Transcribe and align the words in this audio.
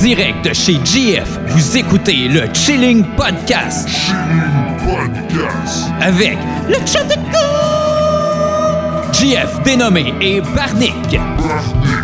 direct 0.00 0.44
de 0.44 0.52
chez 0.52 0.78
GF, 0.84 1.28
vous 1.48 1.76
écoutez 1.76 2.28
le 2.28 2.42
Chilling 2.52 3.04
Podcast. 3.16 3.88
Podcast. 4.84 5.90
Avec 6.00 6.38
le 6.68 6.74
chat 6.86 7.04
de 7.04 7.14
GF 9.12 9.62
dénommé 9.64 10.12
et 10.20 10.40
Barnick. 10.40 11.18
Bonsoir 11.38 11.95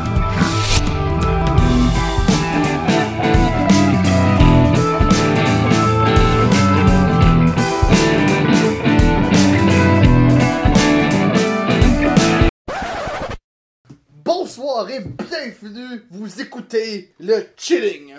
bienvenue, 15.62 16.04
vous 16.10 16.40
écoutez 16.40 17.14
le 17.20 17.46
Chilling, 17.56 18.14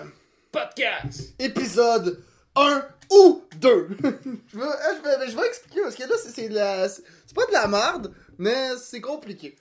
Podcast! 0.50 1.34
épisode 1.38 2.22
1 2.56 2.86
ou 3.10 3.42
2. 3.56 3.88
je, 4.00 4.58
vais, 4.58 5.18
vais, 5.18 5.28
je 5.30 5.36
vais 5.36 5.46
expliquer 5.46 5.82
parce 5.82 5.94
que 5.94 6.02
là 6.04 6.14
c'est- 6.16 6.48
la- 6.48 6.88
c'est 6.88 7.02
pas 7.34 7.44
de 7.46 7.52
la 7.52 7.66
merde, 7.66 8.14
mais 8.38 8.70
c'est 8.80 9.00
compliqué. 9.00 9.56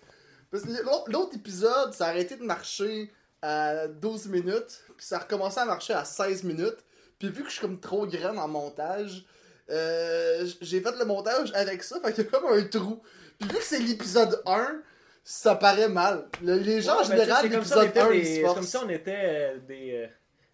Parce 0.51 0.63
que 0.63 0.69
l'autre- 1.11 1.35
épisode, 1.35 1.93
ça 1.93 2.05
a 2.05 2.09
arrêté 2.09 2.35
de 2.35 2.43
marcher 2.43 3.11
à 3.41 3.88
12 3.88 4.27
minutes, 4.27 4.83
puis 4.95 5.05
ça 5.05 5.17
a 5.17 5.19
recommencé 5.19 5.59
à 5.59 5.65
marcher 5.65 5.93
à 5.93 6.05
16 6.05 6.43
minutes. 6.43 6.77
Puis 7.19 7.29
vu 7.29 7.41
que 7.43 7.49
je 7.49 7.53
suis 7.53 7.61
comme 7.61 7.79
trop 7.79 8.05
grand 8.05 8.38
en 8.38 8.47
montage, 8.47 9.25
euh, 9.69 10.47
j'ai 10.61 10.79
fait 10.81 10.95
le 10.97 11.05
montage 11.05 11.52
avec 11.55 11.83
ça, 11.83 11.99
fait 12.02 12.13
qu'il 12.13 12.23
y 12.23 12.27
a 12.27 12.29
comme 12.29 12.45
un 12.53 12.63
trou. 12.63 13.02
Puis 13.39 13.49
vu 13.49 13.55
que 13.57 13.63
c'est 13.63 13.79
l'épisode 13.79 14.41
1, 14.45 14.81
ça 15.23 15.55
paraît 15.55 15.89
mal. 15.89 16.27
Le- 16.41 16.57
les 16.57 16.81
gens 16.81 16.95
en 16.95 16.97
Ouais, 16.99 17.05
sais, 17.05 17.17
général, 17.17 17.41
c'est 17.43 17.49
comme 17.49 17.63
ça, 17.66 17.77
on 17.77 17.81
l'épisode 17.81 17.89
était 17.89 17.99
1, 18.02 18.09
des- 18.11 18.17
ils 18.19 18.25
se 18.25 18.33
C'est 18.47 18.53
comme 18.53 18.63
ça 18.63 18.81
on 18.85 18.89
était 18.89 19.21
euh, 19.23 19.57
des, 19.59 19.91
euh, 19.93 20.07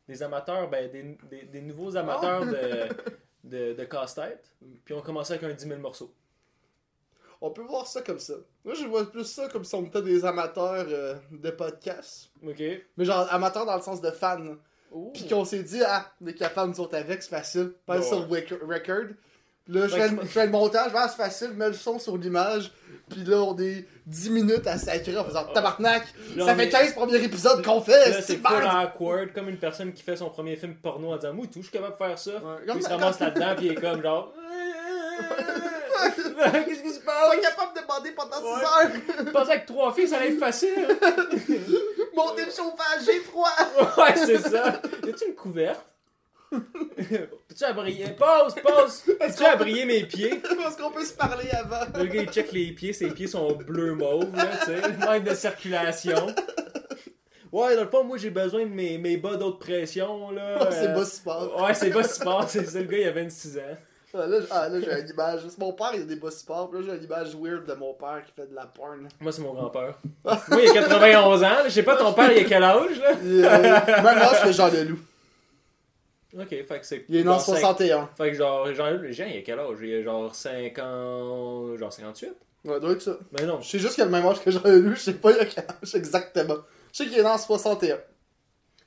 des 0.08 0.24
amateurs, 0.24 0.70
ben, 0.70 0.92
des, 0.92 1.18
des, 1.30 1.44
des 1.46 1.62
nouveaux 1.62 1.96
amateurs 1.98 2.46
de, 2.46 2.88
de, 3.44 3.74
de 3.74 3.84
casse-tête. 3.86 4.44
Puis 4.86 4.94
on 4.94 5.02
commençait 5.02 5.34
avec 5.36 5.50
un 5.50 5.54
10 5.54 5.68
000 5.68 5.80
morceaux. 5.80 6.14
On 7.42 7.52
peut 7.52 7.62
voir 7.62 7.88
ça 7.88 8.02
comme 8.02 8.20
ça. 8.20 8.34
Moi, 8.66 8.74
je 8.74 8.86
vois 8.86 9.10
plus 9.10 9.24
ça 9.24 9.48
comme 9.48 9.64
si 9.64 9.74
on 9.74 9.86
était 9.86 10.02
des 10.02 10.26
amateurs 10.26 10.86
euh, 10.90 11.16
de 11.32 11.50
podcasts. 11.52 12.32
Ok. 12.46 12.62
Mais 12.98 13.06
genre, 13.06 13.28
amateurs 13.32 13.66
dans 13.66 13.78
le 13.78 13.82
sens 13.82 14.02
de 14.02 14.12
fans. 14.12 14.56
Puis 15.14 15.28
qu'on 15.28 15.46
s'est 15.46 15.64
dit, 15.64 15.82
ah, 15.86 16.12
est 16.28 16.34
capable, 16.34 16.72
nous 16.74 16.80
autres, 16.82 16.98
avec, 16.98 17.22
c'est 17.24 17.30
facile. 17.30 17.74
Pas 17.86 17.98
Ouais. 18.00 18.04
sur 18.04 18.28
rec- 18.28 18.54
record. 18.62 19.14
Là, 19.70 19.88
je 19.88 19.96
fais, 19.96 20.10
le- 20.10 20.18
je 20.24 20.28
fais 20.28 20.46
le 20.48 20.52
montage, 20.52 20.92
ah, 20.96 21.08
c'est 21.08 21.22
facile, 21.24 21.52
mets 21.52 21.68
le 21.68 21.74
son 21.74 22.00
sur 22.00 22.18
l'image. 22.18 22.72
Puis 23.10 23.24
là, 23.24 23.38
on 23.38 23.58
est 23.60 23.86
10 24.06 24.30
minutes 24.32 24.68
à 24.68 24.78
sacrer 24.78 25.18
en 25.18 25.24
faisant 25.26 25.44
tabarnak. 25.46 26.04
Là, 26.36 26.46
ça 26.46 26.56
fait 26.56 26.66
est- 26.66 26.70
15 26.70 26.94
premiers 26.94 27.24
épisodes 27.24 27.64
qu'on 27.66 27.82
fait. 27.82 28.22
C'est 28.22 28.42
merde. 28.42 28.66
awkward, 28.86 29.34
comme 29.34 29.50
une 29.50 29.58
personne 29.58 29.94
qui 29.94 30.04
fait 30.04 30.16
son 30.16 30.30
premier 30.30 30.56
film 30.56 30.76
porno 30.76 31.12
en 31.14 31.16
disant 31.18 31.34
Moi, 31.34 31.46
tout, 31.48 31.60
je 31.62 31.68
suis 31.68 31.72
capable 31.72 31.94
de 31.94 31.98
faire 31.98 32.18
ça. 32.20 32.32
Ouais, 32.32 32.40
Puis 32.68 32.74
il 32.78 32.84
se 32.84 32.90
ramasse 32.90 33.20
là-dedans, 33.20 33.54
puis 33.58 33.66
il 33.68 33.72
est 33.72 33.76
comme 33.76 34.02
genre. 34.02 34.34
Qu'est-ce 36.66 36.82
qui 36.82 36.92
se 36.94 37.00
passe? 37.02 37.30
Pas 37.30 37.38
capable 37.38 37.76
de 37.76 37.82
demander 37.82 38.12
pendant 38.12 38.38
6 38.38 38.44
Ouais. 38.44 38.52
heures. 38.86 38.92
Je 39.26 39.32
pensais 39.32 39.62
que 39.62 39.68
trois 39.68 39.94
filles, 39.94 40.08
ça 40.08 40.18
allait 40.18 40.30
être 40.34 40.40
facile. 40.40 40.88
Monter 42.16 42.46
le 42.46 42.52
chauffage, 42.52 43.06
j'ai 43.06 43.20
froid. 43.20 43.50
Ouais, 43.98 44.16
c'est 44.16 44.40
ça. 44.40 44.82
Y 45.06 45.10
a-tu 45.10 45.26
une 45.28 45.36
couverte? 45.36 45.86
Peux-tu 46.52 47.64
abrier? 47.64 48.06
Pause, 48.18 48.56
pause! 48.64 49.04
Peux-tu 49.20 49.46
abrier 49.46 49.86
mes 49.86 50.04
pieds? 50.04 50.42
Parce 50.64 50.76
qu'on 50.76 50.92
peut 50.92 51.06
se 51.06 51.14
parler 51.14 51.50
avant. 51.52 51.86
Le 51.98 52.06
gars, 52.06 52.24
il 52.24 52.30
check 52.30 52.52
les 52.52 52.72
pieds, 52.72 52.94
ses 52.94 53.10
pieds 53.10 53.28
sont 53.28 53.52
bleu 53.54 53.94
mauve, 53.94 54.36
là, 54.36 54.48
tu 54.60 54.66
sais. 54.66 54.82
Manque 55.06 55.24
de 55.24 55.36
circulation. 55.36 56.28
Ouais, 57.52 57.76
dans 57.76 57.84
le 57.84 57.90
fond, 57.90 58.04
moi, 58.04 58.18
j'ai 58.18 58.30
besoin 58.30 58.64
de 58.64 58.70
mes, 58.70 58.98
mes 58.98 59.18
bas 59.18 59.36
d'haute 59.36 59.60
pression, 59.60 60.32
là. 60.32 60.60
c'est 60.72 60.90
euh, 60.90 60.96
bas 60.96 61.06
sport. 61.06 61.62
Ouais, 61.62 61.74
c'est 61.74 61.90
bas 61.90 62.04
sport, 62.04 62.46
c'est 62.48 62.66
ça, 62.66 62.80
le 62.80 62.86
gars, 62.86 62.98
il 62.98 63.08
a 63.08 63.12
26 63.12 63.58
ans. 63.58 63.62
Ah, 64.14 64.26
là, 64.26 64.38
ah, 64.50 64.70
là, 64.70 64.80
j'ai 64.80 65.02
une 65.02 65.10
image. 65.10 65.42
Mon 65.60 65.74
père, 65.74 65.92
il 65.94 66.02
a 66.02 66.06
des 66.06 66.16
bas 66.16 66.32
sports. 66.32 66.72
Là, 66.74 66.80
j'ai 66.84 66.96
une 66.96 67.04
image 67.04 67.36
weird 67.36 67.66
de 67.66 67.74
mon 67.76 67.94
père 67.94 68.24
qui 68.26 68.32
fait 68.32 68.48
de 68.50 68.56
la 68.56 68.66
porn. 68.66 69.08
Moi, 69.20 69.32
c'est 69.32 69.42
mon 69.42 69.54
grand-père. 69.54 70.00
Moi, 70.24 70.62
il 70.64 70.70
a 70.70 70.74
91 70.74 71.44
ans. 71.44 71.48
Je 71.66 71.70
sais 71.70 71.84
pas, 71.84 71.96
ton 71.96 72.12
père, 72.14 72.32
il 72.32 72.44
a 72.44 72.48
quel 72.48 72.64
âge, 72.64 73.00
là? 73.00 73.12
Euh, 73.24 73.44
même 73.44 74.18
âge 74.18 74.44
que 74.44 74.52
Jean 74.52 74.70
Leloup. 74.70 75.00
Ok, 76.38 76.50
fait 76.50 76.80
que 76.80 76.86
c'est. 76.86 77.06
Il 77.10 77.16
est 77.16 77.24
né 77.24 77.30
en 77.30 77.34
genre 77.34 77.42
cinq- 77.42 77.60
61. 77.60 78.10
Fait 78.16 78.30
que 78.32 78.38
genre, 78.38 78.72
Jean, 78.74 79.00
Jean, 79.12 79.26
il 79.28 79.38
a 79.38 79.42
quel 79.42 79.60
âge? 79.60 79.78
Il 79.82 79.96
a 79.96 80.04
genre 80.04 80.34
50. 80.36 81.78
Genre 81.78 81.92
58? 81.94 82.34
Ouais, 82.66 82.80
doit 82.80 82.92
être 82.92 83.02
ça. 83.02 83.18
Mais 83.32 83.46
non. 83.46 83.62
Je 83.62 83.70
sais 83.70 83.80
juste 83.80 83.96
qu'il 83.96 84.04
a 84.04 84.06
le 84.06 84.12
même 84.12 84.26
âge 84.26 84.40
que 84.42 84.52
Jean 84.52 84.62
Leloup. 84.64 84.96
Je 84.96 85.00
sais 85.00 85.14
pas 85.14 85.32
il 85.32 85.40
a 85.40 85.46
quel 85.46 85.64
âge 85.64 85.96
exactement. 85.96 86.58
Je 86.92 86.98
sais 86.98 87.06
qu'il 87.08 87.18
est 87.18 87.24
né 87.24 87.28
en 87.30 87.38
61. 87.38 87.98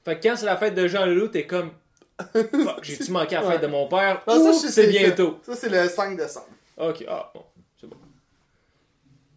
Fait 0.05 0.19
que 0.19 0.23
quand 0.29 0.37
c'est 0.37 0.47
la 0.47 0.57
fête 0.57 0.75
de 0.75 0.87
Jean 0.87 1.05
Leloup, 1.07 1.29
t'es 1.29 1.47
comme. 1.47 1.71
Fuck, 2.33 2.83
j'ai-tu 2.85 3.11
manqué 3.11 3.35
la 3.35 3.43
fête 3.43 3.61
de 3.63 3.67
mon 3.67 3.89
père? 3.89 4.23
Non, 4.29 4.53
ça, 4.53 4.69
c'est 4.69 4.87
bientôt? 4.89 5.39
Ça, 5.43 5.57
c'est 5.57 5.69
le 5.69 5.89
5 5.89 6.17
décembre. 6.17 6.47
Ok, 6.77 7.05
ah, 7.09 7.33
bon, 7.35 7.43
c'est 7.81 7.87
bon. 7.89 7.97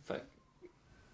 Fait 0.04 0.16
que- 0.16 0.68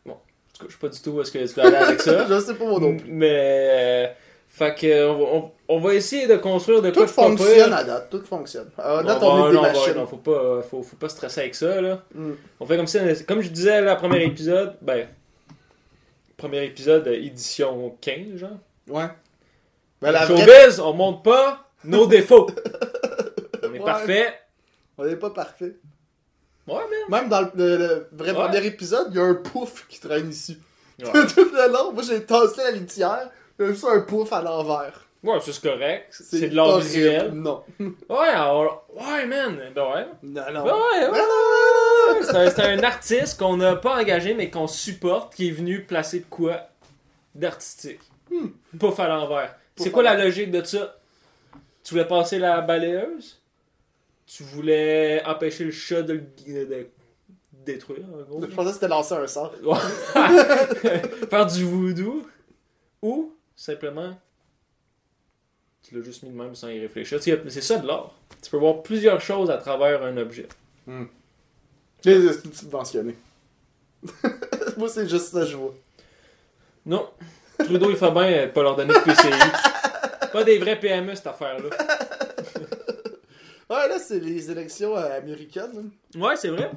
Bon, 0.06 0.14
en 0.14 0.18
tout 0.58 0.64
cas, 0.64 0.66
je 0.68 0.74
sais 0.74 0.80
pas 0.80 0.90
du 0.90 1.00
tout 1.02 1.12
où 1.12 1.22
est-ce 1.22 1.32
que 1.32 1.38
tu 1.40 1.54
vas 1.54 1.68
aller 1.68 1.76
avec 1.78 2.02
ça. 2.02 2.28
je 2.30 2.40
sais 2.40 2.56
pas 2.56 2.66
moi 2.66 2.80
non 2.80 2.98
plus. 2.98 3.10
Mais. 3.12 4.08
euh, 4.10 4.14
fait 4.54 4.76
que, 4.76 5.08
on 5.08 5.18
va, 5.18 5.26
on- 5.34 5.52
on 5.70 5.80
va 5.80 5.94
essayer 5.94 6.28
de 6.28 6.36
construire 6.36 6.82
de 6.82 6.92
quoi 6.92 7.04
Tout 7.06 7.10
de 7.12 7.16
pas 7.16 7.22
fonctionne 7.24 7.72
à 7.74 7.84
date. 7.86 8.10
Tout 8.10 8.22
fonctionne. 8.26 8.70
À 8.78 8.98
Non, 8.98 9.04
date, 9.08 9.20
bon, 9.22 9.32
on 9.32 9.48
est 9.48 9.50
des 9.52 9.56
non, 9.56 9.62
bon, 9.62 9.68
machines. 9.70 9.94
non, 9.96 10.06
faut 10.06 10.18
pas, 10.18 10.62
faut, 10.64 10.84
faut 10.84 10.98
pas 10.98 11.08
stresser 11.08 11.40
avec 11.42 11.56
ça, 11.56 11.80
là. 11.80 12.04
Mm. 12.14 12.32
On 12.60 12.66
fait 12.66 12.76
comme 12.76 12.88
ça, 12.88 13.00
comme 13.26 13.42
je 13.42 13.48
disais, 13.50 13.80
la 13.82 13.96
premier 13.96 14.22
épisode, 14.26 14.76
ben, 14.82 15.08
premier 16.36 16.66
épisode, 16.66 17.08
euh, 17.08 17.14
édition 17.14 17.96
15, 18.02 18.36
genre. 18.38 18.50
Ouais. 18.90 19.08
Ben, 20.02 20.12
la 20.12 20.26
vraie... 20.26 20.46
Showbiz, 20.46 20.80
on 20.82 20.94
montre 20.94 21.22
pas 21.22 21.70
nos 21.86 22.06
défauts. 22.08 22.48
on 23.64 23.68
est 23.74 23.80
Ouais. 23.80 23.86
parfait. 23.86 24.34
On 24.98 25.06
est 25.08 25.16
pas 25.16 25.30
parfait. 25.30 25.76
Ouais, 26.68 26.76
man. 26.76 27.22
Même 27.22 27.30
dans 27.30 27.42
le, 27.42 27.50
le- 27.56 27.78
le 27.78 28.08
vrai 28.12 28.32
Ouais. 28.32 28.36
premier 28.36 28.66
épisode, 28.66 29.08
il 29.12 29.16
y 29.16 29.20
a 29.20 29.24
un 29.24 29.36
pouf 29.36 29.88
qui 29.88 30.00
traîne 30.00 30.30
ici. 30.30 30.58
Ouais, 31.02 31.06
Tout 31.34 31.50
le 31.54 31.72
long, 31.72 31.94
moi 31.94 32.04
j'ai 32.04 32.22
tassé 32.24 32.62
la 32.64 32.72
litière. 32.72 33.30
A 33.62 33.68
juste 33.68 33.86
un 33.86 34.02
pouf 34.02 34.32
à 34.34 34.42
l'envers. 34.42 35.08
ouais 35.24 35.38
c'est 35.42 35.62
correct. 35.62 36.08
C'est 36.12 36.50
de 36.50 36.56
l'art 36.56 36.80
visuel. 36.80 37.32
Non. 37.32 37.64
Ouais, 37.80 38.28
alors- 38.34 38.86
ouais, 38.96 39.26
man. 39.26 39.60
Ben 39.76 39.84
ouais. 39.94 40.06
Non, 40.24 40.42
non. 40.54 40.64
Ben 40.64 40.74
ouais. 40.76 42.24
C'est 42.24 42.60
un, 42.62 42.84
artiste 42.84 43.40
qu'on 43.40 43.58
n'a 43.58 43.76
pas 43.76 44.00
engagé, 44.02 44.34
mais 44.34 44.50
qu'on 44.50 44.68
supporte, 44.68 45.34
qui 45.36 45.48
est 45.48 45.52
venu 45.52 45.84
placer 45.84 46.20
de 46.22 46.26
quoi 46.26 46.62
d'artistique. 47.36 48.02
Pouf 48.80 49.00
à 49.00 49.08
l'envers. 49.08 49.56
C'est 49.78 49.92
quoi 49.92 50.04
la 50.04 50.16
logique 50.18 50.52
de 50.52 50.64
ça? 50.64 50.96
Tu 51.84 51.94
voulais 51.94 52.06
passer 52.08 52.38
la 52.40 52.62
balayeuse? 52.62 53.40
Tu 54.28 54.44
voulais 54.44 55.22
empêcher 55.26 55.64
le 55.66 55.72
chat 55.72 56.02
de 56.04 56.14
le 56.14 56.20
de- 56.48 56.66
de 56.66 56.88
détruire, 57.66 58.06
en 58.14 58.22
gros? 58.30 58.42
Je 58.42 58.48
pensais 58.56 58.70
que 58.70 58.74
c'était 58.76 58.88
lancer 58.88 59.14
un 59.16 59.28
sort. 59.28 59.54
Faire 61.30 61.46
du 61.48 61.64
voodoo? 61.66 62.24
Ou, 63.02 63.34
simplement, 63.62 64.18
tu 65.84 65.96
l'as 65.96 66.04
juste 66.04 66.24
mis 66.24 66.30
de 66.30 66.36
même 66.36 66.56
sans 66.56 66.70
y 66.70 66.80
réfléchir. 66.80 67.20
C'est 67.22 67.62
ça 67.62 67.78
de 67.78 67.88
l'art. 67.88 68.14
Tu 68.42 68.50
peux 68.50 68.58
voir 68.58 68.82
plusieurs 68.82 69.22
choses 69.22 69.52
à 69.52 69.58
travers 69.58 70.04
un 70.04 70.18
objet. 70.18 70.48
Les 72.04 72.26
est 72.26 72.56
subventionnés. 72.56 73.16
Moi, 74.78 74.90
c'est 74.90 75.08
juste 75.08 75.28
ça 75.28 75.42
que 75.42 75.46
je 75.46 75.58
vois. 75.58 75.76
Non. 76.86 77.08
Trudeau, 77.60 77.92
il 77.92 77.96
fait 77.98 78.12
bien 78.12 78.48
de 78.48 78.52
pas 78.52 78.64
leur 78.64 78.76
donner 78.76 78.94
de 78.96 79.00
PCI. 79.00 80.32
pas 80.32 80.44
des 80.44 80.58
vrais 80.58 80.80
PME, 80.80 81.14
cette 81.14 81.28
affaire-là. 81.28 81.70
Ouais, 83.72 83.88
là, 83.88 84.00
c'est 84.00 84.20
les 84.20 84.52
élections 84.52 84.98
euh, 84.98 85.18
américaines. 85.18 85.92
hein. 86.16 86.20
Ouais, 86.20 86.36
c'est 86.36 86.50
vrai. 86.50 86.72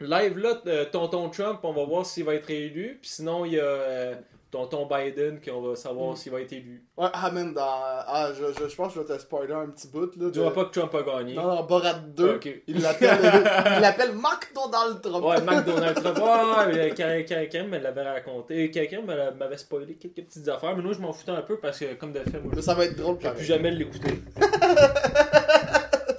Live 0.00 0.38
là, 0.38 0.54
euh, 0.66 0.86
Tonton 0.90 1.28
Trump, 1.28 1.60
on 1.62 1.72
va 1.74 1.84
voir 1.84 2.06
s'il 2.06 2.24
va 2.24 2.34
être 2.34 2.46
réélu. 2.46 2.98
Puis 3.02 3.10
sinon, 3.10 3.44
il 3.44 3.52
y 3.52 3.60
a 3.60 3.64
euh, 3.64 4.14
Tonton 4.50 4.88
Biden, 4.90 5.38
qu'on 5.40 5.60
va 5.60 5.76
savoir 5.76 6.16
s'il 6.16 6.32
va 6.32 6.40
être 6.40 6.52
élu. 6.54 6.82
Ouais, 6.96 7.08
ah, 7.12 7.30
man, 7.30 7.52
dans. 7.52 7.62
Ah, 7.62 8.30
je, 8.34 8.58
je, 8.58 8.68
je 8.70 8.74
pense 8.74 8.94
que 8.94 9.00
je 9.00 9.06
vais 9.06 9.16
te 9.16 9.20
spoiler 9.20 9.52
un 9.52 9.66
petit 9.66 9.88
bout, 9.88 10.16
là. 10.16 10.26
Tu 10.26 10.30
diras 10.30 10.50
pas 10.50 10.64
que 10.64 10.70
Trump 10.78 10.94
a 10.94 11.02
gagné. 11.02 11.34
Non, 11.34 11.46
non, 11.56 11.62
Borat 11.64 11.92
2. 11.94 12.40
Ah. 12.42 12.48
Il 12.66 12.80
l'appelle 12.80 13.18
il 13.76 13.80
l'appelle 13.82 14.12
McDonald 14.14 15.02
Trump. 15.02 15.24
Ouais, 15.24 15.40
McDonald 15.42 15.94
Trump. 16.02 16.18
Ouais, 16.18 16.94
Karen 16.96 17.68
me 17.68 17.78
l'avait 17.78 18.08
raconté. 18.10 18.70
Quelqu'un 18.70 19.02
m'avait 19.02 19.58
spoilé 19.58 19.94
quelques 19.94 20.26
petites 20.26 20.48
affaires. 20.48 20.74
Mais 20.74 20.82
moi, 20.82 20.94
je 20.94 21.00
m'en 21.00 21.12
foutais 21.12 21.32
un 21.32 21.42
peu 21.42 21.58
parce 21.58 21.78
que, 21.78 21.92
comme 21.94 22.12
de 22.12 22.20
fait, 22.20 22.40
moi, 22.40 22.60
ça 22.62 22.72
va 22.72 22.86
être 22.86 22.96
drôle, 22.96 23.18
je 23.20 23.28
plus 23.28 23.44
jamais 23.44 23.70
l'écouter. 23.70 24.22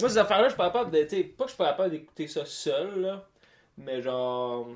moi, 0.02 0.10
ces 0.10 0.18
affaires-là, 0.18 0.44
je 0.44 0.50
suis 0.50 0.56
pas 0.58 0.66
capable 0.70 0.90
de. 0.90 1.02
Pas 1.02 1.44
que 1.44 1.50
je 1.50 1.54
suis 1.54 1.56
pas 1.56 1.68
capable 1.70 1.90
d'écouter 1.90 2.26
ça 2.28 2.44
seul, 2.44 3.00
là. 3.00 3.26
Mais 3.78 4.02
genre. 4.02 4.68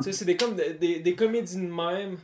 Tu 0.00 0.04
sais, 0.04 0.12
c'est 0.12 0.24
des, 0.24 0.36
comme 0.36 0.54
des, 0.56 0.74
des, 0.74 1.00
des 1.00 1.14
comédies 1.14 1.56
de 1.56 1.62
même. 1.72 2.18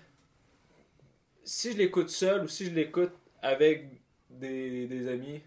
Si 1.44 1.72
je 1.72 1.76
l'écoute 1.78 2.08
seul 2.10 2.44
ou 2.44 2.48
si 2.48 2.66
je 2.66 2.70
l'écoute 2.70 3.12
avec 3.42 3.86
des, 4.30 4.86
des 4.86 5.08
amis, 5.08 5.40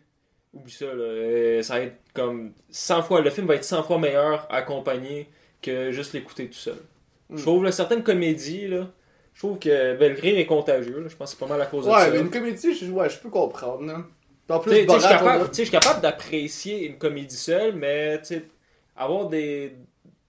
oublie 0.53 0.71
ça, 0.71 0.85
là. 0.85 0.91
Euh, 1.03 1.61
Ça 1.63 1.75
va 1.75 1.81
être 1.81 1.97
comme 2.13 2.53
100 2.69 3.03
fois. 3.03 3.21
Le 3.21 3.29
film 3.29 3.47
va 3.47 3.55
être 3.55 3.63
100 3.63 3.83
fois 3.83 3.97
meilleur 3.97 4.45
accompagné 4.53 5.29
que 5.61 5.91
juste 5.91 6.13
l'écouter 6.13 6.47
tout 6.47 6.53
seul. 6.57 6.77
Mm. 7.29 7.38
Je 7.38 7.41
trouve, 7.41 7.63
là, 7.63 7.71
certaines 7.71 8.03
comédies, 8.03 8.67
là. 8.67 8.88
Je 9.33 9.39
trouve 9.41 9.59
que 9.59 10.19
rire 10.19 10.38
est 10.39 10.45
contagieux. 10.47 10.99
là. 11.01 11.07
Je 11.09 11.15
pense 11.15 11.31
que 11.31 11.38
c'est 11.38 11.45
pas 11.45 11.51
mal 11.51 11.61
à 11.61 11.65
cause 11.67 11.85
de 11.85 11.91
Ouais, 11.91 11.99
ça. 12.05 12.09
mais 12.11 12.19
une 12.19 12.31
comédie, 12.31 12.73
je, 12.75 12.91
ouais, 12.91 13.09
je 13.09 13.19
peux 13.19 13.29
comprendre. 13.29 13.83
Là. 13.85 14.03
En 14.49 14.59
plus, 14.59 14.71
je 14.71 14.77
suis 14.77 14.88
capable, 15.09 15.49
capable 15.71 16.01
d'apprécier 16.01 16.85
une 16.88 16.97
comédie 16.97 17.35
seule, 17.35 17.73
mais 17.75 18.21
avoir 18.95 19.27
des, 19.27 19.75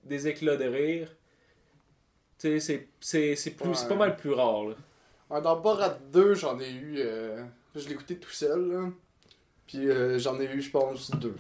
des 0.04 0.26
éclats 0.28 0.56
de 0.56 0.64
rire, 0.66 1.08
c'est- 2.36 2.58
Ouais. 3.82 3.88
pas 3.88 3.94
mal 3.94 4.16
plus 4.16 4.32
rare. 4.32 4.64
Là. 4.64 4.74
Ouais, 5.30 5.40
Dans 5.42 5.56
Borat 5.56 5.96
2, 6.12 6.34
j'en 6.34 6.58
ai 6.58 6.70
eu. 6.70 6.94
euh, 6.98 7.42
Je 7.76 7.86
l'ai 7.86 7.92
écouté 7.92 8.16
tout 8.16 8.30
seul, 8.30 8.68
là. 8.72 8.80
Puis 9.66 9.88
euh, 9.88 10.18
j'en 10.18 10.40
ai 10.40 10.46
eu, 10.46 10.62
je 10.62 10.70
pense, 10.70 11.10
deux. 11.12 11.36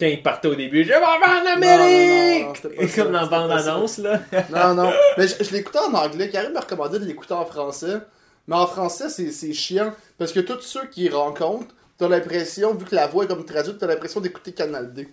Quand 0.00 0.06
il 0.06 0.22
partait 0.22 0.48
au 0.48 0.54
début, 0.56 0.82
je 0.82 0.88
vais 0.88 0.96
en 0.96 1.00
Non, 1.00 1.44
non, 1.44 1.44
non, 1.44 1.50
Amérique! 1.52 2.56
ça, 2.88 3.02
Comme 3.02 3.12
dans 3.12 3.26
bande-annonce, 3.28 3.98
là. 3.98 4.20
Non, 4.50 4.74
non. 4.74 4.92
Mais 5.16 5.28
je, 5.28 5.42
je 5.44 5.52
l'écoutais 5.52 5.78
en 5.78 5.94
anglais. 5.94 6.28
Karim 6.30 6.52
me 6.52 6.58
recommandait 6.58 6.98
de 6.98 7.04
l'écouter 7.04 7.32
en 7.34 7.46
français. 7.46 7.98
Mais 8.46 8.56
en 8.56 8.66
français, 8.66 9.08
c'est 9.08 9.30
c'est 9.32 9.52
chiant. 9.52 9.92
Parce 10.18 10.32
que 10.32 10.40
tous 10.40 10.60
ceux 10.60 10.86
qui 10.86 11.08
rencontrent, 11.08 11.74
t'as 11.98 12.08
l'impression, 12.08 12.74
vu 12.74 12.84
que 12.84 12.94
la 12.94 13.06
voix 13.06 13.24
est 13.24 13.28
comme 13.28 13.44
traduite, 13.44 13.78
t'as 13.78 13.86
l'impression 13.86 14.20
d'écouter 14.20 14.52
Canal 14.52 14.92
D. 14.92 15.08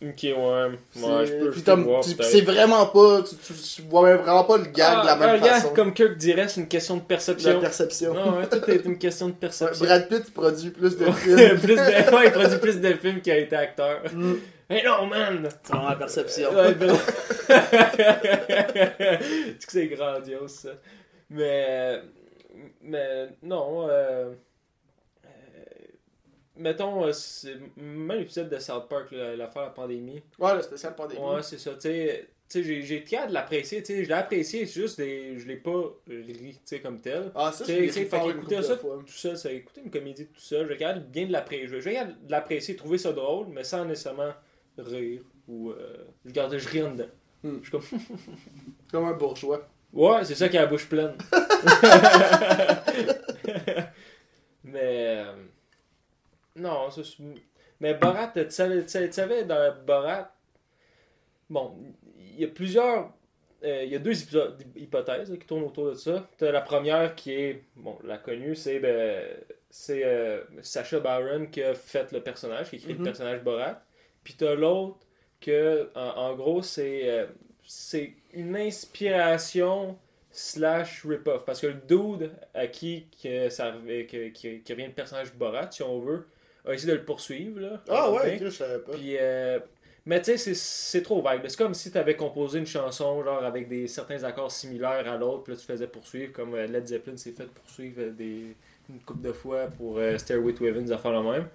Ok, 0.00 0.10
ouais. 0.22 0.32
Ouais, 0.32 0.76
C'est- 0.94 1.26
je 1.26 1.32
peux, 1.38 1.50
peux 1.50 2.52
vraiment 2.52 2.86
pas. 2.86 3.22
Tu, 3.22 3.34
tu, 3.36 3.52
tu 3.52 3.82
vois 3.82 4.04
même 4.08 4.18
vraiment 4.18 4.44
pas 4.44 4.56
le 4.58 4.64
gag 4.66 5.00
de 5.00 5.06
la 5.06 5.12
Ah, 5.12 5.16
même 5.16 5.40
regarde, 5.40 5.62
façon. 5.62 5.74
comme 5.74 5.92
Kirk 5.92 6.16
dirait, 6.16 6.46
c'est 6.46 6.60
une 6.60 6.68
question 6.68 6.94
de 6.96 7.00
La 7.00 7.06
perception. 7.06 7.60
perception. 7.60 8.14
Non, 8.14 8.38
ouais, 8.38 8.46
tout 8.48 8.70
est 8.70 8.84
une 8.84 8.96
question 8.98 9.26
de 9.26 9.32
Ouais, 9.32 9.38
perception. 9.40 9.84
Brad 9.84 10.08
Pitt 10.08 10.32
produit 10.32 10.70
plus 10.70 10.96
de 10.96 11.04
films. 11.10 11.58
plus 11.60 11.74
de... 11.74 12.14
ouais, 12.14 12.26
il 12.26 12.30
produit 12.32 12.58
plus 12.58 12.80
de 12.80 12.92
films 12.92 13.20
qu'il 13.20 13.32
a 13.32 13.38
été 13.38 13.56
acteur. 13.56 14.02
Mm. 14.14 14.34
Mais 14.70 14.82
non, 14.84 15.06
man! 15.06 15.48
C'est 15.64 15.72
vraiment 15.72 15.88
la 15.88 15.96
perception. 15.96 16.54
Ouais, 16.54 16.74
ben- 16.74 16.94
Tu 17.48 17.56
sais 18.28 19.66
que 19.66 19.72
c'est 19.72 19.86
grandiose, 19.88 20.50
ça? 20.52 20.68
Mais. 21.30 22.02
Mais 22.80 23.28
non, 23.42 23.88
euh, 23.88 24.34
euh, 25.24 25.28
mettons, 26.56 27.04
euh, 27.04 27.12
c'est- 27.12 27.56
même 27.76 28.18
l'épisode 28.18 28.48
de 28.48 28.58
South 28.58 28.88
Park, 28.88 29.08
l'affaire 29.12 29.62
la 29.62 29.70
pandémie. 29.70 30.22
Ouais, 30.38 30.54
le 30.54 30.62
spécial 30.62 30.94
pandémie. 30.94 31.20
Ouais, 31.20 31.42
c'est 31.42 31.58
ça. 31.58 31.72
Tu 31.74 31.80
sais, 31.80 32.28
j'ai 32.62 32.82
j'ai 32.82 32.96
été 32.96 33.10
capable 33.10 33.28
de 33.30 33.34
l'apprécier. 33.34 33.82
Tu 33.82 33.94
sais, 33.94 34.04
je 34.04 34.08
l'ai 34.08 34.14
apprécié, 34.14 34.64
c'est 34.66 34.80
juste 34.80 34.98
des, 34.98 35.38
je 35.38 35.46
l'ai 35.46 35.56
pas 35.56 35.82
ri, 36.08 36.54
tu 36.54 36.60
sais, 36.64 36.80
comme 36.80 37.00
tel. 37.00 37.30
Ah, 37.34 37.52
ça, 37.52 37.64
sais, 37.64 37.88
fait 37.88 38.08
qu'écouter 38.08 38.62
ça 38.62 38.76
tout 38.76 39.02
seul, 39.08 39.36
ça 39.36 39.52
écouter 39.52 39.82
une 39.84 39.90
comédie 39.90 40.26
tout 40.26 40.40
seul, 40.40 40.66
je 40.66 40.72
regarde 40.72 41.04
bien 41.10 41.26
de 41.26 41.32
l'apprécier, 41.32 41.68
je 41.68 41.88
regarde 41.88 42.14
de 42.26 42.30
l'apprécier, 42.30 42.74
trouver 42.74 42.96
ça 42.98 43.12
drôle, 43.12 43.48
mais 43.48 43.64
sans 43.64 43.84
nécessairement 43.84 44.32
rire 44.78 45.22
ou 45.46 45.70
euh, 45.70 46.04
je 46.24 46.30
regarde, 46.30 46.56
je 46.56 46.68
ris 46.68 46.82
en 46.82 46.92
dedans. 46.92 47.08
Hmm. 47.42 47.58
Je 47.62 47.68
suis 47.68 47.70
comme 47.70 47.82
Comme 48.90 49.04
un 49.04 49.12
bourgeois. 49.12 49.68
Ouais, 49.92 50.24
c'est 50.24 50.34
ça 50.34 50.48
qui 50.48 50.56
a 50.58 50.62
la 50.62 50.66
bouche 50.66 50.88
pleine. 50.88 51.14
mais 54.64 55.16
euh, 55.24 55.32
non, 56.56 56.90
ça, 56.90 57.02
mais 57.80 57.94
Borat, 57.94 58.28
tu 58.34 58.44
savais, 58.50 58.84
tu 58.84 59.12
savais- 59.12 59.44
dans 59.44 59.74
Borat, 59.86 60.34
bon, 61.48 61.76
il 62.18 62.40
y 62.40 62.44
a 62.44 62.48
plusieurs 62.48 63.12
euh, 63.64 63.82
il 63.84 63.90
y 63.90 63.96
a 63.96 63.98
deux 63.98 64.12
hypothèses 64.76 65.30
qui 65.38 65.44
tournent 65.46 65.64
autour 65.64 65.86
de 65.88 65.94
ça. 65.94 66.28
T'as 66.38 66.52
la 66.52 66.60
première 66.60 67.16
qui 67.16 67.32
est, 67.32 67.64
bon, 67.74 67.98
la 68.04 68.16
connue, 68.18 68.54
c'est 68.54 68.78
ben, 68.78 69.24
c'est 69.68 70.04
euh, 70.04 70.42
Sacha 70.62 71.00
Baron 71.00 71.46
qui 71.46 71.60
a 71.62 71.74
fait 71.74 72.12
le 72.12 72.20
personnage, 72.22 72.70
qui 72.70 72.76
a 72.76 72.78
écrit 72.78 72.92
Mhm. 72.92 72.98
le 73.00 73.04
personnage 73.04 73.42
Borat. 73.42 73.82
Puis 74.22 74.34
t'as 74.34 74.54
l'autre 74.54 74.98
que, 75.40 75.90
en, 75.96 76.00
en 76.30 76.34
gros, 76.36 76.62
c'est 76.62 77.08
euh, 77.10 77.26
c'est 77.66 78.14
une 78.32 78.56
inspiration 78.56 79.96
slash 80.30 81.04
rip-off. 81.06 81.44
Parce 81.44 81.60
que 81.60 81.68
le 81.68 81.74
dude 81.88 82.30
à 82.54 82.66
qui 82.66 83.06
que 83.22 83.48
ça, 83.48 83.72
que, 83.86 84.28
qui, 84.28 84.60
qui 84.60 84.72
revient 84.72 84.86
le 84.86 84.92
personnage 84.92 85.32
Borat, 85.34 85.70
si 85.70 85.82
on 85.82 86.00
veut, 86.00 86.26
a 86.66 86.74
essayé 86.74 86.92
de 86.92 86.98
le 86.98 87.04
poursuivre. 87.04 87.60
Là, 87.60 87.82
Ah 87.88 88.10
ouais, 88.12 88.38
je 88.40 88.50
savais 88.50 88.78
pas. 88.80 88.92
puis, 88.92 89.16
euh, 89.18 89.58
mais 90.06 90.20
tu 90.20 90.26
sais, 90.32 90.36
c'est- 90.38 90.54
c'est 90.54 91.02
trop 91.02 91.20
vague. 91.22 91.42
C'est 91.48 91.56
comme 91.58 91.74
si 91.74 91.90
tu 91.90 91.98
avais 91.98 92.16
composé 92.16 92.58
une 92.58 92.66
chanson 92.66 93.22
genre 93.24 93.44
avec 93.44 93.68
des 93.68 93.86
certains 93.88 94.22
accords 94.24 94.50
similaires 94.52 95.10
à 95.10 95.16
l'autre, 95.16 95.44
puis 95.44 95.52
là 95.54 95.58
tu 95.58 95.66
faisais 95.66 95.86
poursuivre, 95.86 96.32
comme 96.32 96.54
euh, 96.54 96.66
Led 96.66 96.86
Zeppelin 96.86 97.16
s'est 97.16 97.32
fait 97.32 97.46
poursuivre 97.48 98.00
euh, 98.02 98.10
des, 98.10 98.54
une 98.90 99.00
couple 99.00 99.22
de 99.22 99.32
fois 99.32 99.66
pour 99.66 99.98
euh, 99.98 100.16
Stairway 100.18 100.54
to 100.54 100.64
Heaven, 100.66 100.84
des 100.84 100.92
affaires 100.92 101.12
la 101.12 101.22
même. 101.22 101.48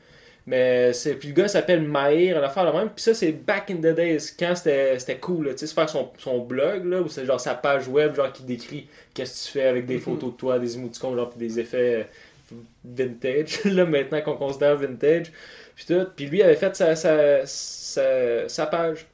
Mais 0.46 0.92
c'est 0.94 1.16
puis 1.16 1.30
le 1.30 1.34
gars 1.34 1.48
s'appelle 1.48 1.82
Maïr, 1.84 2.38
une 2.38 2.44
affaire 2.44 2.66
la 2.66 2.74
même. 2.74 2.90
Puis 2.90 3.02
ça 3.04 3.14
c'est 3.14 3.32
back 3.32 3.72
in 3.72 3.76
the 3.76 3.96
days 3.96 4.20
quand 4.38 4.54
c'était 4.56 5.18
cool, 5.22 5.50
tu 5.52 5.58
sais, 5.60 5.68
se 5.68 5.74
faire 5.74 5.88
son, 5.90 6.10
son 6.18 6.40
blog 6.40 6.86
là, 6.86 7.02
ou 7.02 7.08
c'est 7.08 7.26
genre 7.26 7.40
sa 7.40 7.54
page 7.56 7.88
web 7.88 8.14
genre 8.16 8.32
qui 8.34 8.44
décrit 8.44 8.88
qu'est-ce 9.14 9.44
que 9.44 9.48
tu 9.48 9.60
fais 9.60 9.68
avec 9.68 9.86
des 9.86 9.96
Mhm. 9.96 10.02
photos 10.02 10.32
de 10.34 10.38
toi, 10.38 10.60
des 10.60 10.76
émoticônes 10.76 11.16
genre 11.16 11.30
puis 11.30 11.40
des 11.48 11.60
effets 11.62 12.08
euh, 12.52 12.56
vintage 12.84 13.64
là 13.66 13.86
maintenant 13.86 14.22
qu'on 14.22 14.36
considère 14.36 14.76
vintage 14.76 15.32
puis 15.76 15.86
tout. 15.88 16.06
Puis 16.16 16.26
lui 16.26 16.44
avait 16.44 16.56
fait 16.56 16.76
sa, 16.76 16.96
sa, 16.96 17.46
sa, 17.46 18.48
sa 18.50 18.66
page. 18.68 19.06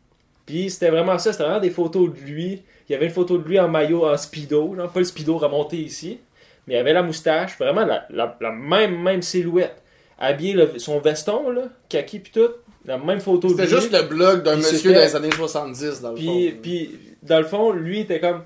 Puis 0.46 0.70
c'était 0.72 0.90
vraiment 0.90 1.18
ça, 1.20 1.32
c'était 1.32 1.44
vraiment 1.44 1.60
des 1.62 1.70
photos 1.70 2.10
de 2.12 2.20
lui. 2.26 2.64
Il 2.90 2.94
y 2.94 2.96
avait 2.96 3.06
une 3.06 3.12
photo 3.12 3.38
de 3.38 3.48
lui 3.48 3.60
en 3.60 3.68
maillot, 3.68 4.04
en 4.08 4.18
speedo, 4.18 4.74
genre 4.76 4.92
pas 4.92 5.00
le 5.00 5.06
speedo 5.06 5.38
remonté 5.38 5.78
ici, 5.78 6.20
mais 6.66 6.74
il 6.74 6.78
avait 6.78 6.94
la 6.94 7.04
moustache, 7.04 7.56
vraiment 7.60 7.86
la, 7.86 8.08
la, 8.10 8.36
la 8.42 8.52
même, 8.52 9.00
même 9.00 9.22
silhouette. 9.22 9.76
Habillé 10.20 10.54
le- 10.54 10.78
son 10.80 11.00
veston, 11.00 11.50
là, 11.50 11.64
kaki 11.88 12.20
puis 12.20 12.32
tout, 12.34 12.50
la 12.86 12.98
même 12.98 13.22
photo. 13.22 13.50
C'était 13.50 13.68
juste 13.68 13.92
le 13.94 14.04
blog 14.04 14.44
d'un 14.44 14.58
monsieur 14.58 14.92
les 14.92 15.16
années 15.16 15.32
70, 15.32 16.02
dans 16.02 16.10
le 16.10 16.16
Puis, 16.16 16.26
fond. 16.52 16.58
puis, 16.62 17.00
dans 17.24 17.40
le 17.40 17.46
fond, 17.46 17.72
lui 17.72 18.02
était 18.02 18.20
comme 18.20 18.44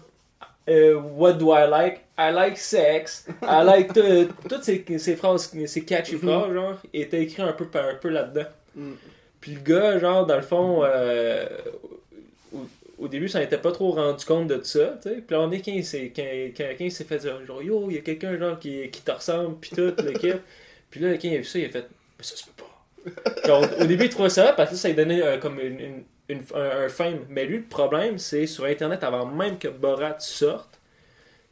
euh, 0.70 0.94
What 0.96 1.34
do 1.34 1.52
I 1.54 1.66
like? 1.70 2.02
I 2.18 2.31
like 2.31 2.58
sex. 2.58 3.25
I 3.42 3.64
like. 3.66 3.92
toutes 4.50 4.64
ces, 4.64 4.86
ces 5.00 5.16
phrases, 5.16 5.52
ces 5.66 5.84
catchy 5.84 6.16
Mhm. 6.16 6.22
phrases, 6.22 6.54
genre, 6.54 6.78
étaient 6.94 7.24
écrites 7.24 7.40
un 7.40 7.54
peu, 7.54 7.66
par- 7.66 7.88
un 7.90 7.96
peu 7.96 8.10
là-dedans. 8.10 8.46
Mm. 8.76 8.92
Puis 9.42 9.54
le 9.56 9.60
gars, 9.62 9.98
genre, 10.00 10.26
dans 10.28 10.36
le 10.38 10.42
fond, 10.44 10.81
euh, 10.86 11.46
au, 12.54 12.60
au 13.00 13.08
début, 13.08 13.28
ça 13.28 13.40
n'était 13.40 13.58
pas 13.58 13.72
trop 13.72 13.92
rendu 13.92 14.24
compte 14.26 14.48
de 14.48 14.62
ça, 14.64 14.98
tu 15.02 15.10
sais. 15.10 15.16
Puis 15.16 15.36
là, 15.36 15.42
on 15.42 15.52
est 15.52 15.60
quand 15.62 15.72
il 15.74 15.84
s'est 16.92 17.04
fait 17.04 17.18
dire, 17.18 17.46
genre, 17.46 17.62
yo, 17.64 17.88
il 17.90 17.96
y 17.96 17.98
a 17.98 18.02
quelqu'un, 18.02 18.38
genre, 18.38 18.58
qui, 18.60 18.90
qui 18.90 19.02
te 19.02 19.12
ressemble, 19.12 19.56
puis 19.60 19.72
tout, 19.72 19.94
le 20.04 20.12
kit. 20.14 20.34
Puis 20.94 21.01
là, 21.01 21.13
quand 21.18 21.28
il 21.28 21.34
a 21.34 21.38
vu 21.38 21.44
ça, 21.44 21.57
il 21.57 21.66
a 21.66 21.69
fait, 21.69 21.88
mais 22.19 22.24
ça 22.24 22.36
se 22.36 22.44
peut 22.45 22.51
pas. 22.56 23.60
Au 23.81 23.86
début, 23.86 24.04
il 24.04 24.10
trouvait 24.10 24.30
ça, 24.30 24.54
parce 24.54 24.69
que 24.69 24.75
ça 24.75 24.90
lui 24.90 24.95
donnait 24.95 25.24
euh, 25.24 25.40
comme 25.40 25.60
une, 25.60 25.80
une- 25.80 26.04
une- 26.30 26.44
un, 26.54 26.85
un 26.85 26.90
fame. 26.90 27.21
Mais 27.30 27.45
lui, 27.45 27.57
le 27.57 27.64
problème, 27.64 28.19
c'est 28.19 28.45
sur 28.45 28.66
Internet, 28.66 29.04
avant 29.04 29.26
même 29.26 29.57
que 29.57 29.68
Borat 29.69 30.19
sorte, 30.19 30.80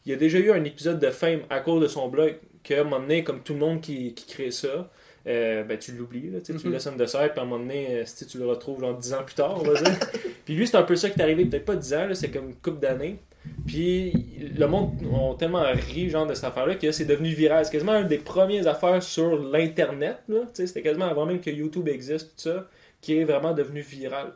il 0.05 0.11
y 0.11 0.13
a 0.13 0.17
déjà 0.17 0.37
eu 0.37 0.51
un 0.51 0.63
épisode 0.63 0.99
de 0.99 1.09
fame 1.09 1.41
à 1.49 1.59
cause 1.59 1.81
de 1.81 1.87
son 1.87 2.07
blog, 2.07 2.35
que 2.63 2.75
à 2.75 2.81
un 2.81 2.83
moment 2.83 2.99
donné, 2.99 3.23
comme 3.23 3.41
tout 3.41 3.53
le 3.53 3.59
monde 3.59 3.81
qui, 3.81 4.13
qui 4.13 4.31
crée 4.31 4.51
ça, 4.51 4.91
euh, 5.27 5.63
ben, 5.63 5.77
tu 5.77 5.91
l'oublies, 5.93 6.29
là, 6.29 6.39
tu 6.39 6.45
tu 6.45 6.53
Mhm. 6.53 6.61
le 6.65 6.71
laisses 6.71 6.87
en 6.87 6.95
dessert, 6.95 7.31
puis 7.31 7.39
à 7.39 7.43
un 7.43 7.45
moment 7.47 7.63
donné, 7.63 7.87
euh, 7.97 8.03
si 8.05 8.25
tu 8.27 8.37
le 8.37 8.45
retrouves 8.47 8.79
genre 8.79 8.95
10 8.97 9.13
ans 9.13 9.23
plus 9.23 9.35
tard, 9.35 9.57
on 9.59 9.63
va 9.63 9.81
dire. 9.81 9.99
puis 10.45 10.55
lui, 10.55 10.67
c'est 10.67 10.77
un 10.77 10.83
peu 10.83 10.95
ça 10.95 11.09
qui 11.09 11.19
est 11.19 11.23
arrivé, 11.23 11.45
peut-être 11.45 11.65
pas 11.65 11.75
10 11.75 11.93
ans, 11.95 12.07
c'est 12.13 12.29
comme 12.29 12.49
une 12.49 12.55
couple 12.55 12.79
d'années. 12.79 13.17
Puis 13.65 14.11
le 14.57 14.65
monde 14.67 14.91
ont 15.11 15.33
tellement 15.35 15.63
ri 15.63 16.09
genre 16.09 16.25
de 16.27 16.33
cette 16.33 16.45
affaire-là 16.45 16.75
que 16.75 16.91
c'est 16.91 17.05
devenu 17.05 17.29
viral. 17.29 17.65
C'est 17.65 17.71
quasiment 17.71 17.97
une 17.99 18.07
des 18.07 18.17
premières 18.17 18.67
affaires 18.67 19.01
sur 19.01 19.37
l'internet. 19.41 20.17
C'était 20.53 20.81
quasiment 20.81 21.05
avant 21.05 21.25
même 21.25 21.39
que 21.41 21.49
YouTube 21.49 21.87
existe, 21.87 22.27
tout 22.35 22.49
ça, 22.49 22.67
qui 23.01 23.17
est 23.17 23.23
vraiment 23.23 23.53
devenu 23.53 23.81
viral. 23.81 24.33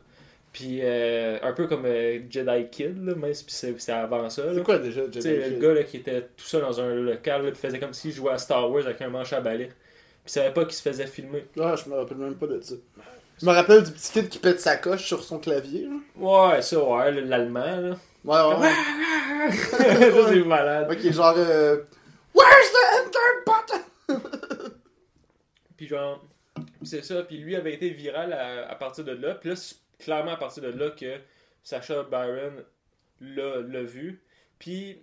Puis 0.53 0.79
euh, 0.81 1.37
un 1.43 1.51
peu 1.51 1.67
comme 1.67 1.83
euh, 1.85 2.19
Jedi 2.29 2.67
Kid, 2.71 3.05
là, 3.05 3.13
si 3.33 3.45
c'est 3.77 3.91
avant 3.91 4.29
ça. 4.29 4.43
C'est 4.53 4.63
quoi 4.63 4.77
déjà, 4.79 5.01
Jedi 5.01 5.21
sais, 5.21 5.35
le 5.35 5.43
Kid? 5.55 5.59
gars 5.59 5.73
là, 5.73 5.83
qui 5.83 5.97
était 5.97 6.21
tout 6.21 6.45
seul 6.45 6.61
dans 6.61 6.79
un 6.79 6.93
local, 6.95 7.43
là, 7.43 7.51
puis 7.51 7.59
faisait 7.59 7.79
comme 7.79 7.93
s'il 7.93 8.13
jouait 8.13 8.31
à 8.31 8.37
Star 8.37 8.71
Wars 8.71 8.85
avec 8.85 9.01
un 9.01 9.09
manche 9.09 9.33
à 9.33 9.41
balai. 9.41 9.65
Puis 9.65 9.73
il 10.27 10.31
savait 10.31 10.53
pas 10.53 10.63
qu'il 10.63 10.73
se 10.75 10.81
faisait 10.81 11.07
filmer. 11.07 11.45
Ah, 11.59 11.75
je 11.75 11.89
me 11.89 11.95
rappelle 11.95 12.17
même 12.17 12.35
pas 12.35 12.47
de 12.47 12.61
ça. 12.61 12.75
Je 13.41 13.45
me 13.45 13.51
rappelle 13.51 13.83
du 13.83 13.91
petit 13.91 14.13
kid 14.13 14.29
qui 14.29 14.39
pète 14.39 14.61
sa 14.61 14.77
coche 14.77 15.05
sur 15.05 15.21
son 15.23 15.39
clavier. 15.39 15.87
là. 15.87 15.95
Ouais, 16.53 16.61
ça, 16.61 16.81
ouais, 16.81 17.11
le- 17.11 17.21
l'allemand, 17.21 17.75
là. 17.81 17.97
Ouais, 18.25 18.41
ouais, 18.41 19.51
ça, 19.51 20.29
c'est 20.29 20.43
malade. 20.43 20.87
Ok, 20.91 21.11
genre. 21.11 21.35
Euh... 21.37 21.83
Where's 22.33 22.71
the 22.71 22.83
enter 22.99 23.29
button? 23.45 24.71
Puis 25.77 25.87
genre, 25.87 26.25
c'est 26.83 27.03
ça. 27.03 27.21
Puis 27.21 27.37
lui 27.37 27.55
avait 27.55 27.75
été 27.75 27.89
viral 27.89 28.33
à, 28.33 28.67
à 28.67 28.75
partir 28.75 29.03
de 29.03 29.11
là. 29.11 29.35
Puis 29.35 29.49
là, 29.49 29.55
c'est 29.55 29.75
clairement 29.99 30.31
à 30.31 30.37
partir 30.37 30.63
de 30.63 30.69
là 30.69 30.89
que 30.89 31.19
Sacha 31.63 32.01
Baron 32.01 32.53
l'a 33.21 33.61
l'a 33.61 33.83
vu. 33.83 34.23
Puis 34.57 34.97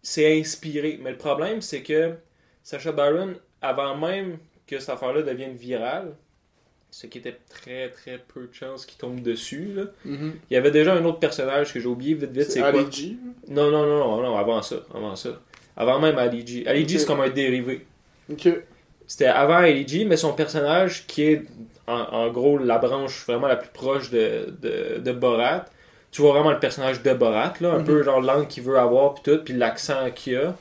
c'est 0.00 0.38
inspiré. 0.38 0.98
Mais 1.02 1.10
le 1.10 1.18
problème, 1.18 1.60
c'est 1.60 1.82
que 1.82 2.14
Sacha 2.62 2.92
Baron, 2.92 3.34
avant 3.62 3.96
même 3.96 4.38
que 4.66 4.78
cette 4.78 4.90
affaire-là 4.90 5.22
devienne 5.22 5.56
virale, 5.56 6.14
ce 6.96 7.08
qui 7.08 7.18
était 7.18 7.36
très 7.48 7.88
très 7.90 8.18
peu 8.18 8.42
de 8.42 8.54
chances 8.54 8.86
qu'il 8.86 8.96
tombe 8.98 9.20
dessus, 9.20 9.72
là, 9.74 9.82
il 10.04 10.54
y 10.54 10.56
avait 10.56 10.70
déjà 10.70 10.94
un 10.94 11.04
autre 11.04 11.18
personnage 11.18 11.72
que 11.74 11.80
j'ai 11.80 11.88
oublié 11.88 12.14
vite 12.14 12.30
vite. 12.30 12.50
C'est 12.52 12.60
quoi? 12.60 12.88
G. 12.88 13.16
Non, 13.48 13.68
non, 13.68 13.84
non, 13.84 13.98
non, 13.98 14.22
non, 14.22 14.36
avant 14.36 14.62
ça. 14.62 14.76
Avant 14.94 15.16
ça. 15.16 15.40
Avant 15.76 15.98
même 15.98 16.16
Ali 16.18 16.46
G. 16.46 16.64
Ali 16.68 16.88
G, 16.88 16.94
Ok. 16.94 17.00
c'est 17.00 17.06
comme 17.06 17.20
un 17.20 17.30
dérivé. 17.30 17.84
Ok. 18.30 18.48
C'était 19.08 19.26
avant 19.26 19.56
Ali 19.56 20.04
mais 20.04 20.16
son 20.16 20.34
personnage 20.34 21.04
qui 21.08 21.24
est 21.24 21.42
en, 21.88 21.94
en 21.98 22.30
gros 22.30 22.58
la 22.58 22.78
branche 22.78 23.24
vraiment 23.26 23.48
la 23.48 23.56
plus 23.56 23.70
proche 23.70 24.10
de, 24.10 24.54
de, 24.62 24.98
de 25.00 25.12
Borat, 25.12 25.64
tu 26.12 26.22
vois 26.22 26.30
vraiment 26.32 26.52
le 26.52 26.60
personnage 26.60 27.02
de 27.02 27.12
Borat, 27.12 27.54
là, 27.60 27.72
un 27.72 27.78
Mhm. 27.80 27.84
peu 27.86 28.02
genre 28.04 28.20
l'angle 28.20 28.46
qu'il 28.46 28.62
veut 28.62 28.78
avoir, 28.78 29.14
puis 29.14 29.22
tout, 29.24 29.42
puis 29.44 29.52
l'accent 29.54 30.10
qu'il 30.14 30.36
a. 30.36 30.54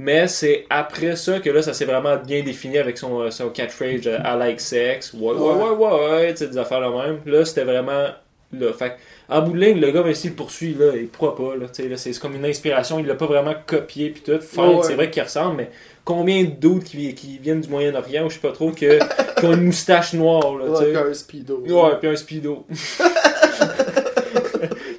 Mais 0.00 0.28
c'est 0.28 0.64
après 0.70 1.16
ça 1.16 1.40
que 1.40 1.50
là, 1.50 1.60
ça 1.60 1.74
s'est 1.74 1.84
vraiment 1.84 2.16
bien 2.16 2.42
défini 2.42 2.78
avec 2.78 2.96
son, 2.98 3.20
euh, 3.20 3.30
son 3.30 3.48
catchphrase 3.50 4.04
I 4.04 4.38
like 4.38 4.60
sex. 4.60 5.12
Ouais, 5.12 5.32
ouais, 5.34 5.52
ouais, 5.52 5.70
ouais, 5.70 6.10
ouais, 6.10 6.30
tu 6.34 6.38
sais, 6.38 6.46
des 6.48 6.58
affaires 6.58 6.80
là 6.80 6.90
même. 6.90 7.20
Là, 7.26 7.44
c'était 7.44 7.64
vraiment 7.64 8.06
là. 8.52 8.72
Fait 8.72 8.94
en 9.28 9.42
bout 9.42 9.52
de 9.52 9.58
ligne, 9.58 9.78
le 9.80 9.90
gars, 9.90 10.02
même 10.02 10.14
s'il 10.14 10.30
le 10.30 10.36
poursuit, 10.36 10.72
là, 10.74 10.92
il 10.96 11.08
pourra 11.08 11.34
pas, 11.36 11.54
là, 11.56 11.66
tu 11.66 11.82
sais, 11.82 11.88
là, 11.88 11.96
c'est 11.98 12.16
comme 12.18 12.34
une 12.34 12.46
inspiration, 12.46 12.98
il 12.98 13.06
l'a 13.06 13.14
pas 13.14 13.26
vraiment 13.26 13.54
copié, 13.66 14.08
puis 14.10 14.22
tout. 14.22 14.40
Fine, 14.40 14.60
Ouais, 14.62 14.74
ouais. 14.76 14.82
c'est 14.84 14.94
vrai 14.94 15.10
qu'il 15.10 15.22
ressemble, 15.22 15.56
mais 15.56 15.70
combien 16.04 16.44
de 16.44 16.50
doutes 16.52 16.84
qui, 16.84 17.12
qui 17.14 17.36
viennent 17.38 17.60
du 17.60 17.68
Moyen-Orient, 17.68 18.24
ou 18.24 18.30
je 18.30 18.36
sais 18.36 18.40
pas 18.40 18.52
trop, 18.52 18.70
que, 18.70 18.98
qui 19.38 19.44
ont 19.46 19.52
une 19.52 19.64
moustache 19.64 20.14
noire, 20.14 20.54
là, 20.56 20.64
tu 20.64 20.70
Ouais, 20.70 20.76
sais. 20.78 20.96
avec 20.96 21.10
un 21.10 21.14
speedo. 21.14 21.58
Ouais, 21.66 21.90
puis 22.00 22.08
un 22.08 22.16
speedo. 22.16 22.64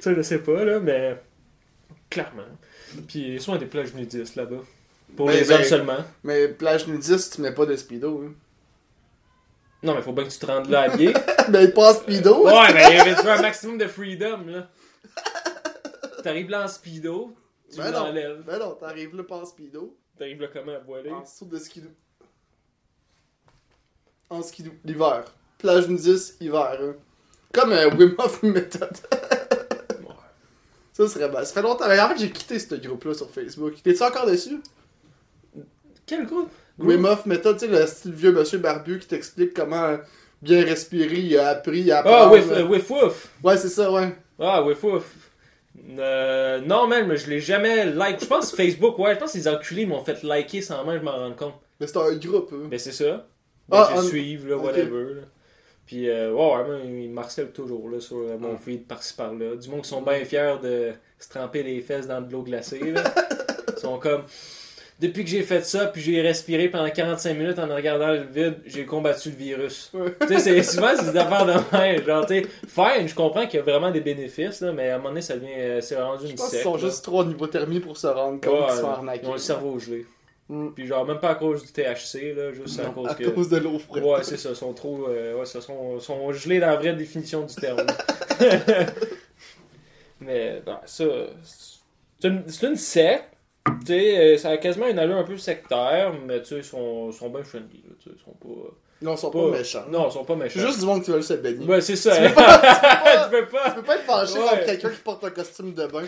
ça, 0.00 0.14
je 0.14 0.22
sais 0.22 0.38
pas, 0.38 0.64
là, 0.64 0.78
mais. 0.80 1.16
Clairement. 2.08 2.42
Puis, 3.08 3.40
soit 3.40 3.58
des 3.58 3.66
plages 3.66 3.94
nudistes 3.94 4.36
là-bas. 4.36 4.62
Pour 5.16 5.26
Ben, 5.26 5.32
les 5.36 5.44
ben- 5.44 5.56
hommes 5.56 5.64
seulement. 5.64 6.04
Mais 6.22 6.48
plage 6.48 6.86
nudiste, 6.86 7.34
tu 7.34 7.40
mets 7.42 7.52
pas 7.54 7.66
de 7.66 7.76
speedo. 7.76 8.22
Hein. 8.26 8.32
Non, 9.82 9.94
mais 9.94 10.02
faut 10.02 10.12
bien 10.12 10.24
que 10.24 10.30
tu 10.30 10.38
te 10.38 10.46
rendes 10.46 10.68
là 10.68 10.82
habillé. 10.82 11.12
ben, 11.48 11.72
pas 11.72 11.90
en 11.92 11.94
speedo. 11.94 12.44
ouais, 12.46 12.72
mais, 12.74 13.04
mais 13.04 13.14
tu 13.14 13.22
veux 13.22 13.30
un 13.30 13.42
maximum 13.42 13.78
de 13.78 13.86
freedom, 13.86 14.44
là. 14.46 14.68
T'arrives 16.22 16.50
là 16.50 16.64
en 16.64 16.68
speedo, 16.68 17.34
tu 17.70 17.78
Ben 17.78 17.90
l'enlèves. 17.90 18.42
Ben 18.46 18.58
non, 18.58 18.74
t'arrives 18.74 19.16
là 19.16 19.22
pas 19.24 19.36
en 19.36 19.46
speedo. 19.46 19.96
T'arrives 20.18 20.40
là 20.42 20.48
comment 20.52 20.72
à 20.72 20.78
voiler? 20.80 21.10
En 21.10 21.22
dessous 21.22 21.46
de 21.46 21.58
skidoo. 21.58 21.88
En 24.28 24.42
skidoo. 24.42 24.72
L'hiver. 24.84 25.24
Plage 25.58 25.88
nudiste, 25.88 26.40
hiver. 26.40 26.76
hein. 26.80 26.94
Comme 27.52 27.72
euh, 27.72 27.90
Wim 27.96 28.14
Hof 28.18 28.42
Method. 28.42 28.90
Ouais. 29.90 30.14
Ça 30.92 31.08
serait 31.08 31.28
bien. 31.28 31.42
Ça 31.44 31.54
fait 31.54 31.62
longtemps. 31.62 31.86
En 31.86 32.08
fait, 32.10 32.18
j'ai 32.18 32.30
quitté 32.30 32.58
ce 32.58 32.74
groupe-là 32.74 33.14
sur 33.14 33.30
Facebook. 33.30 33.74
T'es-tu 33.82 34.02
encore 34.02 34.26
dessus? 34.26 34.60
Quel 36.10 36.26
groupe? 36.26 36.50
Wim 36.78 37.04
Hof 37.04 37.24
Method, 37.26 37.56
tu 37.58 37.66
sais, 37.66 37.70
le 37.70 37.86
style 37.86 38.12
vieux 38.12 38.32
monsieur 38.32 38.58
barbu 38.58 38.98
qui 38.98 39.06
t'explique 39.06 39.54
comment 39.54 39.96
bien 40.42 40.64
respirer, 40.64 41.18
il 41.18 41.38
a 41.38 41.50
appris 41.50 41.90
à 41.92 41.98
Ah, 41.98 42.00
apprendre. 42.00 42.32
Whiff 42.32 42.50
euh, 42.50 42.64
Whiff 42.64 42.90
Woof. 42.90 43.28
Ouais, 43.44 43.56
c'est 43.56 43.68
ça, 43.68 43.92
ouais. 43.92 44.16
Ah, 44.40 44.60
Whiff 44.64 44.82
Woof. 44.82 45.04
Euh, 45.98 46.60
non, 46.62 46.88
mais 46.88 47.16
je 47.16 47.30
l'ai 47.30 47.40
jamais 47.40 47.86
like. 47.92 48.20
Je 48.20 48.26
pense 48.26 48.52
Facebook, 48.54 48.98
ouais, 48.98 49.14
je 49.14 49.20
pense 49.20 49.32
que 49.32 49.38
les 49.38 49.46
enculés 49.48 49.86
m'ont 49.86 50.02
fait 50.04 50.22
liker 50.24 50.62
sans 50.62 50.84
même 50.84 50.98
je 50.98 51.04
m'en 51.04 51.12
rendre 51.12 51.36
compte. 51.36 51.54
Mais 51.78 51.86
c'est 51.86 51.96
un 51.98 52.14
groupe, 52.16 52.50
hein. 52.52 52.66
Ben 52.70 52.78
c'est 52.78 52.92
ça. 52.92 53.26
Ah, 53.70 53.90
Ben, 53.94 54.00
on- 54.00 54.02
je 54.02 54.08
là, 54.48 54.56
whatever. 54.56 55.14
là. 55.14 55.20
Puis, 55.86 56.08
euh, 56.08 56.32
ouais, 56.32 56.40
il 56.84 57.10
toujours 57.52 57.88
là, 57.88 58.00
sur 58.00 58.16
euh, 58.18 58.32
Ah. 58.34 58.38
mon 58.40 58.56
feed 58.56 58.86
par-ci 58.86 59.14
par-là. 59.14 59.54
Du 59.56 59.68
monde 59.68 59.82
qui 59.82 59.88
sont 59.88 60.02
bien 60.02 60.24
fiers 60.24 60.56
de 60.62 60.90
se 61.18 61.28
tremper 61.28 61.62
les 61.62 61.80
fesses 61.80 62.06
dans 62.08 62.20
de 62.20 62.32
l'eau 62.32 62.42
glacée. 62.42 62.80
Là. 62.92 63.04
Ils 63.76 63.80
sont 63.80 63.98
comme. 63.98 64.22
Depuis 65.00 65.24
que 65.24 65.30
j'ai 65.30 65.42
fait 65.42 65.64
ça, 65.64 65.86
puis 65.86 66.02
j'ai 66.02 66.20
respiré 66.20 66.68
pendant 66.68 66.90
45 66.90 67.32
minutes 67.34 67.58
en 67.58 67.66
regardant 67.74 68.08
le 68.10 68.22
vide, 68.24 68.56
j'ai 68.66 68.84
combattu 68.84 69.30
le 69.30 69.36
virus. 69.36 69.90
Tu 70.20 70.28
sais, 70.28 70.38
c'est 70.40 70.62
souvent 70.62 70.90
c'est 70.94 71.10
des 71.12 71.18
affaires 71.18 71.46
de 71.46 71.54
même. 71.76 72.04
Genre, 72.04 72.26
tu 72.26 72.46
fine, 72.68 73.08
je 73.08 73.14
comprends 73.14 73.46
qu'il 73.46 73.60
y 73.60 73.62
a 73.62 73.64
vraiment 73.64 73.90
des 73.90 74.00
bénéfices, 74.00 74.60
là, 74.60 74.72
mais 74.72 74.90
à 74.90 74.96
un 74.96 74.98
moment 74.98 75.08
donné, 75.10 75.22
ça 75.22 75.36
devient. 75.36 75.48
euh, 75.56 75.80
c'est 75.80 75.96
rendu 76.00 76.28
une 76.30 76.36
secte. 76.36 76.62
sont 76.62 76.74
là. 76.74 76.80
juste 76.80 77.02
trop 77.02 77.20
en 77.22 77.30
hypothermie 77.30 77.80
pour 77.80 77.96
se 77.96 78.06
rendre 78.08 78.40
compte 78.40 78.52
Ouais, 78.52 78.66
qu'ils 78.74 78.82
là, 78.82 78.88
arnaquer. 78.90 79.20
ils 79.24 79.28
ont 79.28 79.32
le 79.32 79.38
cerveau 79.38 79.78
gelé. 79.78 80.06
Mm. 80.50 80.68
Puis, 80.74 80.86
genre, 80.86 81.06
même 81.06 81.18
pas 81.18 81.30
à 81.30 81.34
cause 81.36 81.62
du 81.64 81.72
THC, 81.72 82.34
là, 82.36 82.52
juste 82.52 82.78
à 82.80 82.84
Non, 82.84 82.92
cause 82.92 83.08
à 83.10 83.14
que. 83.14 83.24
cause 83.30 83.48
de 83.48 83.56
l'eau 83.56 83.78
fraîche. 83.78 84.04
Ouais, 84.04 84.22
c'est 84.22 84.36
ça, 84.36 84.54
sont 84.54 84.74
trop. 84.74 85.06
euh, 85.08 85.34
ouais, 85.38 85.46
ça, 85.46 85.60
sont, 85.62 85.98
sont 86.00 86.30
gelés 86.32 86.60
dans 86.60 86.66
la 86.66 86.76
vraie 86.76 86.92
définition 86.92 87.46
du 87.46 87.54
terme. 87.54 87.86
Mais, 90.20 90.60
ben, 90.64 90.78
ça. 90.84 91.04
C'est 91.42 92.28
une, 92.28 92.44
une 92.62 92.76
secte. 92.76 93.24
Tu 93.80 93.86
sais, 93.86 94.18
euh, 94.18 94.36
ça 94.38 94.50
a 94.50 94.56
quasiment 94.58 94.86
une 94.88 94.98
allure 94.98 95.16
un 95.16 95.24
peu 95.24 95.36
sectaire, 95.36 96.12
mais 96.26 96.40
tu 96.42 96.48
sais, 96.48 96.56
ils 96.58 96.64
sont, 96.64 97.10
sont 97.12 97.30
bien 97.30 97.42
friendly. 97.44 97.82
Là, 97.86 97.94
ils 98.06 98.18
sont 98.18 98.32
pas. 98.32 98.70
Non, 99.02 99.14
ils 99.14 99.18
sont 99.18 99.30
pas 99.30 99.42
pas, 99.50 99.58
méchants. 99.58 99.84
Non, 99.88 100.08
ils 100.08 100.12
sont 100.12 100.24
pas 100.24 100.36
méchants. 100.36 100.60
C'est 100.60 100.66
juste 100.66 100.80
du 100.80 100.86
monde 100.86 101.02
qui 101.02 101.10
veut 101.10 101.22
se 101.22 101.32
baigner. 101.34 101.64
Ouais, 101.66 101.80
c'est 101.80 101.96
ça. 101.96 102.14
Tu 102.20 102.28
peux 102.28 102.34
pas- 102.34 103.24
tu 103.24 103.30
peux 103.30 103.46
pas. 103.46 103.70
Tu 103.70 103.74
peux 103.76 103.82
pas 103.82 103.96
être 103.96 104.04
fâché 104.04 104.38
Ouais. 104.38 104.44
contre 104.50 104.64
quelqu'un 104.66 104.90
qui 104.90 105.00
porte 105.00 105.24
un 105.24 105.30
costume 105.30 105.72
de 105.74 105.86
bain. 105.86 106.04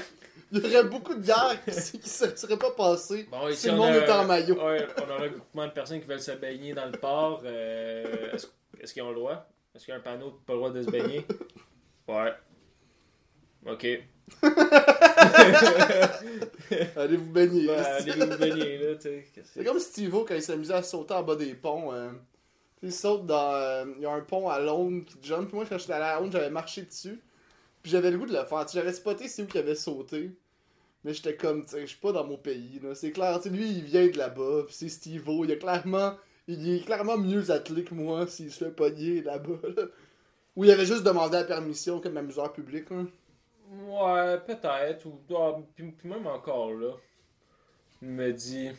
Il 0.55 0.59
y 0.61 0.76
aurait 0.76 0.85
beaucoup 0.85 1.14
de 1.14 1.25
guerres 1.25 1.57
qui, 1.64 1.99
qui 1.99 2.09
se 2.11 2.37
seraient 2.37 2.59
pas 2.59 2.73
passées 2.73 3.26
Bon, 3.31 3.50
si 3.52 3.69
le 3.69 3.73
on 3.73 3.76
monde 3.76 3.95
était 3.97 4.12
en 4.12 4.26
maillot. 4.26 4.55
Ouais, 4.62 4.87
on 4.99 5.11
a 5.11 5.14
un 5.14 5.23
regroupement 5.23 5.67
de 5.67 5.73
personnes 5.73 6.00
qui 6.00 6.07
veulent 6.07 6.21
se 6.21 6.33
baigner 6.33 6.75
dans 6.75 6.85
le 6.85 6.93
port. 6.93 7.41
Euh, 7.47 8.05
est-ce, 8.79 8.93
qu'ils 8.93 9.02
ont 9.02 9.09
le 9.09 9.14
droit? 9.14 9.47
Est-ce 9.75 9.87
qu'il 9.87 9.93
y 9.93 9.97
a 9.97 9.99
un 10.00 10.02
panneau 10.02 10.26
de 10.26 10.37
pas 10.47 10.52
le 10.52 10.59
droit 10.59 10.71
de 10.71 10.83
se 10.83 10.91
baigner? 10.91 11.26
Ouais. 12.09 12.33
Ok. 13.67 13.87
Allez 16.97 17.17
vous 17.17 17.31
baigner. 17.31 17.67
Ben, 17.67 17.76
là. 17.76 17.97
allez 17.97 18.26
vous 18.26 18.38
baigner, 18.38 18.79
là, 18.79 18.95
tu 18.97 19.09
C'est 19.45 19.64
comme 19.64 19.79
Steve-O 19.79 20.25
quand 20.25 20.35
il 20.35 20.43
s'amusait 20.43 20.75
à 20.75 20.83
sauter 20.83 21.14
en 21.14 21.23
bas 21.23 21.37
des 21.37 21.55
ponts. 21.55 21.93
euh, 21.93 22.11
il 22.83 22.93
saute 22.93 23.26
dans. 23.26 23.55
euh, 23.55 23.85
il 23.97 24.02
y 24.02 24.07
a 24.07 24.12
un 24.12 24.21
pont 24.21 24.49
à 24.49 24.59
Londres 24.59 25.05
qui 25.07 25.17
jump. 25.23 25.49
Puis 25.49 25.57
moi, 25.57 25.64
quand 25.69 25.79
j'étais 25.79 25.93
allé 25.93 26.05
à 26.05 26.21
Londres, 26.21 26.33
j'avais 26.33 26.50
marché 26.50 26.83
dessus. 26.83 27.21
Puis 27.83 27.93
j'avais 27.93 28.11
le 28.11 28.19
goût 28.19 28.26
de 28.26 28.33
le 28.33 28.45
faire. 28.45 28.67
J'avais 28.73 28.93
spoté 28.93 29.29
c'est 29.29 29.43
où 29.43 29.47
qui 29.47 29.59
avait 29.59 29.75
sauté. 29.75 30.31
Mais 31.05 31.14
j'étais 31.14 31.37
comme, 31.37 31.67
sais, 31.67 31.81
je 31.83 31.87
suis 31.87 31.99
pas 31.99 32.12
dans 32.12 32.25
mon 32.25 32.37
pays. 32.37 32.81
C'est 32.95 33.11
clair, 33.11 33.41
tu 33.41 33.50
lui, 33.50 33.69
il 33.69 33.83
vient 33.83 34.07
de 34.07 34.17
là-bas. 34.17 34.64
Puis 34.67 34.75
c'est 34.75 34.88
Steve-O. 34.88 35.45
Il, 35.45 35.52
a 35.52 35.57
clairement, 35.57 36.14
il 36.47 36.75
est 36.76 36.85
clairement 36.85 37.19
mieux 37.19 37.50
attelé 37.50 37.85
que 37.85 37.95
moi 37.95 38.26
s'il 38.26 38.52
se 38.52 38.64
fait 38.64 38.71
pogner 38.71 39.23
là-bas. 39.23 39.59
là. 39.76 39.83
Ou 40.57 40.64
il 40.64 40.71
avait 40.71 40.87
juste 40.87 41.02
demandé 41.02 41.37
la 41.37 41.45
permission 41.45 42.00
comme 42.00 42.17
amuseur 42.17 42.52
public. 42.52 42.88
Là. 42.91 43.05
Ouais, 43.73 44.38
peut-être. 44.47 45.07
Ou, 45.07 45.21
ah, 45.37 45.57
puis, 45.75 45.91
puis 45.93 46.09
même 46.09 46.26
encore, 46.26 46.73
là. 46.73 46.91
Il 48.02 48.09
me 48.09 48.33
dit. 48.33 48.71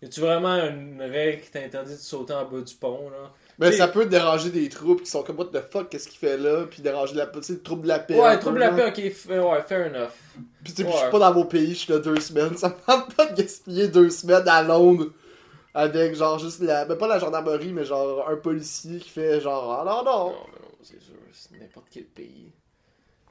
Y 0.00 0.04
a-tu 0.06 0.20
vraiment 0.20 0.54
une 0.64 1.02
règle 1.02 1.42
qui 1.42 1.50
t'interdit 1.50 1.94
de 1.94 1.98
sauter 1.98 2.32
en 2.32 2.44
bas 2.44 2.60
du 2.60 2.74
pont, 2.76 3.10
là? 3.10 3.32
Ben, 3.58 3.70
T'sais- 3.70 3.78
ça 3.78 3.88
peut 3.88 4.06
déranger 4.06 4.50
des 4.50 4.68
troupes 4.68 5.02
qui 5.02 5.10
sont 5.10 5.24
comme, 5.24 5.36
what 5.38 5.46
the 5.46 5.60
fuck, 5.72 5.88
qu'est-ce 5.88 6.06
qu'il 6.08 6.18
fait 6.20 6.36
là? 6.36 6.66
Puis 6.70 6.80
déranger 6.82 7.16
la, 7.16 7.26
tu 7.26 7.42
sais, 7.42 7.54
le 7.54 7.62
trouble 7.62 7.82
de 7.82 7.88
la 7.88 7.98
paix. 7.98 8.16
Ouais, 8.20 8.38
trouble 8.38 8.58
la 8.60 8.66
genre. 8.68 8.76
paix, 8.76 8.88
ok, 9.08 9.30
euh, 9.30 9.42
ouais, 9.50 9.62
fair 9.62 9.86
enough. 9.92 10.12
Puis 10.62 10.72
tu 10.72 10.82
sais, 10.82 10.84
Ouais. 10.86 10.92
je 10.94 10.98
suis 10.98 11.10
pas 11.10 11.18
dans 11.18 11.34
mon 11.34 11.44
pays, 11.46 11.70
je 11.74 11.78
suis 11.80 11.92
là 11.92 11.98
deux 11.98 12.20
semaines. 12.20 12.56
Ça 12.56 12.68
me 12.68 12.74
tente 12.86 13.12
pas 13.16 13.26
de 13.26 13.34
gaspiller 13.42 13.88
deux 13.88 14.10
semaines 14.10 14.46
à 14.46 14.62
Londres 14.62 15.06
avec 15.74 16.14
genre 16.14 16.38
juste 16.38 16.60
la. 16.60 16.84
Ben 16.84 16.96
pas 16.96 17.08
la 17.08 17.18
gendarmerie, 17.18 17.72
mais 17.72 17.84
genre 17.84 18.28
un 18.28 18.36
policier 18.36 19.00
qui 19.00 19.08
fait 19.08 19.40
genre. 19.40 19.72
Ah 19.72 19.84
non, 19.84 20.04
non. 20.04 20.30
Non, 20.30 20.36
mais 20.52 20.60
non, 20.62 20.74
c'est 20.82 21.00
sûr, 21.02 21.14
c'est 21.32 21.58
n'importe 21.58 21.86
quel 21.90 22.04
pays. 22.04 22.52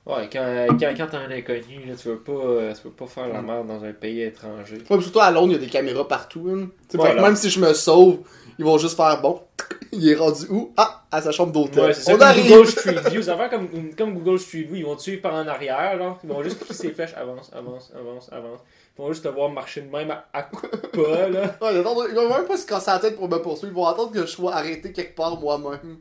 Ouais, 0.07 0.29
quand, 0.31 0.67
quand, 0.79 0.93
quand 0.95 1.07
t'es 1.07 1.17
un 1.17 1.31
inconnu, 1.31 1.85
là, 1.85 1.93
tu 2.01 2.07
veux 2.07 2.19
pas, 2.19 2.31
euh, 2.31 2.73
tu 2.73 2.83
veux 2.87 2.93
pas 2.93 3.07
faire 3.07 3.27
la 3.27 3.41
merde 3.41 3.67
dans 3.67 3.83
un 3.83 3.91
pays 3.91 4.21
étranger. 4.21 4.77
Ouais, 4.89 5.01
surtout 5.01 5.19
à 5.19 5.29
Londres, 5.31 5.49
il 5.49 5.53
y 5.53 5.55
a 5.55 5.59
des 5.59 5.67
caméras 5.67 6.07
partout. 6.07 6.47
Hein. 6.49 6.69
Fait 6.89 6.97
que 6.97 7.21
même 7.21 7.35
si 7.35 7.49
je 7.49 7.59
me 7.59 7.73
sauve, 7.73 8.19
ils 8.57 8.63
vont 8.63 8.77
juste 8.77 8.95
faire 8.95 9.21
bon. 9.21 9.41
Il 9.91 10.09
est 10.09 10.15
rendu 10.15 10.45
où? 10.49 10.73
Ah, 10.77 11.03
à 11.11 11.21
sa 11.21 11.31
chambre 11.31 11.51
d'hôtel. 11.51 11.83
Ouais, 11.83 11.93
c'est 11.93 12.03
ça, 12.03 12.15
On 12.15 12.21
arrive. 12.21 12.49
Google 12.49 12.67
Street 12.67 12.95
View. 13.09 13.21
Ça 13.21 13.35
va 13.35 13.49
comme, 13.49 13.67
comme 13.97 14.13
Google 14.13 14.39
Street 14.39 14.63
View. 14.63 14.75
Ils 14.75 14.85
vont 14.85 14.95
te 14.95 15.01
suivre 15.01 15.21
par 15.21 15.33
en 15.33 15.47
arrière, 15.47 15.97
là. 15.97 16.17
Ils 16.23 16.29
vont 16.29 16.41
juste 16.41 16.59
cliquer 16.59 16.73
ses 16.73 16.91
flèches. 16.91 17.13
Avance, 17.15 17.51
avance, 17.53 17.91
avance, 17.97 18.29
avance. 18.31 18.59
Ils 18.97 19.01
vont 19.01 19.11
juste 19.11 19.23
te 19.23 19.29
voir 19.29 19.49
marcher 19.49 19.81
de 19.81 19.89
même 19.89 20.11
à, 20.11 20.25
à 20.33 20.43
coups 20.43 20.71
de 20.71 20.77
pas, 20.77 21.29
là. 21.29 21.57
Ouais, 21.61 21.75
ils 21.75 21.81
vont 22.15 22.29
même 22.29 22.45
pas 22.47 22.57
se 22.57 22.65
casser 22.65 22.91
la 22.91 22.99
tête 22.99 23.17
pour 23.17 23.27
me 23.27 23.37
poursuivre. 23.37 23.73
Ils 23.73 23.75
vont 23.75 23.85
attendre 23.87 24.11
que 24.11 24.21
je 24.21 24.25
sois 24.27 24.55
arrêté 24.55 24.91
quelque 24.91 25.15
part 25.15 25.37
moi-même. 25.39 25.97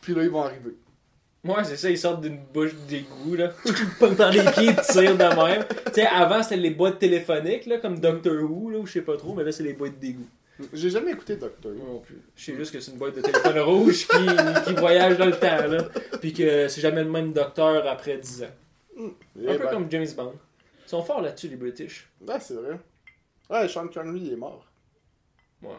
Puis 0.00 0.14
là, 0.14 0.22
ils 0.22 0.30
vont 0.30 0.42
arriver. 0.42 0.76
Ouais, 1.44 1.62
c'est 1.64 1.76
ça, 1.76 1.90
ils 1.90 1.98
sortent 1.98 2.22
d'une 2.22 2.38
bouche 2.38 2.74
d'égout, 2.88 3.34
là. 3.34 3.52
Pas 4.00 4.08
dans 4.08 4.30
les 4.30 4.40
pieds, 4.52 4.68
ils 4.68 4.92
tirent 4.92 5.16
de 5.16 5.22
même. 5.22 5.64
Tu 5.86 5.92
sais, 5.92 6.06
avant, 6.06 6.42
c'était 6.42 6.56
les 6.56 6.70
boîtes 6.70 6.98
téléphoniques, 6.98 7.66
là, 7.66 7.78
comme 7.78 7.98
Doctor 7.98 8.42
Who, 8.42 8.70
là, 8.70 8.78
ou 8.78 8.86
je 8.86 8.92
sais 8.92 9.02
pas 9.02 9.16
trop, 9.16 9.34
mais 9.34 9.44
là, 9.44 9.52
c'est 9.52 9.62
les 9.62 9.74
boîtes 9.74 9.98
d'égout. 9.98 10.28
J'ai 10.72 10.88
jamais 10.88 11.10
écouté 11.10 11.36
Doctor. 11.36 11.72
Moi 11.72 11.86
non 11.86 11.98
plus. 11.98 12.20
Je 12.36 12.44
sais 12.44 12.54
juste 12.54 12.72
que 12.72 12.80
c'est 12.80 12.92
une 12.92 12.98
boîte 12.98 13.16
de 13.16 13.20
téléphone 13.20 13.58
rouge 13.60 14.06
qui, 14.06 14.26
qui 14.66 14.74
voyage 14.74 15.18
dans 15.18 15.26
le 15.26 15.32
temps, 15.38 15.66
là. 15.66 15.88
Puis 16.20 16.32
que 16.32 16.68
c'est 16.68 16.80
jamais 16.80 17.02
le 17.02 17.10
même 17.10 17.32
docteur 17.32 17.86
après 17.88 18.16
10 18.16 18.44
ans. 18.44 18.46
Eh 18.96 19.48
Un 19.48 19.52
peu 19.54 19.64
ben. 19.64 19.70
comme 19.70 19.90
James 19.90 20.06
Bond. 20.16 20.32
Ils 20.86 20.88
sont 20.88 21.02
forts 21.02 21.20
là-dessus, 21.20 21.48
les 21.48 21.56
British. 21.56 22.08
Ouais, 22.26 22.36
c'est 22.40 22.54
vrai. 22.54 22.78
Ouais, 23.50 23.68
Sean 23.68 23.88
Connery, 23.88 24.20
il 24.20 24.32
est 24.32 24.36
mort. 24.36 24.64
Ouais. 25.62 25.70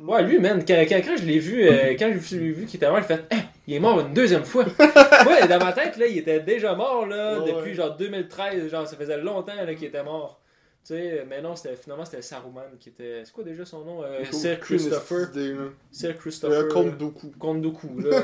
Ouais, 0.00 0.22
lui, 0.22 0.38
man, 0.38 0.64
quand, 0.66 0.84
quand, 0.88 1.00
quand 1.04 1.16
je 1.16 1.24
l'ai 1.24 1.38
vu, 1.38 1.66
euh, 1.66 1.96
quand 1.98 2.12
j'ai 2.12 2.38
vu, 2.38 2.52
vu 2.52 2.66
qu'il 2.66 2.76
était 2.76 2.88
mort, 2.88 2.98
j'ai 3.00 3.16
fait, 3.16 3.24
Hein, 3.32 3.42
il 3.68 3.74
est 3.74 3.80
mort 3.80 4.00
une 4.00 4.12
deuxième 4.14 4.44
fois. 4.44 4.64
ouais, 5.26 5.46
dans 5.46 5.58
ma 5.64 5.72
tête, 5.72 5.96
là, 5.98 6.06
il 6.06 6.18
était 6.18 6.40
déjà 6.40 6.74
mort, 6.74 7.06
là, 7.06 7.38
Ouais, 7.38 7.52
depuis 7.52 7.70
ouais. 7.70 7.74
genre 7.74 7.96
2013, 7.96 8.68
genre, 8.70 8.86
ça 8.88 8.96
faisait 8.96 9.18
longtemps, 9.18 9.54
là, 9.54 9.74
qu'il 9.74 9.84
était 9.86 10.02
mort. 10.02 10.40
Tu 10.86 10.94
sais, 10.94 11.26
mais 11.28 11.42
non, 11.42 11.54
c'était, 11.54 11.76
finalement, 11.76 12.04
c'était 12.06 12.22
Saruman 12.22 12.62
qui 12.80 12.88
était. 12.88 13.20
C'est 13.24 13.32
quoi 13.32 13.44
déjà 13.44 13.64
son 13.66 13.84
nom 13.84 14.02
euh, 14.02 14.24
Sir 14.30 14.58
Christopher. 14.58 15.28
Sir 15.90 16.10
Euh, 16.10 16.12
Christopher. 16.18 16.68
Comte 16.68 16.96
Dooku. 16.96 17.30
Comte 17.38 17.60
Dooku, 17.60 17.98
là. 18.00 18.22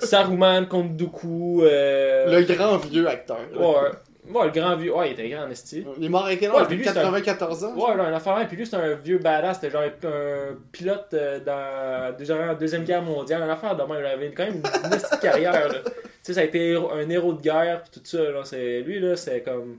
Saruman, 0.00 0.66
Comte 0.66 0.96
Dooku. 0.96 1.62
Euh... 1.64 2.40
Le 2.40 2.44
grand 2.54 2.76
vieux 2.76 3.08
acteur. 3.08 3.38
là. 3.52 3.58
Ouais, 3.60 3.90
ouais, 4.32 4.44
le 4.46 4.50
grand 4.50 4.76
vieux. 4.76 4.94
Ouais, 4.94 5.10
il 5.10 5.12
était 5.12 5.28
grand 5.28 5.44
en 5.44 5.50
esti. 5.50 5.84
Il 5.98 6.04
est 6.04 6.08
mort 6.08 6.24
à 6.26 6.36
quel 6.36 6.50
Ouais, 6.50 6.58
âge? 6.60 6.66
puis 6.68 6.80
c'est 6.82 6.90
un- 6.90 7.02
94 7.12 7.64
ans? 7.64 7.74
Ouais, 7.74 7.96
là, 7.96 8.04
un 8.04 8.12
affaire, 8.12 8.46
puis 8.46 8.56
lui, 8.56 8.64
c'était 8.64 8.78
un 8.78 8.94
vieux 8.94 9.18
badass, 9.18 9.60
c'était 9.60 9.70
genre 9.70 9.82
un, 9.82 10.08
un 10.08 10.56
pilote 10.72 11.06
euh, 11.14 11.40
dans 11.40 12.06
la 12.36 12.54
deuxième, 12.54 12.84
guerre 12.84 13.02
mondiale, 13.02 13.42
un 13.42 13.48
affaire 13.50 13.76
de 13.76 13.82
même, 13.82 14.00
il 14.00 14.06
avait 14.06 14.30
quand 14.32 14.44
même 14.44 14.54
une, 14.56 14.62
petite 14.90 15.20
carrière, 15.20 15.68
là. 15.68 15.78
sais, 16.22 16.34
ça 16.34 16.40
a 16.40 16.44
été 16.44 16.74
un 16.76 17.08
héros 17.10 17.32
de 17.34 17.40
guerre, 17.42 17.82
pis 17.82 17.90
tout 18.00 18.00
ça. 18.04 18.18
Là, 18.30 18.40
c'est, 18.44 18.80
lui, 18.80 18.98
là, 19.00 19.16
c'est 19.16 19.42
comme. 19.42 19.78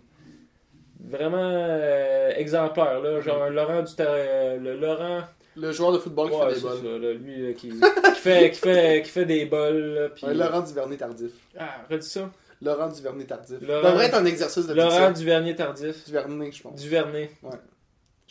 Vraiment 1.08 1.38
euh, 1.40 2.32
exemplaire, 2.36 3.00
là. 3.00 3.22
Genre 3.22 3.44
un 3.44 3.50
Laurent 3.50 3.84
du 3.84 3.92
euh, 4.00 4.58
Le 4.58 4.76
Laurent. 4.76 5.22
Le 5.58 5.72
joueur 5.72 5.92
de 5.94 6.00
football 6.00 6.30
qui 6.32 6.36
Ouais, 6.36 6.50
fait 6.50 6.56
c'est 6.56 6.62
des 6.62 6.68
ça, 6.68 6.98
là, 7.00 7.14
lui, 7.14 7.48
là, 7.48 7.54
qui, 7.54 7.70
qui, 8.16 8.20
fait, 8.20 8.52
qui, 8.52 8.60
fait, 8.60 9.02
qui 9.04 9.10
fait 9.12 9.26
des 9.26 9.46
bols. 9.46 10.12
Pis... 10.16 10.26
Ouais, 10.26 10.34
Laurent 10.34 10.62
Duvernay 10.62 10.98
tardif. 10.98 11.32
Ah, 11.58 11.84
redis 11.90 12.10
ça. 12.10 12.30
Laurent 12.62 12.88
Duvernay 12.90 13.26
tardif. 13.26 13.58
Laurent- 13.62 13.82
Ça 13.84 13.90
devrait 13.92 14.06
être 14.08 14.16
un 14.16 14.26
exercice 14.26 14.66
de 14.68 14.74
Laurent. 14.74 15.12
Duvernier 15.12 15.56
tardif. 15.56 16.06
Duvernay, 16.06 16.52
je 16.52 16.62
pense. 16.62 16.80
Duvernay. 16.82 17.30
Je 17.44 17.48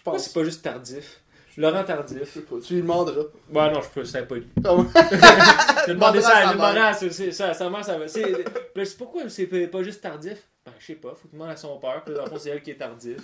Pourquoi 0.03 0.19
pense. 0.19 0.25
c'est 0.25 0.33
pas 0.35 0.45
juste 0.45 0.63
tardif? 0.63 1.21
Laurent 1.57 1.83
Je 1.83 1.87
Tardif. 1.87 2.39
pas, 2.41 2.57
Tu 2.67 2.75
lui 2.75 2.83
demanderas. 2.83 3.23
Ouais, 3.53 3.71
non, 3.73 3.81
je 3.81 3.89
peux, 3.89 4.05
c'est 4.05 4.19
impoli. 4.19 4.45
Comme- 4.65 4.91
J'ai 5.87 5.95
demandé 5.95 6.21
ça, 6.21 6.43
sa 6.47 6.53
demandé 6.53 6.79
à 6.81 6.93
sa- 7.33 7.55
sa 7.55 7.71
mère, 7.71 7.85
ça 7.85 7.97
va. 7.97 8.09
C'est, 8.09 8.45
je 8.75 8.97
pourquoi 8.97 9.29
c'est 9.29 9.47
pas- 9.47 9.83
juste 9.85 10.01
tardif? 10.01 10.39
Ben, 10.67 10.73
je 10.81 10.87
sais 10.87 10.95
pas, 10.95 11.11
faut 11.11 11.29
que 11.29 11.29
tu 11.29 11.35
demandes 11.35 11.51
à 11.51 11.57
son 11.57 11.77
père, 11.79 12.03
puis 12.05 12.13
dans 12.15 12.25
le 12.25 12.31
fond, 12.31 12.39
c'est 12.41 12.51
elle 12.51 12.61
qui 12.63 12.73
est 12.73 12.77
tardif. 12.79 13.19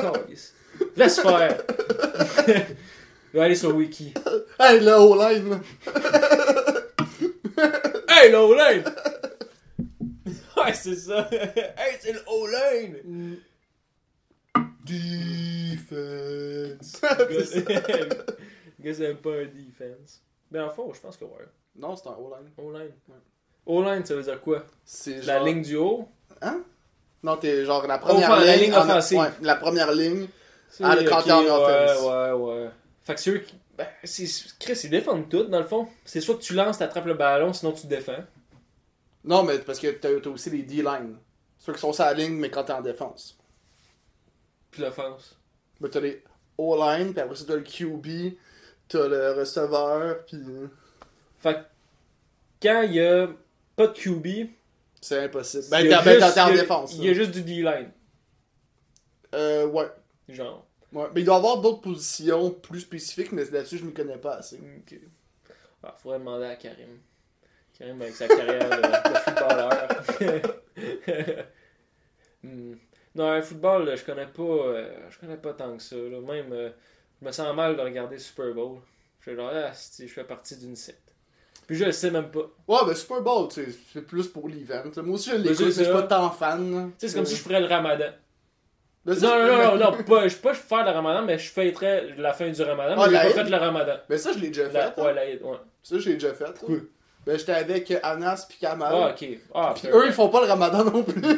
Je. 0.00 0.52
Laisse 0.96 1.18
faire. 1.20 1.58
Je 2.46 3.38
vais 3.38 3.44
aller 3.44 3.54
sur 3.56 3.74
Wiki. 3.74 4.14
Hey, 4.60 4.80
le 4.80 4.92
O-line. 4.92 5.60
Hey, 8.08 8.30
le 8.30 8.38
O-line! 8.38 8.84
Ouais, 10.64 10.72
c'est 10.74 10.96
ça. 10.96 11.28
Hey, 11.32 11.96
c'est 12.00 12.12
le 12.12 12.20
O-line! 12.26 13.38
Defense. 15.68 17.00
Le 18.80 18.84
gars, 18.84 18.94
c'est 18.94 19.14
pas 19.14 19.30
un 19.30 19.44
defense. 19.46 20.22
Mais 20.50 20.60
en 20.60 20.70
fond, 20.70 20.92
je 20.94 21.00
pense 21.00 21.16
que 21.16 21.24
ouais. 21.24 21.46
non, 21.76 21.94
c'est 21.96 22.08
un 22.08 22.12
O-line. 22.12 22.50
O-line. 22.56 22.92
O-line, 23.66 24.04
ça 24.04 24.14
veut 24.14 24.22
dire 24.22 24.40
quoi? 24.40 24.64
C'est 24.84 25.20
La 25.26 25.36
genre... 25.38 25.46
ligne 25.46 25.62
du 25.62 25.76
haut? 25.76 26.08
Hein? 26.40 26.62
Non, 27.22 27.36
t'es 27.36 27.64
genre 27.64 27.86
la 27.86 27.98
première 27.98 28.30
Offen- 28.30 28.44
la 28.44 28.56
ligne. 28.56 28.66
ligne 28.66 28.74
en- 28.74 28.82
offensive. 28.84 29.18
Ouais, 29.18 29.30
la 29.42 29.56
première 29.56 29.92
ligne. 29.92 30.26
C'est- 30.70 30.84
Ah, 30.84 30.94
le 30.96 31.02
quand 31.08 31.28
en 31.28 31.40
offense. 31.44 32.00
Ouais, 32.02 32.32
ouais, 32.32 32.62
ouais. 32.64 32.70
Fait 33.04 33.14
que 33.14 33.20
ceux 33.20 33.38
qui. 33.38 33.54
Ben, 33.76 33.86
c'est- 34.04 34.56
Chris, 34.58 34.78
ils 34.84 34.90
défendent 34.90 35.28
tout, 35.28 35.44
dans 35.44 35.58
le 35.58 35.66
fond. 35.66 35.88
C'est 36.04 36.20
soit 36.20 36.36
que 36.36 36.42
tu 36.42 36.54
lances, 36.54 36.78
t'attrapes 36.78 37.06
le 37.06 37.14
ballon, 37.14 37.52
sinon 37.52 37.72
tu 37.72 37.82
te 37.82 37.86
défends. 37.88 38.24
Non, 39.28 39.42
mais 39.42 39.58
parce 39.58 39.78
que 39.78 39.88
t'as 39.88 40.18
t'as 40.20 40.30
aussi 40.30 40.48
les 40.48 40.62
D-line. 40.62 41.16
Ceux 41.58 41.74
qui 41.74 41.80
sont 41.80 41.92
sur 41.92 42.04
la 42.04 42.14
ligne, 42.14 42.32
mais 42.34 42.50
quand 42.50 42.64
t'es 42.64 42.72
en 42.72 42.80
défense. 42.80 43.36
Puis 44.70 44.80
l'offense. 44.80 45.36
Ben, 45.80 45.90
t'as 45.90 46.00
les 46.00 46.22
O-line, 46.56 47.12
puis 47.12 47.20
après 47.20 47.36
ça, 47.36 47.44
t'as 47.46 47.56
le 47.56 47.62
QB, 47.62 48.34
t'as 48.88 49.06
le 49.06 49.32
receveur, 49.32 50.24
puis 50.24 50.38
Fait 51.38 51.54
que 51.54 51.58
quand 52.62 52.82
il 52.82 52.94
y 52.94 53.00
a 53.00 53.28
pas 53.76 53.88
de 53.88 53.92
QB, 53.92 54.48
c'est 55.00 55.24
impossible. 55.24 55.64
Ben, 55.70 55.86
ben, 55.88 56.02
juste- 56.20 56.34
t'es 56.34 56.40
en 56.40 56.50
défense. 56.50 56.94
Il 56.94 57.04
y 57.04 57.10
a 57.10 57.12
juste 57.12 57.30
du 57.32 57.42
D-line. 57.42 57.92
Euh, 59.34 59.66
ouais. 59.66 59.90
Genre. 60.30 60.66
ouais. 60.92 61.06
Mais 61.14 61.20
il 61.20 61.24
doit 61.24 61.34
y 61.34 61.38
avoir 61.38 61.60
d'autres 61.60 61.82
positions 61.82 62.50
plus 62.50 62.80
spécifiques, 62.80 63.32
mais 63.32 63.44
là-dessus, 63.44 63.76
je 63.78 63.84
m'y 63.84 63.92
connais 63.92 64.16
pas 64.16 64.36
assez. 64.36 64.56
Ok. 64.56 64.98
Ah, 65.82 65.94
faudrait 66.02 66.18
demander 66.18 66.46
à 66.46 66.56
Karim. 66.56 66.98
Karim 67.78 68.00
avec 68.02 68.14
sa 68.14 68.28
carrière 68.28 68.68
de, 68.70 69.10
de 69.10 69.18
footballeur. 69.18 69.88
Hmm. 72.42 72.74
Non, 73.16 73.30
un 73.32 73.42
football, 73.42 73.84
là, 73.86 73.96
je 73.96 74.04
connais 74.04 74.26
pas. 74.26 74.42
euh, 74.42 74.88
je 75.10 75.18
connais 75.18 75.36
pas 75.36 75.52
tant 75.54 75.76
que 75.76 75.82
ça. 75.82 75.96
là. 75.96 76.20
Même, 76.20 76.52
euh, 76.52 76.70
je 77.20 77.26
me 77.26 77.32
sens 77.32 77.52
mal 77.54 77.76
de 77.76 77.82
regarder 77.82 78.14
le 78.14 78.20
Super 78.20 78.54
Bowl. 78.54 78.78
Je 79.20 79.30
suis 79.30 79.36
genre, 79.36 79.50
ah, 79.52 79.72
je 79.98 80.06
fais 80.06 80.22
partie 80.22 80.56
d'une 80.56 80.76
secte. 80.76 81.02
Puis 81.66 81.76
je 81.76 81.84
le 81.84 81.92
sais 81.92 82.10
même 82.12 82.30
pas. 82.30 82.48
Ouais, 82.68 82.78
ben 82.86 82.94
Super 82.94 83.20
Bowl, 83.22 83.48
tu 83.48 83.64
sais, 83.64 83.76
c'est 83.92 84.02
plus 84.06 84.28
pour 84.28 84.48
l'event. 84.48 84.82
Moi 85.02 85.14
aussi, 85.16 85.30
je 85.30 85.34
Ben, 85.36 85.42
l'écoute, 85.42 85.56
c'est 85.58 85.64
mais 85.64 85.70
je 85.72 85.82
suis 85.82 85.92
pas 85.92 86.02
tant 86.04 86.30
fan. 86.30 86.72
là. 86.72 86.84
Tu 86.84 86.92
sais, 86.98 87.08
c'est 87.08 87.16
comme 87.16 87.26
si 87.26 87.34
je 87.34 87.42
ferais 87.42 87.60
le 87.60 87.66
ramadan. 87.66 88.10
Ben, 89.04 89.14
Non, 89.20 89.28
non, 89.38 89.46
non, 89.46 89.76
non, 89.76 89.90
non, 89.96 90.02
pas, 90.04 90.28
je 90.28 90.36
peux 90.36 90.42
pas 90.50 90.54
faire 90.54 90.84
le 90.84 90.90
ramadan, 90.92 91.22
mais 91.22 91.38
je 91.38 91.50
fêterais 91.50 92.14
la 92.16 92.32
fin 92.32 92.48
du 92.48 92.62
ramadan, 92.62 92.94
mais 92.96 93.02
Ah, 93.02 93.06
j'ai 93.08 93.12
la 93.14 93.22
pas 93.24 93.30
fait 93.44 93.50
le 93.50 93.56
ramadan. 93.56 93.96
Ben 94.08 94.16
ça, 94.16 94.32
je 94.32 94.38
l'ai 94.38 94.48
déjà 94.48 94.70
fait. 94.70 94.78
La, 94.78 94.88
hein. 94.90 94.94
ouais, 94.96 95.40
ouais. 95.42 95.56
Ça, 95.82 95.98
je 95.98 96.08
l'ai 96.08 96.14
déjà 96.14 96.32
fait. 96.34 96.44
Ben, 97.28 97.38
j'étais 97.38 97.52
avec 97.52 97.92
Anas 98.02 98.46
puis 98.48 98.56
Kamal. 98.58 98.90
Ah, 98.90 99.10
ok. 99.10 99.28
Ah, 99.54 99.74
Puis 99.76 99.88
eux, 99.88 100.06
ils 100.06 100.14
font 100.14 100.30
pas 100.30 100.40
le 100.40 100.46
ramadan 100.46 100.82
non 100.82 101.02
plus. 101.02 101.20
ben, 101.20 101.36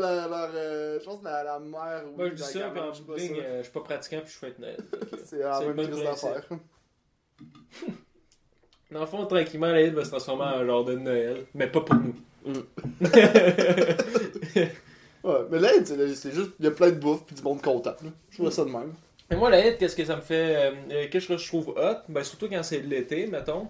leur, 0.00 0.48
euh, 0.54 0.98
je 0.98 1.04
pense 1.04 1.18
que 1.18 1.24
la, 1.24 1.44
la 1.44 1.58
mère. 1.58 2.04
Moi, 2.16 2.30
je 2.30 2.34
dis 2.36 2.42
ça, 2.42 2.70
puis 2.70 2.80
en 2.80 2.86
euh, 2.86 3.58
je 3.58 3.64
suis 3.64 3.72
pas 3.72 3.80
pratiquant, 3.80 4.20
puis 4.24 4.32
je 4.32 4.38
fête 4.38 4.58
Noël. 4.58 4.78
C'est 5.26 5.40
la 5.40 5.60
même 5.60 5.90
crise 5.90 6.02
d'affaires. 6.02 6.42
Dans 8.90 9.00
le 9.00 9.06
fond, 9.06 9.26
tranquillement, 9.26 9.66
la 9.66 9.90
va 9.90 10.04
se 10.06 10.08
transformer 10.08 10.44
en 10.44 10.64
genre 10.64 10.86
de 10.86 10.94
Noël, 10.94 11.44
mais 11.52 11.66
pas 11.66 11.82
pour 11.82 11.96
nous. 11.96 12.14
Ouais, 15.24 15.38
mais 15.52 15.60
là, 15.60 15.68
c'est 15.84 16.32
juste, 16.32 16.50
il 16.58 16.64
y 16.64 16.68
a 16.68 16.72
plein 16.72 16.90
de 16.90 16.96
bouffe 16.96 17.22
puis 17.24 17.36
du 17.36 17.42
monde 17.42 17.62
content. 17.62 17.94
Je 18.30 18.38
vois 18.38 18.50
ça 18.50 18.64
de 18.64 18.70
même. 18.70 18.92
Et 19.32 19.36
moi, 19.36 19.50
la 19.50 19.66
Eid, 19.66 19.78
qu'est-ce 19.78 19.96
que 19.96 20.04
ça 20.04 20.16
me 20.16 20.20
fait. 20.22 20.56
euh, 20.56 20.72
euh, 20.90 21.06
qu'est-ce 21.10 21.28
que 21.28 21.36
je 21.38 21.46
trouve 21.48 21.70
hot? 21.70 21.96
Ben, 22.08 22.22
surtout 22.22 22.48
quand 22.48 22.62
c'est 22.62 22.80
l'été, 22.80 23.26
mettons. 23.26 23.68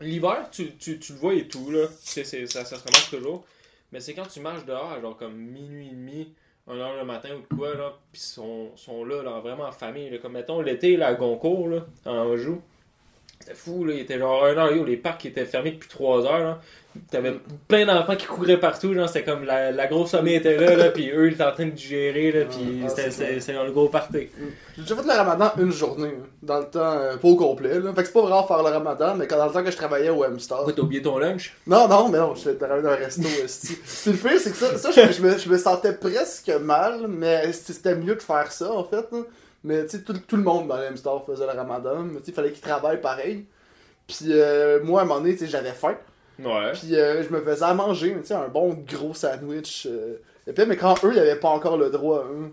L'hiver, 0.00 0.48
tu, 0.50 0.76
tu, 0.76 0.98
tu 0.98 1.12
le 1.12 1.18
vois 1.18 1.34
et 1.34 1.48
tout, 1.48 1.70
là. 1.70 1.86
C'est, 2.00 2.24
c'est- 2.24 2.46
ça, 2.46 2.64
ça 2.64 2.76
se 2.76 2.84
remarque 2.86 3.10
toujours. 3.10 3.44
Mais 3.92 4.00
c'est 4.00 4.14
quand 4.14 4.26
tu 4.26 4.40
marches 4.40 4.64
dehors, 4.66 5.00
genre 5.00 5.16
comme 5.16 5.36
minuit 5.36 5.88
et 5.88 5.90
demi, 5.90 6.34
1 6.68 6.78
heure 6.78 6.96
le 6.96 7.04
matin 7.04 7.30
ou 7.36 7.56
quoi, 7.56 7.74
là. 7.74 7.94
Pis 8.12 8.20
ils 8.20 8.24
sont, 8.24 8.76
sont 8.76 9.04
là, 9.04 9.22
vraiment 9.40 9.64
en 9.64 9.72
famille. 9.72 10.18
Comme 10.20 10.32
mettons 10.32 10.60
l'été, 10.62 10.96
là, 10.96 11.08
à 11.08 11.14
Goncourt, 11.14 11.68
là, 11.68 11.86
en 12.06 12.12
Anjou. 12.16 12.62
C'était 13.46 13.58
fou, 13.58 13.84
là. 13.84 13.94
Il 13.94 14.00
était 14.00 14.18
genre 14.18 14.44
1 14.44 14.56
heure, 14.56 14.72
yo, 14.74 14.84
les 14.84 14.96
parcs 14.96 15.24
étaient 15.24 15.44
fermés 15.44 15.70
depuis 15.70 15.88
3 15.88 16.26
heures, 16.26 16.38
là. 16.40 16.60
T'avais 17.10 17.34
plein 17.68 17.84
d'enfants 17.84 18.16
qui 18.16 18.24
couraient 18.26 18.58
partout, 18.58 18.92
genre, 18.94 19.06
c'était 19.06 19.22
comme 19.22 19.44
la, 19.44 19.70
la 19.70 19.86
grosse 19.86 20.12
famille 20.12 20.34
était 20.34 20.56
là, 20.56 20.74
là, 20.76 20.88
pis 20.90 21.10
eux, 21.10 21.28
ils 21.28 21.34
étaient 21.34 21.44
en 21.44 21.52
train 21.52 21.66
de 21.66 21.70
digérer, 21.72 22.32
là, 22.32 22.46
pis 22.46 22.80
Ah, 22.84 22.88
c'était, 22.88 23.52
le 23.52 23.70
gros 23.70 23.88
party. 23.90 24.28
J'ai 24.76 24.82
déjà 24.82 24.96
fait 24.96 25.02
le 25.02 25.12
ramadan 25.12 25.52
une 25.58 25.72
journée, 25.72 26.08
là, 26.08 26.24
dans 26.42 26.58
le 26.60 26.64
temps, 26.64 26.92
euh, 26.92 27.16
pas 27.18 27.28
au 27.28 27.36
complet. 27.36 27.78
Là. 27.78 27.92
Fait 27.92 28.00
que 28.00 28.06
c'est 28.06 28.12
pas 28.14 28.22
vraiment 28.22 28.46
faire 28.46 28.62
le 28.62 28.70
ramadan, 28.70 29.14
mais 29.14 29.26
quand 29.26 29.36
dans 29.36 29.46
le 29.46 29.52
temps 29.52 29.62
que 29.62 29.70
je 29.70 29.76
travaillais 29.76 30.08
au 30.08 30.24
M-Star. 30.24 30.58
Pourquoi 30.58 30.72
t'as 30.72 30.82
oublié 30.82 31.02
ton 31.02 31.18
lunch? 31.18 31.54
Non, 31.66 31.86
non, 31.86 32.08
mais 32.08 32.18
non, 32.18 32.34
je 32.34 32.50
travaillais 32.50 32.82
dans 32.82 32.88
un 32.88 32.94
resto. 32.96 33.28
esti. 33.44 33.78
C'est 33.84 34.10
le 34.12 34.16
pire, 34.16 34.40
c'est 34.40 34.50
que 34.52 34.56
ça, 34.56 34.76
ça 34.78 34.90
je, 34.90 35.12
je 35.12 35.20
me, 35.22 35.36
je 35.38 35.48
me 35.50 35.58
sentais 35.58 35.92
presque 35.92 36.48
mal, 36.62 37.06
mais 37.08 37.52
c'était 37.52 37.94
mieux 37.94 38.14
de 38.16 38.22
faire 38.22 38.50
ça, 38.50 38.72
en 38.72 38.84
fait. 38.84 39.06
là. 39.12 39.18
Mais 39.66 39.84
tu 39.84 39.96
sais, 39.98 40.02
tout, 40.04 40.14
tout 40.26 40.36
le 40.36 40.42
monde 40.42 40.68
dans 40.68 40.76
le 40.76 40.84
M-Star 40.84 41.22
faisait 41.26 41.44
le 41.44 41.52
ramadan, 41.52 42.02
mais 42.04 42.20
tu 42.20 42.26
sais, 42.26 42.30
il 42.30 42.34
fallait 42.34 42.52
qu'ils 42.52 42.62
travaillent 42.62 43.00
pareil. 43.00 43.44
Puis 44.06 44.26
euh, 44.30 44.82
moi, 44.84 45.00
à 45.00 45.02
un 45.04 45.06
moment 45.06 45.20
donné, 45.20 45.32
tu 45.34 45.40
sais, 45.40 45.46
j'avais 45.48 45.72
faim. 45.72 45.96
Ouais. 46.38 46.72
Puis 46.72 46.94
euh, 46.94 47.22
je 47.22 47.30
me 47.30 47.40
faisais 47.40 47.64
à 47.64 47.74
manger, 47.74 48.16
tu 48.20 48.26
sais, 48.28 48.34
un 48.34 48.48
bon 48.48 48.74
gros 48.88 49.12
sandwich. 49.12 49.86
euh, 49.90 50.16
épais, 50.46 50.64
mais 50.66 50.76
quand 50.76 51.02
eux, 51.04 51.12
ils 51.12 51.18
avaient 51.18 51.36
pas 51.40 51.48
encore 51.48 51.76
le 51.76 51.90
droit. 51.90 52.24
hein. 52.24 52.50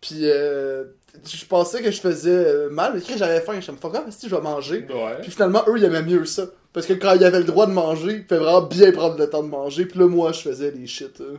Puis 0.00 0.20
euh, 0.30 0.84
je 1.26 1.44
pensais 1.46 1.82
que 1.82 1.90
je 1.90 2.00
faisais 2.00 2.68
mal, 2.70 2.92
mais 2.94 3.00
que 3.00 3.16
j'avais 3.18 3.40
faim. 3.40 3.58
Je 3.60 3.72
me 3.72 3.76
fuck 3.76 3.96
si 4.10 4.28
je 4.28 4.36
vais 4.36 4.42
manger. 4.42 4.86
Ouais. 4.90 5.16
Puis 5.22 5.30
finalement, 5.32 5.62
eux, 5.66 5.74
ils 5.78 5.84
aimaient 5.84 6.02
mieux 6.02 6.24
ça. 6.26 6.44
Parce 6.72 6.86
que 6.86 6.92
quand 6.92 7.14
ils 7.14 7.24
avaient 7.24 7.38
le 7.38 7.44
droit 7.44 7.66
de 7.66 7.72
manger, 7.72 8.12
ils 8.16 8.26
pouvaient 8.26 8.40
vraiment 8.40 8.62
bien 8.66 8.92
prendre 8.92 9.16
le 9.18 9.28
temps 9.30 9.42
de 9.42 9.48
manger. 9.48 9.86
Puis 9.86 9.98
là, 9.98 10.06
moi, 10.06 10.32
je 10.32 10.40
faisais 10.42 10.70
les 10.72 10.86
shit. 10.86 11.20
euh. 11.20 11.36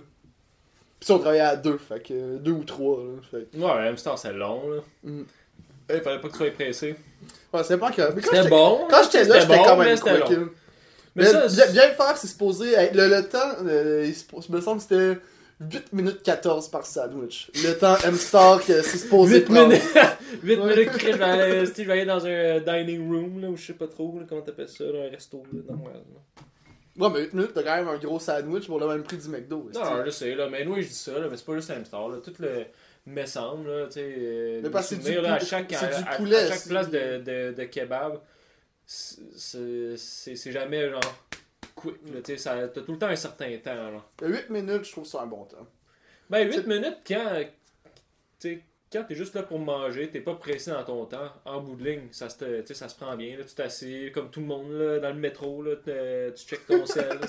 Puis 0.99 1.07
ça, 1.07 1.15
on 1.15 1.19
travaillait 1.19 1.43
à 1.43 1.55
deux, 1.55 1.77
fait 1.77 1.99
que 2.01 2.13
euh, 2.13 2.37
deux 2.37 2.51
ou 2.51 2.63
trois. 2.63 2.97
Là, 2.97 3.21
fait 3.29 3.47
Ouais, 3.57 3.81
même 3.83 3.95
temps, 3.95 4.17
c'est 4.17 4.33
long, 4.33 4.61
là. 4.69 4.81
Mm. 5.03 5.23
Il 5.89 6.01
fallait 6.01 6.19
pas 6.19 6.27
que 6.29 6.33
tu 6.33 6.37
sois 6.39 6.51
pressé. 6.51 6.95
Ouais, 7.53 7.63
c'est 7.63 7.77
pas 7.77 7.91
que. 7.91 8.01
C'était 8.21 8.47
bon. 8.49 8.87
Quand 8.89 9.03
j'étais 9.03 9.23
là, 9.25 9.39
j'étais 9.39 9.55
bon, 9.57 9.63
quand 9.63 9.77
même 9.77 9.95
c'était 9.97 10.19
quick. 10.21 10.37
long. 10.37 10.43
hein. 10.45 10.49
Mais 11.15 11.23
Mais 11.23 11.29
ça, 11.29 11.47
bien, 11.47 11.71
bien 11.73 11.89
le 11.89 11.93
faire, 11.95 12.17
c'est 12.17 12.27
supposé. 12.27 12.73
hey, 12.73 12.89
Le, 12.93 13.07
le 13.07 13.27
temps, 13.27 13.51
euh, 13.65 14.05
il 14.05 14.53
me 14.53 14.61
semble 14.61 14.77
que 14.77 14.83
c'était 14.83 15.19
8 15.61 15.93
minutes 15.93 16.23
14 16.23 16.67
par 16.69 16.85
sandwich. 16.85 17.49
Le 17.63 17.73
temps 17.77 17.95
M-Star 18.03 18.59
que 18.65 18.81
c'est 18.81 18.97
supposé 18.97 19.35
8 19.39 19.45
prendre. 19.45 19.67
minutes. 19.67 19.83
8 20.43 20.59
Ouais. 20.59 20.75
minutes, 20.75 20.91
je 20.99 21.05
vais 21.17 21.23
aller, 21.23 21.65
je 21.65 21.83
vais 21.83 21.91
aller 21.93 22.05
dans 22.05 22.25
un 22.25 22.29
euh, 22.29 22.59
dining 22.59 23.07
room, 23.07 23.39
là, 23.41 23.49
ou 23.49 23.55
je 23.55 23.67
sais 23.67 23.73
pas 23.73 23.87
trop, 23.87 24.17
là, 24.19 24.25
comment 24.27 24.41
t'appelles 24.41 24.67
ça, 24.67 24.83
là, 24.85 25.05
un 25.07 25.09
resto, 25.11 25.43
là, 25.53 25.59
normal. 25.69 25.93
là. 25.93 26.43
Ouais, 26.97 27.09
mais 27.11 27.19
8 27.23 27.33
minutes, 27.33 27.51
t'as 27.53 27.63
quand 27.63 27.75
même 27.75 27.87
un 27.89 27.97
gros 27.97 28.19
sandwich 28.19 28.67
pour 28.67 28.79
le 28.79 28.87
même 28.87 29.03
prix 29.03 29.17
du 29.17 29.27
McDo. 29.27 29.69
Non, 29.73 30.05
je 30.05 30.09
sais, 30.11 30.33
là, 30.35 30.47
mais 30.49 30.63
nous, 30.63 30.75
je 30.77 30.87
dis 30.87 30.93
ça, 30.93 31.17
là, 31.19 31.27
mais 31.29 31.35
c'est 31.37 31.45
pas 31.45 31.55
juste 31.55 31.69
un 31.71 31.83
star, 31.83 32.07
là, 32.09 32.17
tout 32.23 32.33
le. 32.39 32.65
Me 33.07 33.23
semble, 33.25 33.69
là, 33.69 33.85
tu 33.85 33.93
sais. 33.93 34.15
euh, 34.17 34.61
Mais 34.63 34.69
parce 34.71 34.89
que 34.89 34.95
c'est 34.95 35.11
du 35.13 35.21
là, 35.21 35.35
à 35.35 35.39
chaque, 35.39 35.71
à, 35.73 35.85
du 36.01 36.05
poulet, 36.17 36.37
à 36.37 36.47
chaque 36.47 36.65
place 36.67 36.89
de, 36.89 37.17
de, 37.19 37.53
de 37.55 37.63
kebab, 37.65 38.19
c'est 38.85 40.51
jamais 40.51 40.89
genre 40.89 41.25
quick, 41.75 41.95
là, 42.13 42.21
tu 42.23 42.37
sais, 42.37 42.49
t'as 42.73 42.81
tout 42.81 42.93
le 42.93 42.97
temps 42.97 43.07
un 43.07 43.15
certain 43.15 43.55
temps, 43.57 43.91
là. 43.91 44.03
Mais 44.21 44.27
8 44.29 44.49
minutes, 44.49 44.85
je 44.85 44.91
trouve 44.91 45.05
ça 45.05 45.21
un 45.21 45.27
bon 45.27 45.43
temps. 45.45 45.67
Ben, 46.29 46.47
8 46.47 46.53
C'est- 46.53 46.67
minutes 46.67 46.97
quand. 47.07 47.41
Tu 48.39 48.49
sais, 48.49 48.63
quand 48.91 49.03
t'es 49.03 49.15
juste 49.15 49.35
là 49.35 49.43
pour 49.43 49.59
manger, 49.59 50.09
t'es 50.09 50.21
pas 50.21 50.35
pressé 50.35 50.71
dans 50.71 50.83
ton 50.83 51.05
temps, 51.05 51.29
en 51.45 51.59
bout 51.61 51.75
de 51.75 51.83
ligne, 51.83 52.07
ça 52.11 52.29
se, 52.29 52.63
ça 52.73 52.87
se 52.89 52.95
prend 52.95 53.15
bien. 53.15 53.37
Là, 53.37 53.43
tu 53.43 53.53
t'assieds 53.55 54.11
comme 54.11 54.29
tout 54.29 54.39
le 54.39 54.45
monde 54.45 54.71
là, 54.71 54.99
dans 54.99 55.09
le 55.09 55.15
métro, 55.19 55.61
là, 55.63 55.75
te- 55.75 56.29
tu 56.31 56.45
checkes 56.45 56.67
ton 56.67 56.85
sel, 56.85 57.19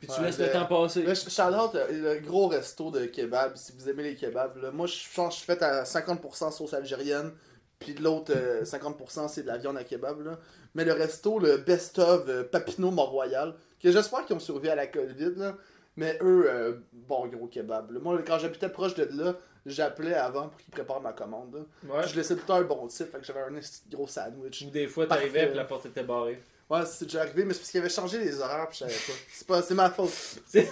puis 0.00 0.08
tu 0.08 0.12
Ouais, 0.20 0.26
laisses 0.26 0.38
le 0.38 0.50
temps 0.50 0.64
passer. 0.66 1.02
Là, 1.02 1.14
shout-out, 1.14 1.74
euh, 1.74 2.14
le 2.16 2.20
gros 2.20 2.48
resto 2.48 2.90
de 2.90 3.04
kebab, 3.06 3.54
si 3.56 3.72
vous 3.72 3.88
aimez 3.88 4.02
les 4.02 4.14
kebabs. 4.16 4.56
Là, 4.56 4.70
moi, 4.70 4.86
je 4.86 4.96
pense 5.14 5.34
je 5.34 5.38
suis 5.38 5.46
fait 5.46 5.62
à 5.62 5.84
50% 5.84 6.50
sauce 6.50 6.72
algérienne, 6.74 7.32
Puis 7.78 7.94
l'autre, 7.94 8.32
euh, 8.36 8.62
50% 8.64 9.28
c'est 9.28 9.42
de 9.42 9.46
la 9.46 9.56
viande 9.58 9.76
à 9.78 9.84
kebab. 9.84 10.24
Là. 10.24 10.38
Mais 10.74 10.84
le 10.84 10.92
resto, 10.92 11.38
le 11.38 11.56
best-of 11.58 12.24
euh, 12.28 12.44
Papineau 12.44 12.90
Mont-Royal, 12.90 13.54
que 13.82 13.90
j'espère 13.90 14.24
qu'ils 14.26 14.36
ont 14.36 14.40
survécu 14.40 14.68
à 14.68 14.74
la 14.74 14.86
COVID. 14.86 15.32
Là. 15.36 15.56
Mais 15.96 16.18
eux, 16.22 16.44
euh, 16.46 16.72
bon 16.92 17.26
gros 17.28 17.46
kebab. 17.46 17.90
là. 17.92 18.00
Moi, 18.00 18.20
quand 18.26 18.38
j'habitais 18.38 18.68
proche 18.68 18.94
de 18.94 19.08
là, 19.12 19.34
j'appelais 19.66 20.14
avant 20.14 20.48
pour 20.48 20.58
qu'ils 20.60 20.72
préparent 20.72 21.00
ma 21.00 21.12
commande. 21.12 21.54
là. 21.84 21.94
Ouais. 21.96 22.08
Je 22.08 22.16
laissais 22.16 22.34
tout 22.34 22.40
le 22.42 22.46
temps 22.46 22.54
un 22.54 22.62
bon 22.62 22.86
type, 22.86 23.10
fait 23.10 23.18
que 23.18 23.24
j'avais 23.24 23.40
un 23.40 23.50
gros 23.90 24.06
sandwich. 24.06 24.62
Ou 24.62 24.70
des 24.70 24.86
fois, 24.86 25.06
t'arrivais 25.06 25.50
et 25.50 25.54
la 25.54 25.64
porte 25.64 25.86
était 25.86 26.02
barrée. 26.02 26.40
Ouais, 26.68 26.86
c'est 26.86 27.04
déjà 27.06 27.22
arrivé, 27.22 27.44
mais 27.44 27.52
c'est 27.52 27.58
parce 27.60 27.70
qu'ils 27.72 27.80
avaient 27.80 27.88
changé 27.88 28.18
les 28.18 28.40
horaires, 28.40 28.68
puis 28.68 28.78
je 28.78 28.84
savais 28.84 28.92
pas. 28.94 29.12
C'est 29.32 29.46
pas, 29.46 29.62
c'est 29.62 29.74
ma 29.74 29.90
faute. 29.90 30.08
C'est- 30.46 30.68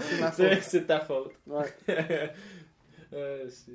C'est 0.00 0.20
ma 0.20 0.32
C'est 0.32 0.54
faute. 0.56 0.64
c'est 0.64 0.86
ta 0.86 1.00
faute. 1.00 1.32
Ouais. 1.46 1.72
Euh, 3.12 3.44
c'est 3.48 3.72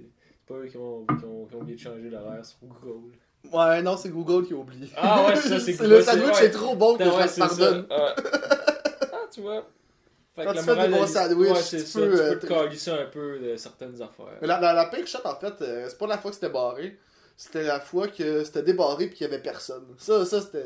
pas 0.48 0.54
eux 0.56 0.68
qui 0.68 0.78
ont, 0.78 1.06
qui, 1.06 1.26
ont, 1.26 1.46
qui 1.46 1.56
ont 1.56 1.60
oublié 1.60 1.76
de 1.76 1.82
changer 1.82 2.10
l'horaire 2.10 2.46
sur 2.46 2.58
Google. 2.64 3.12
Ouais, 3.52 3.82
non, 3.82 3.98
c'est 3.98 4.08
Google 4.10 4.48
qui 4.48 4.54
a 4.54 4.56
oublié. 4.56 4.90
Ah 4.96 5.26
ouais, 5.28 5.36
c'est 5.36 5.50
ça, 5.50 5.60
c'est 5.60 5.74
Le 5.82 5.90
Google, 5.90 6.04
sandwich 6.04 6.36
c'est- 6.36 6.46
est 6.46 6.52
trop 6.52 6.74
bon 6.76 6.98
que 6.98 7.04
Ouais, 7.04 7.10
je 7.18 7.22
le 7.24 7.28
ça. 7.28 7.48
pardonne. 7.48 7.82
Ouais. 7.90 8.14
Ah, 9.12 9.18
tu 9.30 9.42
vois. 9.42 9.68
Fait 10.36 10.44
Quand 10.44 10.52
que 10.52 10.58
tu 10.58 10.64
fais 10.66 10.88
des 10.88 10.94
bons 10.94 11.08
sandwichs, 11.08 11.50
ouais, 11.52 11.62
c'est 11.62 11.78
tu 11.78 11.86
ça, 11.86 12.00
peux, 12.00 12.12
tu 12.12 12.18
euh, 12.22 12.34
peux 12.34 12.40
te 12.40 12.46
te- 12.48 12.54
calisser 12.54 12.92
un 12.92 13.06
peu 13.06 13.40
de 13.40 13.56
certaines 13.56 13.96
affaires. 14.02 14.38
Mais 14.42 14.48
la, 14.48 14.60
la, 14.60 14.74
la 14.74 14.86
pire 14.88 15.08
shot, 15.08 15.20
en 15.24 15.36
fait, 15.36 15.54
euh, 15.62 15.86
c'est 15.88 15.98
pas 15.98 16.08
la 16.08 16.18
fois 16.18 16.32
que 16.32 16.36
c'était 16.36 16.50
barré. 16.50 16.98
C'était 17.38 17.64
la 17.64 17.80
fois 17.80 18.08
que 18.10 18.44
c'était 18.44 18.62
débarré 18.64 19.08
puis 19.08 19.16
qu'il 19.16 19.28
y 19.28 19.30
avait 19.30 19.42
personne. 19.42 19.86
Ça, 19.98 20.26
ça 20.26 20.42
c'était. 20.42 20.64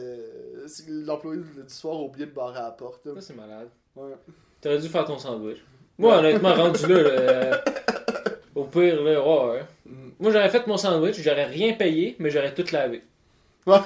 c'est 0.67 0.86
L'employé 0.88 1.41
du 1.41 1.73
soir 1.73 1.95
a 1.97 2.01
oublié 2.01 2.25
de 2.25 2.32
barrer 2.32 2.60
à 2.60 2.63
la 2.63 2.71
porte. 2.71 3.05
là. 3.05 3.13
Ça, 3.15 3.21
c'est 3.21 3.36
malade. 3.36 3.69
Ouais. 3.95 4.13
T'aurais 4.62 4.79
dû 4.79 4.88
faire 4.88 5.05
ton 5.05 5.17
sandwich. 5.17 5.58
Moi, 5.97 6.17
honnêtement, 6.17 6.53
rendu 6.53 6.88
là, 6.88 7.01
là, 7.03 7.10
euh, 7.10 7.58
au 8.55 8.63
pire, 8.65 9.01
là, 9.03 9.19
ouais, 9.21 9.51
ouais. 9.51 9.63
Mm. 9.86 10.10
Moi, 10.19 10.32
j'aurais 10.32 10.49
fait 10.49 10.65
mon 10.67 10.77
sandwich, 10.77 11.19
j'aurais 11.21 11.45
rien 11.45 11.73
payé, 11.73 12.15
mais 12.19 12.29
j'aurais 12.29 12.53
tout 12.53 12.65
lavé. 12.71 13.03
Ouais. 13.67 13.77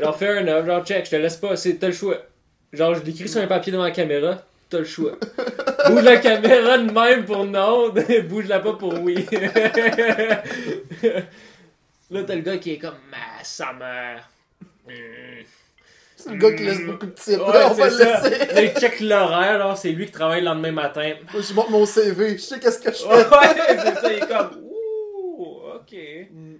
genre 0.00 0.16
un 0.22 0.48
œuvre, 0.48 0.66
genre 0.66 0.84
check, 0.84 1.04
je 1.06 1.10
te 1.12 1.16
laisse 1.16 1.36
pas, 1.36 1.56
c'est- 1.56 1.74
t'as 1.74 1.88
le 1.88 1.92
choix. 1.92 2.16
Genre, 2.76 2.94
je 2.94 3.02
l'écris 3.04 3.28
sur 3.28 3.40
un 3.40 3.46
papier 3.46 3.72
devant 3.72 3.84
la 3.84 3.90
caméra, 3.90 4.42
t'as 4.68 4.80
le 4.80 4.84
choix. 4.84 5.12
Bouge 5.88 6.02
la 6.02 6.18
caméra 6.18 6.76
de 6.76 6.90
même 6.90 7.24
pour 7.24 7.46
non, 7.46 7.88
bouge-la 8.28 8.60
pas 8.60 8.74
pour 8.74 9.00
oui. 9.00 9.26
là, 12.10 12.22
t'as 12.26 12.34
le 12.34 12.42
gars 12.42 12.58
qui 12.58 12.72
est 12.72 12.78
comme, 12.78 12.98
ma 13.10 13.42
sa 13.42 13.72
mère. 13.72 14.28
C'est 16.16 16.32
le 16.32 16.36
gars 16.36 16.52
qui 16.52 16.64
laisse 16.64 16.84
beaucoup 16.84 17.06
de 17.06 17.12
tips. 17.12 17.38
Ouais, 17.38 17.64
on 17.70 17.72
va 17.72 17.88
le 17.88 17.96
laisser. 17.96 18.52
Là, 18.52 18.62
il 18.62 18.72
check 18.78 19.00
l'horaire, 19.00 19.74
c'est 19.76 19.92
lui 19.92 20.04
qui 20.06 20.12
travaille 20.12 20.40
le 20.40 20.46
lendemain 20.46 20.72
matin. 20.72 21.14
Moi, 21.32 21.42
je 21.42 21.54
montre 21.54 21.70
mon 21.70 21.86
CV. 21.86 22.36
Je 22.36 22.42
sais 22.42 22.60
qu'est-ce 22.60 22.78
que 22.78 22.90
je 22.90 22.98
fais. 22.98 23.06
Ouais, 23.06 23.24
c'est 23.78 23.94
ça, 24.00 24.12
il 24.12 24.18
est 24.22 24.26
comme, 24.26 24.60
ouh, 24.62 25.60
ok. 25.76 25.94
Mm. 26.30 26.56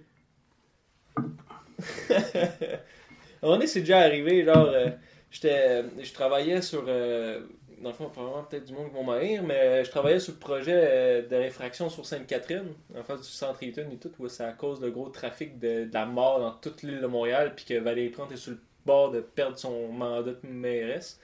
Moment 3.43 3.55
donné, 3.55 3.67
c'est 3.67 3.81
déjà 3.81 3.99
arrivé, 3.99 4.43
genre, 4.43 4.69
euh, 4.73 4.89
je 5.31 6.13
travaillais 6.13 6.61
sur, 6.61 6.83
euh, 6.87 7.41
dans 7.81 7.89
le 7.89 7.95
fond, 7.95 8.09
probablement 8.09 8.43
peut-être 8.43 8.65
du 8.65 8.73
monde 8.73 8.87
qui 8.89 8.93
vont 8.95 9.03
m'haïr, 9.03 9.43
mais 9.43 9.83
je 9.85 9.89
travaillais 9.91 10.19
sur 10.19 10.33
le 10.33 10.39
projet 10.39 10.73
euh, 10.75 11.27
de 11.27 11.35
réfraction 11.35 11.89
sur 11.89 12.05
Sainte-Catherine, 12.05 12.73
en 12.97 13.03
face 13.03 13.21
du 13.21 13.27
centre 13.27 13.61
Eaton 13.63 13.85
et 13.91 13.97
tout, 13.97 14.11
où 14.19 14.27
c'est 14.29 14.43
à 14.43 14.53
cause 14.53 14.79
de 14.79 14.89
gros 14.89 15.09
trafic 15.09 15.59
de, 15.59 15.85
de 15.85 15.93
la 15.93 16.05
mort 16.05 16.39
dans 16.39 16.51
toute 16.51 16.81
l'île 16.83 17.01
de 17.01 17.07
Montréal, 17.07 17.53
puis 17.55 17.65
que 17.65 17.79
Valérie 17.79 18.09
Plante 18.09 18.31
est 18.31 18.37
sur 18.37 18.51
le 18.51 18.59
bord 18.85 19.11
de 19.11 19.19
perdre 19.19 19.57
son 19.57 19.89
mandat 19.89 20.31
de 20.31 20.37
mairesse. 20.49 21.19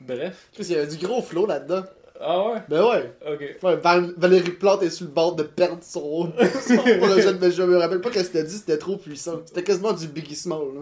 Bref. 0.00 0.48
Il 0.58 0.70
y 0.70 0.74
avait 0.74 0.86
du 0.86 1.04
gros 1.06 1.22
flow 1.22 1.46
là-dedans. 1.46 1.84
Ah 2.20 2.48
ouais? 2.48 2.58
Ben 2.68 2.82
ouais. 2.84 3.12
Ok. 3.26 3.56
Ouais, 3.62 3.76
Val- 3.76 4.14
Valérie 4.16 4.52
Plante 4.52 4.82
est 4.82 4.90
sur 4.90 5.04
le 5.06 5.10
bord 5.12 5.34
de 5.34 5.42
perdre 5.42 5.82
son, 5.82 6.32
son 6.66 6.76
projet 6.98 7.34
mais 7.40 7.50
je 7.50 7.62
me 7.62 7.76
rappelle 7.76 8.00
pas 8.00 8.10
que 8.10 8.22
c'était 8.22 8.44
dit, 8.44 8.56
c'était 8.56 8.78
trop 8.78 8.96
puissant. 8.96 9.40
C'était 9.46 9.62
quasiment 9.64 9.92
du 9.92 10.06
Biggie 10.08 10.36
Small, 10.36 10.66
là. 10.74 10.80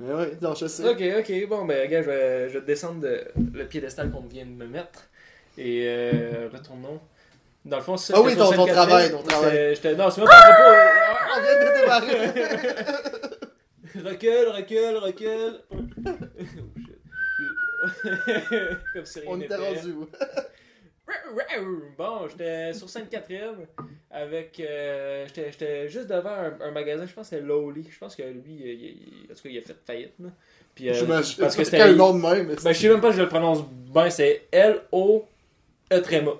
Mais 0.00 0.14
ouais, 0.14 0.32
non, 0.40 0.54
je 0.54 0.66
sais. 0.66 0.88
Ok, 0.88 1.02
ok, 1.18 1.48
bon, 1.48 1.64
ben, 1.66 1.82
regarde, 1.86 2.04
je 2.06 2.10
vais, 2.10 2.48
je 2.48 2.58
vais 2.58 2.64
descendre 2.64 3.00
de, 3.02 3.20
le 3.52 3.66
piédestal 3.66 4.10
qu'on 4.10 4.22
vient 4.22 4.46
de 4.46 4.50
me 4.50 4.66
mettre. 4.66 5.08
Et 5.58 5.82
euh, 5.86 6.48
retournons. 6.52 7.00
Dans 7.66 7.76
le 7.76 7.82
fond, 7.82 7.96
c'est. 7.98 8.14
Ah 8.16 8.22
oui, 8.22 8.34
ton- 8.34 8.50
ton 8.52 8.66
travail, 8.66 9.10
ton 9.10 9.22
travail. 9.22 9.74
J'étais- 9.74 9.94
Non, 9.94 10.08
c'est 10.10 10.22
même 10.22 10.28
pas 10.30 10.36
à 10.36 11.36
On 11.36 11.42
vient 11.42 11.58
de 11.58 11.80
démarrer. 11.80 12.30
recule, 14.10 14.48
recule, 14.48 14.96
recule. 14.96 15.60
Oh, 17.82 17.92
shit. 18.06 18.78
Comme 18.94 19.04
si 19.06 19.20
rien 19.20 19.28
On 19.30 19.40
était 19.40 19.54
rendu 19.56 19.92
où? 19.92 20.08
Bon, 21.98 22.28
j'étais 22.28 22.72
sur 22.72 22.88
Sainte-Catherine 22.88 23.66
avec. 24.10 24.58
euh, 24.60 25.26
j'étais, 25.26 25.50
j'étais 25.52 25.88
juste 25.88 26.08
devant 26.08 26.30
un, 26.30 26.58
un 26.60 26.70
magasin, 26.70 27.06
je 27.06 27.12
pense 27.12 27.28
que 27.28 27.36
c'était 27.36 27.46
Lowly. 27.46 27.86
Je 27.90 27.98
pense 27.98 28.14
que 28.16 28.22
lui, 28.22 28.42
il, 28.60 28.66
il- 28.66 29.28
en 29.30 29.34
tout 29.34 29.42
cas, 29.42 29.48
il 29.48 29.58
a 29.58 29.62
fait 29.62 29.76
faillite. 29.84 30.12
Là. 30.20 30.28
Puis, 30.74 30.88
euh, 30.88 30.94
J'imagine. 30.94 31.36
parce 31.40 31.56
que 31.56 31.64
C'était 31.64 31.80
un 31.80 31.92
nom 31.94 32.14
de 32.14 32.20
même. 32.20 32.46
mais 32.48 32.54
Ben, 32.62 32.72
je 32.72 32.78
sais 32.78 32.88
même 32.88 33.00
pas 33.00 33.10
si 33.10 33.18
je 33.18 33.22
le 33.22 33.28
prononce 33.28 33.64
bien, 33.66 34.08
c'est 34.10 34.46
L-O-E 34.52 36.00
tréma. 36.00 36.32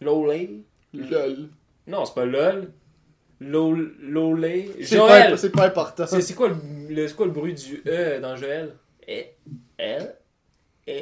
Lowly? 0.00 0.64
Lol. 0.92 1.48
Non, 1.86 2.04
c'est 2.04 2.14
pas 2.14 2.24
LOL. 2.24 2.70
Lol- 3.40 3.94
Lolé. 4.00 4.70
C'est 4.82 4.96
Joël 4.96 5.32
pas, 5.32 5.36
c'est 5.36 5.50
pas 5.50 5.66
important. 5.66 6.06
C'est 6.06 6.20
c'est 6.22 6.34
quoi, 6.34 6.48
le- 6.48 6.56
le- 6.94 7.08
c'est 7.08 7.14
quoi 7.16 7.26
le 7.26 7.32
bruit 7.32 7.52
du 7.54 7.82
E 7.86 8.20
dans 8.20 8.36
Joël? 8.36 8.74
E. 9.08 9.22
L. 9.78 10.14
E. 10.88 10.92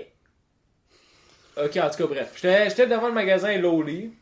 Ok, 1.65 1.77
en 1.77 1.91
tout 1.91 1.97
cas, 1.97 2.07
bref. 2.07 2.33
J'étais 2.41 2.87
devant 2.87 3.07
le 3.07 3.15
magasin 3.15 3.57
Lowly. 3.57 4.13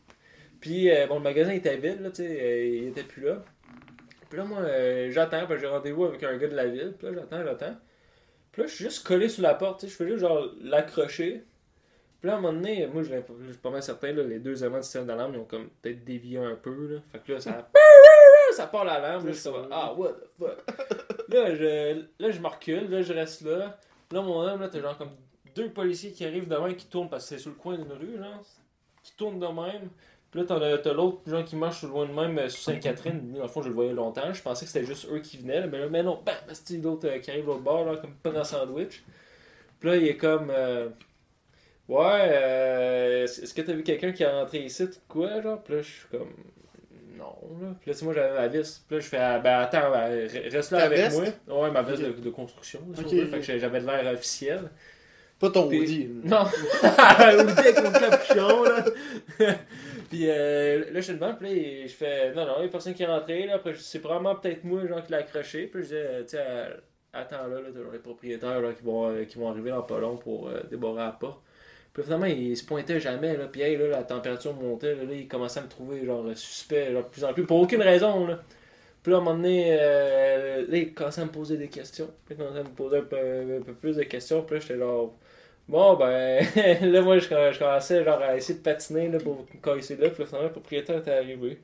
Puis, 0.59 0.91
euh, 0.91 1.07
bon, 1.07 1.15
le 1.15 1.21
magasin 1.21 1.51
était 1.51 1.77
vide, 1.77 2.01
là, 2.01 2.09
tu 2.11 2.17
sais, 2.17 2.39
euh, 2.39 2.65
il 2.65 2.87
était 2.89 3.03
plus 3.03 3.23
là. 3.23 3.43
Puis 4.29 4.37
là, 4.37 4.45
moi, 4.45 4.59
euh, 4.59 5.09
j'attends, 5.11 5.47
que 5.47 5.57
j'ai 5.57 5.65
rendez-vous 5.65 6.05
avec 6.05 6.21
un 6.21 6.37
gars 6.37 6.47
de 6.47 6.55
la 6.55 6.67
ville. 6.67 6.93
Puis 6.97 7.07
là, 7.07 7.13
j'attends, 7.15 7.43
j'attends. 7.43 7.75
Puis 8.51 8.61
là, 8.61 8.67
je 8.67 8.73
suis 8.75 8.83
juste 8.83 9.07
collé 9.07 9.27
sur 9.27 9.41
la 9.41 9.55
porte, 9.55 9.79
tu 9.79 9.87
sais, 9.87 9.91
je 9.91 9.97
fais 9.97 10.07
juste 10.07 10.19
genre 10.19 10.51
l'accrocher. 10.61 11.43
Puis 12.19 12.27
là, 12.27 12.35
à 12.35 12.37
un 12.37 12.41
moment 12.41 12.53
donné, 12.53 12.85
moi, 12.85 13.01
je 13.01 13.09
suis 13.09 13.57
pas 13.57 13.71
mal 13.71 13.81
certain, 13.81 14.11
là, 14.11 14.21
les 14.21 14.37
deux 14.37 14.61
éléments 14.61 14.77
du 14.77 14.83
système 14.83 15.07
d'alarme, 15.07 15.33
ils 15.33 15.39
ont 15.39 15.45
comme 15.45 15.69
peut-être 15.81 16.03
dévié 16.03 16.37
un 16.37 16.55
peu, 16.55 16.93
là. 16.93 16.99
Fait 17.11 17.19
que 17.19 17.31
là, 17.33 17.39
ça. 17.39 17.71
Ça 18.51 18.67
part 18.67 18.83
l'alarme, 18.83 19.25
là, 19.25 19.33
suis 19.33 19.49
comme, 19.49 19.69
ah, 19.71 19.93
what 19.93 20.11
the 20.11 20.27
fuck. 20.37 21.29
là, 21.29 21.55
je, 21.55 22.01
là, 22.19 22.31
je 22.31 22.39
me 22.41 22.47
recule, 22.47 22.89
là, 22.89 23.01
je 23.01 23.13
reste 23.13 23.43
là. 23.43 23.79
Là, 24.11 24.21
mon 24.21 24.41
homme, 24.41 24.59
là, 24.59 24.67
t'as 24.67 24.81
genre 24.81 24.97
comme 24.97 25.11
deux 25.55 25.69
policiers 25.69 26.11
qui 26.11 26.25
arrivent 26.25 26.47
de 26.47 26.55
même, 26.55 26.75
qui 26.75 26.85
tournent, 26.87 27.09
parce 27.09 27.23
que 27.23 27.35
c'est 27.35 27.41
sur 27.41 27.49
le 27.51 27.55
coin 27.57 27.77
d'une 27.77 27.91
rue, 27.91 28.17
là. 28.17 28.39
Qui 29.03 29.13
tournent 29.15 29.39
de 29.39 29.47
même. 29.47 29.89
Puis 30.31 30.39
là, 30.41 30.45
t'as 30.47 30.93
l'autre 30.93 31.19
genre 31.25 31.43
qui 31.43 31.55
marche 31.57 31.83
loin 31.83 32.05
de 32.05 32.13
même 32.13 32.37
euh, 32.37 32.47
sur 32.47 32.61
Sainte-Catherine. 32.63 33.33
Dans 33.33 33.41
le 33.41 33.47
fond, 33.49 33.61
je 33.61 33.67
le 33.67 33.73
voyais 33.73 33.91
longtemps. 33.93 34.31
Je 34.31 34.41
pensais 34.41 34.63
que 34.65 34.71
c'était 34.71 34.85
juste 34.85 35.07
eux 35.11 35.19
qui 35.19 35.37
venaient. 35.37 35.59
là. 35.59 35.67
Mais 35.67 35.79
là, 35.79 35.87
mais 35.89 36.03
non, 36.03 36.21
bam, 36.25 36.35
c'est 36.53 36.77
l'autre 36.77 37.07
euh, 37.09 37.19
qui 37.19 37.31
arrive 37.31 37.47
l'autre 37.47 37.61
bord, 37.63 37.83
là, 37.85 37.97
comme 37.97 38.13
pas 38.15 38.29
dans 38.31 38.43
sandwich? 38.45 39.03
Puis 39.79 39.89
là, 39.89 39.95
il 39.97 40.07
est 40.07 40.15
comme. 40.17 40.49
euh, 40.49 40.87
ouais, 41.89 42.29
euh, 42.31 43.23
est-ce 43.25 43.53
que 43.53 43.61
t'as 43.61 43.73
vu 43.73 43.83
quelqu'un 43.83 44.11
qui 44.11 44.23
est 44.23 44.31
rentré 44.31 44.59
ici, 44.63 44.87
quoi, 45.07 45.41
genre? 45.41 45.61
Puis 45.63 45.75
là, 45.75 45.81
je 45.81 45.89
suis 45.91 46.07
comme. 46.09 46.33
Non, 47.17 47.35
là. 47.61 47.75
Puis 47.81 47.91
là, 47.91 47.97
tu 47.97 48.05
moi, 48.05 48.13
j'avais 48.13 48.33
ma 48.33 48.47
veste. 48.47 48.83
Puis 48.87 48.95
là, 48.95 49.01
je 49.01 49.07
fais, 49.07 49.17
ah, 49.17 49.39
ben 49.39 49.59
attends, 49.59 49.91
ben, 49.91 50.27
re- 50.27 50.51
reste 50.51 50.71
là 50.71 50.77
Ta 50.79 50.85
avec 50.85 50.97
veste? 50.97 51.43
moi. 51.47 51.63
Ouais, 51.63 51.71
ma 51.71 51.81
veste 51.81 52.03
Ok. 52.03 52.15
de, 52.15 52.21
de 52.21 52.29
construction. 52.29 52.79
si 52.93 53.01
on 53.03 53.07
Ok, 53.07 53.13
veut. 53.13 53.23
ok. 53.25 53.29
Fait 53.29 53.39
que 53.41 53.59
j'avais 53.59 53.81
de 53.81 53.85
l'air 53.85 54.13
officiel. 54.13 54.71
Pas 55.41 55.49
ton 55.49 55.67
Puis- 55.67 55.79
Woody. 55.79 56.09
Non, 56.23 56.43
Woody 56.43 57.59
avec 57.59 57.83
mon 57.83 57.91
capuchon, 57.91 58.63
là. 58.63 58.85
puis 60.09 60.25
euh, 60.29 60.85
là, 60.85 60.93
je 60.93 61.01
suis 61.01 61.13
devant, 61.13 61.33
puis 61.33 61.49
là, 61.81 61.87
je 61.87 61.93
fais, 61.93 62.31
non, 62.33 62.45
non, 62.45 62.53
il 62.59 62.63
y 62.63 62.65
a 62.67 62.69
personne 62.69 62.93
qui 62.93 63.01
est 63.03 63.07
rentré, 63.07 63.47
là. 63.47 63.55
Après, 63.55 63.73
c'est 63.77 63.99
probablement 63.99 64.35
peut-être 64.35 64.63
moi, 64.63 64.85
genre, 64.87 65.03
qui 65.03 65.11
l'a 65.11 65.17
accroché. 65.17 65.65
Puis 65.65 65.81
je 65.81 65.85
disais, 65.87 66.05
euh, 66.07 66.21
tu 66.23 66.29
sais, 66.37 66.43
attends 67.11 67.47
là, 67.47 67.59
là, 67.59 67.69
les 67.91 67.99
propriétaires, 67.99 68.61
là, 68.61 68.71
qui 68.73 68.83
vont, 68.83 69.09
euh, 69.09 69.25
qui 69.25 69.37
vont 69.39 69.49
arriver 69.49 69.71
dans 69.71 69.81
pas 69.81 69.99
long 69.99 70.15
pour 70.17 70.47
euh, 70.47 70.61
débarrer 70.69 70.97
la 70.99 71.11
porte. 71.11 71.41
Puis 71.91 72.03
finalement, 72.03 72.27
il 72.27 72.55
se 72.55 72.63
pointait 72.63 72.99
jamais, 72.99 73.35
là. 73.35 73.47
Puis 73.51 73.61
hey, 73.61 73.75
là, 73.77 73.87
la 73.87 74.03
température 74.03 74.53
montait, 74.53 74.95
là, 74.95 75.03
là, 75.03 75.13
il 75.13 75.27
commençait 75.27 75.59
à 75.59 75.63
me 75.63 75.67
trouver, 75.67 76.05
genre, 76.05 76.23
suspect, 76.35 76.93
genre, 76.93 77.03
de 77.03 77.09
plus 77.09 77.23
en 77.25 77.33
plus, 77.33 77.45
pour 77.45 77.59
aucune 77.59 77.81
raison, 77.81 78.27
là. 78.27 78.39
Puis 79.03 79.11
là, 79.11 79.17
à 79.17 79.21
un 79.21 79.23
moment 79.23 79.35
donné, 79.35 79.77
euh, 79.79 80.65
là, 80.67 80.77
il 80.77 80.93
commençait 80.93 81.21
à 81.21 81.25
me 81.25 81.31
poser 81.31 81.57
des 81.57 81.67
questions. 81.67 82.07
Puis 82.25 82.35
il 82.35 82.37
commençait 82.37 82.59
à 82.59 82.63
me 82.63 82.69
poser 82.69 82.97
un 82.97 83.01
peu, 83.01 83.17
un 83.17 83.61
peu 83.63 83.73
plus 83.73 83.95
de 83.95 84.03
questions. 84.03 84.43
Puis 84.43 84.55
là, 84.55 84.61
j'étais 84.61 84.77
genre, 84.77 85.15
bon, 85.67 85.95
ben, 85.95 86.45
là, 86.81 87.01
moi, 87.01 87.17
je, 87.19 87.25
je 87.25 87.59
commençais 87.59 88.03
genre 88.03 88.21
à 88.21 88.35
essayer 88.35 88.57
de 88.59 88.63
patiner 88.63 89.07
là, 89.09 89.19
pour 89.19 89.45
casser 89.63 89.95
là. 89.95 90.09
Puis 90.09 90.23
là, 90.23 90.25
finalement, 90.27 90.47
le 90.47 90.51
propriétaire 90.51 90.97
était 90.97 91.11
arrivé. 91.11 91.59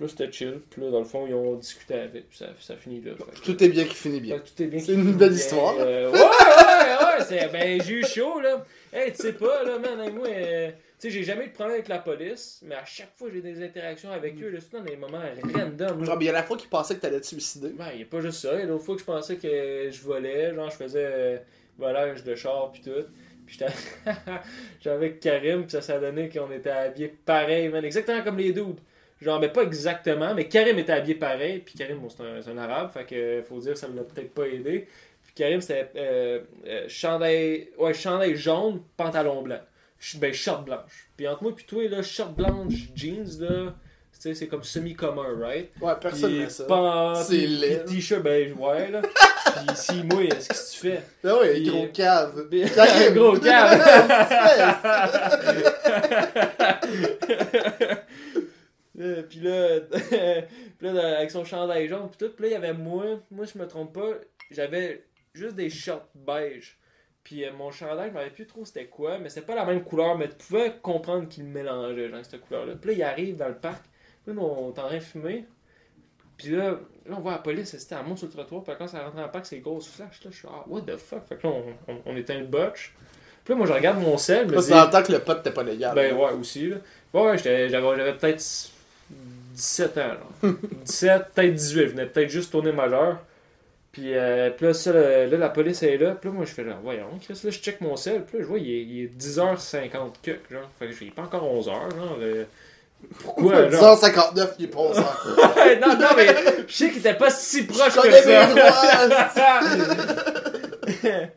Là, 0.00 0.08
c'était 0.08 0.32
chill. 0.32 0.60
Puis 0.70 0.82
là, 0.82 0.90
dans 0.90 0.98
le 0.98 1.04
fond, 1.04 1.24
ils 1.26 1.34
ont 1.34 1.54
discuté 1.54 1.94
avec. 1.94 2.28
Puis 2.28 2.38
ça, 2.38 2.46
ça 2.60 2.76
finit 2.76 3.00
là. 3.00 3.12
Fait 3.16 3.40
Tout 3.42 3.62
est 3.62 3.68
bien 3.68 3.84
qui 3.84 3.94
finit 3.94 4.20
bien. 4.20 4.38
fait 4.38 4.42
tout 4.42 4.62
est 4.62 4.66
bien. 4.66 4.80
C'est 4.80 4.92
une 4.92 5.12
belle 5.12 5.28
bien. 5.28 5.38
histoire. 5.38 5.74
Euh, 5.78 6.10
ouais, 6.12 6.18
ouais, 6.18 7.04
ouais. 7.04 7.24
C'est, 7.28 7.48
ben, 7.52 7.80
j'ai 7.80 7.94
eu 7.94 8.04
chaud, 8.04 8.40
là. 8.40 8.64
Hey, 8.92 9.12
tu 9.12 9.22
sais 9.22 9.32
pas, 9.34 9.62
là, 9.62 9.78
man, 9.78 10.12
moi, 10.14 10.26
euh, 10.28 10.70
tu 10.70 10.74
sais, 10.98 11.10
j'ai 11.10 11.22
jamais 11.22 11.44
eu 11.44 11.48
de 11.48 11.52
problème 11.52 11.74
avec 11.76 11.88
la 11.88 11.98
police, 11.98 12.60
mais 12.64 12.74
à 12.74 12.84
chaque 12.84 13.12
fois, 13.16 13.28
j'ai 13.32 13.40
des 13.40 13.62
interactions 13.62 14.10
avec 14.10 14.34
eux, 14.42 14.48
là, 14.50 14.58
c'est 14.60 14.76
dans 14.76 14.82
des 14.84 14.96
moments 14.96 15.20
random. 15.54 16.04
là. 16.04 16.12
Ah, 16.12 16.16
il 16.20 16.26
y 16.26 16.28
a 16.28 16.32
la 16.32 16.42
fois 16.42 16.56
qu'il 16.56 16.68
pensait 16.68 16.96
que 16.96 17.00
t'allais 17.00 17.20
te 17.20 17.26
suicider. 17.26 17.68
Ben, 17.70 17.90
il 17.94 18.02
a 18.02 18.06
pas 18.06 18.20
juste 18.20 18.40
ça. 18.40 18.54
Il 18.54 18.60
y 18.60 18.62
a 18.62 18.66
d'autres 18.66 18.84
fois 18.84 18.94
que 18.96 19.00
je 19.00 19.06
pensais 19.06 19.36
que 19.36 19.90
je 19.92 20.02
volais, 20.02 20.52
genre 20.54 20.70
je 20.70 20.76
faisais 20.76 21.06
euh, 21.08 21.36
volage 21.78 22.24
de 22.24 22.34
char 22.34 22.70
pis 22.72 22.82
tout. 22.82 23.04
Puis 23.46 23.58
j'étais 24.78 24.90
avec 24.90 25.20
Karim, 25.20 25.62
puis 25.62 25.70
ça 25.72 25.82
s'est 25.82 26.00
donné 26.00 26.28
qu'on 26.30 26.50
était 26.50 26.70
habillés 26.70 27.14
pareil, 27.24 27.68
man. 27.68 27.84
Exactement 27.84 28.22
comme 28.22 28.38
les 28.38 28.52
dudes. 28.52 28.80
Genre, 29.20 29.38
mais 29.40 29.48
pas 29.48 29.62
exactement, 29.62 30.34
mais 30.34 30.48
Karim 30.48 30.78
était 30.78 30.92
habillé 30.92 31.14
pareil, 31.14 31.60
puis 31.60 31.74
Karim, 31.78 31.98
bon, 31.98 32.08
c'est 32.08 32.50
un, 32.50 32.58
arabe, 32.58 32.90
fait 32.90 33.04
que 33.04 33.42
faut 33.48 33.58
dire 33.58 33.76
ça 33.76 33.86
l'a 33.94 34.02
peut-être 34.02 34.34
pas 34.34 34.46
aidé. 34.46 34.86
Puis 35.22 35.32
Karim, 35.34 35.60
c'était 35.60 35.90
euh, 35.96 36.40
euh, 36.66 36.84
chandail, 36.88 37.68
ouais, 37.78 37.94
chandail 37.94 38.36
jaune, 38.36 38.82
pantalon 38.96 39.42
blanc. 39.42 39.60
Ben, 40.16 40.34
short 40.34 40.64
blanche. 40.66 41.08
Puis 41.16 41.26
entre 41.26 41.42
moi 41.44 41.52
et 41.58 41.62
toi, 41.62 41.88
là, 41.88 42.02
short 42.02 42.34
blanche, 42.34 42.74
jeans, 42.94 43.40
là, 43.40 43.74
tu 44.12 44.20
sais, 44.20 44.34
c'est 44.34 44.48
comme 44.48 44.62
semi-commun, 44.62 45.38
right? 45.40 45.70
Ouais, 45.80 45.92
personne 46.00 46.30
Puis 46.30 46.40
n'a 46.40 46.50
ça. 46.50 47.14
C'est 47.24 47.36
puis- 47.38 47.46
laid. 47.46 47.84
puis 47.86 47.94
t-shirt 47.96 48.22
beige, 48.22 48.52
ouais, 48.52 48.90
là. 48.90 49.00
puis 49.44 49.76
si 49.76 50.02
moi, 50.04 50.24
qu'est-ce 50.26 50.48
que 50.48 50.72
tu 50.72 50.78
fais? 50.90 51.02
Ah 51.24 51.36
ouais, 51.38 51.52
Puis- 51.54 51.68
gros 51.68 51.86
cave. 51.88 52.46
Puis- 52.50 52.64
Karim. 52.74 53.14
Gros 53.14 53.38
cave. 53.38 53.80
Euh, 59.00 59.24
puis 59.28 59.40
là, 59.40 59.80
puis 60.78 60.86
là, 60.88 61.18
avec 61.18 61.28
son 61.32 61.44
chandail 61.44 61.88
jaune, 61.88 62.08
puis 62.08 62.16
tout, 62.28 62.32
puis 62.32 62.44
là, 62.44 62.50
il 62.50 62.52
y 62.52 62.56
avait 62.56 62.72
moi, 62.72 63.04
moi, 63.28 63.44
je 63.44 63.58
me 63.58 63.66
trompe 63.66 63.92
pas, 63.92 64.12
j'avais 64.52 65.04
juste 65.32 65.56
des 65.56 65.68
shorts 65.68 66.06
beige. 66.14 66.78
Puis 67.24 67.44
euh, 67.44 67.52
mon 67.52 67.72
chandail, 67.72 68.10
je 68.10 68.14
m'avais 68.14 68.30
plus 68.30 68.46
trop 68.46 68.64
c'était 68.64 68.86
quoi, 68.86 69.18
mais 69.18 69.30
c'était 69.30 69.46
pas 69.46 69.56
la 69.56 69.64
même 69.64 69.82
couleur, 69.82 70.16
mais 70.16 70.28
tu 70.28 70.36
pouvais 70.36 70.74
comprendre 70.80 71.28
qu'il 71.28 71.42
mélangeait, 71.42 72.08
genre, 72.08 72.24
cette 72.24 72.42
couleur-là. 72.42 72.74
Puis 72.80 72.90
là, 72.90 72.96
il 72.96 73.02
arrive 73.02 73.36
dans 73.36 73.48
le 73.48 73.56
parc, 73.56 73.82
là, 74.28 74.32
on 74.36 74.68
est 74.72 74.78
en 74.78 74.86
train 74.86 74.94
de 74.94 75.00
fumer. 75.00 75.44
Puis 76.36 76.50
là, 76.50 76.78
là, 77.06 77.16
on 77.18 77.20
voit 77.20 77.32
la 77.32 77.38
police, 77.38 77.76
c'était 77.76 77.94
elle 77.98 78.06
monte 78.06 78.18
sur 78.18 78.26
le 78.28 78.32
trottoir, 78.32 78.62
puis 78.62 78.74
quand 78.78 78.88
ça 78.88 79.02
rentre 79.04 79.16
le 79.16 79.30
parc, 79.30 79.46
c'est 79.46 79.58
grosses 79.58 79.88
flashs, 79.88 80.24
là, 80.24 80.30
je 80.30 80.36
suis 80.36 80.48
ah, 80.50 80.64
what 80.66 80.82
the 80.82 80.96
fuck? 80.96 81.26
Fait 81.28 81.36
que 81.36 81.46
là, 81.46 81.52
on, 81.52 81.92
on, 81.92 81.96
on 82.06 82.16
éteint 82.16 82.38
le 82.38 82.46
botch. 82.46 82.94
Puis 83.44 83.52
là, 83.52 83.58
moi, 83.58 83.66
je 83.66 83.72
regarde 83.72 84.00
mon 84.00 84.16
sel, 84.16 84.48
je 84.48 84.54
me 84.54 84.60
dis- 84.60 84.72
en 84.72 85.02
que 85.02 85.12
le 85.12 85.18
pote 85.18 85.38
n'était 85.38 85.50
pas 85.50 85.62
légal. 85.62 85.94
ben 85.94 86.16
ouais, 86.16 86.32
aussi. 86.32 86.70
Là. 86.70 86.76
Ouais, 87.12 87.36
j'avais, 87.36 87.68
j'avais 87.68 88.14
peut-être 88.14 88.42
17 89.52 89.98
ans. 89.98 90.14
Genre. 90.42 90.54
17, 90.84 91.22
peut-être 91.34 91.54
18. 91.54 91.80
Je 91.80 91.84
venais 91.90 92.06
peut-être 92.06 92.30
juste 92.30 92.50
tourner 92.50 92.72
majeur. 92.72 93.18
Puis, 93.92 94.16
euh, 94.16 94.50
puis 94.50 94.66
là, 94.66 94.74
ça, 94.74 94.92
là, 94.92 95.26
là, 95.26 95.36
la 95.36 95.50
police 95.50 95.82
est 95.82 95.98
là. 95.98 96.12
Puis 96.12 96.28
là, 96.28 96.34
moi, 96.34 96.44
je 96.46 96.52
fais 96.52 96.64
là, 96.64 96.78
voyons, 96.82 97.06
Chris, 97.22 97.38
là, 97.44 97.50
je 97.50 97.58
check 97.60 97.80
mon 97.80 97.96
sel. 97.96 98.24
Puis 98.24 98.38
là, 98.38 98.44
je 98.44 98.48
vois, 98.48 98.58
il 98.58 98.68
est, 98.70 98.82
il 98.82 99.04
est 99.04 99.16
10h50 99.16 100.14
que, 100.22 100.32
genre. 100.50 100.68
Fait 100.78 100.88
que 100.88 101.04
est 101.04 101.14
pas 101.14 101.22
encore 101.22 101.44
11h, 101.44 101.64
genre. 101.66 102.18
Pourquoi, 103.20 103.70
genre? 103.70 103.96
10h59, 103.96 104.54
il 104.58 104.64
est 104.64 104.68
pas 104.68 104.78
11h. 104.78 105.56
Ouais, 105.56 105.78
non, 105.78 105.96
non, 105.98 106.08
mais 106.16 106.26
je 106.66 106.72
sais 106.72 106.88
qu'il 106.88 106.98
était 106.98 107.14
pas 107.14 107.30
si 107.30 107.66
proche 107.66 107.94
Je 107.94 108.00
que 108.00 108.10
ça. 109.34 109.60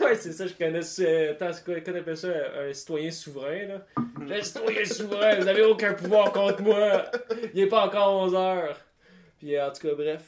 ouais, 0.00 0.14
c'est 0.16 0.32
ça, 0.32 0.46
je 0.46 0.54
connais 0.54 0.82
ça. 0.82 1.02
Attends, 1.30 1.52
c'est 1.52 1.64
quoi, 1.64 1.80
qu'on 1.80 1.98
appelle 1.98 2.16
ça 2.16 2.28
un 2.58 2.72
citoyen 2.72 3.10
souverain, 3.10 3.66
là? 3.66 3.86
Le 4.20 4.42
citoyen 4.42 4.84
souverain, 4.84 5.36
vous 5.36 5.48
avez 5.48 5.64
aucun 5.64 5.92
pouvoir 5.94 6.32
contre 6.32 6.62
moi. 6.62 7.04
Il 7.54 7.60
est 7.60 7.66
pas 7.66 7.86
encore 7.86 8.22
11 8.24 8.34
heures. 8.34 8.78
Puis 9.38 9.56
euh, 9.56 9.68
en 9.68 9.72
tout 9.72 9.88
cas, 9.88 9.94
bref. 9.94 10.22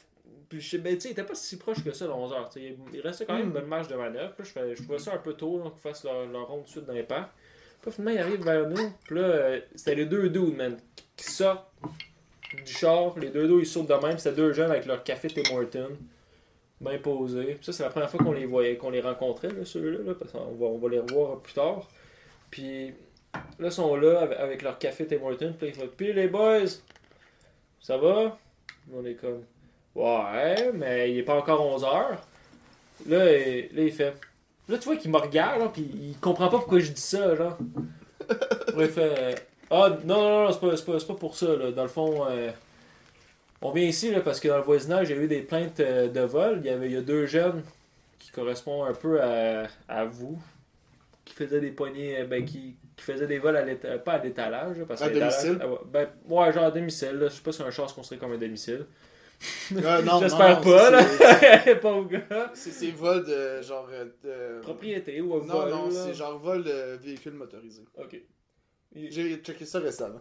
Puis 0.48 0.60
je 0.60 0.70
sais, 0.70 0.78
ben, 0.78 0.94
tu 0.94 1.00
sais, 1.00 1.08
il 1.08 1.12
était 1.12 1.24
pas 1.24 1.34
si 1.34 1.56
proche 1.56 1.82
que 1.82 1.92
ça, 1.92 2.06
le 2.06 2.12
11 2.12 2.32
heures. 2.32 2.50
Il 2.56 3.00
restait 3.00 3.24
quand 3.24 3.34
même 3.34 3.46
une 3.46 3.52
bonne 3.52 3.66
marge 3.66 3.88
de 3.88 3.94
manœuvre. 3.94 4.34
Puis 4.36 4.46
je, 4.54 4.74
je 4.74 4.82
trouvais 4.82 4.98
ça 4.98 5.14
un 5.14 5.18
peu 5.18 5.32
tôt, 5.34 5.58
donc 5.58 5.74
qu'ils 5.74 5.82
fassent 5.82 6.04
leur, 6.04 6.26
leur 6.26 6.46
ronde 6.46 6.64
de 6.64 6.68
suite 6.68 6.84
dans 6.84 6.92
les 6.92 7.02
parcs. 7.02 7.30
Là, 7.84 7.92
finalement, 7.92 8.20
il 8.20 8.26
arrive 8.26 8.44
vers 8.44 8.68
nous. 8.68 8.90
Puis 9.04 9.14
là, 9.16 9.22
euh, 9.22 9.60
c'était 9.74 9.94
les 9.94 10.06
deux 10.06 10.28
dudes, 10.28 10.56
man, 10.56 10.76
qui 11.16 11.30
sortent 11.30 11.68
du 12.64 12.72
char. 12.72 13.18
Les 13.18 13.30
deux 13.30 13.46
dudes, 13.46 13.60
ils 13.60 13.66
sautent 13.66 13.88
de 13.88 14.06
même. 14.06 14.18
C'était 14.18 14.36
deux 14.36 14.52
jeunes 14.52 14.70
avec 14.70 14.86
leur 14.86 15.02
café 15.02 15.28
Tim 15.28 15.54
Hortons. 15.54 15.96
Bien 16.80 16.98
posés. 16.98 17.54
Puis 17.54 17.64
ça, 17.64 17.72
c'est 17.72 17.82
la 17.82 17.90
première 17.90 18.10
fois 18.10 18.22
qu'on 18.22 18.32
les 18.32 18.46
voyait, 18.46 18.76
qu'on 18.76 18.90
les 18.90 19.00
rencontrait, 19.00 19.48
là, 19.48 19.64
ceux-là, 19.64 19.98
là, 20.04 20.14
parce 20.14 20.32
qu'on 20.32 20.52
va, 20.52 20.66
on 20.66 20.78
va 20.78 20.88
les 20.88 20.98
revoir 20.98 21.40
plus 21.40 21.54
tard. 21.54 21.88
Puis 22.50 22.92
là, 23.58 23.70
sont 23.70 23.96
là 23.96 24.20
avec, 24.38 24.62
leur 24.62 24.78
café 24.78 25.06
Tim 25.06 25.22
Hortons. 25.22 25.54
Puis 25.58 25.72
ils 25.76 25.88
Puis 25.88 26.12
les 26.12 26.28
boys, 26.28 26.66
ça 27.80 27.96
va? 27.96 28.38
On 28.92 29.04
est 29.04 29.14
comme 29.14 29.44
Ouais, 29.94 30.72
mais 30.72 31.12
il 31.12 31.18
est 31.18 31.22
pas 31.22 31.36
encore 31.36 31.78
11h. 31.78 32.18
Là, 33.06 33.24
là, 33.24 33.82
il 33.82 33.92
fait 33.92 34.14
Là, 34.68 34.78
tu 34.78 34.84
vois 34.84 34.96
qu'il 34.96 35.10
me 35.10 35.18
regarde, 35.18 35.60
là, 35.60 35.68
puis 35.72 35.82
il 35.82 36.16
comprend 36.20 36.48
pas 36.48 36.58
pourquoi 36.58 36.78
je 36.78 36.90
dis 36.92 37.00
ça, 37.00 37.34
genre. 37.34 37.58
Il 38.78 38.86
fait 38.88 39.14
euh, 39.18 39.34
Ah, 39.70 39.90
non, 40.04 40.22
non, 40.22 40.44
non, 40.44 40.52
c'est 40.52 40.60
pas, 40.60 40.76
c'est 40.76 40.84
pas, 40.86 40.98
c'est 40.98 41.06
pas 41.06 41.14
pour 41.14 41.36
ça, 41.36 41.54
là. 41.56 41.70
Dans 41.70 41.82
le 41.82 41.88
fond, 41.88 42.24
euh, 42.28 42.50
on 43.60 43.70
vient 43.72 43.84
ici, 43.84 44.10
là, 44.10 44.20
parce 44.20 44.40
que 44.40 44.48
dans 44.48 44.56
le 44.56 44.62
voisinage, 44.62 45.10
il 45.10 45.16
y 45.16 45.18
a 45.18 45.22
eu 45.22 45.28
des 45.28 45.42
plaintes 45.42 45.80
euh, 45.80 46.08
de 46.08 46.20
vol. 46.20 46.60
Il 46.60 46.66
y, 46.66 46.70
avait, 46.70 46.86
il 46.86 46.92
y 46.92 46.96
a 46.96 47.02
deux 47.02 47.26
jeunes 47.26 47.62
qui 48.18 48.30
correspondent 48.30 48.88
un 48.88 48.94
peu 48.94 49.20
à, 49.22 49.64
à 49.88 50.04
vous, 50.06 50.40
qui 51.26 51.34
faisaient 51.34 51.60
des 51.60 51.70
poignées, 51.70 52.24
ben, 52.24 52.44
qui, 52.46 52.76
qui 52.96 53.04
faisaient 53.04 53.26
des 53.26 53.38
vols 53.38 53.56
à 53.58 53.62
l'éta- 53.64 53.98
pas 53.98 54.12
à 54.14 54.18
l'étalage, 54.24 54.76
parce 54.88 55.02
À 55.02 55.08
qu'à 55.08 55.12
l'étalage- 55.14 55.42
domicile? 55.44 55.58
ah 55.62 55.68
ouais, 55.68 55.78
ben, 55.92 56.08
ouais, 56.28 56.52
genre 56.54 56.64
à 56.64 56.70
domicile, 56.70 57.12
là. 57.18 57.28
Je 57.28 57.34
sais 57.34 57.42
pas 57.42 57.52
si 57.52 57.62
un 57.62 57.70
char 57.70 57.90
se 57.90 57.94
construit 57.94 58.18
comme 58.18 58.32
un 58.32 58.38
domicile. 58.38 58.86
Euh, 59.76 60.02
non, 60.02 60.20
J'espère 60.20 60.60
non, 60.60 60.62
pas, 60.70 60.90
là. 60.90 61.04
Pauvre 61.82 62.08
gars. 62.08 62.50
C'est 62.54 62.90
vol 62.92 63.24
de 63.24 63.62
genre. 63.62 63.88
euh, 63.92 64.04
de- 64.58 64.60
Propriété 64.62 65.20
ou 65.20 65.34
un 65.34 65.44
Non, 65.46 65.54
vol. 65.60 65.70
non, 65.70 65.88
là. 65.88 66.00
c'est 66.06 66.14
genre 66.14 66.38
vol 66.38 66.64
de 66.64 66.98
véhicule 67.02 67.34
motorisé. 67.34 67.82
Ok. 67.98 68.16
Il- 68.94 69.10
J'ai 69.12 69.36
checké 69.36 69.64
ça 69.64 69.78
récemment. 69.80 70.20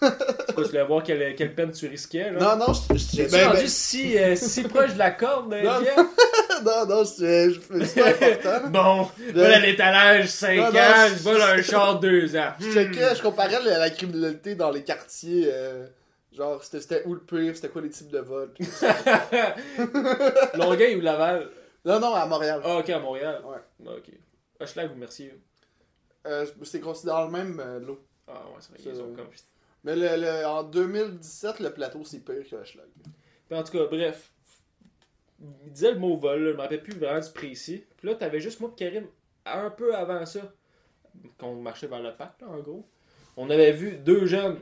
Tu 0.00 0.62
voulais 0.64 0.84
voir 0.84 1.02
quelle, 1.04 1.34
quelle 1.36 1.54
peine 1.54 1.70
tu 1.70 1.86
risquais, 1.86 2.32
là? 2.32 2.56
Non, 2.56 2.66
non, 2.66 2.72
je. 2.72 2.94
T'es-tu 3.16 3.30
ben, 3.30 3.46
rendu 3.48 3.60
ben- 3.60 3.68
si, 3.68 4.18
euh, 4.18 4.34
si 4.34 4.64
proche 4.64 4.94
de 4.94 4.98
la 4.98 5.12
corde, 5.12 5.52
euh, 5.54 5.62
Non, 5.62 5.78
Jeff? 5.78 5.96
non, 6.64 6.86
non, 6.88 7.04
je 7.04 7.50
je- 7.54 7.84
c'est 7.84 8.00
pas 8.02 8.08
important. 8.08 8.68
Bon, 8.70 9.02
De- 9.28 9.32
voilà 9.38 9.60
l'étalage 9.60 10.26
5 10.26 10.56
Non, 10.56 10.72
non, 10.72 10.78
ans, 10.80 11.06
je- 11.08 11.14
je 11.18 11.22
vole 11.22 11.40
un 11.42 11.62
char 11.62 12.00
2 12.00 12.34
ans. 12.36 12.52
Je 12.58 12.72
checkais, 12.72 13.14
je 13.14 13.22
comparais 13.22 13.62
la, 13.62 13.78
la 13.78 13.90
criminalité 13.90 14.56
dans 14.56 14.72
les 14.72 14.82
quartiers. 14.82 15.48
euh, 15.52 15.86
genre, 16.36 16.62
c'était 16.62 17.04
où 17.06 17.14
le 17.14 17.20
pire, 17.20 17.54
c'était 17.56 17.68
quoi 17.68 17.82
les 17.82 17.90
types 17.90 18.08
de 18.10 18.18
vols. 18.18 18.52
Longueuil 20.54 20.96
ou 20.96 21.00
Laval? 21.00 21.50
non, 21.84 22.00
non, 22.00 22.14
à 22.14 22.26
Montréal. 22.26 22.60
Ah, 22.64 22.78
ok, 22.78 22.90
à 22.90 22.98
Montréal. 23.00 23.42
Ouais. 23.44 23.58
Ah, 23.86 23.90
Ok. 23.96 24.10
Hochelag 24.60 24.92
ou 24.92 24.94
Mercier? 24.96 25.34
Euh, 26.26 26.46
c'est 26.64 26.80
considéré 26.80 27.24
le 27.24 27.30
même 27.30 27.60
euh, 27.60 27.78
lot. 27.80 28.00
Ah, 28.26 28.32
ouais, 28.48 28.56
c'est 28.60 28.70
vrai, 28.72 28.82
Ça, 28.82 28.90
ils 28.90 29.00
ont 29.02 29.14
comme... 29.14 29.28
Mais 29.84 29.94
le, 29.94 30.20
le- 30.20 30.46
en 30.46 30.62
2017, 30.64 31.60
le 31.60 31.70
plateau, 31.72 32.02
c'est 32.04 32.20
pire 32.20 32.42
que 32.48 32.56
Hochelag. 32.56 32.86
En 33.52 33.62
tout 33.62 33.72
cas, 33.72 33.84
bref. 33.86 34.32
Il 35.64 35.72
disait 35.72 35.92
le 35.92 35.98
mot 35.98 36.16
vol, 36.16 36.42
là, 36.42 36.50
je 36.52 36.56
me 36.56 36.62
rappelle 36.62 36.82
plus 36.82 36.98
vraiment 36.98 37.20
du 37.20 37.30
précis. 37.30 37.84
Puis 37.98 38.08
là, 38.08 38.14
t'avais 38.14 38.40
juste 38.40 38.58
moi 38.60 38.70
et 38.74 38.78
Karim, 38.78 39.06
un 39.44 39.68
peu 39.70 39.94
avant 39.94 40.24
ça, 40.24 40.40
quand 41.38 41.48
on 41.48 41.60
marchait 41.60 41.86
vers 41.86 42.02
le 42.02 42.14
parc, 42.14 42.40
là, 42.40 42.48
en 42.48 42.58
gros. 42.60 42.88
On 43.36 43.50
avait 43.50 43.72
vu 43.72 43.92
deux 43.98 44.24
jeunes. 44.26 44.58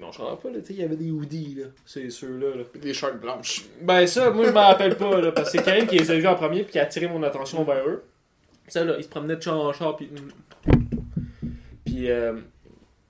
Mais 0.00 0.06
on 0.06 0.12
se 0.12 0.22
rappelle 0.22 0.52
pas, 0.54 0.58
il 0.70 0.76
y 0.76 0.82
avait 0.82 0.96
des 0.96 1.10
hoodies, 1.10 1.56
là. 1.56 1.66
C'est 1.84 2.08
ceux-là, 2.08 2.56
là. 2.56 2.62
Des 2.80 2.94
shirts 2.94 3.20
blanches. 3.20 3.66
Ben 3.82 4.06
ça, 4.06 4.30
moi 4.30 4.46
je 4.46 4.50
m'en 4.50 4.66
rappelle 4.68 4.96
pas, 4.96 5.20
là, 5.20 5.30
parce 5.30 5.52
que 5.52 5.58
c'est 5.58 5.64
Karim 5.64 5.86
qui 5.86 5.98
les 5.98 6.10
a 6.10 6.14
vus 6.14 6.26
en 6.26 6.36
premier 6.36 6.62
puis 6.62 6.72
qui 6.72 6.78
a 6.78 6.84
attiré 6.84 7.06
mon 7.06 7.22
attention 7.22 7.62
vers 7.64 7.86
eux. 7.86 8.02
Ça, 8.66 8.82
là, 8.82 8.94
ils 8.96 9.04
se 9.04 9.08
promenaient 9.08 9.36
de 9.36 9.42
char 9.42 9.60
en 9.60 9.72
char 9.74 9.96
puis... 9.96 10.10
Puis, 11.84 12.10
euh... 12.10 12.34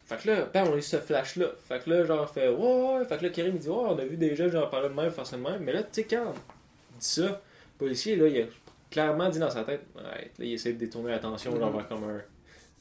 Fait 0.05 0.17
que 0.17 0.29
là, 0.29 0.49
ben, 0.53 0.65
on 0.69 0.75
a 0.75 0.77
eu 0.79 0.83
ce 0.83 0.97
flash-là. 0.97 1.47
Fait 1.69 1.85
que 1.85 1.91
là, 1.91 2.05
genre, 2.05 2.29
fait, 2.29 2.49
ouais, 2.49 2.99
ouais. 2.99 3.05
Fait 3.05 3.19
que 3.19 3.23
là, 3.23 3.29
Karim, 3.31 3.53
il 3.55 3.61
dit, 3.61 3.69
ouais, 3.69 3.77
on 3.77 3.97
a 3.97 4.05
vu 4.05 4.17
des 4.17 4.35
jeunes, 4.35 4.51
j'en 4.51 4.67
parlais 4.67 4.89
de 4.89 4.95
même, 4.95 5.13
même. 5.45 5.63
Mais 5.63 5.73
là, 5.73 5.85
tu 5.85 5.89
sais, 5.93 6.05
quand 6.05 6.33
il 6.35 6.99
dit 6.99 7.07
ça, 7.07 7.23
le 7.23 7.79
policier, 7.79 8.17
là, 8.17 8.27
il 8.27 8.43
a 8.43 8.47
clairement 8.91 9.29
dit 9.29 9.39
dans 9.39 9.51
sa 9.51 9.63
tête, 9.63 9.83
ouais, 9.95 10.03
là, 10.03 10.45
il 10.45 10.55
essaie 10.55 10.73
de 10.73 10.79
détourner 10.79 11.11
l'attention, 11.11 11.57
genre, 11.57 11.71
vers 11.71 11.87
comme 11.87 12.03
un 12.03 12.21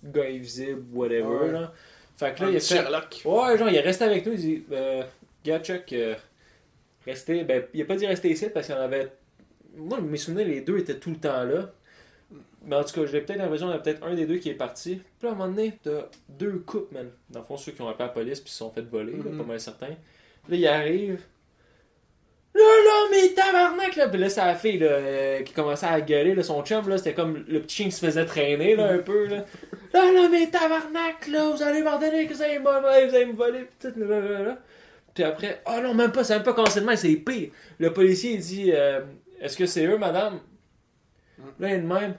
gars 0.03 0.23
invisible, 0.23 0.81
whatever, 0.91 1.25
Ouais. 1.25 1.51
là. 1.51 1.71
Fait 2.19 2.35
que 2.35 2.41
là, 2.41 2.47
Un 2.47 2.51
il 2.51 2.57
a 2.57 2.59
fait, 2.59 2.75
Sherlock. 2.75 3.21
Ouais, 3.23 3.57
genre, 3.57 3.69
il 3.69 3.75
est 3.75 3.79
resté 3.81 4.03
avec 4.03 4.25
nous, 4.25 4.33
il 4.33 4.39
dit, 4.39 4.63
euh, 4.73 5.03
gars, 5.45 5.59
Chuck, 5.61 5.93
euh, 5.93 6.15
restez, 7.05 7.43
ben, 7.45 7.63
il 7.73 7.81
a 7.81 7.85
pas 7.85 7.95
dit 7.95 8.05
rester 8.05 8.29
ici 8.29 8.47
parce 8.53 8.65
qu'il 8.67 8.75
y 8.75 8.77
en 8.77 8.81
avait. 8.81 9.09
Moi, 9.77 10.01
mes 10.01 10.17
souvenirs, 10.17 10.45
les 10.47 10.59
deux 10.61 10.77
étaient 10.79 10.97
tout 10.99 11.11
le 11.11 11.15
temps 11.17 11.43
là. 11.43 11.71
Mais 12.65 12.75
en 12.75 12.83
tout 12.83 12.93
cas, 12.93 13.05
j'ai 13.05 13.21
peut-être 13.21 13.39
l'impression 13.39 13.67
qu'il 13.67 13.73
y 13.73 13.77
en 13.77 13.79
a 13.79 13.83
peut-être 13.83 14.03
un 14.05 14.15
des 14.15 14.25
deux 14.25 14.35
qui 14.37 14.49
est 14.49 14.53
parti. 14.55 14.95
Puis 14.95 15.03
là, 15.23 15.29
à 15.29 15.31
un 15.31 15.35
moment 15.37 15.49
donné, 15.49 15.79
t'as 15.81 16.07
deux 16.27 16.57
couples, 16.65 16.93
man. 16.93 17.09
Dans 17.29 17.39
le 17.39 17.45
fond, 17.45 17.55
ceux 17.55 17.71
qui 17.71 17.81
ont 17.81 17.87
appelé 17.87 18.07
la 18.07 18.13
police 18.13 18.41
puis 18.41 18.51
se 18.51 18.57
sont 18.57 18.69
fait 18.69 18.81
voler, 18.81 19.13
là, 19.13 19.23
Mhm. 19.25 19.37
pas 19.37 19.43
mal 19.45 19.59
certains. 19.61 19.87
Là, 19.87 19.95
il 20.57 20.67
arrive. 20.67 21.21
Là, 22.55 22.61
là, 22.61 23.07
mais 23.11 23.29
tabarnak, 23.29 23.95
là. 23.95 24.09
Puis 24.09 24.19
là, 24.19 24.29
c'est 24.29 24.41
la 24.41 24.55
fille, 24.55 24.79
là, 24.79 24.87
euh, 24.87 25.43
qui 25.43 25.53
commençait 25.53 25.85
à 25.85 26.01
gueuler, 26.01 26.33
là. 26.35 26.43
Son 26.43 26.63
chum, 26.63 26.87
là, 26.89 26.97
c'était 26.97 27.13
comme 27.13 27.43
le 27.47 27.61
petit 27.61 27.77
chien 27.77 27.85
qui 27.85 27.91
se 27.91 28.05
faisait 28.05 28.25
traîner, 28.25 28.75
là, 28.75 28.91
un 28.91 28.97
peu, 28.97 29.27
là. 29.27 29.45
Là, 29.93 30.11
là, 30.11 30.27
mais 30.31 30.47
tabarnak, 30.47 31.27
là, 31.31 31.49
vous 31.51 31.61
allez 31.63 31.81
m'ordonner 31.83 32.25
que 32.27 32.33
vous 32.33 32.41
allez 32.41 32.59
me 32.59 32.63
voler, 32.63 33.07
vous 33.07 33.15
allez 33.15 33.25
me 33.25 33.33
voler, 33.33 33.59
pis 33.61 33.87
tout, 33.87 33.99
là. 33.99 34.57
Puis 35.13 35.23
après, 35.23 35.61
oh 35.67 35.79
non, 35.81 35.93
même 35.93 36.11
pas, 36.11 36.23
c'est 36.23 36.35
même 36.35 36.43
pas 36.43 36.55
même, 36.81 36.95
c'est 36.95 37.15
pire. 37.15 37.49
Le 37.79 37.93
policier, 37.93 38.33
il 38.33 38.39
dit, 38.39 38.71
euh, 38.73 39.01
est-ce 39.41 39.57
que 39.57 39.65
c'est 39.65 39.85
eux, 39.85 39.97
madame? 39.97 40.39
Là, 41.59 41.69
il 41.69 41.73
est 41.73 41.79
de 41.79 41.87
même. 41.87 42.15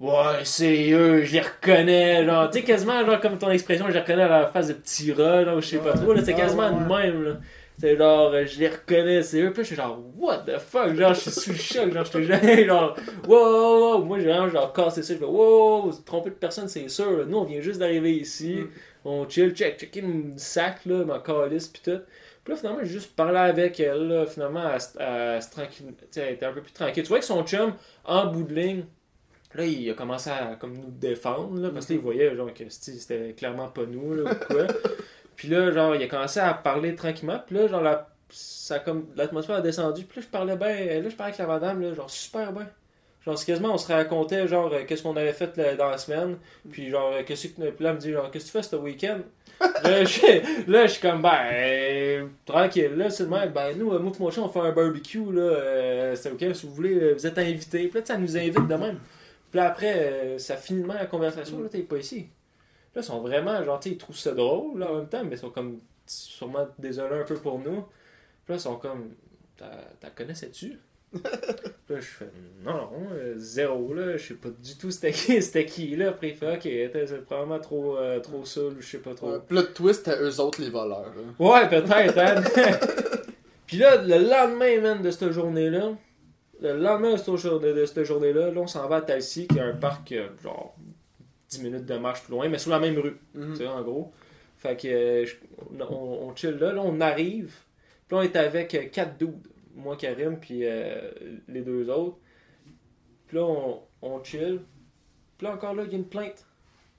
Ouais, 0.00 0.40
c'est 0.42 0.90
eux, 0.90 1.22
je 1.24 1.32
les 1.34 1.40
reconnais, 1.40 2.24
genre, 2.26 2.50
tu 2.50 2.58
sais, 2.58 2.64
quasiment, 2.64 3.04
genre, 3.06 3.20
comme 3.20 3.38
ton 3.38 3.50
expression, 3.50 3.86
je 3.88 3.92
les 3.92 4.00
reconnais 4.00 4.24
à 4.24 4.28
la 4.28 4.46
face 4.48 4.68
de 4.68 4.72
petit 4.74 5.12
rat, 5.12 5.42
là, 5.42 5.54
ou 5.56 5.60
je 5.60 5.66
sais 5.68 5.78
pas 5.78 5.92
trop, 5.92 6.12
là, 6.12 6.20
c'est 6.24 6.34
Ah, 6.34 6.40
quasiment 6.40 6.70
de 6.70 6.84
même, 6.86 7.22
là. 7.22 7.32
C'est 7.76 7.96
genre, 7.96 8.32
euh, 8.32 8.46
je 8.46 8.58
les 8.60 8.68
reconnais, 8.68 9.22
c'est 9.22 9.40
eux, 9.42 9.52
puis 9.52 9.62
je 9.62 9.66
suis 9.68 9.76
genre, 9.76 9.98
what 10.16 10.38
the 10.46 10.58
fuck, 10.58 10.94
genre, 10.94 11.12
je 11.12 11.20
suis 11.20 11.30
sous 11.32 11.50
le 11.50 11.56
choc, 11.58 11.92
genre, 11.92 12.04
je 12.04 12.12
te 12.12 12.22
jamais, 12.22 12.64
genre, 12.64 12.96
wow, 13.26 13.36
wow, 13.36 13.98
wow, 13.98 14.04
moi, 14.04 14.18
j'ai 14.20 14.26
vraiment, 14.26 14.48
genre, 14.48 14.72
cassé 14.72 15.02
ça, 15.02 15.12
je 15.14 15.18
fais, 15.18 15.24
wow, 15.24 15.82
wow, 15.86 15.92
trompé 16.06 16.30
de 16.30 16.36
personne, 16.36 16.68
c'est 16.68 16.88
sûr, 16.88 17.10
là. 17.18 17.24
nous, 17.24 17.36
on 17.38 17.44
vient 17.44 17.60
juste 17.60 17.80
d'arriver 17.80 18.12
ici, 18.14 18.60
On 19.04 19.28
chill, 19.28 19.52
check, 19.54 19.78
check 19.78 19.96
une 19.96 20.38
sac, 20.38 20.84
là, 20.86 21.04
ma 21.04 21.18
calice, 21.18 21.68
pis 21.68 21.82
tout. 21.82 22.00
Puis 22.44 22.52
là, 22.54 22.56
finalement, 22.58 22.80
j'ai 22.82 22.92
juste 22.92 23.14
parlé 23.16 23.38
avec 23.38 23.78
elle, 23.80 24.06
là, 24.08 24.26
finalement, 24.26 24.62
elle, 24.72 24.80
se- 24.80 25.50
tranquille, 25.50 25.86
tu 25.98 26.04
sais, 26.12 26.20
elle 26.20 26.34
était 26.34 26.46
un 26.46 26.52
peu 26.52 26.62
plus 26.62 26.72
tranquille. 26.72 27.02
Tu 27.02 27.08
vois 27.08 27.18
que 27.18 27.24
son 27.24 27.42
chum, 27.44 27.74
en 28.04 28.26
bout 28.28 28.44
de 28.44 28.54
ligne, 28.54 28.84
là, 29.54 29.64
il 29.66 29.90
a 29.90 29.94
commencé 29.94 30.30
à 30.30 30.56
comme 30.60 30.74
nous 30.74 30.90
défendre, 30.90 31.60
là, 31.60 31.70
parce 31.70 31.86
qu'il 31.86 31.98
voyait, 32.00 32.34
genre, 32.36 32.52
que 32.54 32.64
c'était 32.68 33.34
clairement 33.36 33.68
pas 33.68 33.84
nous, 33.86 34.14
là, 34.14 34.32
ou 34.32 34.34
quoi. 34.46 34.66
puis 35.36 35.48
là, 35.48 35.70
genre, 35.72 35.94
il 35.96 36.02
a 36.02 36.06
commencé 36.06 36.40
à 36.40 36.54
parler 36.54 36.94
tranquillement, 36.94 37.40
puis 37.46 37.56
là, 37.56 37.68
genre, 37.68 37.82
la, 37.82 38.08
ça, 38.30 38.78
comme, 38.78 39.06
l'atmosphère 39.16 39.56
a 39.56 39.60
descendu, 39.60 40.04
puis 40.04 40.20
là, 40.20 40.26
je 40.26 40.30
parlais 40.30 40.56
bien, 40.56 41.02
là, 41.02 41.08
je 41.08 41.16
parlais 41.16 41.32
avec 41.32 41.38
la 41.38 41.46
madame, 41.46 41.82
là, 41.82 41.94
genre, 41.94 42.10
super 42.10 42.52
bien. 42.52 42.68
Genre, 43.24 43.42
quasiment, 43.42 43.74
on 43.74 43.78
se 43.78 43.90
racontait, 43.90 44.46
genre, 44.46 44.70
euh, 44.72 44.84
qu'est-ce 44.86 45.02
qu'on 45.02 45.16
avait 45.16 45.32
fait 45.32 45.56
là, 45.56 45.74
dans 45.76 45.88
la 45.88 45.96
semaine. 45.96 46.36
Puis, 46.70 46.90
genre, 46.90 47.10
euh, 47.14 47.22
qu'est-ce 47.24 47.48
que. 47.48 47.70
Puis 47.70 47.82
là, 47.82 47.90
elle 47.90 47.96
me 47.96 48.00
dit, 48.00 48.12
genre, 48.12 48.30
qu'est-ce 48.30 48.52
que 48.52 48.58
tu 48.58 48.58
fais 48.58 48.62
ce 48.62 48.76
week-end? 48.76 49.20
là, 49.60 50.04
je, 50.04 50.70
là, 50.70 50.86
je 50.86 50.92
suis 50.92 51.00
comme, 51.00 51.22
ben, 51.22 51.38
euh, 51.52 52.26
tranquille. 52.44 52.92
Là, 52.96 53.10
c'est 53.10 53.24
de 53.24 53.30
même, 53.30 53.50
ben, 53.50 53.76
nous, 53.78 53.92
euh, 53.92 53.98
moi 53.98 54.12
mon 54.18 54.30
chien, 54.30 54.42
on 54.42 54.48
fait 54.48 54.60
un 54.60 54.72
barbecue, 54.72 55.32
là. 55.32 55.42
Euh, 55.42 56.14
c'est 56.16 56.30
ok, 56.30 56.54
si 56.54 56.66
vous 56.66 56.74
voulez, 56.74 56.94
euh, 56.94 57.14
vous 57.14 57.26
êtes 57.26 57.38
invités. 57.38 57.88
Puis 57.88 57.98
là, 58.00 58.04
ça 58.04 58.18
nous 58.18 58.36
invite 58.36 58.66
de 58.66 58.74
même. 58.74 58.98
Puis 59.50 59.58
là, 59.58 59.68
après, 59.68 59.94
euh, 59.96 60.38
ça 60.38 60.56
finit 60.56 60.82
de 60.82 60.86
même 60.86 60.96
la 60.96 61.06
conversation. 61.06 61.62
Là, 61.62 61.68
t'es 61.68 61.80
pas 61.80 61.98
ici. 61.98 62.26
Là, 62.94 63.00
ils 63.02 63.04
sont 63.04 63.20
vraiment, 63.20 63.62
genre, 63.64 63.80
tu 63.80 63.88
sais, 63.90 63.94
ils 63.94 63.98
trouvent 63.98 64.16
ça 64.18 64.32
drôle, 64.32 64.78
là, 64.80 64.90
en 64.92 64.96
même 64.96 65.08
temps, 65.08 65.24
mais 65.24 65.36
ils 65.36 65.38
sont 65.38 65.50
comme, 65.50 65.80
sûrement 66.06 66.66
désolés 66.78 67.16
un 67.20 67.24
peu 67.24 67.34
pour 67.36 67.58
nous. 67.58 67.82
Puis 68.44 68.50
là, 68.52 68.54
ils 68.56 68.60
sont 68.60 68.76
comme, 68.76 69.10
t'as 69.56 69.70
t'as 70.00 70.10
connaissais-tu? 70.10 70.78
Là, 71.88 72.00
je 72.00 72.06
fais 72.06 72.28
non, 72.64 72.72
non, 72.72 72.90
euh, 73.12 73.34
zéro, 73.36 73.94
là, 73.94 74.16
je 74.16 74.28
sais 74.28 74.34
pas 74.34 74.48
du 74.50 74.76
tout 74.76 74.90
c'était 74.90 75.12
qui, 75.12 75.40
c'était 75.42 75.64
qui, 75.66 75.94
là. 75.96 76.08
Après, 76.08 76.30
il 76.30 76.34
fait 76.34 76.52
ok, 76.56 76.62
c'est 76.62 77.24
probablement 77.24 77.60
trop, 77.60 77.96
euh, 77.98 78.18
trop 78.20 78.44
saoul, 78.44 78.76
je 78.80 78.86
sais 78.86 78.98
pas 78.98 79.14
trop. 79.14 79.32
Ouais, 79.32 79.38
Plot 79.46 79.62
twist 79.74 80.08
à 80.08 80.20
eux 80.20 80.40
autres 80.40 80.60
les 80.60 80.70
voleurs. 80.70 81.12
hein. 81.16 81.34
Ouais, 81.38 81.68
peut-être, 81.68 82.18
hein. 82.18 82.42
Puis 83.66 83.76
là, 83.78 83.96
le 84.02 84.18
lendemain, 84.28 84.80
man, 84.80 85.02
de 85.02 85.10
cette 85.10 85.30
journée-là, 85.30 85.92
le 86.60 86.76
lendemain 86.78 87.12
de 87.12 87.16
cette, 87.18 87.36
jour- 87.36 87.60
de 87.60 87.84
cette 87.84 88.04
journée-là, 88.04 88.50
là, 88.50 88.60
on 88.60 88.66
s'en 88.66 88.88
va 88.88 88.96
à 88.96 89.00
Talcy, 89.02 89.46
qui 89.46 89.58
est 89.58 89.62
un 89.62 89.74
parc, 89.74 90.12
euh, 90.12 90.28
genre, 90.42 90.73
10 91.58 91.62
minutes 91.62 91.86
de 91.86 91.96
marche 91.96 92.22
plus 92.24 92.32
loin, 92.32 92.48
mais 92.48 92.58
sur 92.58 92.70
la 92.70 92.78
même 92.80 92.98
rue. 92.98 93.16
Mhm. 93.34 93.52
Tu 93.52 93.56
sais, 93.58 93.66
en 93.66 93.82
gros. 93.82 94.12
Fait 94.58 94.76
que 94.80 94.88
euh, 94.88 95.26
je- 95.26 95.36
on, 95.82 96.28
on 96.28 96.36
chill 96.36 96.52
là, 96.56 96.72
là, 96.72 96.82
on 96.82 97.00
arrive. 97.00 97.54
Puis 98.08 98.16
on 98.16 98.22
est 98.22 98.36
avec 98.36 98.74
euh, 98.74 98.84
quatre 98.90 99.16
dudes. 99.18 99.34
Moi, 99.74 99.96
Karim, 99.96 100.38
puis 100.38 100.60
euh, 100.64 101.10
les 101.48 101.62
deux 101.62 101.88
autres. 101.90 102.18
Puis 103.26 103.36
là, 103.36 103.44
on, 103.44 103.80
on 104.02 104.22
chill. 104.22 104.60
Puis 105.36 105.46
là, 105.46 105.54
encore 105.54 105.74
là, 105.74 105.82
il 105.84 105.90
y 105.92 105.94
a 105.94 105.98
une 105.98 106.08
plainte 106.08 106.46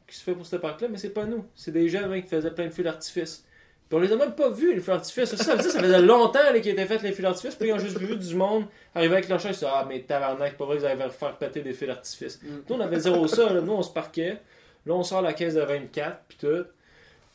qui 0.07 0.15
se 0.15 0.23
fait 0.23 0.33
pour 0.33 0.45
ce 0.45 0.57
parc-là, 0.57 0.87
mais 0.89 0.97
c'est 0.97 1.13
pas 1.13 1.25
nous. 1.25 1.45
C'est 1.55 1.71
des 1.71 1.87
jeunes 1.89 2.11
hein, 2.11 2.21
qui 2.21 2.27
faisaient 2.27 2.51
plein 2.53 2.65
de 2.65 2.71
feux 2.71 2.83
d'artifice. 2.83 3.45
Puis 3.87 3.97
on 3.97 3.99
les 3.99 4.11
a 4.11 4.15
même 4.15 4.33
pas 4.33 4.49
vus, 4.49 4.73
les 4.73 4.79
feux 4.79 4.93
d'artifice. 4.93 5.35
Ça, 5.35 5.37
ça 5.37 5.55
veut 5.55 5.61
dire 5.61 5.71
ça 5.71 5.79
faisait 5.79 6.01
longtemps 6.01 6.39
qu'ils 6.53 6.69
étaient 6.69 6.85
faits 6.85 7.03
les 7.03 7.11
feux 7.11 7.21
d'artifice. 7.21 7.55
Puis 7.55 7.69
ils 7.69 7.73
ont 7.73 7.79
juste 7.79 7.99
vu 7.99 8.15
du 8.15 8.35
monde 8.35 8.65
arriver 8.95 9.13
avec 9.13 9.29
leur 9.29 9.39
chat. 9.39 9.49
Ils 9.49 9.53
se 9.53 9.59
disaient, 9.59 9.71
Ah, 9.71 9.85
mais 9.87 10.01
tabarnak, 10.01 10.57
pas 10.57 10.65
vrai, 10.65 10.77
ils 10.77 10.85
allaient 10.85 11.09
faire 11.09 11.37
péter 11.37 11.61
des 11.61 11.73
feux 11.73 11.85
d'artifice. 11.85 12.41
Mm. 12.41 12.47
Nous, 12.67 12.75
on 12.75 12.79
avait 12.79 12.99
zéro 12.99 13.27
ça. 13.27 13.53
Là. 13.53 13.61
Nous, 13.61 13.73
on 13.73 13.83
se 13.83 13.91
parquait. 13.91 14.41
Là, 14.85 14.93
on 14.93 15.03
sort 15.03 15.21
la 15.21 15.33
caisse 15.33 15.53
de 15.53 15.61
24, 15.61 16.19
puis 16.27 16.37
tout. 16.39 16.65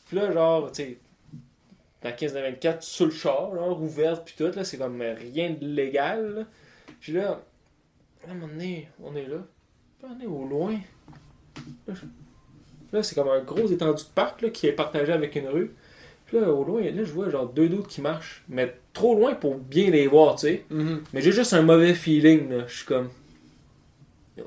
Puis 0.07 0.17
là, 0.17 0.31
genre, 0.31 0.71
tu 0.71 0.83
sais, 0.83 0.97
la 2.03 2.11
caisse 2.11 2.33
de 2.33 2.39
24 2.39 2.83
sur 2.83 3.05
le 3.05 3.11
char, 3.11 3.55
genre, 3.55 3.81
ouverte, 3.81 4.23
puis 4.25 4.35
tout, 4.37 4.51
là, 4.55 4.63
c'est 4.63 4.77
comme 4.77 5.01
rien 5.01 5.51
de 5.51 5.65
légal. 5.65 6.35
là. 6.35 6.43
Puis 6.99 7.13
là, 7.13 7.41
à 8.27 8.31
un 8.31 8.33
moment 8.33 8.47
donné, 8.47 8.89
on 9.01 9.15
est 9.15 9.25
là. 9.25 9.37
Puis 9.99 10.11
on 10.11 10.21
est 10.21 10.27
au 10.27 10.45
loin. 10.45 10.77
Là, 12.91 13.03
c'est 13.03 13.15
comme 13.15 13.29
un 13.29 13.41
gros 13.41 13.67
étendu 13.67 14.03
de 14.03 14.09
parc, 14.13 14.41
là, 14.41 14.49
qui 14.49 14.67
est 14.67 14.73
partagé 14.73 15.13
avec 15.13 15.35
une 15.35 15.47
rue. 15.47 15.73
Puis 16.31 16.39
là, 16.39 16.49
au 16.49 16.63
loin, 16.63 16.81
là, 16.81 17.03
je 17.03 17.11
vois 17.11 17.29
genre 17.29 17.45
deux 17.45 17.67
doutes 17.67 17.87
qui 17.87 17.99
marchent, 17.99 18.41
mais 18.47 18.73
trop 18.93 19.15
loin 19.15 19.33
pour 19.33 19.57
bien 19.57 19.91
les 19.91 20.07
voir, 20.07 20.35
tu 20.35 20.47
sais. 20.47 20.63
Mhm. 20.69 21.01
Mais 21.11 21.21
j'ai 21.21 21.33
juste 21.33 21.51
un 21.51 21.61
mauvais 21.61 21.93
feeling, 21.93 22.49
là. 22.49 22.63
Je 22.67 22.77
suis 22.77 22.85
comme. 22.85 23.09
Je 24.37 24.43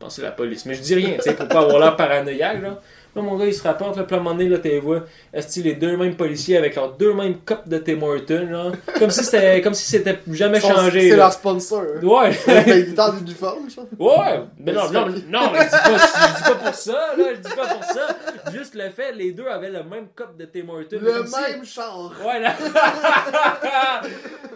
pense 0.00 0.16
que 0.16 0.20
c'est 0.20 0.22
la 0.22 0.32
police. 0.32 0.66
Mais 0.66 0.74
je 0.74 0.82
dis 0.82 0.96
rien, 0.96 1.14
tu 1.14 1.22
sais, 1.22 1.36
pour 1.36 1.46
pas 1.46 1.60
avoir 1.60 1.78
l'air 1.78 1.94
paranoïaque, 1.94 2.60
là. 2.60 2.82
Là, 3.14 3.20
mon 3.20 3.36
gars, 3.36 3.44
il 3.44 3.52
se 3.52 3.62
rapporte, 3.62 3.96
là, 3.98 4.04
puis 4.04 4.16
à 4.16 4.18
un 4.18 4.22
moment 4.22 4.34
donné, 4.34 4.48
là, 4.48 4.56
t'es 4.58 4.78
vois, 4.78 5.04
est-ce 5.34 5.60
que 5.60 5.64
les 5.64 5.74
deux 5.74 5.98
mêmes 5.98 6.16
policiers 6.16 6.56
avec 6.56 6.76
leurs 6.76 6.92
deux 6.96 7.12
mêmes 7.12 7.36
copes 7.40 7.68
de 7.68 7.76
Tim 7.76 8.00
Hortons, 8.00 8.48
genre. 8.48 8.72
Comme 8.98 9.10
si 9.10 9.22
c'était, 9.22 9.60
comme 9.60 9.74
si 9.74 9.84
c'était 9.84 10.18
jamais 10.30 10.60
Son- 10.60 10.68
changé, 10.70 11.02
C'est 11.02 11.10
là. 11.10 11.16
leur 11.16 11.32
sponsor. 11.34 11.82
Ouais. 12.02 12.30
Ben, 12.46 12.64
il 12.68 12.94
est 12.94 12.98
en 12.98 13.18
uniforme, 13.18 13.68
ça. 13.68 13.82
Ouais, 13.98 14.40
mais 14.58 14.72
non, 14.72 14.90
non, 14.90 15.06
non, 15.28 15.52
mais 15.52 15.58
je 15.58 15.64
dis 15.64 15.70
pas, 15.70 15.98
je 15.98 16.36
dis 16.36 16.42
pas 16.42 16.54
pour 16.54 16.74
ça, 16.74 16.92
là, 17.18 17.24
je 17.34 17.40
dis 17.40 17.54
pas 17.54 17.66
pour 17.66 17.84
ça. 17.84 18.08
Juste 18.52 18.74
le 18.74 18.88
fait, 18.88 19.12
les 19.12 19.32
deux 19.32 19.46
avaient 19.46 19.68
le 19.70 19.82
même 19.84 20.06
cop 20.16 20.34
de 20.38 20.46
Tim 20.46 20.68
Hortons. 20.70 20.98
Le 21.00 21.26
si- 21.26 21.34
même 21.52 21.64
char. 21.66 22.12
Ouais, 22.26 22.40
là. 22.40 22.54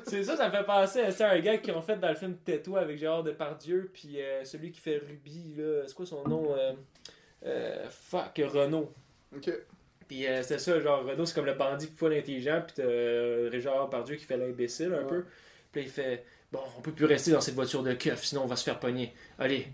c'est 0.07 0.23
ça, 0.25 0.37
ça 0.37 0.47
me 0.47 0.51
fait 0.51 0.65
penser 0.65 1.01
à 1.01 1.11
c'est 1.11 1.25
un 1.25 1.39
gars 1.41 1.59
qui 1.59 1.71
ont 1.73 1.83
fait 1.83 1.97
dans 2.01 2.09
le 2.09 2.15
film 2.15 2.35
Této 2.45 2.77
avec 2.77 2.99
Gérard 2.99 3.23
Depardieu, 3.23 3.91
puis 3.93 4.21
euh, 4.21 4.45
celui 4.45 4.71
qui 4.71 4.81
fait 4.81 4.99
Ruby, 5.07 5.55
là, 5.57 5.83
c'est 5.87 5.95
quoi 5.95 6.07
son 6.07 6.23
nom 6.27 6.55
euh, 6.57 6.73
euh, 7.45 7.87
Fuck, 7.91 8.41
Renault. 8.45 8.93
Ok. 9.35 9.51
Puis 10.09 10.27
euh, 10.27 10.43
c'est 10.43 10.59
ça, 10.59 10.79
genre 10.81 11.05
Renault, 11.05 11.27
c'est 11.27 11.35
comme 11.35 11.47
le 11.47 11.55
bandit 11.55 11.89
full 11.97 12.13
intelligent, 12.13 12.63
puis 12.65 12.75
t'as 12.77 12.83
euh, 12.85 13.61
Gérard 13.61 13.87
Depardieu 13.87 14.17
qui 14.17 14.25
fait 14.25 14.37
l'imbécile 14.37 14.95
un 14.95 15.03
Ouais. 15.03 15.09
peu. 15.09 15.25
Puis 15.73 15.81
là, 15.83 15.87
il 15.87 15.91
fait 15.91 16.25
Bon, 16.53 16.61
on 16.79 16.81
peut 16.81 16.93
plus 16.93 17.07
rester 17.07 17.33
dans 17.33 17.41
cette 17.41 17.57
voiture 17.57 17.83
de 17.83 17.93
keuf, 17.95 18.23
sinon 18.25 18.43
on 18.45 18.47
va 18.47 18.55
se 18.55 18.63
faire 18.65 18.79
pogner. 18.79 19.13
Allez. 19.39 19.67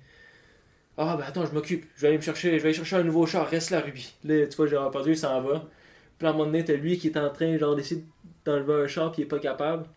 Ah, 0.96 1.16
ben 1.18 1.24
attends, 1.26 1.44
je 1.46 1.52
m'occupe. 1.52 1.84
Je 1.96 2.02
vais 2.02 2.08
aller 2.08 2.16
me 2.16 2.22
chercher, 2.22 2.50
je 2.52 2.56
vais 2.56 2.68
aller 2.68 2.74
chercher 2.74 2.96
un 2.96 3.02
nouveau 3.02 3.26
char. 3.26 3.46
Reste 3.48 3.70
là, 3.70 3.80
Ruby. 3.80 4.14
Là, 4.24 4.46
tu 4.46 4.56
vois, 4.56 4.66
Gérard 4.66 4.88
Depardieu, 4.88 5.12
il 5.12 5.18
s'en 5.18 5.40
va. 5.42 5.68
Puis 6.18 6.26
à 6.26 6.30
un 6.30 6.32
moment 6.32 6.46
donné, 6.46 6.64
t'as 6.64 6.74
lui 6.74 6.98
qui 6.98 7.08
est 7.08 7.16
en 7.18 7.30
train, 7.30 7.56
genre, 7.58 7.76
d'essayer 7.76 8.04
d'enlever 8.44 8.84
un 8.84 8.86
char, 8.86 9.12
puis 9.12 9.22
il 9.22 9.24
est 9.24 9.28
pas 9.28 9.38
capable. 9.38 9.84
Puis 9.84 9.90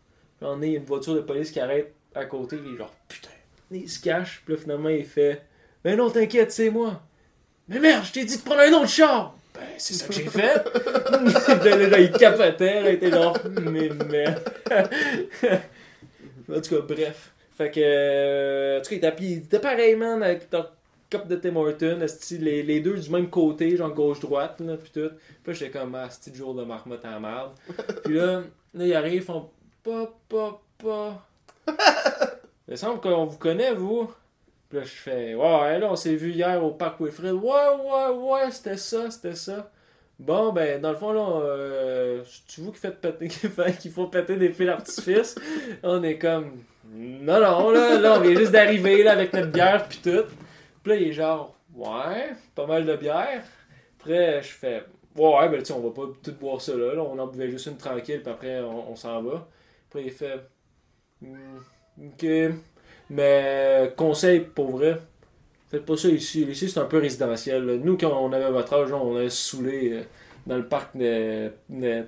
moment 0.46 0.56
donné, 0.56 0.68
il 0.68 0.74
y 0.74 0.76
a 0.76 0.80
une 0.80 0.86
voiture 0.86 1.16
de 1.16 1.22
police 1.22 1.52
qui 1.52 1.60
arrête 1.60 1.94
à 2.14 2.26
côté, 2.26 2.58
il 2.64 2.74
est 2.74 2.78
genre, 2.78 2.94
putain. 3.08 3.30
Il 3.72 3.90
se 3.90 4.02
cache, 4.02 4.42
puis 4.46 4.54
là, 4.56 4.60
finalement, 4.62 4.90
il 4.90 5.06
fait 5.06 5.44
Ben 5.84 5.98
non, 5.98 6.10
t'inquiète, 6.10 6.52
c'est 6.52 6.70
moi. 6.70 7.02
Mais 7.68 7.80
merde, 7.80 8.04
je 8.06 8.12
t'ai 8.12 8.26
dit 8.26 8.38
de 8.38 8.44
prendre 8.44 8.62
un 8.62 8.72
autre 8.74 8.90
char. 8.90 9.36
Ben, 9.54 9.62
c'est 9.78 9.94
ça 9.94 10.08
que 10.08 10.14
j'ai 10.14 10.26
fait. 10.26 10.64
Là, 11.12 11.88
là, 11.88 12.00
il 12.00 12.12
capotait, 12.12 12.82
là, 12.82 12.90
il 12.90 12.96
était 12.96 13.10
genre, 13.10 13.38
mais 13.62 13.90
merde. 13.90 14.44
en 16.52 16.62
tout 16.62 16.76
cas, 16.76 16.82
bref. 16.82 17.32
Fait 17.58 17.72
que, 17.72 17.80
euh, 17.82 18.80
en 18.80 18.82
tout 18.82 19.00
cas, 19.00 19.14
il 19.20 19.38
était, 19.38 19.60
pareil, 19.60 19.96
man, 19.96 20.22
avec 20.22 20.52
leur 20.52 20.74
cop 21.10 21.28
de 21.28 21.38
Tim 21.38 21.56
Hortons, 21.56 22.02
esti, 22.02 22.38
les, 22.38 22.64
les 22.64 22.82
deux 22.82 22.98
du 22.98 23.10
même 23.10 23.30
côté, 23.30 23.78
genre 23.78 23.94
gauche-droite, 23.94 24.60
là, 24.60 24.76
puis 24.76 24.92
tout. 24.94 25.12
Puis 25.44 25.56
j'étais 25.56 25.80
comme, 25.80 25.96
ah, 25.96 26.10
c'est 26.10 26.36
jour 26.36 26.54
de 26.54 26.66
marmotte 26.66 27.06
en 27.06 27.20
merde. 27.20 27.52
Puis 28.04 28.16
là, 28.16 28.42
là, 28.74 28.86
ils 28.86 28.94
arrivent, 28.94 29.14
ils 29.16 29.22
font, 29.22 29.50
pas, 29.84 30.14
pas, 30.28 30.62
pas. 30.78 31.26
Il 32.68 32.72
me 32.72 32.76
semble 32.76 33.00
qu'on 33.00 33.26
vous 33.26 33.38
connaît, 33.38 33.74
vous. 33.74 34.12
Puis 34.76 34.82
là, 34.82 34.84
je 34.84 34.90
fais, 34.90 35.36
ouais, 35.36 35.80
là, 35.80 35.88
on 35.90 35.96
s'est 35.96 36.16
vu 36.16 36.32
hier 36.32 36.62
au 36.62 36.72
parc 36.72 37.00
Wilfred. 37.00 37.32
Ouais, 37.34 37.42
ouais, 37.42 38.10
ouais, 38.18 38.52
c'était 38.52 38.76
ça, 38.76 39.10
c'était 39.10 39.36
ça. 39.36 39.72
Bon, 40.20 40.52
ben, 40.52 40.82
dans 40.82 40.90
le 40.92 40.98
fond, 40.98 41.14
là, 41.14 41.22
euh, 41.46 42.24
c'est 42.48 42.62
vous 42.62 42.74
qui 42.74 42.80
faites 42.80 43.00
péter, 43.00 43.28
qui 43.30 43.48
fait- 43.48 43.78
qui 43.78 43.90
font 43.90 44.08
péter 44.08 44.36
des 44.36 44.50
feux 44.52 44.66
d'artifice. 44.66 45.36
on 45.84 46.04
est 46.04 46.18
comme, 46.18 46.64
non, 46.94 47.40
non, 47.40 47.70
là, 47.72 48.00
là, 48.00 48.18
on 48.18 48.22
vient 48.22 48.36
juste 48.36 48.52
d'arriver, 48.52 49.04
là, 49.04 49.14
avec 49.14 49.32
notre 49.34 49.52
bière, 49.52 49.88
pis 49.88 50.00
tout. 50.02 50.26
Puis 50.84 50.92
là, 50.92 50.96
il 50.98 51.08
est 51.10 51.14
genre, 51.14 51.56
ouais, 51.74 52.34
pas 52.54 52.66
mal 52.68 52.86
de 52.86 52.96
bière. 52.98 53.44
Après, 54.00 54.42
je 54.44 54.50
fais, 54.52 54.84
ouais, 55.16 55.50
ben, 55.50 55.64
tu 55.64 55.72
on 55.72 55.80
va 55.80 55.92
pas 55.92 56.12
tout 56.22 56.34
boire 56.34 56.60
ça 56.62 56.76
là, 56.76 56.96
là, 56.96 57.02
on 57.02 57.18
en 57.18 57.28
buvait 57.28 57.50
juste 57.50 57.68
une 57.68 57.78
tranquille, 57.78 58.22
puis 58.22 58.32
après, 58.32 58.60
on, 58.62 58.92
on 58.92 58.96
s'en 58.98 59.22
va. 59.24 59.48
Puis 59.90 60.04
il 60.06 60.12
fait, 60.12 60.42
Hmm, 61.22 61.58
ok. 62.08 62.26
Mais 63.10 63.94
conseil 63.98 64.42
pour 64.42 64.72
vrai, 64.78 65.00
faites 65.70 65.86
pas 65.86 65.98
ça 65.98 66.10
ici. 66.10 66.44
Ici 66.44 66.70
c'est 66.70 66.80
un 66.80 66.86
peu 66.86 67.00
résidentiel. 67.00 67.64
Nous 67.84 67.98
quand 67.98 68.12
on 68.12 68.32
avait 68.34 68.52
votre 68.52 68.74
âge, 68.74 68.92
on 68.94 69.16
allait 69.18 69.30
se 69.30 69.52
saouler 69.52 69.94
euh, 69.94 70.04
dans 70.48 70.58
le 70.58 70.68
parc 70.68 70.96
de, 70.98 71.52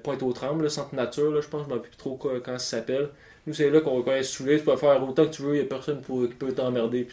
Pointe-aux-Trembles, 0.04 0.64
le 0.64 0.70
centre 0.70 0.96
nature, 0.96 1.42
je 1.42 1.48
pense, 1.50 1.68
je 1.68 1.74
ne 1.74 1.76
sais 1.76 1.82
plus 1.82 1.98
trop 1.98 2.16
quoi- 2.18 2.40
comment 2.42 2.60
ça 2.60 2.78
s'appelle. 2.80 3.10
Nous 3.48 3.54
c'est 3.54 3.70
là 3.70 3.82
qu'on 3.82 4.04
se 4.06 4.24
saouler, 4.24 4.60
tu 4.60 4.66
peux 4.66 4.76
faire 4.78 5.02
autant 5.08 5.26
que 5.26 5.32
tu 5.32 5.42
veux, 5.44 5.56
il 5.56 5.60
n'y 5.60 5.66
a 5.66 5.70
personne 5.70 6.02
qui 6.02 6.36
peut 6.36 6.54
t'emmerder. 6.54 7.08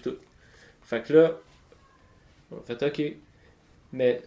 Fait 0.83 1.03
que 1.03 1.13
là, 1.15 1.33
on 2.53 2.61
fait 2.63 2.83
ok. 2.83 3.17
Mais 3.93 4.23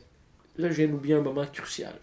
là 0.57 0.69
je 0.69 0.75
viens 0.75 0.87
d'oublier 0.87 1.15
un 1.15 1.21
moment 1.21 1.45
crucial. 1.51 1.93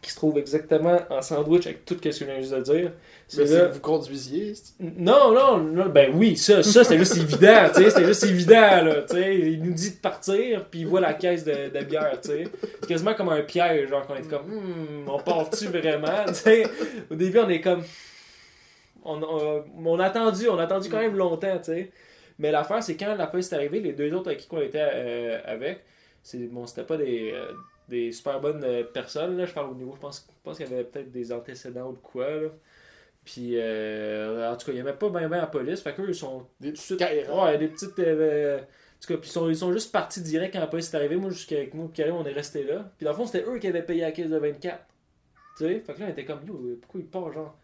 Qui 0.00 0.10
se 0.10 0.16
trouve 0.16 0.38
exactement 0.38 0.98
en 1.10 1.22
sandwich 1.22 1.66
avec 1.66 1.84
tout 1.84 1.94
ce 1.94 2.00
que 2.00 2.10
je 2.12 2.24
viens 2.24 2.40
juste 2.40 2.54
de 2.54 2.60
dire. 2.60 2.92
C'est 3.26 3.44
là. 3.44 3.66
que 3.66 3.74
vous 3.74 3.80
conduisiez. 3.80 4.54
Non, 4.78 5.32
non, 5.32 5.58
non, 5.58 5.86
ben 5.86 6.12
oui, 6.14 6.36
ça, 6.36 6.62
ça 6.62 6.84
c'était 6.84 6.98
juste 6.98 7.16
évident, 7.16 7.68
tu 7.74 7.82
sais, 7.82 7.90
c'était 7.90 8.06
juste 8.06 8.24
évident, 8.24 8.82
là, 8.84 9.02
tu 9.02 9.16
sais. 9.16 9.38
Il 9.38 9.62
nous 9.62 9.72
dit 9.72 9.90
de 9.90 9.96
partir, 9.96 10.64
puis 10.66 10.80
il 10.80 10.86
voit 10.86 11.00
la 11.00 11.14
caisse 11.14 11.44
de, 11.44 11.68
de 11.68 11.84
bière, 11.84 12.18
tu 12.22 12.28
sais. 12.28 12.44
C'est 12.80 12.88
quasiment 12.88 13.14
comme 13.14 13.28
un 13.28 13.42
piège, 13.42 13.88
genre, 13.90 14.06
qu'on 14.06 14.14
est 14.14 14.28
comme, 14.28 14.46
hmm, 14.46 15.08
on 15.08 15.18
part-tu 15.18 15.66
vraiment, 15.66 16.24
tu 16.28 16.34
sais? 16.34 16.66
Au 17.10 17.14
début, 17.14 17.38
on 17.40 17.48
est 17.48 17.60
comme, 17.60 17.82
on, 19.04 19.22
on, 19.22 19.64
on 19.84 20.00
a 20.00 20.06
attendu, 20.06 20.48
on 20.48 20.58
a 20.58 20.62
attendu 20.62 20.88
quand 20.88 21.00
même 21.00 21.16
longtemps, 21.16 21.58
tu 21.58 21.72
sais. 21.72 21.90
Mais 22.38 22.50
l'affaire, 22.52 22.82
c'est 22.82 22.96
quand 22.96 23.14
la 23.14 23.26
police 23.26 23.52
est 23.52 23.56
arrivée, 23.56 23.80
les 23.80 23.92
deux 23.92 24.12
autres 24.14 24.28
avec 24.28 24.40
qui 24.40 24.48
on 24.52 24.60
était 24.60 24.78
euh, 24.80 25.40
avec, 25.44 25.80
c'est, 26.22 26.46
bon, 26.46 26.66
c'était 26.66 26.84
pas 26.84 26.96
des, 26.96 27.32
euh, 27.34 27.52
des 27.88 28.12
super 28.12 28.40
bonnes 28.40 28.62
euh, 28.64 28.84
personnes. 28.84 29.36
Là. 29.36 29.46
Je 29.46 29.52
parle 29.52 29.70
au 29.70 29.74
niveau, 29.74 29.94
je 29.94 30.00
pense, 30.00 30.26
je 30.28 30.42
pense 30.42 30.56
qu'il 30.56 30.68
y 30.68 30.72
avait 30.72 30.84
peut-être 30.84 31.10
des 31.10 31.32
antécédents 31.32 31.88
ou 31.88 31.92
de 31.92 31.98
quoi. 31.98 32.28
Là. 32.30 32.48
Puis, 33.24 33.52
euh, 33.54 34.50
en 34.50 34.56
tout 34.56 34.66
cas, 34.66 34.72
il 34.72 34.76
n'y 34.76 34.80
avait 34.80 34.96
pas 34.96 35.10
bien 35.10 35.28
ben 35.28 35.38
la 35.38 35.46
police. 35.46 35.82
Fait 35.82 35.94
qu'eux, 35.94 36.08
ils 36.08 36.14
sont. 36.14 36.46
Des 36.60 36.72
petites. 36.72 37.00
Ouais, 37.00 37.58
des 37.58 37.68
petites. 37.68 37.98
euh, 37.98 38.58
en 38.58 39.00
tout 39.00 39.12
cas, 39.12 39.20
puis 39.20 39.28
ils 39.28 39.32
sont, 39.32 39.48
ils 39.48 39.56
sont 39.56 39.72
juste 39.72 39.92
partis 39.92 40.22
direct 40.22 40.54
quand 40.54 40.60
la 40.60 40.66
police 40.66 40.92
est 40.92 40.96
arrivée. 40.96 41.16
Moi, 41.16 41.30
jusqu'avec 41.30 41.72
moi, 41.74 41.90
Karim, 41.92 42.14
on 42.16 42.24
est 42.24 42.32
resté 42.32 42.64
là. 42.64 42.90
Puis 42.96 43.04
dans 43.04 43.12
le 43.12 43.16
fond, 43.16 43.26
c'était 43.26 43.44
eux 43.46 43.58
qui 43.58 43.68
avaient 43.68 43.82
payé 43.82 44.00
la 44.00 44.12
caisse 44.12 44.30
de 44.30 44.38
24. 44.38 44.78
Tu 45.58 45.64
sais, 45.64 45.80
fait 45.80 45.94
que 45.94 46.00
là, 46.00 46.06
on 46.06 46.10
était 46.10 46.24
comme, 46.24 46.40
yo, 46.46 46.78
pourquoi 46.80 47.00
il 47.00 47.06
part, 47.06 47.32
genre? 47.32 47.56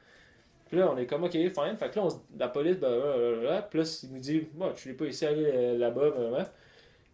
Puis 0.68 0.78
là, 0.78 0.90
on 0.92 0.96
est 0.96 1.06
comme, 1.06 1.24
ok, 1.24 1.32
fine. 1.32 1.76
Fait 1.78 1.90
que 1.90 1.96
là, 1.98 2.06
on 2.06 2.38
la 2.38 2.48
police, 2.48 2.78
ben, 2.78 2.90
là, 2.90 3.16
là, 3.16 3.30
là, 3.30 3.42
là. 3.42 3.62
Puis 3.62 3.78
là, 3.80 4.00
il 4.02 4.12
nous 4.12 4.20
dit, 4.20 4.46
moi, 4.54 4.72
tu 4.76 4.88
l'es 4.88 4.94
pas 4.94 5.06
ici 5.06 5.26
aller 5.26 5.50
euh, 5.52 5.78
là-bas, 5.78 6.10
vraiment. 6.10 6.44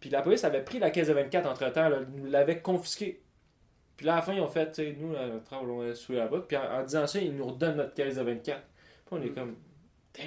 Puis 0.00 0.10
la 0.10 0.22
police 0.22 0.44
avait 0.44 0.62
pris 0.62 0.78
la 0.78 0.90
caisse 0.90 1.08
de 1.08 1.12
24 1.12 1.46
entre 1.48 1.70
temps, 1.72 1.90
nous 2.16 2.30
l'avait 2.30 2.58
confisquée. 2.60 3.20
Puis 3.96 4.06
là, 4.06 4.14
à 4.14 4.16
la 4.16 4.22
fin, 4.22 4.32
ils 4.32 4.40
ont 4.40 4.48
fait, 4.48 4.72
tu 4.72 4.82
sais, 4.82 4.96
nous, 4.98 5.12
là, 5.12 5.26
notre 5.26 5.44
travail, 5.44 5.66
on 5.68 5.84
est 5.84 5.94
sous 5.94 6.12
là-bas. 6.12 6.44
Puis 6.48 6.56
en, 6.56 6.80
en 6.80 6.82
disant 6.84 7.06
ça, 7.06 7.18
ils 7.18 7.34
nous 7.36 7.46
redonnent 7.46 7.76
notre 7.76 7.92
caisse 7.94 8.16
de 8.16 8.22
24. 8.22 8.60
Puis 8.62 8.64
on 9.10 9.22
est 9.22 9.28
comme, 9.28 9.56
damn. 10.16 10.26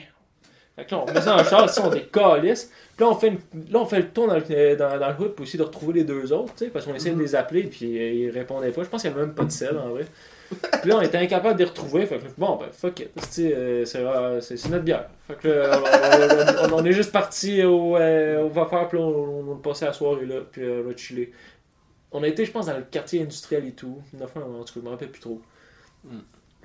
Fait 0.76 0.86
que 0.86 0.96
là, 0.96 1.04
on 1.08 1.12
met 1.12 1.22
ça 1.22 1.36
en 1.36 1.44
charge, 1.44 1.72
on 1.84 1.92
est 1.94 2.12
calice. 2.12 2.72
Puis 2.96 3.04
là, 3.06 3.12
on 3.12 3.16
fait, 3.16 3.28
une- 3.30 3.72
là, 3.72 3.80
on 3.80 3.86
fait 3.86 4.00
le 4.00 4.10
tour 4.10 4.28
dans 4.28 4.36
le, 4.36 4.76
dans, 4.76 5.00
dans 5.00 5.10
le 5.10 5.16
hood 5.20 5.34
pour 5.36 5.44
essayer 5.46 5.60
de 5.60 5.64
retrouver 5.64 5.94
les 5.94 6.04
deux 6.04 6.32
autres, 6.34 6.54
tu 6.56 6.66
sais, 6.66 6.72
parce 6.72 6.86
qu'on 6.86 6.94
essayait 6.96 7.16
de 7.16 7.20
les 7.22 7.36
appeler, 7.36 7.64
puis 7.64 7.86
ils 7.88 8.30
répondaient 8.30 8.72
pas. 8.72 8.84
Je 8.84 8.90
pense 8.90 9.02
qu'il 9.02 9.12
n'y 9.12 9.18
avait 9.18 9.26
même 9.28 9.36
pas 9.36 9.46
de 9.46 9.52
sel, 9.52 9.78
en 9.78 9.90
vrai. 9.90 10.06
Puis 10.82 10.90
là, 10.90 10.98
on 10.98 11.02
était 11.02 11.18
incapable 11.18 11.56
de 11.56 11.64
les 11.64 11.70
retrouver. 11.70 12.06
Fait 12.06 12.18
que, 12.20 12.26
bon, 12.38 12.58
ben, 12.58 12.68
fuck 12.72 13.00
it. 13.00 13.10
C'est, 13.30 13.54
euh, 13.56 13.86
euh, 13.96 14.42
c'est, 14.42 14.70
notre 14.70 14.84
bière. 14.84 15.08
Fait 15.28 15.36
que 15.38 15.48
là, 15.48 15.80
on, 16.70 16.74
on- 16.74 16.80
on 16.80 16.86
est 16.86 16.92
juste 16.94 17.12
parti 17.12 17.64
au, 17.64 17.98
euh, 17.98 18.44
au 18.44 18.50
Vaffaire, 18.50 18.88
puis 18.88 18.98
là, 18.98 19.04
on, 19.06 19.52
on 19.52 19.56
passé 19.58 19.86
la 19.86 19.94
soirée 19.94 20.26
là, 20.26 20.42
puis 20.52 20.64
euh, 20.64 20.84
on 20.88 20.92
a 20.92 20.96
chillé. 20.96 21.32
On 22.12 22.22
a 22.24 22.28
été, 22.28 22.46
je 22.46 22.52
pense, 22.52 22.68
dans 22.68 22.78
le 22.78 22.84
quartier 22.84 23.22
industriel 23.22 23.66
et 23.68 23.72
tout. 23.72 24.02
Une 24.14 24.28
fois, 24.28 24.44
en 24.44 24.64
tout 24.64 24.74
cas, 24.74 24.80
je 24.80 24.80
me 24.82 24.90
rappelle 24.90 25.10
plus 25.10 25.22
trop. 25.22 25.42
Mm. 26.06 26.18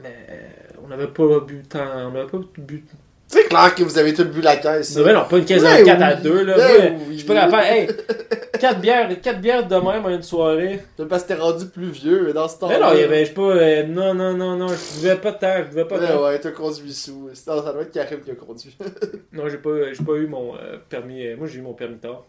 Mais 0.03 0.17
euh, 0.31 0.49
on 0.85 0.89
n'avait 0.89 1.09
pas 1.09 1.41
bu 1.41 1.63
tant. 1.69 1.81
On 2.09 2.11
n'avait 2.13 2.29
pas 2.29 2.39
bu. 2.59 2.85
C'est 3.31 3.45
clair 3.45 3.75
que 3.75 3.83
vous 3.83 3.99
avez 3.99 4.15
tous 4.15 4.25
bu 4.25 4.41
la 4.41 4.57
caisse. 4.57 4.97
Non, 4.97 5.05
mais 5.05 5.13
non, 5.13 5.27
pas 5.29 5.37
une 5.37 5.45
caisse 5.45 5.63
de 5.63 5.85
4 5.85 6.03
à 6.03 6.15
oui. 6.15 6.23
2, 6.23 6.45
là. 6.45 6.57
Moi, 6.57 6.67
oui. 7.09 7.13
je 7.13 7.17
suis 7.19 7.27
pas 7.27 7.35
capable. 7.35 7.63
Hey, 7.63 7.87
4 8.59 8.81
bières, 8.81 9.21
4 9.21 9.41
bières 9.41 9.69
de 9.69 9.75
même 9.75 10.07
en 10.07 10.09
une 10.09 10.23
soirée. 10.23 10.83
C'est 10.97 11.07
parce 11.07 11.25
que 11.25 11.29
t'es 11.29 11.35
rendu 11.35 11.67
plus 11.67 11.91
vieux, 11.91 12.33
dans 12.33 12.49
ce 12.49 12.59
temps 12.59 12.69
Mais 12.69 12.81
non, 12.81 12.93
il 12.95 13.01
y 13.01 13.03
avait, 13.03 13.25
je 13.27 13.29
sais 13.29 13.35
pas. 13.35 13.43
euh, 13.43 13.83
non, 13.87 14.15
non, 14.15 14.35
non, 14.35 14.57
non, 14.57 14.69
je 14.69 15.01
buvais 15.01 15.17
pas 15.17 15.33
tant. 15.33 15.59
Je 15.59 15.65
buvais 15.69 15.85
pas 15.85 15.99
Ouais, 15.99 16.09
tant. 16.09 16.25
ouais, 16.25 16.41
t'as 16.41 16.53
conduit 16.53 16.93
sous. 16.95 17.29
Ça, 17.35 17.63
ça 17.63 17.73
doit 17.73 17.83
être 17.83 17.93
Karim 17.93 18.21
qui 18.21 18.31
a 18.31 18.35
conduit. 18.35 18.75
Non, 19.33 19.47
j'ai 19.49 19.59
pas, 19.59 19.93
j'ai 19.93 20.03
pas 20.05 20.15
eu 20.17 20.27
mon 20.27 20.55
euh, 20.57 20.79
permis. 20.89 21.27
euh, 21.27 21.37
moi, 21.37 21.47
j'ai 21.47 21.59
eu 21.59 21.63
mon 21.63 21.75
permis 21.75 21.99
tard. 21.99 22.25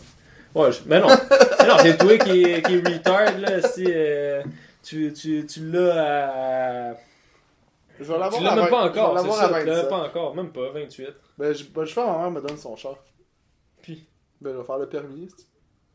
Ouais, 0.58 0.72
je- 0.72 0.82
mais 0.86 1.00
non. 1.00 1.08
mais 1.60 1.68
non, 1.68 1.76
c'est 1.80 1.98
toi 1.98 2.18
qui, 2.18 2.44
est- 2.44 2.62
qui 2.66 2.74
est 2.76 2.88
retard, 2.88 3.38
là. 3.40 3.62
Si 3.62 3.86
euh, 3.88 4.44
tu, 4.84 5.14
tu, 5.14 5.46
tu 5.46 5.70
l'as 5.72 6.92
à. 6.92 6.94
Je 8.00 8.04
vais 8.04 8.20
l'avoir 8.20 8.38
Tu 8.38 8.44
l'as 8.44 8.56
même 8.56 8.70
pas 8.70 8.86
encore, 8.90 9.20
c'est 9.20 9.30
ça. 9.32 9.48
Tu 9.48 9.54
l'as 9.54 9.64
27. 9.66 9.90
pas 9.90 9.98
encore, 10.08 10.36
même 10.36 10.52
pas, 10.52 10.70
28. 10.72 11.08
Ben, 11.38 11.54
je, 11.54 11.64
ben, 11.66 11.86
je 11.86 11.94
fais 11.94 12.06
ma 12.06 12.18
mère 12.18 12.32
me 12.32 12.42
donne 12.42 12.58
son 12.58 12.76
char. 12.76 12.96
Puis? 13.82 14.08
Ben, 14.40 14.54
je 14.54 14.58
vais 14.60 14.64
faire 14.64 14.78
le 14.78 14.88
permis. 14.90 15.28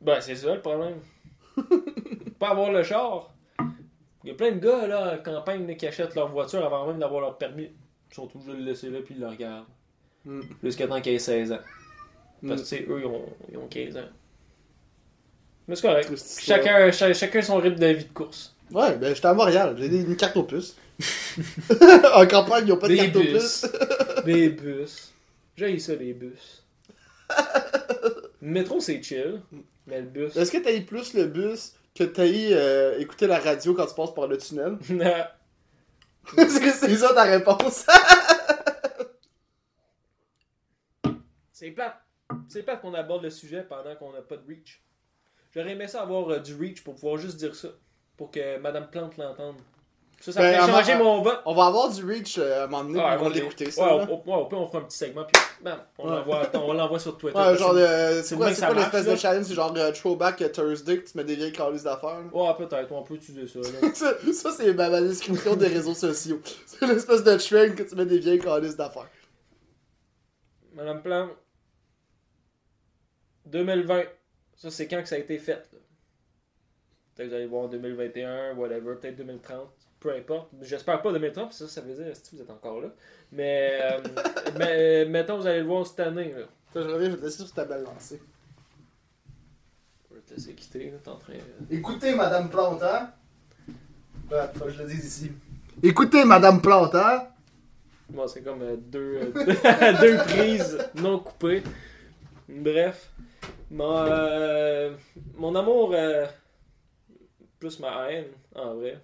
Ben, 0.00 0.20
c'est 0.20 0.34
ça 0.36 0.54
le 0.54 0.60
problème. 0.60 0.96
pas 2.38 2.50
avoir 2.50 2.72
le 2.72 2.82
char. 2.82 3.32
Il 4.24 4.28
y 4.28 4.32
a 4.32 4.34
plein 4.34 4.52
de 4.52 4.58
gars, 4.58 4.86
là, 4.86 5.14
en 5.18 5.22
campagne, 5.22 5.66
là, 5.66 5.74
qui 5.74 5.86
achètent 5.86 6.14
leur 6.14 6.28
voiture 6.28 6.64
avant 6.64 6.86
même 6.86 6.98
d'avoir 6.98 7.20
leur 7.20 7.38
permis. 7.38 7.70
Ils 8.10 8.14
sont 8.14 8.28
obligés 8.34 8.52
de 8.52 8.56
le 8.58 8.64
laisser 8.64 8.88
là, 8.90 8.98
puis 9.04 9.14
ils 9.16 9.20
le 9.20 9.28
regardent. 9.28 9.66
Mm. 10.24 10.40
Jusqu'à 10.62 10.86
temps 10.86 11.00
qu'ils 11.00 11.14
aient 11.14 11.18
16 11.18 11.52
ans. 11.52 11.58
Parce 12.46 12.62
que, 12.62 12.68
tu 12.68 12.76
sais, 12.76 12.86
eux, 12.88 13.00
ils 13.00 13.06
ont, 13.06 13.24
ils 13.50 13.58
ont 13.58 13.66
15 13.68 13.96
ans. 13.96 14.08
Mais 15.72 15.76
c'est 15.76 15.88
correct. 15.88 16.12
Chacun, 16.38 16.92
cha- 16.92 17.14
chacun 17.14 17.40
son 17.40 17.56
rythme 17.56 17.78
de 17.78 17.86
vie 17.86 18.04
de 18.04 18.12
course. 18.12 18.54
Ouais, 18.70 18.94
ben, 18.96 19.14
j'étais 19.14 19.26
à 19.28 19.32
Montréal. 19.32 19.74
J'ai 19.78 19.86
une 19.86 20.16
carte 20.16 20.36
au 20.36 20.42
plus. 20.42 20.76
en 22.14 22.26
campagne, 22.26 22.64
ils 22.66 22.72
ont 22.72 22.76
pas 22.76 22.88
de 22.88 22.92
Des 22.92 22.98
carte 22.98 23.16
au 23.16 23.20
bus. 23.20 23.60
plus. 23.66 24.24
Des 24.26 24.48
bus. 24.50 25.12
J'ai 25.56 25.78
ça, 25.78 25.94
les 25.94 26.12
bus. 26.12 26.62
Le 28.42 28.48
métro, 28.50 28.80
c'est 28.80 29.02
chill. 29.02 29.40
Mais 29.86 30.02
le 30.02 30.08
bus. 30.08 30.36
Est-ce 30.36 30.52
que 30.52 30.58
t'as 30.58 30.74
eu 30.74 30.82
plus 30.84 31.14
le 31.14 31.24
bus 31.24 31.72
que 31.94 32.04
t'as 32.04 32.26
eu 32.26 32.48
euh, 32.52 32.98
écouter 32.98 33.26
la 33.26 33.38
radio 33.38 33.72
quand 33.72 33.86
tu 33.86 33.94
passes 33.94 34.12
par 34.12 34.26
le 34.26 34.36
tunnel? 34.36 34.76
Est-ce 36.36 36.60
que 36.60 36.70
c'est 36.70 36.96
ça 36.96 37.14
ta 37.14 37.22
réponse? 37.22 37.86
c'est 41.50 41.70
plate. 41.70 41.96
C'est 42.48 42.62
plate 42.62 42.82
qu'on 42.82 42.92
aborde 42.92 43.22
le 43.22 43.30
sujet 43.30 43.64
pendant 43.66 43.96
qu'on 43.96 44.12
n'a 44.12 44.20
pas 44.20 44.36
de 44.36 44.46
reach. 44.46 44.82
J'aurais 45.54 45.72
aimé 45.72 45.86
ça 45.88 46.02
avoir 46.02 46.28
euh, 46.30 46.38
du 46.38 46.54
reach 46.54 46.82
pour 46.82 46.94
pouvoir 46.94 47.18
juste 47.18 47.36
dire 47.36 47.54
ça. 47.54 47.68
Pour 48.16 48.30
que 48.30 48.58
Madame 48.58 48.88
Plante 48.90 49.16
l'entende. 49.16 49.56
Ça, 50.20 50.30
ça 50.30 50.40
Ben, 50.40 50.54
ferait 50.60 50.70
en- 50.72 50.76
changer 50.78 50.96
mon 50.96 51.20
vote. 51.20 51.40
On 51.44 51.52
va 51.54 51.66
avoir 51.66 51.90
du 51.90 52.04
reach 52.04 52.38
euh, 52.38 52.60
à 52.60 52.64
un 52.64 52.66
moment 52.68 52.84
donné, 52.84 53.00
vont 53.18 53.26
ouais, 53.26 53.34
l'écouter, 53.34 53.64
ouais, 53.66 53.72
au, 53.82 53.96
ouais, 54.14 54.48
pire, 54.48 54.58
on 54.60 54.66
fera 54.68 54.78
un 54.78 54.82
petit 54.82 54.96
segment, 54.96 55.24
puis 55.24 55.42
bam, 55.62 55.80
on 55.98 56.08
Ouais. 56.08 56.16
l'envoie 56.16 56.94
on 56.94 56.98
sur 57.00 57.18
Twitter. 57.18 57.36
Ouais, 57.36 57.56
genre, 57.56 57.74
C'est- 57.74 58.16
de- 58.18 58.22
c'est 58.22 58.36
quoi, 58.36 58.54
quoi 58.54 58.74
l'espèce 58.74 59.04
de 59.06 59.16
challenge? 59.16 59.46
C'est 59.46 59.54
genre 59.54 59.74
euh, 59.76 59.90
Throwback 59.90 60.52
Thursday 60.52 60.98
que 60.98 61.10
tu 61.10 61.16
mets 61.18 61.24
des 61.24 61.34
vieilles 61.34 61.52
calices 61.52 61.82
d'affaires. 61.82 62.20
Ouais, 62.32 62.54
peut-être, 62.56 62.92
on 62.92 63.02
peut 63.02 63.14
utiliser 63.14 63.48
ça. 63.48 63.68
Là. 63.68 63.88
ça, 63.94 64.12
ça, 64.32 64.50
c'est 64.52 64.72
ma, 64.74 64.88
ma 64.90 65.00
description 65.00 65.56
des 65.56 65.66
réseaux 65.66 65.94
sociaux. 65.94 66.40
C'est 66.66 66.86
l'espèce 66.86 67.24
de 67.24 67.36
trend 67.36 67.74
que 67.74 67.82
tu 67.82 67.94
mets 67.96 68.06
des 68.06 68.18
vieilles 68.18 68.38
calices 68.38 68.76
d'affaires. 68.76 69.10
Madame 70.74 71.02
Plante, 71.02 71.30
2020, 73.46 74.04
ça 74.62 74.70
c'est 74.70 74.86
quand 74.88 75.02
que 75.02 75.08
ça 75.08 75.16
a 75.16 75.18
été 75.18 75.38
fait. 75.38 75.52
là. 75.72 75.78
Peut-être 77.14 77.26
que 77.26 77.30
vous 77.30 77.34
allez 77.34 77.46
voir 77.46 77.64
en 77.64 77.68
2021, 77.68 78.54
whatever, 78.54 78.94
peut-être 78.96 79.16
2030, 79.16 79.68
peu 80.00 80.14
importe. 80.14 80.48
J'espère 80.62 81.02
pas 81.02 81.12
2030, 81.12 81.44
parce 81.46 81.58
que 81.58 81.66
ça, 81.66 81.80
ça 81.80 81.80
veut 81.86 81.94
dire 81.94 82.14
si 82.16 82.36
vous 82.36 82.42
êtes 82.42 82.50
encore 82.50 82.80
là? 82.80 82.88
Mais, 83.32 83.78
euh, 83.82 83.98
mais 84.58 85.04
mettons, 85.04 85.36
vous 85.38 85.46
allez 85.46 85.60
le 85.60 85.66
voir 85.66 85.86
cette 85.86 86.00
année. 86.00 86.32
Là. 86.32 86.46
Quand 86.72 86.82
je 86.82 86.88
reviens, 86.88 87.08
je 87.10 87.14
vais 87.14 87.18
te 87.20 87.24
laisser 87.26 87.44
sur 87.44 87.52
ta 87.52 87.64
belle 87.66 87.82
lancée. 87.82 88.20
Je 90.10 90.14
vais 90.16 90.20
te 90.22 90.34
laisser 90.34 90.54
quitter, 90.54 90.90
là, 90.90 90.98
t'es 91.02 91.08
en 91.10 91.16
train. 91.16 91.34
euh, 91.34 91.64
Écoutez, 91.70 92.14
Madame 92.14 92.48
Plante, 92.48 92.82
hein? 92.82 93.10
Ouais, 94.30 94.38
faut 94.54 94.64
que 94.64 94.70
je 94.70 94.82
le 94.82 94.88
dise 94.88 95.04
ici. 95.04 95.32
Écoutez, 95.82 96.24
Madame 96.24 96.62
Plante, 96.62 96.94
hein? 96.94 97.28
Bon, 98.08 98.26
c'est 98.26 98.42
comme 98.42 98.62
euh, 98.62 98.76
deux, 98.76 99.20
euh, 99.34 99.92
deux 100.00 100.16
prises 100.18 100.78
non 100.94 101.18
coupées. 101.18 101.62
Bref. 102.48 103.10
Mon, 103.70 103.96
euh, 103.96 104.92
mon 105.34 105.54
amour, 105.54 105.92
euh, 105.94 106.26
plus 107.58 107.78
ma 107.80 108.10
haine, 108.10 108.26
en 108.54 108.74
vrai, 108.74 108.98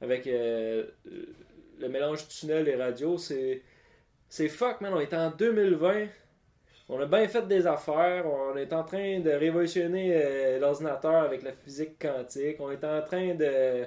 avec 0.00 0.26
euh, 0.26 0.86
le 1.78 1.88
mélange 1.88 2.26
tunnel 2.28 2.68
et 2.68 2.76
radio, 2.76 3.18
c'est. 3.18 3.62
C'est 4.28 4.48
fuck, 4.48 4.80
man. 4.80 4.94
On 4.94 5.00
est 5.00 5.12
en 5.14 5.30
2020. 5.30 6.06
On 6.88 6.98
a 7.00 7.06
bien 7.06 7.28
fait 7.28 7.46
des 7.46 7.66
affaires. 7.66 8.26
On 8.26 8.56
est 8.56 8.72
en 8.72 8.82
train 8.82 9.20
de 9.20 9.30
révolutionner 9.30 10.58
l'ordinateur 10.58 11.16
avec 11.24 11.42
la 11.42 11.52
physique 11.52 12.00
quantique. 12.00 12.56
On 12.60 12.70
est 12.70 12.82
en 12.84 13.02
train 13.02 13.34
de 13.34 13.84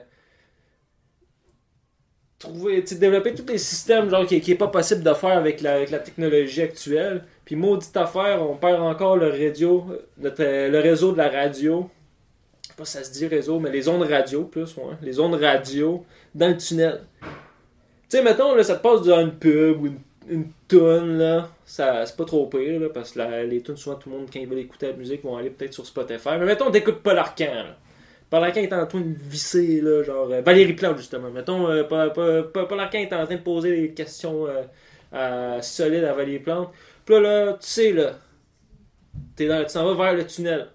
trouver, 2.40 2.82
développer 2.82 3.34
tous 3.34 3.46
les 3.48 3.58
systèmes 3.58 4.10
genre 4.10 4.26
qui, 4.26 4.40
qui 4.42 4.52
est 4.52 4.56
pas 4.56 4.68
possible 4.68 5.04
de 5.04 5.14
faire 5.14 5.38
avec 5.38 5.62
la, 5.62 5.76
avec 5.76 5.90
la 5.92 6.00
technologie 6.00 6.62
actuelle. 6.62 7.24
Puis 7.46 7.56
maudite 7.56 7.96
affaire, 7.96 8.42
on 8.42 8.56
perd 8.56 8.82
encore 8.82 9.18
le 9.18 9.30
radio, 9.30 9.86
notre, 10.18 10.44
euh, 10.44 10.68
le 10.70 10.80
réseau 10.80 11.12
de 11.12 11.18
la 11.18 11.30
radio. 11.30 11.90
Je 12.64 12.68
sais 12.70 12.74
pas 12.76 12.86
si 12.86 12.92
ça 12.98 13.04
se 13.04 13.12
dit 13.12 13.28
réseau, 13.28 13.60
mais 13.60 13.70
les 13.70 13.88
ondes 13.88 14.02
radio 14.04 14.46
plus, 14.46 14.76
ouais. 14.78 14.96
Les 15.02 15.20
ondes 15.20 15.36
radio 15.36 16.04
dans 16.34 16.48
le 16.48 16.58
tunnel. 16.58 17.02
Tu 18.10 18.18
sais, 18.18 18.24
mettons, 18.24 18.56
là, 18.56 18.64
ça 18.64 18.76
te 18.76 18.82
passe 18.82 19.04
dans 19.04 19.20
une 19.20 19.36
pub 19.36 19.82
ou 19.82 19.88
une, 20.28 20.48
une 20.72 21.18
là. 21.18 21.50
C'est 21.66 22.18
pas 22.18 22.26
trop 22.26 22.48
pire, 22.48 22.80
là, 22.80 22.90
parce 22.90 23.12
que 23.12 23.46
les 23.46 23.62
tunes, 23.62 23.78
souvent, 23.78 23.96
tout 23.96 24.10
le 24.10 24.18
monde, 24.18 24.28
quand 24.32 24.40
ils 24.40 24.48
veulent 24.48 24.60
écouter 24.60 24.88
la 24.88 24.94
musique, 24.94 25.24
vont 25.24 25.38
aller 25.38 25.52
peut-être 25.52 25.74
sur 25.74 25.86
Spotify. 25.86 26.30
Mais 26.40 26.46
mettons, 26.46 26.72
t'écoutes 26.72 27.02
pas 27.04 27.14
l'Arcan, 27.14 27.46
là. 27.54 27.76
Paul 28.28 28.44
Arcand 28.44 28.60
est 28.62 28.74
en 28.74 28.88
train 28.88 29.02
de 29.02 29.14
visser, 29.16 29.82
là, 29.82 30.02
genre 30.02 30.28
euh, 30.32 30.42
Valérie 30.42 30.74
Plante, 30.74 30.98
justement. 30.98 31.30
Mettons, 31.30 31.70
euh, 31.70 31.84
Paul, 31.84 32.12
Paul, 32.12 32.50
Paul- 32.52 32.68
Paul 32.68 32.80
Arcand 32.80 32.98
est 32.98 33.14
en 33.14 33.24
train 33.24 33.36
de 33.36 33.42
poser 33.42 33.80
des 33.80 33.92
questions 33.92 34.48
euh, 35.14 35.62
solides 35.62 36.04
à 36.04 36.14
Valérie 36.14 36.40
Plante. 36.40 36.72
Puis 37.06 37.22
là, 37.22 37.54
tu 37.54 37.68
sais, 37.68 37.92
là, 37.92 38.14
t'es 39.36 39.48
dans, 39.48 39.64
tu 39.64 39.74
t'en 39.74 39.94
vas 39.94 40.06
vers 40.06 40.18
le 40.18 40.26
tunnel. 40.26 40.70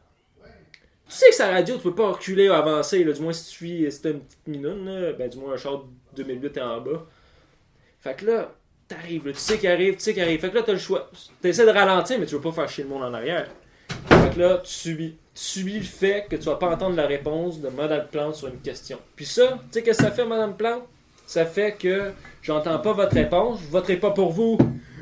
Tu 1.08 1.16
sais 1.16 1.28
que 1.30 1.34
sa 1.34 1.50
radio, 1.50 1.76
tu 1.76 1.82
peux 1.82 1.94
pas 1.94 2.12
reculer 2.12 2.48
ou 2.48 2.52
avancer, 2.52 3.02
là, 3.02 3.12
du 3.12 3.20
moins 3.20 3.32
si 3.32 3.44
tu 3.44 3.50
suis, 3.50 3.92
si 3.92 4.08
une 4.08 4.20
petite 4.20 4.46
minute, 4.46 4.84
là, 4.84 5.12
ben 5.12 5.28
du 5.28 5.38
moins 5.38 5.54
un 5.54 5.56
char 5.56 5.78
de 6.14 6.22
2008 6.22 6.56
est 6.56 6.60
en 6.60 6.80
bas. 6.80 7.04
Fait 7.98 8.14
que 8.14 8.26
là, 8.26 8.54
t'arrives, 8.86 9.24
tu 9.24 9.34
sais 9.34 9.58
qu'il 9.58 9.68
arrive, 9.68 9.96
tu 9.96 10.02
sais 10.02 10.14
qu'il 10.14 10.22
arrive. 10.22 10.40
Fait 10.40 10.50
que 10.50 10.54
là, 10.54 10.62
t'as 10.62 10.72
le 10.72 10.78
choix. 10.78 11.10
T'essaies 11.42 11.66
de 11.66 11.70
ralentir, 11.70 12.18
mais 12.20 12.26
tu 12.26 12.36
veux 12.36 12.40
pas 12.40 12.52
faire 12.52 12.68
chier 12.68 12.84
le 12.84 12.90
monde 12.90 13.02
en 13.02 13.12
arrière. 13.12 13.48
Fait 13.88 14.34
que 14.34 14.38
là, 14.38 14.58
tu 14.58 14.72
subis. 14.72 15.16
Tu 15.34 15.42
subis 15.42 15.78
le 15.78 15.84
fait 15.84 16.26
que 16.30 16.36
tu 16.36 16.44
vas 16.44 16.56
pas 16.56 16.70
entendre 16.70 16.96
la 16.96 17.06
réponse 17.06 17.60
de 17.60 17.68
Madame 17.70 18.06
Plante 18.06 18.36
sur 18.36 18.46
une 18.48 18.60
question. 18.60 18.98
Puis 19.16 19.26
ça, 19.26 19.48
tu 19.48 19.58
sais 19.72 19.82
qu'est-ce 19.82 19.98
que 19.98 20.04
ça 20.04 20.10
fait, 20.12 20.26
Madame 20.26 20.56
Plante? 20.56 20.84
ça 21.30 21.46
fait 21.46 21.76
que 21.78 22.10
j'entends 22.42 22.80
pas 22.80 22.92
votre 22.92 23.14
réponse, 23.14 23.60
je 23.62 23.68
voterai 23.68 23.98
pas 23.98 24.10
pour 24.10 24.32
vous. 24.32 24.58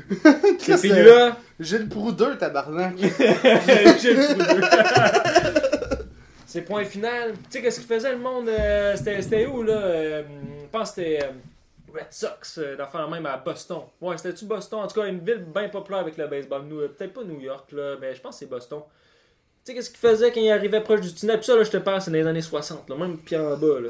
Chris, 0.59 0.75
Puis 0.81 0.91
euh, 0.91 1.29
là, 1.29 1.37
brou 1.85 2.11
2, 2.11 2.37
tabarnak. 2.37 2.95
j'ai 2.97 4.13
le 4.13 4.25
trou 4.33 4.43
deux. 4.53 5.59
C'est 6.45 6.61
point 6.61 6.83
final. 6.83 7.33
Tu 7.33 7.39
sais, 7.51 7.61
qu'est-ce 7.61 7.79
qu'il 7.79 7.87
faisait 7.87 8.11
le 8.11 8.17
monde 8.17 8.49
euh, 8.49 8.95
C'était 8.95 9.45
où 9.45 9.61
là? 9.61 9.73
Euh, 9.73 10.23
Je 10.63 10.67
pense 10.71 10.89
que 10.91 10.95
c'était 10.95 11.23
euh, 11.23 11.93
Red 11.93 12.07
Sox, 12.09 12.57
euh, 12.57 12.75
d'affaires 12.75 13.07
même 13.07 13.25
à 13.27 13.37
Boston. 13.37 13.81
Ouais, 14.01 14.17
c'était-tu 14.17 14.45
Boston? 14.45 14.79
En 14.79 14.87
tout 14.87 14.99
cas, 14.99 15.07
une 15.07 15.19
ville 15.19 15.45
bien 15.53 15.69
populaire 15.69 15.99
avec 16.01 16.17
le 16.17 16.25
baseball. 16.27 16.63
Nous, 16.67 16.79
euh, 16.79 16.87
Peut-être 16.87 17.13
pas 17.13 17.23
New 17.23 17.39
York, 17.39 17.71
là, 17.71 17.95
mais 18.01 18.15
je 18.15 18.21
pense 18.21 18.35
que 18.35 18.39
c'est 18.39 18.49
Boston. 18.49 18.79
Sais, 19.69 19.75
qu'est-ce 19.75 19.91
qu'il 19.91 19.99
faisait 19.99 20.31
quand 20.31 20.41
il 20.41 20.49
arrivait 20.49 20.81
proche 20.81 21.01
du 21.01 21.13
tunnel? 21.13 21.37
Puis 21.37 21.45
ça, 21.45 21.55
là, 21.55 21.63
je 21.63 21.69
te 21.69 21.77
parle, 21.77 22.01
c'est 22.01 22.09
dans 22.09 22.17
les 22.17 22.25
années 22.25 22.41
60, 22.41 22.89
là, 22.89 22.95
même 22.95 23.19
pied 23.19 23.37
en 23.37 23.55
bas. 23.55 23.79
Là. 23.79 23.89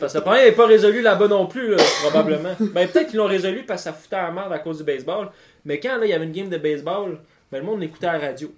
Parce 0.00 0.12
que 0.12 0.18
le 0.18 0.24
problème 0.24 0.44
n'est 0.46 0.56
pas 0.56 0.66
résolu 0.66 1.02
là-bas 1.02 1.28
non 1.28 1.46
plus, 1.46 1.70
là, 1.70 1.76
probablement. 2.02 2.56
Ben, 2.58 2.88
peut-être 2.88 3.10
qu'ils 3.10 3.18
l'ont 3.18 3.28
résolu 3.28 3.62
parce 3.64 3.82
que 3.82 3.90
ça 3.90 3.92
foutait 3.92 4.16
à 4.16 4.22
la 4.22 4.32
merde 4.32 4.52
à 4.52 4.58
cause 4.58 4.78
du 4.78 4.82
baseball. 4.82 5.30
Mais 5.64 5.78
quand 5.78 5.98
là, 5.98 6.04
il 6.04 6.08
y 6.08 6.12
avait 6.12 6.24
une 6.24 6.32
game 6.32 6.48
de 6.48 6.58
baseball, 6.58 7.20
ben, 7.52 7.58
le 7.58 7.64
monde 7.64 7.78
l'écoutait 7.78 8.08
à 8.08 8.18
la 8.18 8.26
radio. 8.26 8.52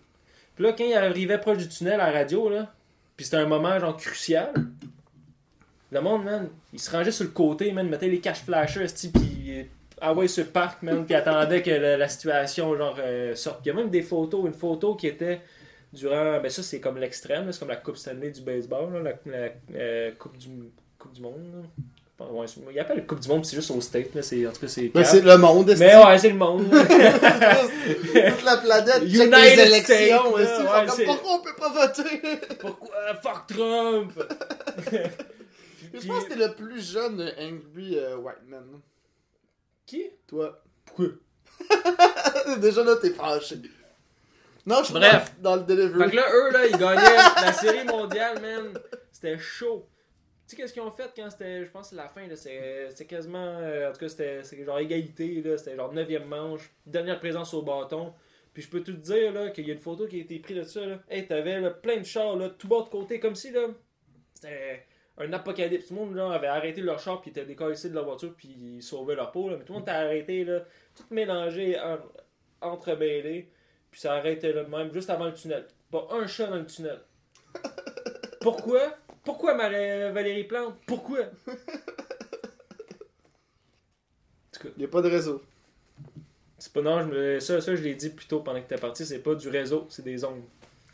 Puis 0.54 0.64
là, 0.64 0.72
quand 0.72 0.84
il 0.84 0.94
arrivait 0.94 1.36
proche 1.36 1.58
du 1.58 1.68
tunnel 1.68 2.00
à 2.00 2.10
la 2.10 2.18
radio, 2.20 2.48
là, 2.48 2.72
puis 3.18 3.26
c'était 3.26 3.36
un 3.36 3.46
moment 3.46 3.78
genre 3.78 3.98
crucial, 3.98 4.54
le 5.92 6.00
monde, 6.00 6.24
man, 6.24 6.48
il 6.72 6.80
se 6.80 6.90
rangeait 6.90 7.12
sur 7.12 7.24
le 7.24 7.32
côté, 7.32 7.70
man, 7.72 7.86
mettait 7.86 8.08
les 8.08 8.20
cash 8.20 8.44
flashers, 8.44 8.86
puis 9.12 9.66
ah 10.00 10.14
ouais, 10.14 10.24
le 10.34 10.44
parc, 10.44 10.82
man, 10.84 11.04
puis 11.04 11.14
attendait 11.14 11.60
que 11.60 11.70
la, 11.70 11.98
la 11.98 12.08
situation, 12.08 12.74
genre, 12.78 12.96
euh, 12.98 13.34
sorte. 13.34 13.60
Il 13.66 13.68
y 13.68 13.72
a 13.72 13.74
même 13.74 13.90
des 13.90 14.00
photos, 14.00 14.46
une 14.46 14.54
photo 14.54 14.94
qui 14.94 15.06
était 15.06 15.42
durant, 15.92 16.40
ben 16.40 16.50
ça, 16.50 16.62
c'est 16.62 16.80
comme 16.80 16.98
l'extrême, 16.98 17.50
c'est 17.52 17.58
comme 17.58 17.68
la 17.68 17.76
Coupe 17.76 17.96
Stanley 17.96 18.30
du 18.30 18.42
baseball, 18.42 18.92
là, 18.92 19.00
la, 19.00 19.32
la, 19.32 19.48
euh, 19.74 20.10
coupe, 20.18 20.36
du, 20.36 20.48
coupe 20.98 21.12
du 21.12 21.20
Monde, 21.20 21.52
là. 21.52 21.68
Ouais, 22.30 22.44
il 22.70 22.78
appelle 22.78 22.98
la 22.98 23.02
Coupe 23.02 23.20
du 23.20 23.28
Monde, 23.28 23.46
c'est 23.46 23.56
juste 23.56 23.70
au 23.70 23.80
State, 23.80 24.14
là, 24.14 24.20
c'est, 24.20 24.46
en 24.46 24.52
tout 24.52 24.60
cas, 24.60 24.68
c'est... 24.68 24.90
Mais 24.94 25.04
c'est 25.04 25.22
le 25.22 25.38
monde, 25.38 25.74
Mais 25.78 25.96
ouais, 25.96 26.18
c'est 26.18 26.28
le 26.28 26.36
monde. 26.36 26.68
Toute 26.70 28.44
la 28.44 28.58
planète 28.58 29.02
United 29.04 29.30
les 29.30 29.60
élections. 29.62 30.34
Ouais, 30.34 30.44
comme, 30.44 30.88
c'est- 30.90 31.04
pourquoi 31.06 31.32
on 31.32 31.40
peut 31.40 31.54
pas 31.58 31.70
voter? 31.70 32.20
Pourquoi? 32.60 32.94
Fuck 33.22 33.46
Trump! 33.48 34.12
Je 35.94 36.06
pense 36.06 36.24
que 36.24 36.28
t'es 36.28 36.36
le 36.36 36.54
plus 36.54 36.92
jeune 36.92 37.20
angry 37.38 37.96
euh, 37.98 38.16
white 38.16 38.46
man. 38.46 38.80
Qui? 39.86 40.10
Toi. 40.28 40.62
Pourquoi? 40.84 41.06
Déjà 42.60 42.84
là, 42.84 42.96
t'es 42.96 43.10
fâché. 43.10 43.56
Non, 44.66 44.78
je 44.80 44.84
suis 44.84 44.94
Bref. 44.94 45.32
dans, 45.40 45.50
dans 45.50 45.56
le 45.56 45.62
delivery. 45.62 46.04
Fait 46.04 46.10
que 46.10 46.16
là, 46.16 46.26
eux, 46.34 46.50
là, 46.52 46.66
ils 46.66 46.76
gagnaient 46.76 47.16
la 47.46 47.52
série 47.52 47.84
mondiale, 47.84 48.40
man. 48.40 48.72
C'était 49.12 49.38
chaud. 49.38 49.86
Tu 50.46 50.56
sais, 50.56 50.62
qu'est-ce 50.62 50.72
qu'ils 50.72 50.82
ont 50.82 50.90
fait 50.90 51.10
quand 51.16 51.30
c'était, 51.30 51.64
je 51.64 51.70
pense, 51.70 51.92
la 51.92 52.08
fin, 52.08 52.26
là, 52.26 52.34
c'est- 52.36 53.06
quasiment, 53.08 53.58
euh, 53.60 53.88
en 53.88 53.92
tout 53.92 54.00
cas, 54.00 54.08
c'était 54.08 54.42
genre 54.64 54.78
égalité, 54.80 55.40
là, 55.42 55.56
c'était 55.56 55.76
genre 55.76 55.92
9e 55.92 56.24
manche, 56.24 56.70
dernière 56.84 57.18
présence 57.20 57.54
au 57.54 57.62
bâton. 57.62 58.12
Puis 58.52 58.64
je 58.64 58.68
peux 58.68 58.80
tout 58.82 58.92
te 58.92 58.98
dire, 58.98 59.32
là, 59.32 59.50
qu'il 59.50 59.66
y 59.66 59.70
a 59.70 59.74
une 59.74 59.80
photo 59.80 60.06
qui 60.08 60.16
a 60.16 60.22
été 60.22 60.38
prise 60.40 60.56
de 60.56 60.62
ça, 60.64 60.84
là. 60.84 60.98
Hey, 61.08 61.26
t'avais, 61.26 61.60
là, 61.60 61.70
plein 61.70 61.98
de 61.98 62.04
chars, 62.04 62.36
là, 62.36 62.48
tout 62.50 62.66
bas 62.66 62.82
de 62.82 62.88
côté, 62.88 63.20
comme 63.20 63.36
si, 63.36 63.52
là, 63.52 63.68
c'était 64.34 64.86
un 65.18 65.32
apocalypse. 65.32 65.86
Tout 65.86 65.94
le 65.94 66.00
monde, 66.00 66.16
là, 66.16 66.32
avait 66.32 66.48
arrêté 66.48 66.80
leur 66.80 66.98
char, 66.98 67.20
puis 67.20 67.30
étaient 67.30 67.44
décollés 67.44 67.76
de 67.82 67.94
leur 67.94 68.04
voiture, 68.04 68.34
puis 68.36 68.48
ils 68.48 68.82
sauvaient 68.82 69.14
leur 69.14 69.30
peau, 69.30 69.48
là. 69.50 69.56
Mais 69.56 69.64
tout 69.64 69.72
le 69.72 69.78
monde 69.78 69.88
était 69.88 69.96
arrêté, 69.96 70.44
là, 70.44 70.64
tout 70.96 71.04
mélangé, 71.10 71.78
en- 71.78 71.98
entremêlé. 72.60 73.50
Puis 73.90 74.00
ça 74.00 74.14
arrêtait 74.14 74.52
là 74.52 74.64
de 74.64 74.68
même, 74.70 74.92
juste 74.92 75.10
avant 75.10 75.26
le 75.26 75.34
tunnel. 75.34 75.66
Pas 75.90 76.06
un 76.12 76.26
chat 76.26 76.46
dans 76.46 76.56
le 76.56 76.66
tunnel. 76.66 77.00
Pourquoi? 78.40 78.96
Pourquoi 79.24 79.54
Marie- 79.54 80.12
Valérie 80.12 80.44
Plante? 80.44 80.76
Pourquoi? 80.86 81.18
Il 84.76 84.82
y 84.82 84.84
a 84.84 84.88
pas 84.88 85.00
de 85.00 85.08
réseau. 85.08 85.42
C'est 86.58 86.72
pas 86.72 86.82
non, 86.82 87.00
je 87.00 87.06
me- 87.06 87.40
ça, 87.40 87.60
ça 87.60 87.74
je 87.74 87.82
l'ai 87.82 87.94
dit 87.94 88.10
plus 88.10 88.26
tôt 88.26 88.40
pendant 88.40 88.60
que 88.60 88.68
t'es 88.68 88.76
parti, 88.76 89.06
c'est 89.06 89.20
pas 89.20 89.34
du 89.34 89.48
réseau, 89.48 89.86
c'est 89.88 90.04
des 90.04 90.22
ondes. 90.24 90.42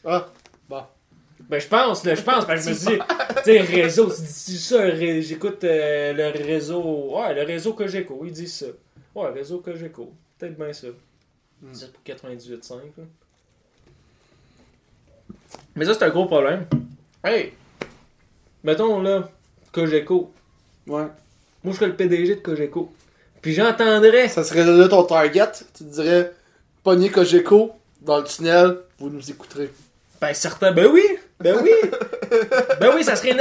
Ah, 0.05 0.29
bon. 0.69 0.85
Ben 1.41 1.61
je 1.61 1.67
pense, 1.67 2.05
là, 2.05 2.15
je 2.15 2.23
pense, 2.23 2.45
parce 2.47 2.65
que 2.65 2.73
je 2.73 2.91
me 2.91 2.97
dis, 2.97 2.99
tu 3.39 3.43
sais, 3.45 3.61
réseau, 3.61 4.07
dis 4.07 4.59
ça, 4.59 4.81
ré- 4.83 5.21
j'écoute 5.23 5.65
euh, 5.65 6.13
le 6.13 6.45
réseau, 6.45 7.17
ouais, 7.19 7.35
le 7.35 7.43
réseau 7.43 7.73
Cogeco, 7.75 8.25
ils 8.25 8.33
disent 8.33 8.55
ça. 8.55 8.67
Ouais, 9.15 9.31
réseau 9.31 9.59
Cogeco, 9.59 10.13
peut-être 10.39 10.57
bien 10.57 10.73
ça. 10.73 10.87
C'est 11.73 11.93
pour 11.93 12.03
98.5. 12.05 12.71
là. 12.99 13.05
Mais 15.75 15.85
ça, 15.85 15.95
c'est 15.95 16.05
un 16.05 16.11
gros 16.11 16.27
problème. 16.27 16.67
Hey! 17.25 17.53
Mettons 18.65 19.01
là, 19.01 19.29
Cogeco. 19.73 20.33
Ouais. 20.87 21.05
Moi, 21.63 21.73
je 21.73 21.79
serais 21.79 21.87
le 21.87 21.97
PDG 21.97 22.37
de 22.37 22.41
Cogeco. 22.41 22.93
Puis 23.43 23.55
j'entendrais. 23.55 24.29
Ça 24.29 24.45
serait 24.45 24.65
là 24.65 24.89
ton 24.89 25.05
target. 25.05 25.47
Tu 25.77 25.85
te 25.85 25.91
dirais, 25.91 26.33
pogné 26.83 27.11
Cogeco 27.11 27.73
dans 28.01 28.19
le 28.19 28.25
tunnel, 28.25 28.79
vous 28.99 29.11
nous 29.11 29.31
écouterez. 29.31 29.71
Ben, 30.21 30.33
certain. 30.33 30.73
Ben 30.73 30.87
oui! 30.87 31.03
Ben 31.39 31.57
oui! 31.63 31.71
ben 32.81 32.93
oui, 32.95 33.05
ça 33.05 33.17
serait 33.17 33.33
une 33.33 33.41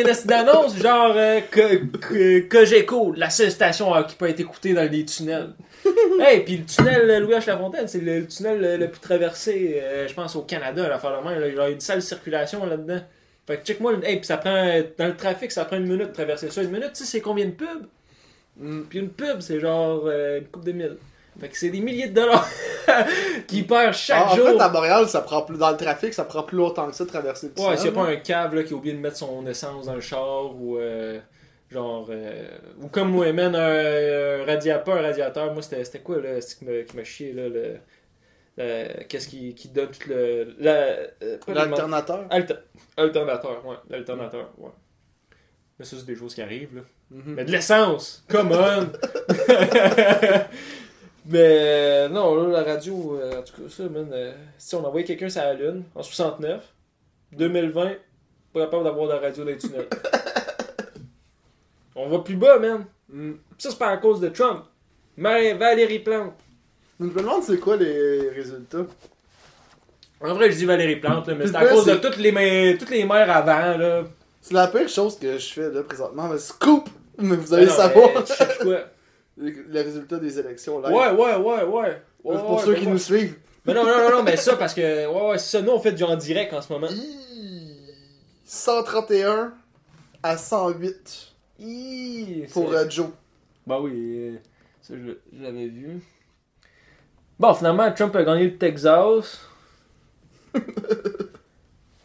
une 0.00 0.08
esti 0.08 0.26
d'annonce, 0.26 0.76
genre 0.76 1.12
euh, 1.14 1.40
Co- 1.50 1.98
Co- 2.00 2.48
Cogeco, 2.50 3.12
la 3.14 3.28
seule 3.28 3.50
station 3.50 3.94
euh, 3.94 4.02
qui 4.04 4.14
peut 4.16 4.28
être 4.28 4.40
écoutée 4.40 4.72
dans 4.72 4.90
les 4.90 5.04
tunnels. 5.04 5.50
hey, 6.20 6.40
puis 6.40 6.58
le 6.58 6.64
tunnel 6.64 7.22
Louis 7.22 7.34
H. 7.34 7.46
Lafontaine, 7.46 7.88
c'est 7.88 8.00
le, 8.00 8.26
tunnel 8.26 8.78
le 8.78 8.88
plus 8.88 9.00
traversé, 9.00 9.80
euh, 9.82 10.08
je 10.08 10.14
pense, 10.14 10.36
au 10.36 10.42
Canada. 10.42 10.88
Là. 10.88 11.00
Il 11.48 11.54
y 11.54 11.58
a 11.58 11.68
une 11.68 11.80
sale 11.80 12.02
circulation 12.02 12.64
là-dedans. 12.66 13.00
Fait 13.46 13.58
que 13.58 13.66
check-moi, 13.66 13.94
hey, 14.04 14.16
puis 14.16 14.26
ça 14.26 14.36
prend, 14.36 14.80
dans 14.98 15.06
le 15.06 15.16
trafic, 15.16 15.50
ça 15.50 15.64
prend 15.64 15.76
une 15.76 15.88
minute 15.88 16.08
de 16.08 16.12
traverser 16.12 16.50
ça. 16.50 16.62
Une 16.62 16.70
minute, 16.70 16.92
tu 16.94 17.04
sais, 17.04 17.04
c'est 17.04 17.20
combien 17.20 17.46
de 17.46 17.50
pubs? 17.50 17.86
Mm. 18.56 18.82
Puis 18.82 18.98
une 18.98 19.10
pub, 19.10 19.40
c'est 19.40 19.58
genre 19.58 20.02
euh, 20.06 20.38
une 20.38 20.46
coupe 20.46 20.64
de 20.64 20.72
mille. 20.72 20.96
Fait 21.40 21.48
que 21.48 21.56
c'est 21.56 21.70
des 21.70 21.80
milliers 21.80 22.08
de 22.08 22.14
dollars 22.14 22.46
qui 23.46 23.62
perdent 23.62 23.94
chaque 23.94 24.22
Ah, 24.26 24.32
en 24.32 24.36
jour. 24.36 24.48
fait, 24.48 24.60
à 24.60 24.68
Montréal, 24.68 25.08
ça 25.08 25.22
prend 25.22 25.42
plus, 25.42 25.56
dans 25.56 25.70
le 25.70 25.78
trafic, 25.78 26.12
ça 26.12 26.24
prend 26.24 26.42
plus 26.42 26.58
longtemps 26.58 26.86
que 26.88 26.94
ça 26.94 27.04
de 27.04 27.08
traverser 27.08 27.50
le. 27.56 27.62
Ouais, 27.62 27.76
s'il 27.76 27.90
n'y 27.90 27.98
a 27.98 28.02
pas 28.02 28.08
un 28.10 28.16
cave 28.16 28.54
là, 28.54 28.62
qui 28.62 28.74
a 28.74 28.76
oublié 28.76 28.94
de 28.94 29.00
mettre 29.00 29.16
son 29.16 29.46
essence 29.46 29.86
dans 29.86 29.94
le 29.94 30.02
char 30.02 30.54
ou 30.54 30.76
euh, 30.76 31.18
genre. 31.72 32.06
euh, 32.10 32.48
ou 32.80 32.88
comme 32.88 33.10
moi, 33.10 33.32
man, 33.32 33.54
un, 33.56 33.60
un 34.42 34.44
radiateur, 34.44 34.96
un 34.96 35.02
radiateur. 35.02 35.52
Moi, 35.52 35.62
c'était 35.62 35.98
quoi 36.00 36.20
là, 36.20 36.40
ce 36.40 36.54
qui 36.56 36.64
me, 36.64 36.82
qui 36.82 36.96
m'a 36.96 37.04
chié 37.04 37.32
là 37.32 37.48
le, 37.48 37.76
Qu'est-ce 39.08 39.28
qui, 39.28 39.54
qui 39.54 39.68
donne 39.68 39.88
tout 39.90 40.08
le. 40.08 40.54
La, 40.60 40.74
euh, 41.22 41.38
L'alternateur? 41.48 42.26
Alter- 42.30 42.58
alternateur, 42.96 43.66
ouais. 43.66 43.76
L'alternateur, 43.88 44.50
ouais. 44.58 44.70
Mais 45.78 45.84
ça, 45.86 45.96
c'est 45.98 46.06
des 46.06 46.14
choses 46.16 46.34
qui 46.34 46.42
arrivent 46.42 46.76
là. 46.76 46.82
Mhm. 47.10 47.34
Mais 47.34 47.44
de 47.44 47.50
l'essence! 47.50 48.24
Come 48.28 48.52
on! 48.52 48.86
Mais 51.26 52.08
non, 52.08 52.34
là, 52.34 52.62
la 52.62 52.72
radio, 52.72 53.16
euh, 53.20 53.38
en 53.40 53.42
tout 53.42 53.54
cas, 53.62 53.68
ça, 53.68 53.84
man, 53.84 54.08
euh, 54.12 54.32
si 54.58 54.74
on 54.74 54.84
envoyait 54.84 55.06
quelqu'un 55.06 55.28
sur 55.28 55.40
la 55.42 55.54
Lune 55.54 55.84
en 55.94 56.02
69, 56.02 56.62
2020, 57.32 57.92
pas 58.52 58.60
capable 58.60 58.84
d'avoir 58.84 59.06
de 59.08 59.12
la 59.12 59.18
radio 59.20 59.44
dans 59.44 59.50
les 59.50 59.56
tunnels. 59.58 59.86
on 61.94 62.08
va 62.08 62.18
plus 62.20 62.36
bas, 62.36 62.58
man. 62.58 62.84
Mm. 63.08 63.32
Ça, 63.58 63.70
c'est 63.70 63.78
pas 63.78 63.88
à 63.88 63.96
cause 63.96 64.20
de 64.20 64.28
Trump. 64.28 64.64
Mais 65.16 65.54
Valérie 65.54 65.98
Plante. 65.98 66.34
Je 66.98 67.06
me 67.06 67.12
demande 67.12 67.42
c'est 67.42 67.58
quoi 67.58 67.76
les 67.76 68.30
résultats? 68.30 68.86
En 70.20 70.34
vrai, 70.34 70.50
je 70.52 70.56
dis 70.56 70.64
Valérie 70.64 70.96
Plante, 70.96 71.26
là, 71.28 71.34
mais 71.34 71.46
c'est 71.46 71.56
à 71.56 71.66
cause 71.66 71.84
de 71.84 71.94
toutes 71.94 72.16
les, 72.18 72.30
ma- 72.30 72.78
toutes 72.78 72.90
les 72.90 73.04
mères 73.04 73.30
avant, 73.30 73.76
là. 73.76 74.04
C'est 74.40 74.54
la 74.54 74.68
pire 74.68 74.88
chose 74.88 75.18
que 75.18 75.38
je 75.38 75.52
fais 75.52 75.70
là 75.70 75.82
présentement. 75.82 76.28
Mais 76.28 76.38
scoop! 76.38 76.88
Mais 77.18 77.36
vous 77.36 77.54
allez 77.54 77.66
non, 77.66 77.72
savoir 77.72 78.08
mais 78.14 78.64
quoi? 78.64 78.78
les 79.36 79.82
résultats 79.82 80.18
des 80.18 80.38
élections 80.38 80.80
là. 80.80 80.90
Ouais, 80.90 81.10
ouais, 81.10 81.36
ouais, 81.36 81.62
ouais. 81.64 82.02
Ouais, 82.24 82.38
pour 82.38 82.56
ouais, 82.56 82.62
ceux 82.64 82.74
qui 82.74 82.86
ouais. 82.86 82.92
nous 82.92 82.98
suivent. 82.98 83.36
Mais 83.64 83.74
non, 83.74 83.84
non, 83.84 83.96
non, 83.98 84.10
non, 84.16 84.22
mais 84.22 84.36
ça, 84.36 84.56
parce 84.56 84.74
que, 84.74 85.06
ouais, 85.06 85.30
ouais, 85.30 85.38
c'est 85.38 85.58
ça. 85.58 85.62
Nous, 85.62 85.70
on 85.70 85.80
fait 85.80 85.92
du 85.92 86.02
en 86.04 86.16
direct 86.16 86.52
en 86.52 86.62
ce 86.62 86.72
moment. 86.72 86.88
Hi. 86.90 87.78
131 88.44 89.54
à 90.22 90.36
108 90.36 91.31
Hi, 91.64 92.46
pour 92.52 92.72
euh, 92.72 92.88
Joe. 92.88 93.10
Bah 93.66 93.78
oui, 93.80 94.36
ça, 94.80 94.94
je, 94.96 95.12
je 95.32 95.42
l'avais 95.42 95.68
vu. 95.68 96.00
Bon, 97.38 97.54
finalement, 97.54 97.90
Trump 97.92 98.14
a 98.16 98.24
gagné 98.24 98.44
le 98.50 98.58
Texas. 98.58 99.40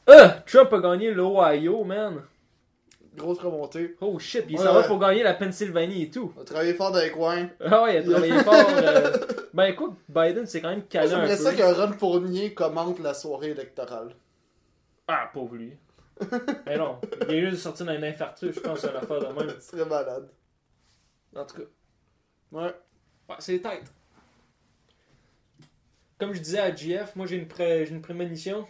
euh, 0.09 0.27
Trump 0.45 0.71
a 0.73 0.79
gagné 0.79 1.11
l'Ohio, 1.11 1.83
man. 1.83 2.21
Grosse 3.15 3.39
remontée. 3.39 3.95
Oh 3.99 4.19
shit, 4.19 4.45
il 4.47 4.57
Ouais, 4.59 4.63
s'en 4.63 4.73
va 4.73 4.83
pour 4.83 4.99
gagner 4.99 5.23
la 5.23 5.33
Pennsylvanie 5.33 6.03
et 6.03 6.09
tout. 6.11 6.31
On 6.37 6.41
a 6.41 6.45
travaillé 6.45 6.75
fort 6.75 6.91
dans 6.91 6.99
les 6.99 7.09
coins. 7.09 7.49
Ah 7.65 7.81
ouais, 7.83 7.95
il 7.95 7.97
a 7.97 8.03
travaillé 8.11 8.39
fort. 8.43 8.53
euh. 8.69 9.11
Ben 9.55 9.65
écoute, 9.65 9.95
Biden, 10.07 10.45
c'est 10.45 10.61
quand 10.61 10.69
même 10.69 10.83
un 10.93 11.07
J'aimerais 11.07 11.35
ça 11.35 11.51
que 11.55 11.63
Ron 11.63 11.93
Fournier 11.93 12.53
commente 12.53 12.99
la 12.99 13.15
soirée 13.15 13.49
électorale. 13.49 14.15
Ah, 15.07 15.31
pauvre 15.33 15.55
lui. 15.55 15.73
Mais 16.65 16.77
non, 16.77 16.99
il 17.29 17.35
est 17.35 17.49
juste 17.49 17.63
sorti 17.63 17.83
d'un 17.83 18.01
infarctus, 18.03 18.55
je 18.55 18.59
pense, 18.59 18.83
à 18.85 18.91
l'affaire 18.93 19.19
de 19.19 19.25
même. 19.39 19.55
Ce 19.59 19.71
serait 19.71 19.85
malade. 19.85 20.29
En 21.35 21.45
tout 21.45 21.57
cas. 21.57 21.63
Ouais. 22.51 22.73
Ouais, 23.29 23.35
c'est 23.39 23.59
tête. 23.59 23.91
Comme 26.19 26.33
je 26.33 26.39
disais 26.41 26.59
à 26.59 26.73
GF, 26.75 27.15
moi 27.15 27.27
j'ai 27.27 27.35
une, 27.37 27.47
pré- 27.47 27.85
j'ai 27.85 27.91
une 27.93 28.01
prémonition. 28.01 28.65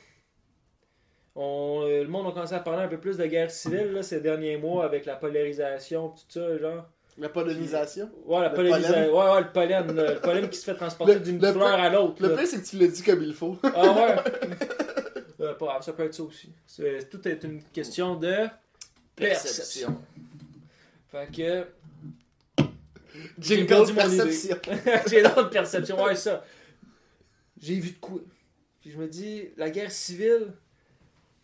On, 1.35 1.83
euh, 1.85 2.01
le 2.03 2.09
monde 2.09 2.27
a 2.27 2.31
commencé 2.31 2.53
à 2.55 2.59
parler 2.59 2.83
un 2.83 2.87
peu 2.87 2.99
plus 2.99 3.15
de 3.17 3.25
guerre 3.25 3.51
civile 3.51 3.91
là, 3.93 4.03
ces 4.03 4.19
derniers 4.19 4.57
mois 4.57 4.83
avec 4.85 5.05
la 5.05 5.15
polarisation 5.15 6.09
tout 6.09 6.23
ça, 6.29 6.57
genre. 6.57 6.85
La 7.19 7.29
polonisation? 7.29 8.11
Ouais, 8.25 8.41
la 8.41 8.49
pollinisation. 8.51 9.15
Ouais, 9.17 9.31
ouais, 9.33 9.41
le 9.41 9.51
pollen. 9.51 9.87
Le, 9.95 10.13
le 10.15 10.19
pollen 10.19 10.49
qui 10.49 10.57
se 10.57 10.65
fait 10.65 10.75
transporter 10.75 11.19
d'une 11.19 11.39
le 11.39 11.51
fleur 11.51 11.79
à 11.79 11.89
l'autre. 11.89 12.21
Le 12.21 12.35
pire, 12.35 12.45
c'est 12.45 12.61
que 12.61 12.67
tu 12.67 12.77
l'as 12.77 12.87
dit 12.87 13.01
comme 13.01 13.23
il 13.23 13.33
faut. 13.33 13.57
Ah 13.63 13.91
ouais. 13.93 14.15
Euh, 15.39 15.53
pas 15.53 15.65
grave, 15.65 15.83
ça 15.83 15.93
peut 15.93 16.03
être 16.03 16.15
ça 16.15 16.23
aussi. 16.23 16.51
Tout 17.09 17.27
est 17.27 17.43
une 17.43 17.63
question 17.63 18.15
de 18.15 18.47
perception. 19.15 20.01
Fait 21.09 21.31
que. 21.31 21.67
J'ai 23.39 23.65
perdu 23.65 23.93
mon 23.93 24.07
idée. 24.07 24.17
perception. 24.17 24.57
J'ai 25.07 25.21
d'autres 25.21 25.49
perceptions. 25.49 26.03
Ouais, 26.03 26.15
ça. 26.15 26.43
J'ai 27.59 27.79
vu 27.79 27.91
de 27.91 27.99
quoi. 27.99 28.21
Puis 28.81 28.91
je 28.91 28.97
me 28.97 29.07
dis, 29.07 29.49
la 29.57 29.69
guerre 29.69 29.91
civile, 29.91 30.53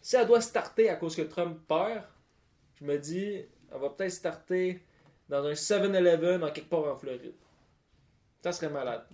si 0.01 0.15
elle 0.15 0.27
doit 0.27 0.41
starter 0.41 0.89
à 0.89 0.95
cause 0.95 1.15
que 1.15 1.21
Trump 1.23 1.59
perd, 1.67 2.03
je 2.79 2.85
me 2.85 2.97
dis, 2.97 3.45
elle 3.73 3.81
va 3.81 3.89
peut-être 3.89 4.11
starter 4.11 4.83
dans 5.29 5.45
un 5.45 5.53
7-Eleven 5.53 6.43
en 6.43 6.51
quelque 6.51 6.69
part 6.69 6.85
en 6.85 6.95
Floride. 6.95 7.33
Ça 8.43 8.51
serait 8.51 8.69
malade. 8.69 9.05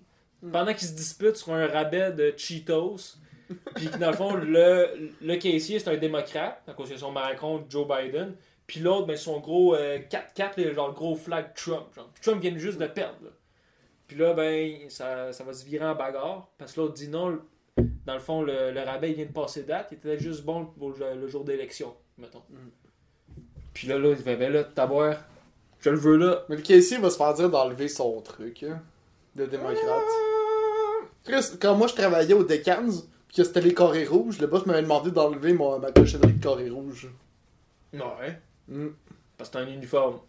Pendant 0.42 0.74
qu'ils 0.74 0.88
se 0.88 0.94
disputent 0.94 1.36
sur 1.36 1.54
un 1.54 1.68
rabais 1.68 2.12
de 2.12 2.34
Cheetos, 2.36 3.18
puis 3.76 3.90
que 3.90 3.98
dans 3.98 4.12
le 4.12 4.16
fond, 4.16 4.36
le, 4.36 5.12
le 5.22 5.36
caissier, 5.38 5.80
c'est 5.80 5.90
un 5.90 5.98
démocrate, 5.98 6.62
à 6.68 6.74
cause 6.74 6.90
que 6.90 6.98
son 6.98 7.12
Macron, 7.12 7.64
Joe 7.70 7.88
Biden, 7.88 8.36
puis 8.68 8.82
l'autre, 8.82 9.08
ben, 9.08 9.18
son 9.18 9.40
gros 9.40 9.76
euh, 9.76 9.98
4-4, 9.98 10.62
là, 10.64 10.74
genre 10.74 10.88
le 10.90 10.94
gros 10.94 11.16
flag 11.16 11.54
Trump. 11.56 11.88
Genre. 11.96 12.10
Puis 12.14 12.22
Trump 12.22 12.42
vient 12.42 12.56
juste 12.58 12.78
de 12.78 12.86
perdre. 12.86 13.18
là. 13.24 13.30
Puis 14.08 14.18
là, 14.18 14.34
ben, 14.34 14.90
ça, 14.90 15.34
ça 15.34 15.44
va 15.44 15.54
se 15.54 15.66
virer 15.66 15.86
en 15.86 15.96
bagarre. 15.96 16.48
Parce 16.58 16.74
que 16.74 16.82
l'autre 16.82 16.94
dit 16.94 17.08
non, 17.08 17.40
dans 18.06 18.14
le 18.14 18.20
fond, 18.20 18.42
le, 18.44 18.72
le 18.72 18.82
rabais 18.82 19.10
il 19.12 19.16
vient 19.16 19.26
de 19.26 19.32
passer 19.32 19.64
date. 19.64 19.88
Il 19.92 19.96
était 19.98 20.20
juste 20.20 20.44
bon 20.44 20.66
pour 20.66 20.92
le, 20.92 21.16
le 21.20 21.28
jour 21.28 21.44
d'élection, 21.44 21.96
mettons. 22.18 22.44
Puis 23.74 23.88
là, 23.88 23.98
là, 23.98 24.10
il 24.10 24.18
fait, 24.18 24.36
ben 24.36 24.52
là, 24.52 24.64
t'avoir, 24.64 25.16
je 25.80 25.90
le 25.90 25.98
veux 25.98 26.18
là. 26.18 26.44
Mais 26.50 26.56
le 26.56 26.62
caissier 26.62 26.98
va 26.98 27.10
se 27.10 27.18
faire 27.18 27.34
dire 27.34 27.50
d'enlever 27.50 27.88
son 27.88 28.22
truc, 28.22 28.64
hein, 28.64 28.82
de 29.36 29.46
démocrate. 29.46 30.04
Chris, 31.24 31.58
quand 31.60 31.76
moi 31.76 31.88
je 31.88 31.96
travaillais 31.96 32.34
au 32.34 32.44
Decans, 32.44 33.04
que 33.36 33.44
c'était 33.44 33.62
les 33.62 33.74
carrés 33.74 34.06
rouges, 34.06 34.40
le 34.40 34.48
boss 34.48 34.66
m'avait 34.66 34.82
demandé 34.82 35.12
d'enlever 35.12 35.54
ma 35.54 35.92
cochonnerie 35.92 36.34
de 36.34 36.44
carrés 36.44 36.70
rouges. 36.70 37.10
Ouais. 37.94 38.40
Hmm. 38.68 38.90
Parce 39.38 39.50
que 39.50 39.60
c'est 39.60 39.66
un 39.66 39.68
uniforme. 39.68 40.20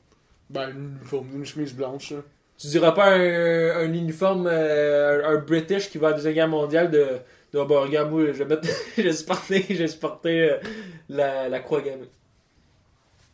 Ben, 0.48 0.70
une, 0.70 0.96
uniforme, 0.98 1.28
une 1.34 1.44
chemise 1.44 1.74
blanche. 1.74 2.14
Tu 2.59 2.66
diras 2.66 2.92
pas 2.92 3.14
un, 3.14 3.86
un 3.86 3.92
uniforme, 3.92 4.46
euh, 4.51 5.36
un, 5.36 5.38
British 5.38 5.90
qui 5.90 5.98
va 5.98 6.09
à 6.09 6.11
la 6.11 6.16
Deuxième 6.16 6.34
Guerre 6.34 6.48
mondiale 6.48 6.90
de, 6.90 7.07
de 7.53 7.59
oh, 7.59 7.64
bah, 7.64 7.80
regarde, 7.80 8.11
moi, 8.11 8.26
je 8.26 8.32
vais 8.32 8.44
mettre, 8.44 8.68
j'ai 8.98 9.12
supporté, 9.12 9.64
j'ai 9.68 9.88
supporté 9.88 10.51
euh, 10.51 10.57
la, 11.09 11.48
la 11.48 11.61
croix 11.61 11.80
gammée. 11.80 12.11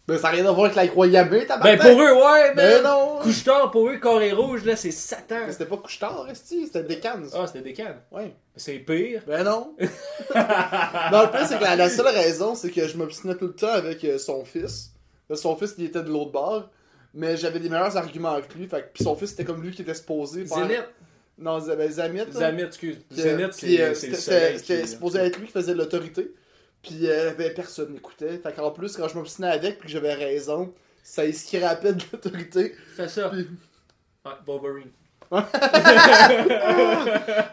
Ben, 0.09 0.17
ça 0.19 0.29
n'a 0.29 0.35
rien 0.35 0.47
à 0.47 0.53
voir 0.53 0.67
avec 0.67 0.77
la 0.77 0.87
croix 0.87 1.09
gammée, 1.09 1.45
Ben 1.63 1.79
pour 1.79 2.01
eux, 2.01 2.13
ouais, 2.13 2.55
Ben 2.55 2.81
ben 2.81 2.83
non! 2.85 3.19
Couche-tard, 3.23 3.73
pour 3.73 3.89
eux, 3.89 3.99
carré 3.99 4.31
rouge, 4.33 4.65
là, 4.65 4.77
c'est 4.77 4.93
Satan. 4.93 5.41
Mais 5.47 5.53
C'était 5.53 5.65
pas 5.67 5.79
couche-tard, 5.79 6.27
c'était 6.33 6.83
Decans. 6.85 7.23
Ah, 7.35 7.47
c'était 7.49 7.63
des 7.63 7.73
cannes. 7.73 7.99
Ouais. 8.13 8.33
C'est 8.55 8.75
pire. 8.79 9.23
Ben 9.27 9.43
non! 9.43 9.75
non, 9.81 11.23
le 11.23 11.31
pire, 11.31 11.47
c'est 11.49 11.59
que 11.59 11.65
la, 11.65 11.77
la 11.77 11.91
seule 11.91 12.07
raison, 12.07 12.55
c'est 12.55 12.71
que 12.71 12.87
je 12.87 12.97
m'obstinais 12.97 13.35
tout 13.35 13.47
le 13.49 13.55
temps 13.55 13.73
avec 13.73 14.05
euh, 14.05 14.19
son 14.19 14.45
fils. 14.45 14.93
Là, 15.29 15.37
son 15.37 15.57
fils, 15.57 15.75
il 15.79 15.87
était 15.87 16.03
de 16.03 16.09
l'autre 16.09 16.31
bord. 16.33 16.71
Mais 17.15 17.37
j'avais 17.37 17.59
des 17.61 17.69
meilleurs 17.71 17.97
arguments 17.97 18.33
avec 18.33 18.55
lui. 18.55 18.67
Fait 18.67 18.83
que, 18.83 18.87
puis 18.95 19.03
son 19.05 19.17
fils, 19.17 19.31
c'était 19.31 19.45
comme 19.45 19.63
lui 19.63 19.73
qui 19.73 19.83
était 19.83 19.95
supposé. 19.95 20.45
faire- 20.45 20.59
Zénith. 20.59 20.85
Non, 21.39 21.59
ben, 21.59 21.91
Zamit. 21.91 22.31
Zamit, 22.31 22.63
excuse. 22.63 22.99
Zénith, 23.11 23.41
euh, 23.65 23.95
c'est 23.95 24.09
le 24.11 24.17
c'était- 24.59 24.87
supposé 24.87 25.19
être 25.21 25.39
lui 25.39 25.47
qui 25.47 25.53
faisait 25.53 25.75
l'autorité. 25.75 26.31
Puis 26.87 27.09
euh, 27.11 27.34
ben, 27.34 27.53
personne 27.53 27.93
n'écoutait. 27.93 28.39
Fait 28.39 28.55
qu'en 28.55 28.70
plus, 28.70 28.97
quand 28.97 29.09
je 29.09 29.16
m'obstinais 29.16 29.49
avec 29.49 29.78
puis 29.78 29.87
que 29.89 29.93
j'avais 29.93 30.14
raison, 30.14 30.72
ça 31.03 31.24
y 31.24 31.32
scrapait 31.32 31.93
de 31.95 32.03
l'autorité. 32.12 32.74
Ça. 33.09 33.28
Puis- 33.30 33.49
Ouais, 34.24 34.32
Wolverine. 34.47 34.91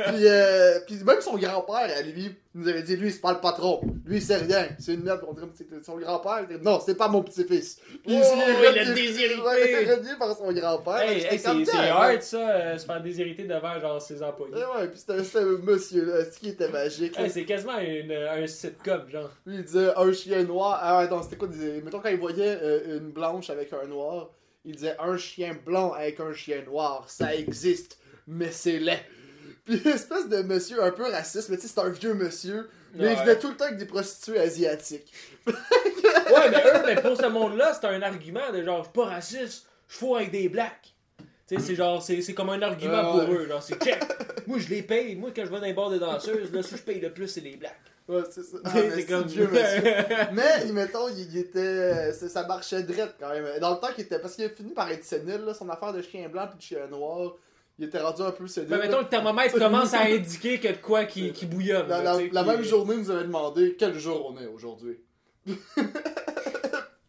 Puis, 0.07 0.27
euh, 0.27 0.79
puis 0.85 0.95
même 1.03 1.21
son 1.21 1.37
grand-père, 1.37 1.89
à 1.97 2.01
lui, 2.01 2.35
nous 2.53 2.67
avait 2.67 2.83
dit 2.83 2.95
lui, 2.95 3.11
c'est 3.11 3.21
pas 3.21 3.33
le 3.33 3.39
patron. 3.39 3.81
Lui, 4.05 4.21
c'est 4.21 4.35
rien. 4.37 4.67
C'est 4.79 4.93
une 4.93 5.03
merde. 5.03 5.21
On 5.27 5.33
dirait 5.33 5.47
que 5.47 5.83
son 5.83 5.97
grand-père. 5.97 6.45
il 6.49 6.57
dit, 6.57 6.63
Non, 6.63 6.79
c'est 6.85 6.95
pas 6.95 7.07
mon 7.07 7.23
petit-fils. 7.23 7.79
Puis 8.05 8.19
Oh, 8.21 8.35
il 8.35 8.65
renié- 8.65 8.93
déshérité. 8.93 10.15
par 10.19 10.35
son 10.35 10.51
grand-père. 10.51 10.97
Hey, 11.01 11.23
hey, 11.25 11.39
c'est 11.39 11.47
hard 11.47 12.21
ça, 12.21 12.49
euh, 12.49 12.77
se 12.77 12.85
faire 12.85 13.01
déshériter 13.01 13.43
devant 13.43 13.79
genre 13.79 14.01
ses 14.01 14.21
employés. 14.21 14.53
Ouais, 14.55 14.81
ouais, 14.81 14.87
puis 14.89 14.99
c'était 14.99 15.39
un 15.39 15.43
monsieur 15.63 16.05
là, 16.05 16.25
ce 16.25 16.37
qui 16.39 16.49
était 16.49 16.69
magique. 16.69 17.17
Hey, 17.17 17.29
c'est 17.29 17.45
quasiment 17.45 17.79
une- 17.79 18.11
un 18.11 18.45
sitcom, 18.47 19.01
genre. 19.09 19.31
Lui, 19.45 19.55
il 19.57 19.63
disait 19.63 19.91
un 19.95 20.11
chien 20.13 20.43
noir. 20.43 20.79
Ah, 20.81 20.99
attends, 20.99 21.23
c'était 21.23 21.37
quoi 21.37 21.47
Mettons, 21.83 21.99
quand 21.99 22.09
il 22.09 22.19
voyait 22.19 22.57
euh, 22.61 22.97
une 22.99 23.11
blanche 23.11 23.49
avec 23.49 23.71
un 23.73 23.87
noir, 23.87 24.29
il 24.65 24.75
disait 24.75 24.95
un 24.99 25.17
chien 25.17 25.55
blanc 25.65 25.93
avec 25.93 26.19
un 26.19 26.33
chien 26.33 26.61
noir. 26.63 27.09
Ça 27.09 27.35
existe, 27.35 27.99
mais 28.27 28.51
c'est 28.51 28.79
laid. 28.79 28.99
Puis, 29.65 29.81
espèce 29.87 30.27
de 30.27 30.41
monsieur 30.41 30.83
un 30.83 30.91
peu 30.91 31.09
raciste, 31.09 31.49
mais 31.49 31.55
tu 31.55 31.63
sais, 31.63 31.73
c'est 31.73 31.79
un 31.79 31.89
vieux 31.89 32.13
monsieur. 32.13 32.69
Mais 32.95 33.13
il 33.13 33.19
venait 33.19 33.39
tout 33.39 33.49
le 33.49 33.55
temps 33.55 33.65
avec 33.65 33.77
des 33.77 33.85
prostituées 33.85 34.39
asiatiques. 34.39 35.11
Ouais, 35.47 36.49
mais 36.49 36.63
eux, 36.65 36.83
mais 36.85 37.01
pour 37.01 37.17
ce 37.17 37.25
monde-là, 37.25 37.73
c'est 37.73 37.87
un 37.87 38.01
argument 38.01 38.51
de 38.51 38.63
genre, 38.63 38.79
je 38.79 38.83
suis 38.83 38.93
pas 38.93 39.05
raciste, 39.05 39.67
je 39.87 39.95
fous 39.95 40.15
avec 40.15 40.31
des 40.31 40.49
blacks. 40.49 40.92
C'est 41.59 41.75
genre, 41.75 42.01
c'est 42.01 42.33
comme 42.33 42.49
un 42.49 42.61
argument 42.61 42.93
Ah, 42.97 43.11
pour 43.25 43.33
eux. 43.33 43.47
Genre, 43.47 43.61
c'est 43.63 43.81
check. 43.83 43.99
Moi, 44.47 44.57
je 44.59 44.67
les 44.69 44.81
paye. 44.83 45.15
Moi, 45.15 45.31
quand 45.35 45.43
je 45.45 45.49
vais 45.51 45.59
dans 45.59 45.65
les 45.65 45.73
bars 45.73 45.89
de 45.89 45.97
danseuses, 45.97 46.51
là, 46.53 46.61
ceux 46.63 46.71
que 46.71 46.77
je 46.77 46.83
paye 46.83 46.99
le 46.99 47.11
plus, 47.13 47.27
c'est 47.27 47.41
les 47.41 47.55
blacks. 47.55 47.75
Ouais, 48.07 48.21
c'est 48.29 48.43
ça. 48.43 48.57
Ah, 48.65 48.71
C'est 48.93 49.05
comme- 49.05 49.23
monsieur. 49.23 49.49
mais, 50.33 50.65
mettons, 50.73 51.07
il, 51.09 51.19
il 51.33 51.37
était. 51.37 52.11
ça- 52.13 52.27
Ça 52.29 52.45
marchait 52.45 52.83
drette 52.83 53.15
quand 53.19 53.29
même. 53.29 53.45
Dans 53.61 53.71
le 53.75 53.79
temps 53.79 53.87
qu'il 53.95 54.03
était. 54.05 54.19
Parce 54.19 54.35
qu'il 54.35 54.45
a 54.45 54.49
fini 54.49 54.73
par 54.73 54.89
être 54.91 55.05
sénile, 55.05 55.41
là, 55.45 55.53
son 55.53 55.69
affaire 55.69 55.93
de 55.93 56.01
chien 56.01 56.27
blanc 56.27 56.47
puis 56.49 56.57
de 56.57 56.63
chien 56.63 56.87
noir. 56.91 57.33
Il 57.79 57.85
était 57.85 57.99
rendu 57.99 58.21
un 58.21 58.31
peu 58.31 58.45
sénile. 58.47 58.69
Mais 58.71 58.77
mettons, 58.79 58.99
le 58.99 59.05
thermomètre 59.07 59.57
commence 59.57 59.93
à 59.93 60.01
indiquer 60.05 60.59
que 60.59 60.67
de 60.67 60.77
quoi 60.77 61.05
qui, 61.05 61.31
qui 61.31 61.45
bouillonne. 61.45 61.87
La, 61.87 62.03
là, 62.03 62.43
même 62.43 62.61
journée, 62.63 62.97
nous 62.97 63.09
avait 63.09 63.23
demandé 63.23 63.75
quel 63.79 63.97
jour 63.97 64.31
on 64.31 64.39
est 64.41 64.45
aujourd'hui. 64.47 64.99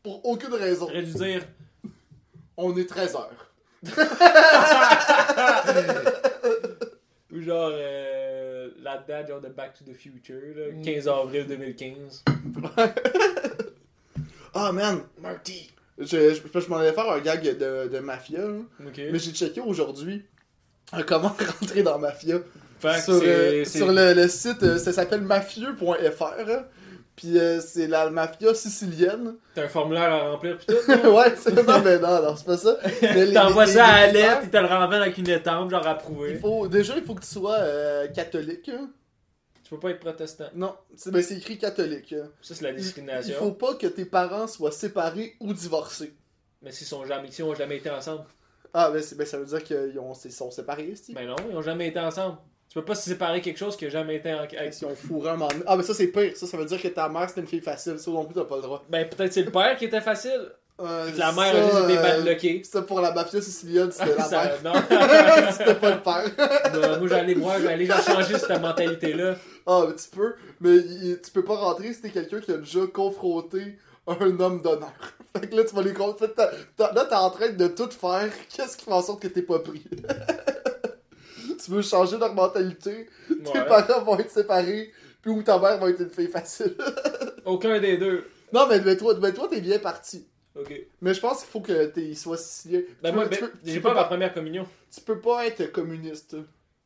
Pour 0.03 0.25
aucune 0.27 0.55
raison. 0.55 0.87
J'aurais 0.89 1.03
dû 1.03 1.13
dire. 1.15 1.43
On 2.57 2.77
est 2.77 2.89
13h. 2.91 3.27
Ou 7.33 7.41
genre, 7.43 7.71
euh, 7.73 8.69
la 8.83 8.99
date 8.99 9.29
genre 9.29 9.41
de 9.41 9.49
Back 9.49 9.75
to 9.75 9.85
the 9.85 9.95
Future, 9.97 10.37
là, 10.57 10.65
15 10.85 11.09
avril 11.09 11.47
2015. 11.47 12.25
Ah 14.57 14.71
man, 14.71 15.01
Marty. 15.21 15.69
je, 15.99 16.07
je, 16.07 16.61
je 16.61 16.69
m'en 16.69 16.77
allais 16.77 16.93
faire 16.93 17.11
un 17.11 17.19
gag 17.19 17.43
de, 17.43 17.89
de 17.89 17.99
mafia, 17.99 18.39
mais 18.79 19.19
j'ai 19.19 19.33
checké 19.33 19.61
aujourd'hui 19.61 20.25
euh, 20.95 21.03
comment 21.05 21.35
rentrer 21.61 21.83
dans 21.83 21.99
mafia. 21.99 22.39
Fait 22.79 23.01
sur, 23.01 23.21
euh, 23.21 23.65
sur 23.65 23.89
le, 23.91 24.15
le 24.15 24.29
site, 24.29 24.63
euh, 24.63 24.79
ça 24.79 24.93
s'appelle 24.93 25.23
mafieux.fr. 25.23 26.25
Puis 27.17 27.39
euh, 27.39 27.61
c'est 27.61 27.87
la 27.87 28.11
mafia 28.11 28.53
sicilienne. 28.55 29.37
T'as 29.55 29.65
un 29.65 29.69
formulaire 29.69 30.13
à 30.13 30.31
remplir 30.33 30.59
pis 30.59 30.67
tout. 30.67 30.75
ouais, 31.09 31.35
c'est 31.37 31.53
non, 31.65 31.81
mais 31.85 31.99
non, 32.01 32.21
non, 32.23 32.35
c'est 32.37 32.45
pas 32.47 32.57
ça. 32.57 32.77
T'envoies 33.35 33.67
ça 33.69 33.87
à 33.87 34.03
critères, 34.09 34.41
ils 34.43 34.51
te 34.51 34.57
le 34.57 34.67
renvoient 34.67 34.97
avec 34.97 35.17
une 35.19 35.29
étampe, 35.29 35.71
genre 35.71 35.83
Il 35.85 35.89
approuvé. 35.89 36.35
faut, 36.39 36.67
déjà, 36.67 36.97
il 36.97 37.05
faut 37.05 37.15
que 37.15 37.23
tu 37.23 37.29
sois 37.29 37.55
euh, 37.59 38.09
catholique. 38.09 38.69
hein. 38.69 38.91
Tu 39.63 39.71
peux 39.71 39.79
pas 39.79 39.91
être 39.91 40.01
protestant. 40.01 40.47
Non, 40.55 40.75
c'est 40.97 41.11
ben, 41.13 41.23
c'est 41.23 41.37
écrit 41.39 41.57
catholique. 41.57 42.13
hein. 42.15 42.29
Ça, 42.43 42.55
c'est 42.57 42.65
la 42.65 42.71
Il, 42.71 42.79
il 42.79 42.83
discrimination. 42.83 43.37
faut 43.39 43.53
pas 43.53 43.75
que 43.75 43.87
tes 43.87 44.05
parents 44.05 44.47
soient 44.49 44.73
séparés 44.73 45.37
ou 45.41 45.55
divorcés. 45.55 46.13
Mais 46.63 46.73
s'ils 46.73 46.87
sont 46.87 47.05
jamais, 47.07 47.31
s'ils 47.31 47.45
ont 47.45 47.55
jamais 47.55 47.77
été 47.77 47.91
ensemble. 47.91 48.25
Ah, 48.75 48.91
ben, 48.91 49.01
c'est- 49.01 49.15
ben, 49.15 49.25
ça 49.27 49.39
veut 49.39 49.47
dire 49.47 49.63
qu'ils 49.63 49.99
ont- 50.01 50.13
ils 50.25 50.33
sont 50.33 50.51
séparés, 50.51 50.89
ici. 50.89 51.15
Ben 51.15 51.27
non, 51.29 51.37
ils 51.49 51.57
ont 51.57 51.63
jamais 51.63 51.87
été 51.89 52.01
ensemble. 52.01 52.39
Tu 52.75 52.81
peux 52.81 52.87
pas 52.87 52.97
se 52.97 53.09
séparer 53.09 53.41
quelque 53.41 53.57
chose 53.59 53.77
qui 53.77 53.87
a 53.87 53.89
jamais 53.89 54.17
été 54.17 54.35
en. 54.35 54.41
Ils 54.51 54.85
ont 54.87 54.97
fourré 54.97 55.29
un 55.31 55.37
moment 55.37 55.47
donné. 55.47 55.63
Ah, 55.65 55.77
mais 55.77 55.85
ça, 55.85 55.95
c'est 55.95 56.09
pire. 56.09 56.33
Ça, 56.37 56.45
ça 56.49 56.57
veut 56.57 56.65
dire 56.65 56.83
que 56.83 56.89
ta 56.89 57.09
mère, 57.09 57.29
c'était 57.29 57.43
une 57.43 57.47
fille 57.47 57.61
facile. 57.61 58.01
Ça 58.01 58.11
non 58.11 58.25
plus, 58.25 58.35
t'as 58.35 58.43
pas 58.43 58.57
le 58.57 58.63
droit. 58.63 58.85
Ben 58.89 59.09
peut-être 59.09 59.33
c'est 59.33 59.43
le 59.45 59.53
père 59.53 59.77
qui 59.77 59.85
était 59.85 60.01
facile. 60.01 60.41
Euh, 60.81 61.09
La 61.17 61.31
mère 61.31 61.55
a 61.55 61.63
juste 61.71 61.85
été 61.89 61.99
euh, 61.99 62.03
badlockée. 62.03 62.63
Ça, 62.65 62.83
pour 62.83 63.01
la 63.01 63.13
mafia 63.13 63.41
sicilienne, 63.41 63.93
c'était 63.93 64.15
la 64.19 64.25
Ça- 64.25 64.43
mère. 64.43 64.59
non. 64.65 64.73
c'était 65.57 65.77
pas 65.77 65.91
le 65.95 66.01
père. 66.01 66.73
Non, 66.75 66.99
moi 66.99 67.09
j'allais 67.09 67.35
voir, 67.35 67.61
j'allais 67.63 67.87
changer 67.87 68.37
cette 68.41 68.61
mentalité-là. 68.61 69.37
Ah, 69.69 69.85
mais 69.87 69.95
tu 69.95 70.09
peux. 70.11 70.35
Mais 70.61 70.75
il- 70.79 71.21
tu 71.25 71.31
peux 71.31 71.45
pas 71.45 71.55
rentrer 71.55 71.93
si 71.93 72.01
t'es 72.03 72.11
quelqu'un 72.11 72.41
qui 72.41 72.51
a 72.51 72.57
déjà 72.57 72.81
confronté 72.93 73.79
un 74.09 74.41
homme 74.41 74.63
d'honneur. 74.63 74.93
Fait 75.41 75.47
que 75.49 75.55
là, 75.55 75.63
tu 75.63 75.77
vas 75.77 75.83
les 75.83 75.93
confronter. 75.93 76.27
Là, 76.77 77.07
t'es 77.09 77.15
en 77.15 77.31
train 77.31 77.51
de 77.51 77.69
tout 77.69 77.89
faire. 77.93 78.29
Qu'est-ce 78.53 78.77
qui 78.77 78.85
fait 78.85 78.93
en 78.93 79.01
sorte 79.03 79.23
que 79.23 79.29
t'es 79.29 79.43
pas 79.43 79.61
pris? 79.61 79.85
Tu 81.65 81.71
veux 81.71 81.83
changer 81.83 82.19
leur 82.19 82.35
mentalité. 82.35 83.09
Tes 83.29 83.61
parents 83.67 84.03
vont 84.05 84.19
être 84.19 84.31
séparés. 84.31 84.93
Puis 85.23 85.31
ou 85.31 85.43
ta 85.43 85.59
mère 85.59 85.79
va 85.79 85.89
être 85.91 86.01
une 86.03 86.11
fille 86.11 86.29
facile. 86.29 86.77
Aucun 87.45 87.81
des 87.81 87.97
deux. 87.97 88.25
non, 88.53 88.67
mais, 88.69 88.81
mais 88.81 88.97
toi, 88.97 89.15
mais 89.21 89.33
toi, 89.33 89.49
t'es 89.49 89.61
bien 89.61 89.79
parti. 89.79 90.27
Ok. 90.59 90.73
Mais 91.01 91.15
je 91.15 91.21
pense 91.21 91.41
qu'il 91.41 91.49
faut 91.49 91.61
que 91.61 91.87
sicilien. 92.37 92.83
Ben 93.03 93.09
Tu 93.11 93.15
moi, 93.17 93.25
peux- 93.25 93.31
ben, 93.31 93.37
tu 93.39 93.45
peux- 93.45 93.59
j'ai 93.65 93.81
pas 93.81 93.89
peux 93.91 93.95
ma 93.97 94.05
première 94.05 94.33
communion. 94.35 94.69
Tu 94.95 95.01
peux 95.01 95.19
pas 95.19 95.47
être 95.47 95.73
communiste. 95.73 96.37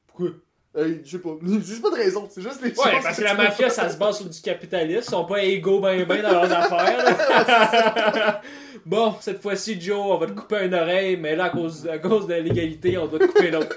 Pourquoi? 0.07 0.31
Hey, 0.79 1.01
je 1.05 1.11
sais 1.11 1.18
pas. 1.18 1.31
Ils 1.43 1.61
disent 1.61 1.81
pas 1.81 1.91
de 1.91 1.97
raison, 1.97 2.29
c'est 2.31 2.41
juste 2.43 2.62
les 2.62 2.68
Ouais, 2.68 2.74
choses 2.74 3.03
parce 3.03 3.18
que 3.18 3.24
la 3.24 3.35
mafia, 3.35 3.68
ça 3.70 3.89
se 3.89 3.97
base 3.97 4.18
sur 4.18 4.26
du 4.29 4.41
capitalisme. 4.41 5.03
Ils 5.07 5.11
sont 5.11 5.24
pas 5.24 5.43
égaux 5.43 5.81
ben 5.81 6.05
ben 6.05 6.22
dans 6.22 6.31
leurs 6.33 6.53
affaires. 6.53 8.41
bon, 8.87 9.14
cette 9.20 9.43
fois-ci, 9.43 9.81
Joe, 9.81 9.99
on 9.99 10.18
va 10.18 10.26
te 10.26 10.33
couper 10.33 10.66
une 10.66 10.74
oreille, 10.74 11.16
mais 11.16 11.35
là, 11.35 11.45
à 11.45 11.51
cause, 11.51 11.87
à 11.89 11.99
cause 11.99 12.26
de 12.26 12.35
l'égalité, 12.35 12.97
on 12.99 13.07
doit 13.07 13.18
te 13.18 13.26
couper 13.26 13.51
l'autre. 13.51 13.76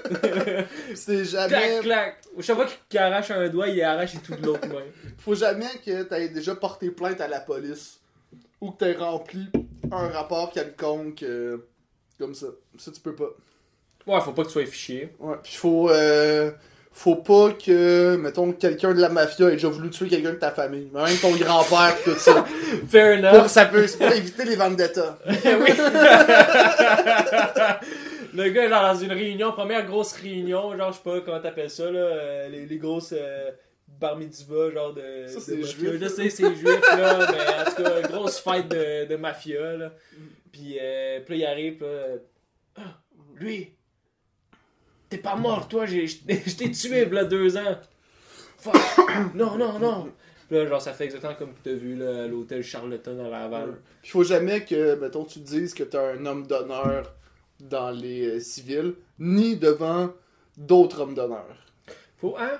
C'est 0.94 1.24
jamais. 1.24 1.48
clac, 1.48 1.80
clac. 1.82 2.16
Chaque 2.40 2.56
fois 2.56 2.66
qu'il 2.88 2.98
arrache 3.00 3.30
un 3.30 3.48
doigt, 3.48 3.68
il 3.68 3.82
arrache 3.82 4.12
tout 4.22 4.34
de 4.34 4.46
l'autre 4.46 4.68
main. 4.68 4.84
Faut 5.18 5.34
jamais 5.34 5.70
que 5.84 6.02
t'aies 6.04 6.28
déjà 6.28 6.54
porté 6.54 6.90
plainte 6.90 7.20
à 7.20 7.28
la 7.28 7.40
police. 7.40 7.98
Ou 8.60 8.70
que 8.70 8.78
t'aies 8.84 8.92
rempli 8.96 9.48
un 9.90 10.08
rapport 10.08 10.52
quelconque. 10.52 11.24
euh, 11.24 11.58
comme 12.18 12.34
ça. 12.34 12.46
Ça, 12.78 12.92
tu 12.92 13.00
peux 13.00 13.14
pas. 13.14 13.30
Ouais, 14.06 14.20
faut 14.20 14.32
pas 14.32 14.42
que 14.42 14.48
tu 14.48 14.52
sois 14.52 14.66
fiché. 14.66 15.12
Ouais, 15.18 15.36
pis 15.42 15.56
faut. 15.56 15.90
Euh, 15.90 16.52
faut 16.94 17.16
pas 17.16 17.50
que, 17.52 18.16
mettons, 18.16 18.52
quelqu'un 18.52 18.92
de 18.94 19.00
la 19.00 19.08
mafia 19.08 19.48
ait 19.48 19.52
déjà 19.52 19.68
voulu 19.68 19.90
tuer 19.90 20.08
quelqu'un 20.08 20.30
de 20.32 20.36
ta 20.36 20.50
famille. 20.50 20.88
Même 20.92 21.16
ton 21.20 21.34
grand-père, 21.34 21.96
tout 22.04 22.14
ça. 22.16 22.44
Fair 22.88 23.20
Pour, 23.20 23.40
enough. 23.40 23.48
ça 23.48 23.64
peut, 23.64 23.86
pour 23.98 24.12
éviter 24.12 24.44
les 24.44 24.56
vendettas. 24.56 25.18
oui. 25.26 25.32
Le 28.34 28.48
gars, 28.48 28.68
genre, 28.68 28.94
dans 28.94 28.98
une 28.98 29.12
réunion, 29.12 29.52
première 29.52 29.84
grosse 29.86 30.12
réunion, 30.14 30.76
genre, 30.76 30.92
je 30.92 30.96
sais 30.96 31.02
pas 31.04 31.20
comment 31.20 31.40
t'appelles 31.40 31.70
ça, 31.70 31.90
là, 31.90 31.98
euh, 32.00 32.48
les, 32.48 32.64
les 32.64 32.78
grosses 32.78 33.12
euh, 33.16 33.50
bar 34.00 34.16
mitzvah, 34.16 34.70
genre 34.72 34.94
de. 34.94 35.26
Ça, 35.26 35.38
c'est 35.40 35.62
juif. 35.62 35.90
Je 36.00 36.08
sais, 36.08 36.30
c'est 36.30 36.54
juif, 36.54 36.80
là, 36.96 37.26
mais 37.30 37.60
en 37.60 37.64
tout 37.70 37.82
cas, 37.82 38.00
une 38.00 38.06
grosse 38.06 38.38
fête 38.38 38.68
de, 38.68 39.06
de 39.06 39.16
mafia, 39.16 39.76
là. 39.76 39.92
Puis, 40.50 40.78
euh, 40.80 41.20
puis 41.26 41.38
là, 41.40 41.46
il 41.46 41.52
arrive, 41.52 41.82
là, 41.82 42.04
Ah, 42.76 42.80
lui, 43.36 43.74
t'es 45.16 45.22
pas 45.22 45.36
mort, 45.36 45.68
toi, 45.68 45.86
j'ai- 45.86 46.06
je 46.06 46.18
t'ai 46.56 46.70
tué, 46.72 47.04
là, 47.06 47.24
deux 47.24 47.56
ans. 47.56 47.76
Fuck. 48.58 48.74
non, 49.34 49.56
non, 49.56 49.78
non. 49.78 50.08
Puis 50.48 50.56
là, 50.58 50.66
genre, 50.66 50.80
ça 50.82 50.92
fait 50.92 51.04
exactement 51.04 51.34
comme 51.34 51.52
tu 51.62 51.70
as 51.70 51.74
vu, 51.74 51.96
là, 51.96 52.24
à 52.24 52.26
l'hôtel 52.26 52.62
Charlotten 52.62 53.18
à 53.20 53.28
Laval. 53.28 53.74
Pis 54.02 54.10
faut 54.10 54.24
jamais 54.24 54.64
que, 54.64 54.94
mettons, 54.96 55.24
tu 55.24 55.40
te 55.40 55.44
dises 55.46 55.74
que 55.74 55.82
t'es 55.84 55.98
un 55.98 56.24
homme 56.26 56.46
d'honneur 56.46 57.12
dans 57.60 57.90
les 57.90 58.26
euh, 58.26 58.40
civils, 58.40 58.94
ni 59.18 59.56
devant 59.56 60.10
d'autres 60.56 61.00
hommes 61.00 61.14
d'honneur. 61.14 61.46
Faut, 62.18 62.36
hein? 62.38 62.52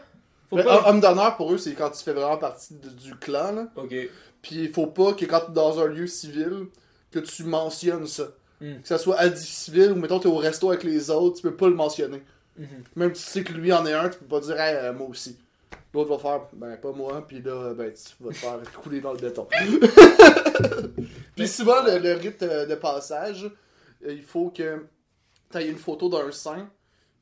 Faut 0.49 0.57
Mais 0.57 0.65
pas. 0.65 0.89
Homme 0.89 1.01
d'honneur, 1.01 1.37
pour 1.37 1.53
eux, 1.53 1.59
c'est 1.59 1.73
quand 1.75 1.91
tu 1.91 2.03
fais 2.03 2.13
vraiment 2.13 2.39
partie 2.39 2.75
de- 2.75 2.89
du 2.89 3.15
clan, 3.17 3.53
là. 3.53 3.67
Ok. 3.77 3.95
Puis 4.43 4.57
il 4.57 4.69
faut 4.73 4.87
pas 4.89 5.13
que 5.13 5.25
quand 5.25 5.41
t'es 5.41 5.53
dans 5.53 5.81
un 5.81 5.87
lieu 5.87 6.07
civil, 6.07 6.67
que 7.11 7.19
tu 7.21 7.45
mentionnes 7.45 8.07
ça. 8.07 8.29
Hmm. 8.61 8.81
Que 8.81 8.89
ça 8.89 8.97
soit 8.99 9.17
à 9.19 9.35
civil 9.35 9.93
ou 9.93 9.97
mettons 9.97 10.19
t'es 10.19 10.29
au 10.29 10.37
resto 10.37 10.71
avec 10.71 10.83
les 10.85 11.11
autres, 11.11 11.37
tu 11.37 11.43
peux 11.43 11.55
pas 11.55 11.69
le 11.69 11.75
mentionner. 11.75 12.23
Mhm. 12.59 12.85
Même 12.97 13.15
si 13.15 13.25
tu 13.25 13.31
sais 13.31 13.45
que 13.45 13.53
lui 13.53 13.73
en 13.73 13.87
est 13.87 13.93
un, 13.95 14.09
tu 14.09 14.19
peux 14.19 14.27
pas 14.27 14.41
dire 14.41 14.61
hey, 14.61 14.77
euh, 14.77 14.93
moi 14.93 15.09
aussi. 15.09 15.39
L'autre 15.95 16.11
va 16.11 16.19
faire 16.19 16.41
ben 16.55 16.77
pas 16.77 16.93
moi, 16.93 17.27
puis 17.27 17.43
là 17.43 17.75
ben 17.75 17.93
tu 17.93 18.23
vas 18.25 18.31
te 18.31 18.37
faire 18.37 18.73
couler 18.83 19.01
dans 19.01 19.13
le 19.13 19.19
béton. 19.19 19.47
puis 21.37 21.49
souvent 21.49 21.83
le, 21.83 21.99
le 21.99 22.13
rite 22.15 22.43
euh, 22.43 22.67
de 22.67 22.75
passage, 22.75 23.45
euh, 23.45 24.13
il 24.13 24.23
faut 24.23 24.51
que 24.51 24.87
t'aies 25.51 25.69
une 25.69 25.79
photo 25.79 26.09
d'un 26.09 26.31
sein, 26.33 26.69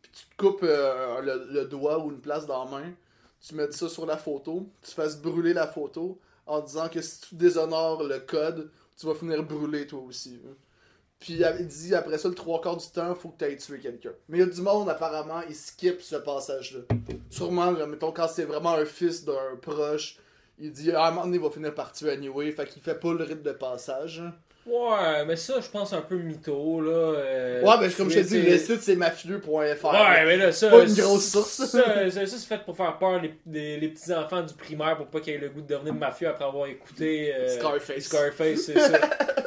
puis 0.03 0.11
tu 0.13 0.25
te 0.27 0.37
coupes 0.37 0.63
euh, 0.63 1.21
le, 1.21 1.49
le 1.53 1.65
doigt 1.67 1.99
ou 2.05 2.11
une 2.11 2.21
place 2.21 2.47
dans 2.47 2.65
la 2.65 2.71
main, 2.71 2.93
tu 3.41 3.55
mets 3.55 3.71
ça 3.73 3.89
sur 3.89 4.07
la 4.07 4.17
photo, 4.17 4.69
tu 4.83 4.93
fasses 4.93 5.21
brûler 5.21 5.53
la 5.53 5.67
photo 5.67 6.19
en 6.47 6.61
disant 6.61 6.89
que 6.89 7.01
si 7.01 7.21
tu 7.23 7.35
déshonores 7.37 8.05
le 8.05 8.21
code, 8.21 8.71
tu 8.99 9.07
vas 9.07 9.15
finir 9.15 9.43
brûlé 9.43 9.87
toi 9.87 10.01
aussi. 10.01 10.41
hein. 10.47 10.55
Puis 11.21 11.35
il 11.35 11.67
dit 11.67 11.95
après 11.95 12.17
ça, 12.17 12.29
le 12.29 12.35
trois 12.35 12.63
quarts 12.63 12.79
du 12.79 12.87
temps, 12.89 13.15
faut 13.15 13.29
que 13.29 13.45
tu 13.45 13.51
aies 13.51 13.57
tué 13.57 13.79
quelqu'un. 13.79 14.13
Mais 14.29 14.39
il 14.39 14.41
y 14.41 14.45
a 14.45 14.47
du 14.47 14.63
monde, 14.63 14.89
apparemment, 14.89 15.43
il 15.47 15.55
skip 15.55 16.01
ce 16.01 16.17
passage-là. 16.17 16.81
Sûrement, 17.29 17.71
là, 17.71 17.87
mettons, 17.87 18.11
quand 18.11 18.27
c'est 18.27 18.45
vraiment 18.45 18.73
un 18.73 18.87
fils 18.87 19.25
d'un 19.27 19.57
proche, 19.61 20.17
il 20.59 20.73
dit 20.73 20.91
ah, 20.93 21.05
à 21.05 21.09
un 21.09 21.11
moment 21.11 21.27
donné, 21.27 21.37
il 21.37 21.43
va 21.43 21.51
finir 21.51 21.75
par 21.75 21.93
tuer 21.93 22.13
anyway. 22.13 22.51
Fait 22.53 22.67
qu'il 22.67 22.81
fait 22.81 22.99
pas 22.99 23.13
le 23.13 23.25
rite 23.25 23.43
de 23.43 23.53
passage. 23.53 24.23
Ouais, 24.67 25.25
mais 25.27 25.37
ça, 25.37 25.55
je 25.61 25.69
pense 25.69 25.93
un 25.93 26.03
peu 26.03 26.17
mytho, 26.17 26.81
là. 26.83 26.91
euh, 26.93 27.63
ouais, 27.63 27.75
mais 27.81 27.89
comme 27.91 28.11
je 28.11 28.21
te 28.21 28.25
dis, 28.27 28.43
le 28.43 28.59
site 28.59 28.83
c'est 28.83 28.95
mafieux.fr. 28.95 29.49
Ouais, 29.51 30.25
mais 30.27 30.37
là, 30.37 30.53
ça. 30.53 30.69
Pas 30.69 30.85
une 30.85 30.95
grosse 30.95 31.29
source. 31.31 31.65
Ça, 31.67 32.11
ça, 32.11 32.27
ça, 32.27 32.27
c'est 32.27 32.47
fait 32.47 32.63
pour 32.65 32.77
faire 32.77 32.97
peur 32.99 33.21
les, 33.21 33.35
les, 33.51 33.81
les 33.81 33.89
petits 33.89 34.13
enfants 34.13 34.43
du 34.43 34.55
primaire 34.55 34.97
pour 34.97 35.07
pas 35.07 35.21
qu'ils 35.21 35.35
aient 35.35 35.39
le 35.39 35.49
goût 35.49 35.63
de 35.63 35.67
devenir 35.75 35.95
mafieux 35.95 36.29
après 36.29 36.45
avoir 36.45 36.67
écouté 36.67 37.33
euh, 37.35 37.49
Scarface. 37.59 38.05
Scarface, 38.05 38.61
c'est 38.67 38.79
ça. 38.79 38.99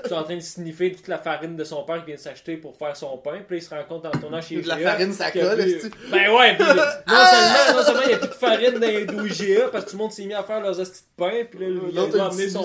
Ils 0.06 0.10
sont 0.10 0.16
en 0.16 0.24
train 0.24 0.36
de 0.36 0.42
sniffer 0.42 0.92
toute 0.92 1.08
la 1.08 1.18
farine 1.18 1.56
de 1.56 1.64
son 1.64 1.84
père 1.84 2.00
qui 2.00 2.08
vient 2.08 2.16
de 2.16 2.20
s'acheter 2.20 2.58
pour 2.58 2.76
faire 2.76 2.98
son 2.98 3.18
pain. 3.18 3.38
Puis 3.48 3.58
là, 3.58 3.62
il 3.62 3.62
se 3.62 3.70
rend 3.70 3.84
compte 3.88 4.06
en 4.06 4.12
tournant 4.12 4.42
chez 4.42 4.58
De 4.62 4.68
la 4.68 4.78
IGA 4.80 4.92
farine, 4.92 5.14
ça 5.14 5.32
colle, 5.32 5.56
plus- 5.58 5.90
Ben 6.12 6.30
ouais, 6.32 6.56
puis 6.58 6.66
non, 6.68 6.74
seulement, 6.76 7.78
non 7.78 7.84
seulement 7.86 8.02
il 8.02 8.08
n'y 8.10 8.14
a 8.16 8.18
plus 8.18 8.28
de 8.28 8.34
farine 8.34 8.74
dans 8.80 8.88
les 8.88 9.06
douilles 9.06 9.32
IGA 9.32 9.68
parce 9.72 9.86
que 9.86 9.92
tout 9.92 9.98
le 9.98 10.04
monde 10.04 10.12
s'est 10.12 10.26
mis 10.26 10.34
à 10.34 10.44
faire 10.44 10.60
leurs 10.60 10.78
hosties 10.78 11.04
de 11.04 11.24
pain. 11.24 11.32
Puis 11.50 11.60
là, 11.60 11.68
il 11.92 11.98
a 11.98 12.26
amener 12.26 12.50
son. 12.50 12.64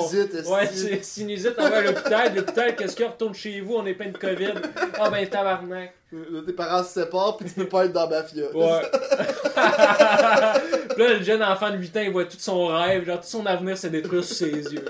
Ouais, 0.50 0.66
c'est 0.72 1.04
sinusite, 1.04 1.56
à 1.58 1.80
l'hôpital. 1.82 2.37
L'hôpital, 2.38 2.76
qu'est-ce 2.76 2.96
qu'il 2.96 3.04
y 3.04 3.08
a? 3.08 3.10
Retourne 3.12 3.34
chez 3.34 3.60
vous, 3.60 3.74
on 3.74 3.86
est 3.86 3.94
plein 3.94 4.10
de 4.10 4.18
COVID. 4.18 4.52
Ah 4.98 5.10
ben 5.10 5.28
tabarnak. 5.28 5.94
Là, 6.12 6.40
tes 6.46 6.52
parents 6.54 6.82
se 6.82 7.00
séparent, 7.00 7.36
puis 7.36 7.48
tu 7.48 7.54
peux 7.54 7.68
pas 7.68 7.84
être 7.84 7.92
dans 7.92 8.08
Mafia. 8.08 8.46
Ouais. 8.56 8.80
Puis 10.94 11.02
là, 11.04 11.14
le 11.18 11.22
jeune 11.22 11.42
enfant 11.42 11.70
de 11.70 11.76
8 11.76 11.96
ans, 11.96 12.00
il 12.02 12.10
voit 12.12 12.24
tout 12.24 12.38
son 12.38 12.66
rêve, 12.68 13.04
genre 13.04 13.20
tout 13.20 13.26
son 13.26 13.44
avenir 13.44 13.76
se 13.76 13.88
détruire 13.88 14.24
sous 14.24 14.34
ses 14.34 14.50
yeux. 14.50 14.84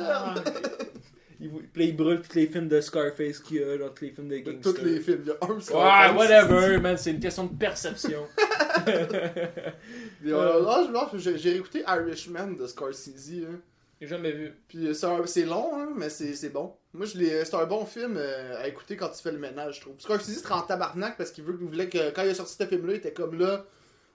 là. 0.00 0.34
Il, 1.40 1.48
voit- 1.48 1.62
puis 1.72 1.82
là, 1.82 1.88
il 1.88 1.96
brûle 1.96 2.20
tous 2.20 2.36
les 2.36 2.46
films 2.46 2.68
de 2.68 2.80
Scarface 2.80 3.38
qu'il 3.40 3.56
y 3.56 3.62
a, 3.62 3.78
genre 3.78 3.92
tous 3.94 4.04
les 4.04 4.10
films 4.10 4.28
de 4.28 4.36
gangsters. 4.38 4.74
Tous 4.74 4.84
les 4.84 5.00
films, 5.00 5.22
il 5.24 5.28
y 5.28 5.30
a 5.30 5.36
un 5.40 6.10
Ouais, 6.12 6.16
whatever, 6.18 6.78
man, 6.78 6.96
c'est 6.98 7.10
une 7.12 7.20
question 7.20 7.44
de 7.44 7.56
perception. 7.56 8.26
Euh, 10.26 10.64
ah, 10.66 10.86
rappelle, 10.94 11.20
j'ai 11.20 11.38
j'ai 11.38 11.52
réécouté 11.52 11.82
Irishman 11.86 12.48
de 12.58 12.66
Scorsese. 12.66 13.42
Hein. 13.42 13.58
J'ai 14.00 14.06
jamais 14.06 14.32
vu. 14.32 14.52
Puis 14.68 14.86
euh, 14.88 14.94
c'est 14.94 15.06
c'est 15.26 15.44
long, 15.44 15.70
hein, 15.74 15.88
mais 15.96 16.08
c'est 16.08 16.34
c'est 16.34 16.48
bon. 16.48 16.74
Moi, 16.94 17.06
je 17.06 17.18
l'ai- 17.18 17.44
c'est 17.44 17.54
un 17.56 17.66
bon 17.66 17.84
film 17.84 18.16
euh, 18.16 18.58
à 18.60 18.66
écouter 18.66 18.96
quand 18.96 19.08
tu 19.10 19.22
fais 19.22 19.30
le 19.32 19.38
ménage, 19.38 19.76
je 19.76 19.80
trouve. 19.82 19.94
Scorsese 19.98 20.42
se 20.42 20.48
rend 20.48 20.58
en 20.58 20.62
tabarnak 20.62 21.16
parce 21.18 21.30
qu'il 21.30 21.44
voulait 21.44 21.88
que 21.88 22.10
quand 22.10 22.22
il 22.22 22.30
a 22.30 22.34
sorti 22.34 22.54
ce 22.58 22.66
film-là, 22.66 22.94
il 22.94 22.96
était 22.96 23.12
comme 23.12 23.38
là, 23.38 23.64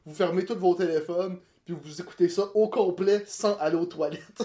vous 0.06 0.14
fermez 0.16 0.44
tous 0.44 0.56
vos 0.58 0.74
téléphones, 0.76 1.38
puis 1.66 1.76
vous 1.80 2.02
écoutez 2.02 2.30
ça 2.30 2.50
au 2.56 2.68
complet 2.68 3.24
sans 3.28 3.56
aller 3.58 3.76
aux 3.78 3.86
toilettes. 3.86 4.44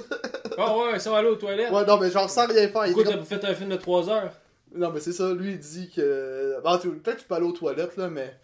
Oh 0.59 0.85
ouais, 0.93 0.99
va 0.99 1.17
aller 1.19 1.29
aux 1.29 1.37
toilettes. 1.37 1.73
ouais, 1.73 1.87
non, 1.87 1.99
mais 1.99 2.11
genre 2.11 2.29
sans 2.29 2.47
rien 2.47 2.69
faire. 2.69 2.87
Il 2.87 2.93
Pourquoi 2.93 3.05
dit 3.05 3.11
t'as 3.11 3.17
comme- 3.17 3.25
fait 3.25 3.45
un 3.45 3.55
film 3.55 3.71
de 3.71 3.77
3 3.77 4.11
heures? 4.11 4.33
Non, 4.75 4.91
mais 4.93 5.01
c'est 5.01 5.13
ça, 5.13 5.33
lui 5.33 5.53
il 5.53 5.59
dit 5.59 5.91
que. 5.91 6.61
Bon, 6.63 6.79
tu- 6.79 6.91
peut-être 6.91 7.17
que 7.17 7.23
tu 7.23 7.27
peux 7.29 7.35
aller 7.35 7.47
aux 7.47 7.53
toilettes, 7.53 7.97
là, 7.97 8.09
mais. 8.09 8.37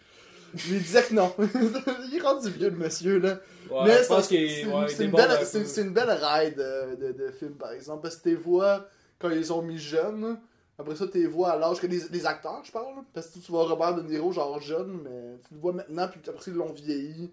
Lui 0.53 0.77
il 0.77 0.81
disait 0.81 1.03
que 1.03 1.13
non. 1.13 1.33
il 2.11 2.17
est 2.17 2.21
rendu 2.21 2.49
vieux, 2.49 2.69
le 2.69 2.75
monsieur, 2.77 3.19
là. 3.19 3.39
Ouais, 3.69 3.83
mais 3.85 3.97
je 3.97 4.03
ça, 4.03 4.15
pense 4.15 4.27
c'est 4.27 4.35
qu'il 4.37 4.49
c'est- 4.51 4.65
ouais, 4.65 4.83
il 4.83 4.89
c'est 4.89 5.05
une, 5.05 5.11
belle- 5.11 5.77
une 5.87 5.93
belle 5.93 6.11
ride 6.11 6.59
euh, 6.59 6.95
de, 6.95 7.11
de 7.11 7.31
film, 7.31 7.53
par 7.55 7.71
exemple. 7.71 8.01
Parce 8.03 8.17
que 8.17 8.23
tes 8.23 8.35
voix, 8.35 8.85
quand 9.19 9.29
ils 9.29 9.51
ont 9.53 9.61
mis 9.61 9.77
jeunes, 9.77 10.39
après 10.79 10.95
ça, 10.95 11.07
tes 11.07 11.25
voix 11.25 11.51
à 11.51 11.57
l'âge 11.57 11.79
que 11.79 11.87
les, 11.87 12.01
les 12.11 12.25
acteurs, 12.25 12.63
je 12.63 12.71
parle. 12.71 13.03
Parce 13.13 13.27
que 13.27 13.39
tu 13.39 13.51
vois 13.51 13.65
Robert 13.67 13.95
De 13.95 14.01
Niro, 14.03 14.31
genre 14.31 14.59
jeune, 14.61 15.01
mais 15.03 15.37
tu 15.47 15.53
le 15.55 15.59
vois 15.59 15.73
maintenant, 15.73 16.07
puis 16.07 16.19
après 16.27 16.51
ils 16.51 16.53
l'ont 16.53 16.71
vieilli. 16.73 17.31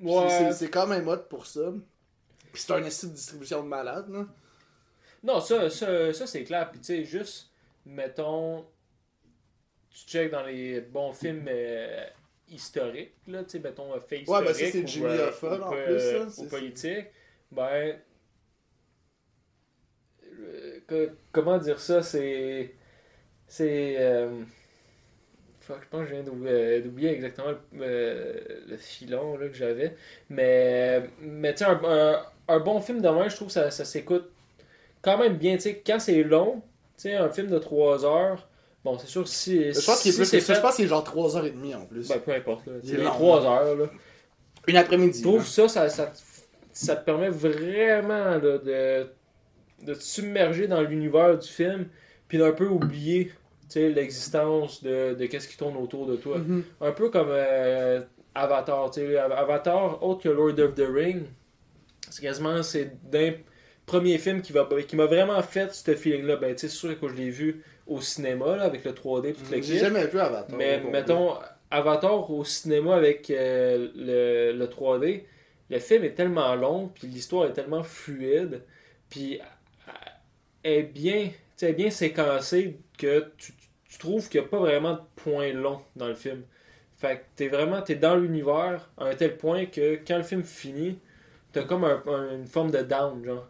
Ouais. 0.00 0.28
c'est- 0.28 0.52
C'est 0.52 0.70
quand 0.70 0.86
même 0.86 1.06
hot 1.08 1.18
pour 1.28 1.46
ça. 1.46 1.72
Puis 2.52 2.62
c'est 2.62 2.72
un 2.72 2.82
essai 2.84 3.06
de 3.08 3.12
distribution 3.12 3.62
de 3.62 3.68
malade, 3.68 4.08
là. 4.10 4.26
Non, 5.22 5.40
ça, 5.40 5.70
ça, 5.70 6.12
ça 6.12 6.26
c'est 6.26 6.44
clair. 6.44 6.70
Puis 6.70 6.80
tu 6.80 6.86
sais, 6.86 7.04
juste, 7.04 7.48
mettons, 7.86 8.64
tu 9.90 10.06
check 10.06 10.30
dans 10.30 10.42
les 10.42 10.80
bons 10.80 11.12
films 11.12 11.46
euh, 11.48 12.04
historiques, 12.54 13.12
là, 13.26 13.44
tu 13.44 13.50
sais, 13.50 13.58
mettons, 13.60 13.94
euh, 13.94 14.00
fait 14.00 14.20
Ouais, 14.26 14.42
ben, 14.42 14.52
historique 14.52 14.54
ça, 14.54 14.66
c'est 14.66 14.86
ou, 14.86 14.86
Jimmy 14.86 15.06
euh, 15.06 15.28
Hoffa, 15.28 15.60
en 15.68 15.76
euh, 15.76 15.78
plus, 15.78 16.00
ça, 16.00 16.26
ou 16.36 16.44
politique, 16.46 17.06
ben, 17.52 17.98
euh, 20.40 20.80
que- 20.86 21.16
comment 21.32 21.58
dire 21.58 21.80
ça, 21.80 22.02
c'est, 22.02 22.74
c'est, 23.48 23.96
euh, 24.00 24.44
fuck, 25.60 25.78
je 25.82 25.88
pense 25.88 26.00
que 26.02 26.06
je 26.08 26.14
viens 26.14 26.22
d'oubli- 26.22 26.48
euh, 26.48 26.80
d'oublier 26.82 27.10
exactement 27.10 27.48
le, 27.72 27.82
euh, 27.82 28.60
le 28.68 28.76
filon 28.76 29.36
là, 29.36 29.48
que 29.48 29.54
j'avais, 29.54 29.96
mais, 30.28 31.02
mais 31.20 31.52
tu 31.54 31.58
sais, 31.58 31.64
un, 31.64 31.80
un- 31.84 32.22
un 32.48 32.60
bon 32.60 32.80
film 32.80 33.00
de 33.00 33.08
même, 33.08 33.30
je 33.30 33.36
trouve 33.36 33.48
que 33.48 33.54
ça, 33.54 33.70
ça 33.70 33.84
s'écoute 33.84 34.30
quand 35.02 35.18
même 35.18 35.36
bien, 35.38 35.56
tu 35.56 35.62
sais, 35.64 35.82
quand 35.86 36.00
c'est 36.00 36.22
long, 36.24 36.62
tu 36.96 37.04
sais, 37.04 37.16
un 37.16 37.30
film 37.30 37.48
de 37.48 37.58
3 37.58 38.04
heures, 38.06 38.48
bon, 38.84 38.98
c'est 38.98 39.06
sûr, 39.06 39.26
si. 39.26 39.72
Je 39.72 39.84
pense 39.84 40.00
qu'il 40.02 40.10
est 40.10 40.12
si 40.12 40.18
plus 40.18 40.26
c'est 40.26 40.38
que 40.38 40.44
ça. 40.44 40.54
fait- 40.54 40.60
Je 40.60 40.62
pense 40.66 40.76
qu'il 40.76 40.84
est 40.84 40.88
genre 40.88 41.04
3h30 41.04 41.74
en 41.74 41.86
plus. 41.86 42.08
Ben, 42.08 42.18
peu 42.20 42.32
importe, 42.32 42.66
là. 42.66 42.72
C'est 42.82 42.94
est 42.94 42.96
les 42.98 43.04
long, 43.04 43.10
3 43.10 43.44
heures, 43.46 43.76
là. 43.76 43.86
Une 44.66 44.76
après-midi. 44.76 45.18
Je 45.18 45.22
trouve 45.24 45.46
ça, 45.46 45.68
ça, 45.68 45.88
ça, 45.88 46.06
te- 46.06 46.18
ça 46.72 46.96
te 46.96 47.04
permet 47.04 47.28
vraiment 47.28 48.30
là, 48.30 48.38
de, 48.58 49.06
de 49.84 49.94
te 49.94 50.00
submerger 50.02 50.66
dans 50.66 50.80
l'univers 50.82 51.38
du 51.38 51.48
film, 51.48 51.86
puis 52.28 52.38
d'un 52.38 52.52
peu 52.52 52.66
oublier 52.66 53.30
l'existence 53.74 54.82
de, 54.82 55.14
de 55.14 55.26
qu'est-ce 55.26 55.48
qui 55.48 55.56
tourne 55.56 55.76
autour 55.76 56.06
de 56.06 56.16
toi. 56.16 56.38
Mhm. 56.38 56.62
Un 56.80 56.92
peu 56.92 57.10
comme 57.10 57.28
euh, 57.30 58.00
Avatar. 58.34 58.90
tu 58.90 59.00
sais, 59.00 59.16
Avatar, 59.18 60.02
autre 60.02 60.22
que 60.22 60.28
Lord 60.28 60.58
of 60.60 60.74
the 60.74 60.86
Ring, 60.92 61.22
c'est 62.10 62.22
quasiment 62.22 62.62
c'est 62.62 62.92
d'un 63.10 63.32
premier 63.86 64.18
film 64.18 64.42
qui 64.42 64.52
va 64.52 64.68
qui 64.86 64.96
m'a 64.96 65.06
vraiment 65.06 65.42
fait 65.42 65.72
ce 65.74 65.94
feeling-là. 65.94 66.36
Ben, 66.36 66.54
tu 66.54 66.60
sais, 66.60 66.68
c'est 66.68 66.76
sûr 66.76 66.98
que 66.98 67.08
je 67.08 67.14
l'ai 67.14 67.30
vu 67.30 67.62
au 67.86 68.00
cinéma 68.00 68.56
là, 68.56 68.64
avec 68.64 68.84
le 68.84 68.92
3D, 68.92 69.34
toute 69.34 69.46
J'ai 69.48 69.56
l'équipe. 69.56 69.76
jamais 69.76 70.06
vu 70.06 70.18
Avatar. 70.18 70.56
Mais 70.56 70.80
mettons, 70.80 71.34
Avatar 71.70 72.30
au 72.30 72.44
cinéma 72.44 72.96
avec 72.96 73.30
euh, 73.30 73.88
le, 73.94 74.52
le 74.58 74.66
3D, 74.66 75.24
le 75.70 75.78
film 75.78 76.04
est 76.04 76.14
tellement 76.14 76.54
long, 76.54 76.88
puis 76.88 77.06
l'histoire 77.08 77.46
est 77.46 77.52
tellement 77.52 77.82
fluide, 77.82 78.62
puis 79.10 79.40
euh, 79.40 79.92
est 80.62 80.82
bien, 80.82 81.26
tu 81.26 81.32
sais, 81.56 81.72
bien 81.72 81.90
séquencée 81.90 82.78
que 82.98 83.30
tu, 83.36 83.52
tu 83.88 83.98
trouves 83.98 84.28
qu'il 84.28 84.40
n'y 84.40 84.46
a 84.46 84.48
pas 84.50 84.58
vraiment 84.58 84.94
de 84.94 85.00
point 85.16 85.52
long 85.52 85.80
dans 85.96 86.08
le 86.08 86.14
film. 86.14 86.42
Fait 86.96 87.16
que 87.18 87.22
t'es 87.36 87.48
vraiment 87.48 87.82
t'es 87.82 87.96
dans 87.96 88.16
l'univers 88.16 88.88
à 88.96 89.06
un 89.06 89.14
tel 89.14 89.36
point 89.36 89.66
que 89.66 89.98
quand 90.06 90.16
le 90.16 90.22
film 90.22 90.42
finit, 90.44 90.98
t'as 91.52 91.64
comme 91.64 91.84
un- 91.84 92.02
un- 92.06 92.36
une 92.36 92.46
forme 92.46 92.70
de 92.70 92.82
down, 92.82 93.24
genre. 93.24 93.46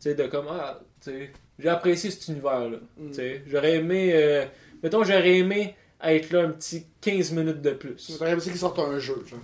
Tu 0.00 0.10
sais, 0.10 0.14
de 0.14 0.26
comme, 0.26 0.46
ah, 0.50 0.80
tu 1.02 1.10
sais, 1.10 1.30
j'ai 1.58 1.68
apprécié 1.68 2.10
cet 2.10 2.28
univers-là. 2.28 2.78
Mm. 2.96 3.12
J'aurais 3.46 3.76
aimé, 3.76 4.10
euh, 4.14 4.44
mettons, 4.82 5.02
j'aurais 5.04 5.38
aimé 5.38 5.74
être 6.02 6.30
là 6.30 6.42
un 6.42 6.50
petit 6.50 6.86
15 7.00 7.32
minutes 7.32 7.60
de 7.62 7.70
plus. 7.70 8.16
J'aurais 8.18 8.32
aimé 8.32 8.40
qu'ils 8.40 8.56
sortent 8.56 8.78
un 8.78 8.98
jeu, 8.98 9.24
genre. 9.26 9.40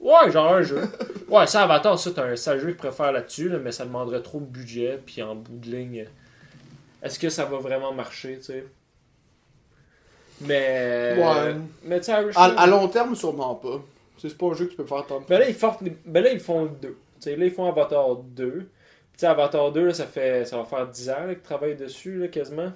Ouais, 0.00 0.32
genre 0.32 0.52
un 0.54 0.62
jeu. 0.62 0.82
Ouais, 1.28 1.46
ça, 1.46 1.62
Avatar, 1.62 1.98
ça, 1.98 2.10
t'as 2.10 2.26
un 2.26 2.36
sale 2.36 2.60
jeu 2.60 2.66
que 2.66 2.72
je 2.72 2.76
préfère 2.76 3.10
là-dessus, 3.10 3.48
là, 3.48 3.58
mais 3.58 3.72
ça 3.72 3.86
demanderait 3.86 4.20
trop 4.20 4.38
de 4.38 4.44
budget, 4.44 5.00
puis 5.06 5.22
en 5.22 5.34
bout 5.34 5.56
de 5.56 5.70
ligne, 5.74 6.06
est-ce 7.02 7.18
que 7.18 7.30
ça 7.30 7.46
va 7.46 7.56
vraiment 7.56 7.90
marcher, 7.90 8.36
tu 8.36 8.44
sais? 8.44 8.66
Mais. 10.42 11.14
Ouais. 11.16 11.54
Mais 11.84 12.00
tu 12.00 12.06
sais, 12.06 12.12
À, 12.12 12.44
à 12.44 12.66
long 12.66 12.86
terme, 12.88 13.14
sûrement 13.14 13.54
pas. 13.54 13.80
C'est 14.18 14.28
c'est 14.28 14.36
pas 14.36 14.46
un 14.46 14.54
jeu 14.54 14.66
que 14.66 14.72
tu 14.72 14.76
peux 14.76 14.84
faire 14.84 15.06
tant 15.06 15.20
de 15.20 15.26
Ben 15.26 15.38
là, 15.38 15.48
ils 15.48 15.54
font, 15.54 15.74
ben 16.04 16.22
là, 16.22 16.32
ils 16.32 16.40
font 16.40 16.64
le 16.64 16.70
2. 16.82 16.88
Tu 16.88 16.96
sais, 17.20 17.36
là, 17.36 17.46
ils 17.46 17.50
font 17.50 17.66
Avatar 17.66 18.16
2. 18.16 18.68
Sais, 19.16 19.26
Avatar 19.26 19.70
2, 19.72 19.86
là, 19.86 19.94
ça, 19.94 20.06
fait, 20.06 20.44
ça 20.44 20.56
va 20.56 20.64
faire 20.64 20.86
10 20.88 21.10
ans 21.10 21.26
qu'ils 21.28 21.38
travaillent 21.40 21.76
dessus, 21.76 22.18
là, 22.18 22.28
quasiment, 22.28 22.72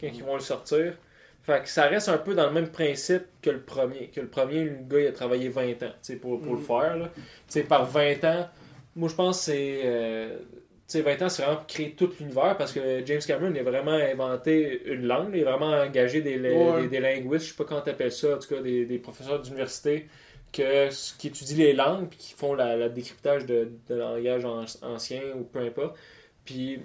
quand 0.00 0.06
ils 0.12 0.22
vont 0.24 0.34
le 0.34 0.40
sortir. 0.40 0.94
Fait 1.42 1.62
que 1.62 1.68
ça 1.68 1.84
reste 1.86 2.08
un 2.08 2.18
peu 2.18 2.34
dans 2.34 2.46
le 2.46 2.52
même 2.52 2.68
principe 2.68 3.22
que 3.40 3.50
le 3.50 3.60
premier. 3.60 4.08
Que 4.08 4.20
le 4.20 4.26
premier, 4.26 4.64
le 4.64 4.76
gars, 4.88 5.00
il 5.00 5.06
a 5.06 5.12
travaillé 5.12 5.48
20 5.48 5.70
ans 5.70 5.76
tu 5.80 5.86
sais, 6.02 6.16
pour, 6.16 6.40
pour 6.42 6.54
le 6.54 6.58
Mhm. 6.58 6.64
faire. 6.66 6.96
Là. 6.96 7.10
Tu 7.14 7.22
sais, 7.48 7.62
par 7.62 7.86
20 7.86 8.24
ans, 8.24 8.48
moi, 8.96 9.08
je 9.08 9.14
pense 9.14 9.38
que 9.38 9.52
c'est. 9.52 9.80
euh, 9.84 10.38
tu 10.88 10.98
sais, 10.98 11.02
20 11.02 11.22
ans, 11.22 11.28
c'est 11.28 11.42
vraiment 11.42 11.58
pour 11.58 11.66
créer 11.68 11.92
tout 11.92 12.10
l'univers 12.20 12.56
parce 12.56 12.72
que 12.72 13.04
James 13.06 13.20
Cameron 13.26 13.52
il 13.54 13.58
a 13.60 13.62
vraiment 13.62 13.92
inventé 13.92 14.82
une 14.86 15.06
langue. 15.06 15.30
Il 15.34 15.46
a 15.46 15.56
vraiment 15.56 15.72
engagé 15.72 16.20
des, 16.20 16.36
Ouais. 16.38 16.82
des, 16.82 16.88
des 16.88 17.00
linguistes, 17.00 17.44
je 17.46 17.50
sais 17.52 17.56
pas 17.56 17.64
comment 17.64 17.80
t'appelles 17.80 18.12
ça, 18.12 18.34
en 18.34 18.38
tout 18.38 18.48
cas, 18.54 18.60
des, 18.60 18.84
des 18.84 18.98
professeurs 18.98 19.40
d'université 19.40 20.06
que, 20.56 21.16
qui 21.18 21.28
étudient 21.28 21.56
les 21.64 21.72
langues 21.72 22.08
puis 22.08 22.18
qui 22.18 22.32
font 22.34 22.54
la, 22.54 22.76
la 22.76 22.88
décryptage 22.88 23.46
de, 23.46 23.70
de 23.88 23.94
langage 23.94 24.44
an- 24.44 24.64
ancien 24.82 25.22
ou 25.36 25.44
peu 25.44 25.60
importe. 25.60 25.96
Puis 26.44 26.80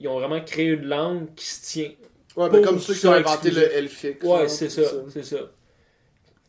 ils 0.00 0.08
ont 0.08 0.18
vraiment 0.18 0.40
créé 0.40 0.66
une 0.68 0.86
langue 0.86 1.34
qui 1.34 1.46
se 1.46 1.62
tient. 1.72 1.90
Ouais, 2.36 2.48
mais 2.50 2.62
comme 2.62 2.78
ceux 2.80 2.94
qui 2.94 3.06
ont 3.06 3.12
inventé 3.12 3.48
exclusif. 3.48 3.58
le 3.72 3.76
Elfic. 3.78 4.24
Ouais, 4.24 4.48
c'est 4.48 4.68
ça, 4.68 4.82
c'est 5.08 5.22
ça. 5.24 5.38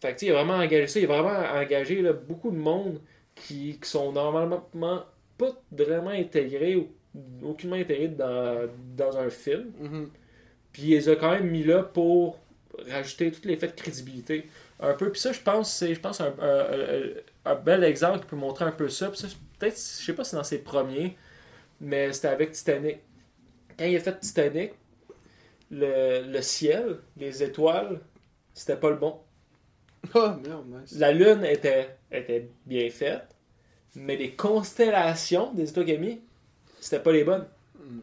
Fait 0.01 0.15
que 0.15 0.25
il 0.25 0.31
a 0.31 0.33
vraiment 0.33 0.55
engagé 0.55 0.87
ça. 0.87 0.99
Il 0.99 1.05
a 1.05 1.21
vraiment 1.21 1.59
engagé 1.59 2.01
là, 2.01 2.13
beaucoup 2.13 2.51
de 2.51 2.57
monde 2.57 2.99
qui, 3.35 3.77
qui 3.81 3.89
sont 3.89 4.11
normalement 4.11 4.67
pas 5.37 5.51
vraiment 5.71 6.09
intégrés 6.09 6.75
ou 6.75 6.87
aucunement 7.43 7.75
intégrés 7.75 8.07
dans, 8.09 8.67
dans 8.97 9.17
un 9.17 9.29
film. 9.29 9.71
Mhm. 9.79 10.09
Puis 10.71 10.83
il 10.83 10.89
les 10.91 11.09
a 11.09 11.15
quand 11.15 11.31
même 11.31 11.49
mis 11.49 11.63
là 11.63 11.83
pour 11.83 12.39
rajouter 12.89 13.31
tout 13.31 13.41
l'effet 13.45 13.67
de 13.67 13.73
crédibilité. 13.73 14.45
Un 14.79 14.93
peu. 14.93 15.11
Puis 15.11 15.21
ça, 15.21 15.31
je 15.31 15.39
pense, 15.39 15.73
c'est 15.73 15.93
je 15.95 15.99
pense 15.99 16.19
un, 16.21 16.33
un- 17.45 17.55
bel 17.55 17.83
exemple 17.83 18.19
qui 18.19 18.25
peut 18.25 18.35
montrer 18.35 18.65
un 18.65 18.71
peu 18.71 18.89
ça. 18.89 19.09
Puis 19.09 19.19
ça, 19.19 19.27
peut-être, 19.59 19.75
je 19.75 20.05
sais 20.05 20.13
pas 20.13 20.23
si 20.23 20.31
c'est 20.31 20.37
dans 20.37 20.43
ses 20.43 20.59
premiers, 20.59 21.15
mais 21.79 22.11
c'était 22.13 22.27
avec 22.29 22.51
Titanic. 22.51 22.97
Quand 23.77 23.85
il 23.85 23.95
a 23.95 23.99
fait 23.99 24.19
Titanic, 24.19 24.73
le, 25.71 26.23
le 26.31 26.41
ciel, 26.41 26.99
les 27.17 27.43
étoiles, 27.43 28.01
c'était 28.53 28.77
pas 28.77 28.89
le 28.89 28.97
bon. 28.97 29.19
Ah, 30.13 30.37
merde, 30.45 30.65
nice. 30.67 30.97
La 30.99 31.11
lune 31.11 31.43
était, 31.45 31.97
était 32.11 32.47
bien 32.65 32.89
faite, 32.89 33.23
mais 33.95 34.15
les 34.15 34.35
constellations 34.35 35.51
des 35.53 35.69
étoiles 35.69 35.85
qu'il 35.85 35.95
a 35.95 35.99
mis, 35.99 36.21
c'était 36.79 36.99
pas 37.01 37.11
les 37.11 37.23
bonnes. 37.23 37.47
Mm. 37.79 37.99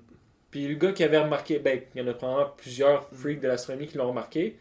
Puis 0.51 0.69
le 0.69 0.75
gars 0.75 0.93
qui 0.93 1.05
avait 1.05 1.19
remarqué, 1.19 1.59
ben, 1.59 1.81
il 1.95 2.01
y 2.01 2.05
en 2.05 2.09
a 2.09 2.15
probablement 2.15 2.51
plusieurs 2.57 3.09
freaks 3.11 3.41
de 3.41 3.49
l'astronomie 3.49 3.87
qui 3.87 3.99
l'ont 3.99 4.09
remarqué, 4.09 4.59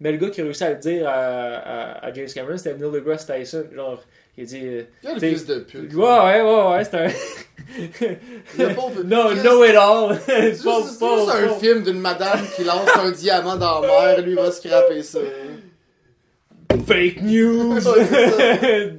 mais 0.00 0.12
le 0.12 0.18
gars 0.18 0.30
qui 0.30 0.40
a 0.40 0.44
réussi 0.44 0.64
à 0.64 0.70
le 0.70 0.78
dire 0.78 1.08
à, 1.08 1.12
à- 1.12 2.06
à 2.06 2.12
James 2.12 2.26
Cameron, 2.34 2.56
c'était 2.56 2.74
Neil 2.76 2.90
deGrasse 2.92 3.26
Tyson. 3.26 3.64
Genre, 3.74 4.02
il 4.36 4.42
a 4.42 4.46
dit. 4.46 4.60
euh, 4.64 4.82
Quel 5.02 5.20
fils 5.20 5.46
de 5.46 5.58
pute. 5.60 5.94
Ouais, 5.94 6.02
ouais, 6.02 6.42
ouais, 6.42 6.68
ouais, 6.72 6.84
c'est 6.84 6.94
un. 6.98 7.08
Le 8.58 8.74
pauvre- 8.74 9.02
no, 9.04 9.34
know 9.36 9.64
it 9.64 9.74
all! 9.76 10.18
C'est 10.26 10.52
juste, 10.52 10.68
un 11.02 11.48
film 11.60 11.82
d'une 11.82 12.00
madame 12.00 12.40
qui 12.56 12.64
lance 12.64 12.88
un 12.96 13.10
diamant 13.12 13.56
dans 13.56 13.80
la 13.80 13.88
mer, 14.16 14.20
lui 14.22 14.34
va 14.34 14.50
scraper 14.50 15.02
ça. 15.02 15.20
Fake 16.86 17.22
news! 17.22 17.80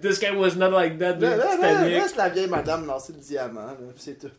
This 0.02 0.20
guy 0.20 0.32
was 0.36 0.56
not 0.56 0.72
like 0.72 0.98
that, 0.98 1.16
Là, 1.20 1.36
là, 1.36 1.58
là, 1.62 1.88
laisse 1.88 2.16
la 2.16 2.30
vieille 2.30 2.48
madame 2.50 2.88
lancer 2.88 3.14
le 3.14 3.20
diamant, 3.20 3.68
c'est 3.98 4.18
tout. 4.18 4.32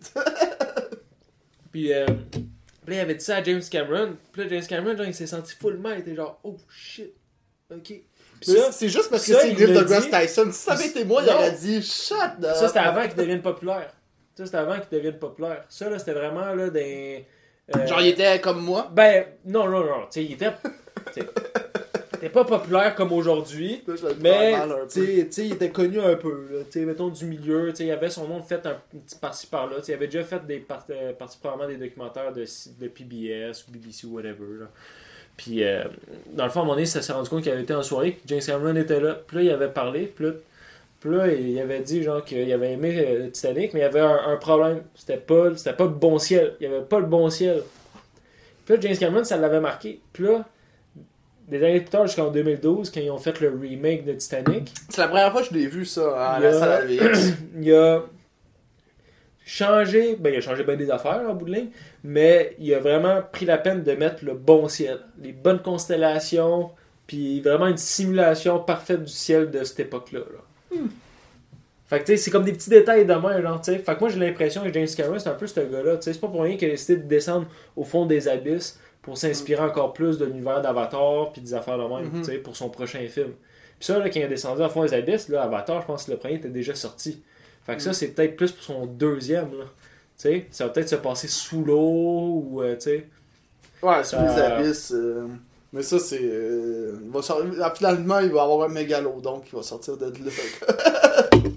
Puis, 1.70 1.92
euh, 1.92 2.06
puis 2.86 2.94
là, 2.94 3.00
il 3.02 3.04
avait 3.04 3.14
dit 3.16 3.24
ça 3.24 3.36
à 3.36 3.42
James 3.42 3.60
Cameron? 3.70 4.16
Puis 4.32 4.42
là, 4.42 4.48
James 4.48 4.66
Cameron, 4.66 4.96
genre, 4.96 5.06
il 5.06 5.14
s'est 5.14 5.26
senti 5.26 5.54
full 5.54 5.76
mal. 5.76 5.98
Il 5.98 6.00
était 6.00 6.14
genre, 6.14 6.38
oh 6.44 6.56
shit. 6.70 7.12
Ok. 7.70 7.92
C'est 8.40 8.88
juste 8.88 9.10
parce 9.10 9.26
que 9.26 9.32
c'est 9.34 9.50
il 9.50 9.56
Neil 9.58 9.74
deGrasse. 9.74 10.08
Tyson. 10.10 10.50
Si 10.52 10.58
ça 10.60 10.72
avait 10.72 10.86
été 10.86 11.04
moi, 11.04 11.22
il 11.26 11.30
aurait 11.30 11.52
dit 11.52 11.82
shut 11.82 12.16
up. 12.16 12.54
ça 12.54 12.68
c'était 12.68 12.80
avant 12.80 13.02
qu'il 13.06 13.16
devienne 13.16 13.42
populaire. 13.42 13.92
Ça, 14.36 14.44
c'était 14.44 14.58
avant 14.58 14.78
qu'il 14.78 14.90
devienne 14.90 15.18
populaire. 15.18 15.64
Ça, 15.70 15.88
là, 15.88 15.98
c'était 15.98 16.12
vraiment, 16.12 16.52
là, 16.54 16.68
des. 16.68 17.24
euh, 17.74 17.86
Genre, 17.86 18.02
il 18.02 18.08
était 18.08 18.38
comme 18.40 18.60
moi? 18.62 18.90
Ben, 18.92 19.24
non, 19.46 19.66
non, 19.66 19.82
non. 19.84 20.02
Tu 20.12 20.20
sais, 20.20 20.24
il 20.24 20.32
était. 20.34 20.52
Tu 22.16 22.22
sais, 22.22 22.22
il 22.22 22.26
était 22.26 22.28
pas 22.28 22.44
populaire 22.44 22.94
comme 22.94 23.12
aujourd'hui. 23.12 23.82
Mais, 24.20 24.54
il 24.96 25.52
était 25.52 25.70
connu 25.70 26.00
un 26.00 26.16
peu, 26.16 26.48
là, 26.50 26.84
mettons 26.86 27.08
du 27.08 27.24
milieu, 27.24 27.72
il 27.78 27.90
avait 27.90 28.10
son 28.10 28.28
nom 28.28 28.42
fait 28.42 28.64
un 28.66 28.76
petit 28.90 29.16
par-ci 29.16 29.46
par-là, 29.46 29.76
il 29.86 29.94
avait 29.94 30.06
déjà 30.06 30.24
fait 30.24 30.44
des 30.46 30.64
euh, 30.90 31.12
parties 31.12 31.38
probablement 31.38 31.68
des 31.68 31.76
documentaires 31.76 32.32
de, 32.32 32.44
de 32.80 32.88
PBS 32.88 33.64
ou 33.68 33.72
BBC 33.72 34.06
ou 34.06 34.14
whatever, 34.14 34.60
là. 34.60 34.66
Puis, 35.36 35.62
euh, 35.62 35.84
dans 36.32 36.44
le 36.44 36.50
fond, 36.50 36.60
à 36.60 36.62
un 36.62 36.64
moment 36.64 36.76
donné, 36.76 36.86
ça 36.86 37.02
s'est 37.02 37.12
rendu 37.12 37.28
compte 37.28 37.42
qu'il 37.42 37.52
avait 37.52 37.62
été 37.62 37.74
en 37.74 37.82
soirée, 37.82 38.14
que 38.14 38.26
James 38.26 38.40
Cameron 38.44 38.74
était 38.76 39.00
là, 39.00 39.14
puis 39.26 39.36
là, 39.36 39.42
il 39.42 39.50
avait 39.50 39.68
parlé, 39.68 40.06
puis 40.06 40.26
là, 40.26 40.32
puis 41.00 41.10
là, 41.10 41.28
il 41.28 41.58
avait 41.60 41.80
dit, 41.80 42.02
genre, 42.02 42.24
qu'il 42.24 42.50
avait 42.50 42.72
aimé 42.72 42.96
euh, 42.98 43.28
Titanic, 43.28 43.74
mais 43.74 43.80
il 43.80 43.82
y 43.82 43.86
avait 43.86 44.00
un, 44.00 44.28
un 44.28 44.36
problème, 44.36 44.82
c'était 44.94 45.18
pas, 45.18 45.54
c'était 45.54 45.74
pas 45.74 45.84
le 45.84 45.90
bon 45.90 46.18
ciel, 46.18 46.54
il 46.60 46.64
y 46.64 46.66
avait 46.66 46.84
pas 46.84 47.00
le 47.00 47.06
bon 47.06 47.28
ciel. 47.28 47.62
Puis 48.64 48.74
là, 48.74 48.80
James 48.80 48.96
Cameron, 48.96 49.24
ça 49.24 49.36
l'avait 49.36 49.60
marqué, 49.60 50.00
puis 50.12 50.24
là, 50.24 50.44
des 51.48 51.58
années 51.62 51.80
plus 51.80 51.90
tard, 51.90 52.06
jusqu'en 52.06 52.30
2012, 52.30 52.90
quand 52.90 53.00
ils 53.00 53.10
ont 53.10 53.18
fait 53.18 53.38
le 53.40 53.50
remake 53.60 54.04
de 54.04 54.12
Titanic, 54.14 54.72
C'est 54.88 55.00
la 55.00 55.08
première 55.08 55.30
fois 55.32 55.42
que 55.42 55.48
je 55.48 55.54
l'ai 55.54 55.66
vu, 55.68 55.84
ça, 55.84 56.34
à 56.34 56.38
Il 56.40 56.46
a- 56.46 56.50
la 56.50 56.58
salle 56.58 56.86
VX. 56.88 57.32
il 57.60 57.74
a 57.74 58.02
changé, 59.44 60.16
ben 60.18 60.32
il 60.32 60.38
a 60.38 60.40
changé 60.40 60.64
bien 60.64 60.76
des 60.76 60.90
affaires 60.90 61.22
en 61.28 61.34
bout 61.34 61.46
de 61.46 61.54
ligne, 61.54 61.68
mais 62.02 62.56
il 62.58 62.72
a 62.74 62.80
vraiment 62.80 63.20
pris 63.32 63.46
la 63.46 63.58
peine 63.58 63.82
de 63.82 63.92
mettre 63.92 64.24
le 64.24 64.34
bon 64.34 64.68
ciel, 64.68 64.98
les 65.22 65.32
bonnes 65.32 65.62
constellations, 65.62 66.70
puis 67.06 67.40
vraiment 67.40 67.68
une 67.68 67.76
simulation 67.76 68.58
parfaite 68.58 69.04
du 69.04 69.12
ciel 69.12 69.50
de 69.50 69.62
cette 69.62 69.80
époque-là. 69.80 70.20
là. 70.20 70.78
Fait 71.88 72.00
que 72.00 72.04
tu 72.06 72.12
sais, 72.12 72.16
c'est 72.16 72.30
comme 72.32 72.42
des 72.42 72.52
petits 72.52 72.70
détails 72.70 73.06
de 73.06 73.14
même, 73.14 73.40
genre, 73.42 73.60
tu 73.60 73.70
sais. 73.72 73.78
Fait 73.78 73.94
que 73.94 74.00
moi 74.00 74.08
j'ai 74.08 74.18
l'impression 74.18 74.64
que 74.64 74.72
James 74.72 74.88
Cameron 74.96 75.20
c'est 75.20 75.28
un 75.28 75.34
peu 75.34 75.46
ce 75.46 75.60
gars-là, 75.60 75.96
tu 75.98 76.02
sais, 76.02 76.12
c'est 76.14 76.18
pas 76.20 76.26
pour 76.26 76.42
rien 76.42 76.56
qu'il 76.56 76.66
a 76.66 76.72
décidé 76.72 76.96
de 76.96 77.06
descendre 77.06 77.46
au 77.76 77.84
fond 77.84 78.06
des 78.06 78.26
abysses 78.26 78.80
pour 79.06 79.16
s'inspirer 79.16 79.62
encore 79.62 79.94
plus 79.94 80.18
de 80.18 80.26
l'univers 80.26 80.60
d'Avatar 80.60 81.30
puis 81.32 81.40
des 81.40 81.54
affaires 81.54 81.78
de 81.78 81.84
même, 81.84 82.10
tu 82.18 82.24
sais, 82.24 82.36
pour 82.38 82.54
son 82.54 82.68
prochain 82.68 83.06
film. 83.08 83.30
Puis 83.78 83.86
ça, 83.86 83.98
là, 83.98 84.10
quand 84.10 84.20
il 84.20 84.24
a 84.24 84.28
descendu 84.28 84.62
au 84.62 84.68
fond 84.68 84.82
des 84.84 84.92
abysses, 84.92 85.28
là, 85.28 85.44
Avatar, 85.44 85.80
je 85.80 85.86
pense 85.86 86.04
que 86.04 86.10
le 86.10 86.16
premier 86.18 86.34
était 86.34 86.48
déjà 86.48 86.74
sorti. 86.74 87.22
Fait 87.64 87.76
que 87.76 87.82
ça, 87.82 87.90
Mhm. 87.90 87.94
c'est 87.94 88.08
peut-être 88.08 88.36
plus 88.36 88.52
pour 88.52 88.62
son 88.64 88.84
deuxième, 88.86 89.50
là. 89.58 89.64
Tu 90.18 90.22
sais, 90.22 90.46
ça 90.50 90.64
va 90.66 90.70
peut-être 90.70 90.88
se 90.88 90.96
passer 90.96 91.28
sous 91.28 91.64
l'eau 91.64 92.42
ou, 92.50 92.62
euh, 92.62 92.74
tu 92.74 92.80
sais. 92.82 93.06
Ouais, 93.82 94.02
Ça- 94.04 94.22
les 94.22 94.40
abysses. 94.42 94.92
euh, 94.94 95.26
Mais 95.72 95.82
ça, 95.82 95.98
c'est. 95.98 96.20
euh, 96.22 96.92
va 97.12 97.20
sortir- 97.22 97.74
Finalement, 97.74 98.18
il 98.20 98.30
va 98.30 98.42
avoir 98.44 98.62
un 98.68 98.72
mégalodon 98.72 99.40
qui 99.40 99.54
va 99.54 99.62
sortir 99.62 99.96
de 99.98 100.06
là. 100.06 100.12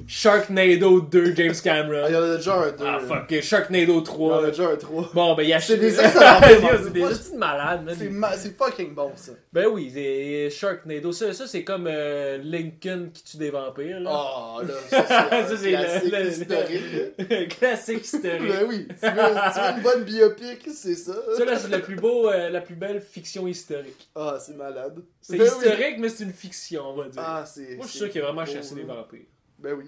Sharknado 0.09 1.01
2, 1.01 1.35
James 1.35 1.51
Ah, 1.51 1.53
il 1.53 1.55
y 1.55 1.61
Cameron. 1.61 2.01
en 2.01 2.23
a 2.33 2.35
déjà 2.37 2.55
un 2.55 2.71
2. 2.71 2.75
Ah, 2.83 2.99
fuck, 2.99 3.41
Sharknado 3.41 3.83
Il 3.93 3.95
y 3.95 3.99
en 3.99 4.01
3. 4.01 4.43
a 4.43 4.49
déjà 4.49 4.69
un 4.69 4.75
3. 4.75 5.09
Bon, 5.13 5.35
ben, 5.35 5.43
il 5.43 5.49
y 5.49 5.53
a 5.53 5.59
C'est 5.59 5.77
des 5.77 5.99
excellents 5.99 6.41
films. 6.41 6.67
C'est 6.83 6.93
des 6.93 7.01
petits 7.01 7.35
malades, 7.37 7.83
man. 7.85 7.95
C'est 7.97 8.09
ma- 8.09 8.35
c'est 8.35 8.57
fucking 8.57 8.95
bon, 8.95 9.11
ça. 9.15 9.33
Ben 9.53 9.67
oui, 9.67 9.91
c'est 9.93 10.49
Sharknado. 10.49 11.11
Ça, 11.11 11.31
ça 11.33 11.45
c'est 11.45 11.63
comme 11.63 11.85
euh, 11.87 12.39
Lincoln 12.43 13.11
qui 13.13 13.23
tue 13.23 13.37
des 13.37 13.51
vampires, 13.51 13.99
là. 13.99 14.09
Oh, 14.11 14.61
là, 14.63 14.73
ça, 14.89 15.05
c'est 15.07 15.13
un 15.35 15.47
Ça, 15.47 15.57
c'est 15.57 15.71
le- 15.71 15.77
classique 15.77 16.13
le- 16.13 16.27
historique. 16.29 17.49
Classique 17.59 18.05
historique. 18.05 18.47
Ben 18.51 18.65
oui, 18.67 18.87
tu 18.87 18.93
veux, 19.05 19.11
tu 19.11 19.59
veux 19.59 19.77
une 19.77 19.83
bonne 19.83 20.03
biopic, 20.05 20.67
c'est 20.73 20.95
ça. 20.95 21.13
Ça, 21.37 21.45
là, 21.45 21.59
c'est 21.59 21.69
le 21.69 21.81
plus 21.81 21.95
beau, 21.97 22.29
euh, 22.31 22.49
la 22.49 22.61
plus 22.61 22.75
belle 22.75 22.99
fiction 22.99 23.47
historique. 23.47 24.09
Ah, 24.15 24.37
c'est 24.43 24.57
malade. 24.57 25.03
C'est 25.21 25.37
Ben 25.37 25.43
oui. 25.43 25.49
historique, 25.67 25.95
mais 25.99 26.09
c'est 26.09 26.23
une 26.23 26.33
fiction, 26.33 26.81
on 26.83 26.95
va 26.95 27.09
dire. 27.09 27.21
Ah, 27.23 27.43
c'est. 27.45 27.75
Moi, 27.75 27.85
je 27.85 27.89
suis 27.91 27.99
sûr 27.99 28.09
qu'il 28.09 28.21
a 28.21 28.25
vraiment 28.25 28.45
chassé 28.47 28.73
des 28.73 28.81
là. 28.81 28.95
vampires. 28.95 29.25
Ben 29.59 29.73
oui. 29.77 29.85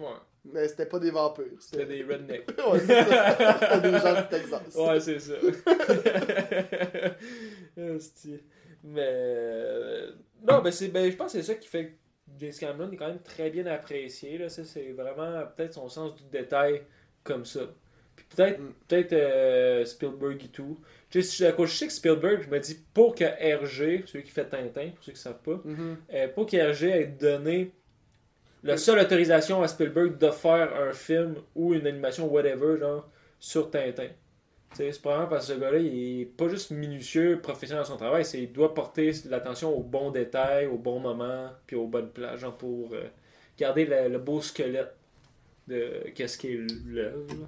Ouais. 0.00 0.06
Mais 0.52 0.66
c'était 0.68 0.86
pas 0.86 0.98
des 0.98 1.10
vampires. 1.10 1.44
C'était 1.60 1.84
des 1.86 2.02
rednecks. 2.02 2.48
ouais, 2.72 2.78
c'est 2.80 3.04
ça. 3.04 3.58
C'était 3.60 3.90
des 3.90 3.98
gens 3.98 4.14
du 4.22 4.28
Texas. 4.28 4.74
Ouais, 4.74 5.00
c'est 5.00 5.18
ça. 5.20 5.34
Mais. 8.82 9.02
euh, 9.06 10.12
non, 10.48 10.62
ben, 10.62 10.70
c'est, 10.70 10.88
ben, 10.88 11.10
je 11.10 11.16
pense 11.16 11.32
que 11.32 11.38
c'est 11.40 11.46
ça 11.52 11.54
qui 11.54 11.68
fait 11.68 11.86
que 11.86 11.92
James 12.38 12.52
Cameron 12.58 12.90
est 12.90 12.96
quand 12.96 13.08
même 13.08 13.20
très 13.22 13.50
bien 13.50 13.66
apprécié. 13.66 14.38
Là. 14.38 14.48
Ça, 14.48 14.64
c'est 14.64 14.92
vraiment 14.92 15.42
peut-être 15.56 15.74
son 15.74 15.88
sens 15.88 16.14
du 16.16 16.24
détail 16.32 16.82
comme 17.22 17.44
ça. 17.44 17.60
Puis 18.16 18.24
peut-être, 18.34 18.58
Mm. 18.60 18.72
peut-être 18.88 19.12
euh, 19.12 19.84
Spielberg 19.84 20.42
et 20.44 20.48
tout. 20.48 20.80
Tu 21.10 21.22
sais, 21.22 21.52
je 21.58 21.66
sais 21.66 21.86
que 21.86 21.92
Spielberg, 21.92 22.42
je 22.44 22.48
me 22.48 22.58
dis, 22.58 22.78
pour 22.94 23.14
que 23.14 23.24
RG, 23.24 24.04
celui 24.06 24.24
qui 24.24 24.30
fait 24.30 24.46
Tintin, 24.46 24.90
pour 24.94 25.04
ceux 25.04 25.12
qui 25.12 25.18
ne 25.18 25.22
savent 25.22 25.42
pas, 25.42 25.60
Mhm. 25.64 25.96
euh, 26.14 26.28
pour 26.28 26.46
que 26.46 26.56
RG 26.56 26.84
ait 26.90 27.06
donné 27.06 27.72
la 28.62 28.76
seule 28.76 28.98
autorisation 28.98 29.62
à 29.62 29.68
Spielberg 29.68 30.18
de 30.18 30.30
faire 30.30 30.70
un 30.76 30.92
film 30.92 31.36
ou 31.54 31.74
une 31.74 31.86
animation, 31.86 32.26
whatever, 32.26 32.78
genre, 32.78 33.08
sur 33.38 33.70
Tintin. 33.70 34.08
Tu 34.72 34.76
sais, 34.76 34.92
C'est 34.92 35.00
probablement 35.00 35.28
parce 35.30 35.48
que 35.48 35.54
ce 35.54 35.58
gars-là, 35.58 35.78
il 35.78 36.20
est 36.22 36.24
pas 36.26 36.48
juste 36.48 36.70
minutieux, 36.70 37.40
professionnel 37.42 37.82
dans 37.84 37.90
son 37.90 37.96
travail, 37.96 38.24
c'est 38.24 38.40
il 38.42 38.52
doit 38.52 38.72
porter 38.74 39.12
l'attention 39.28 39.76
aux 39.76 39.82
bons 39.82 40.10
détails, 40.10 40.66
aux 40.66 40.78
bons 40.78 41.00
moments, 41.00 41.50
puis 41.66 41.74
aux 41.76 41.86
bonnes 41.86 42.10
plages, 42.10 42.40
genre 42.40 42.56
pour 42.56 42.92
euh, 42.92 43.02
garder 43.58 43.84
le, 43.86 44.08
le 44.08 44.18
beau 44.18 44.40
squelette 44.40 44.94
de 45.66 46.04
qu'est-ce 46.14 46.38
qu'est 46.38 46.58
l'œuvre. 46.86 47.26
là. 47.28 47.46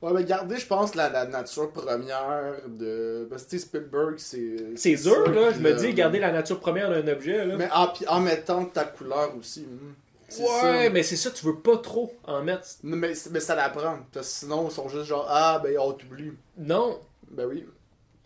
Ouais, 0.00 0.12
mais 0.14 0.24
gardez, 0.24 0.56
je 0.56 0.66
pense, 0.66 0.96
la, 0.96 1.08
la 1.10 1.26
nature 1.26 1.70
première 1.72 2.54
de. 2.68 3.26
Parce 3.30 3.44
que 3.44 3.56
Spielberg, 3.56 4.14
c'est. 4.18 4.56
C'est 4.74 4.96
dur, 4.96 5.30
là, 5.30 5.52
je 5.52 5.60
me 5.60 5.72
dis, 5.74 5.94
garder 5.94 6.18
la 6.18 6.32
nature 6.32 6.58
première 6.58 6.90
d'un 6.90 7.06
objet, 7.12 7.44
là. 7.44 7.56
Mais 7.56 7.68
en, 7.72 7.86
puis 7.88 8.04
en 8.08 8.18
mettant 8.20 8.64
ta 8.64 8.84
couleur 8.84 9.36
aussi. 9.38 9.60
hmm. 9.60 9.94
C'est 10.32 10.46
ça. 10.46 10.70
ouais, 10.72 10.90
mais 10.90 11.02
c'est 11.02 11.16
ça, 11.16 11.30
tu 11.30 11.44
veux 11.46 11.56
pas 11.58 11.76
trop 11.78 12.14
en 12.24 12.42
mettre. 12.42 12.66
Non, 12.82 12.96
Mais, 12.96 13.12
mais 13.30 13.40
ça 13.40 13.54
l'apprend. 13.54 13.98
Parce 14.12 14.26
que 14.28 14.34
sinon, 14.40 14.68
ils 14.68 14.72
sont 14.72 14.88
juste 14.88 15.04
genre, 15.04 15.26
ah, 15.28 15.60
ben, 15.62 15.76
on 15.78 15.92
t'oublie. 15.92 16.32
Non, 16.58 16.98
Ben 17.30 17.46
oui. 17.46 17.66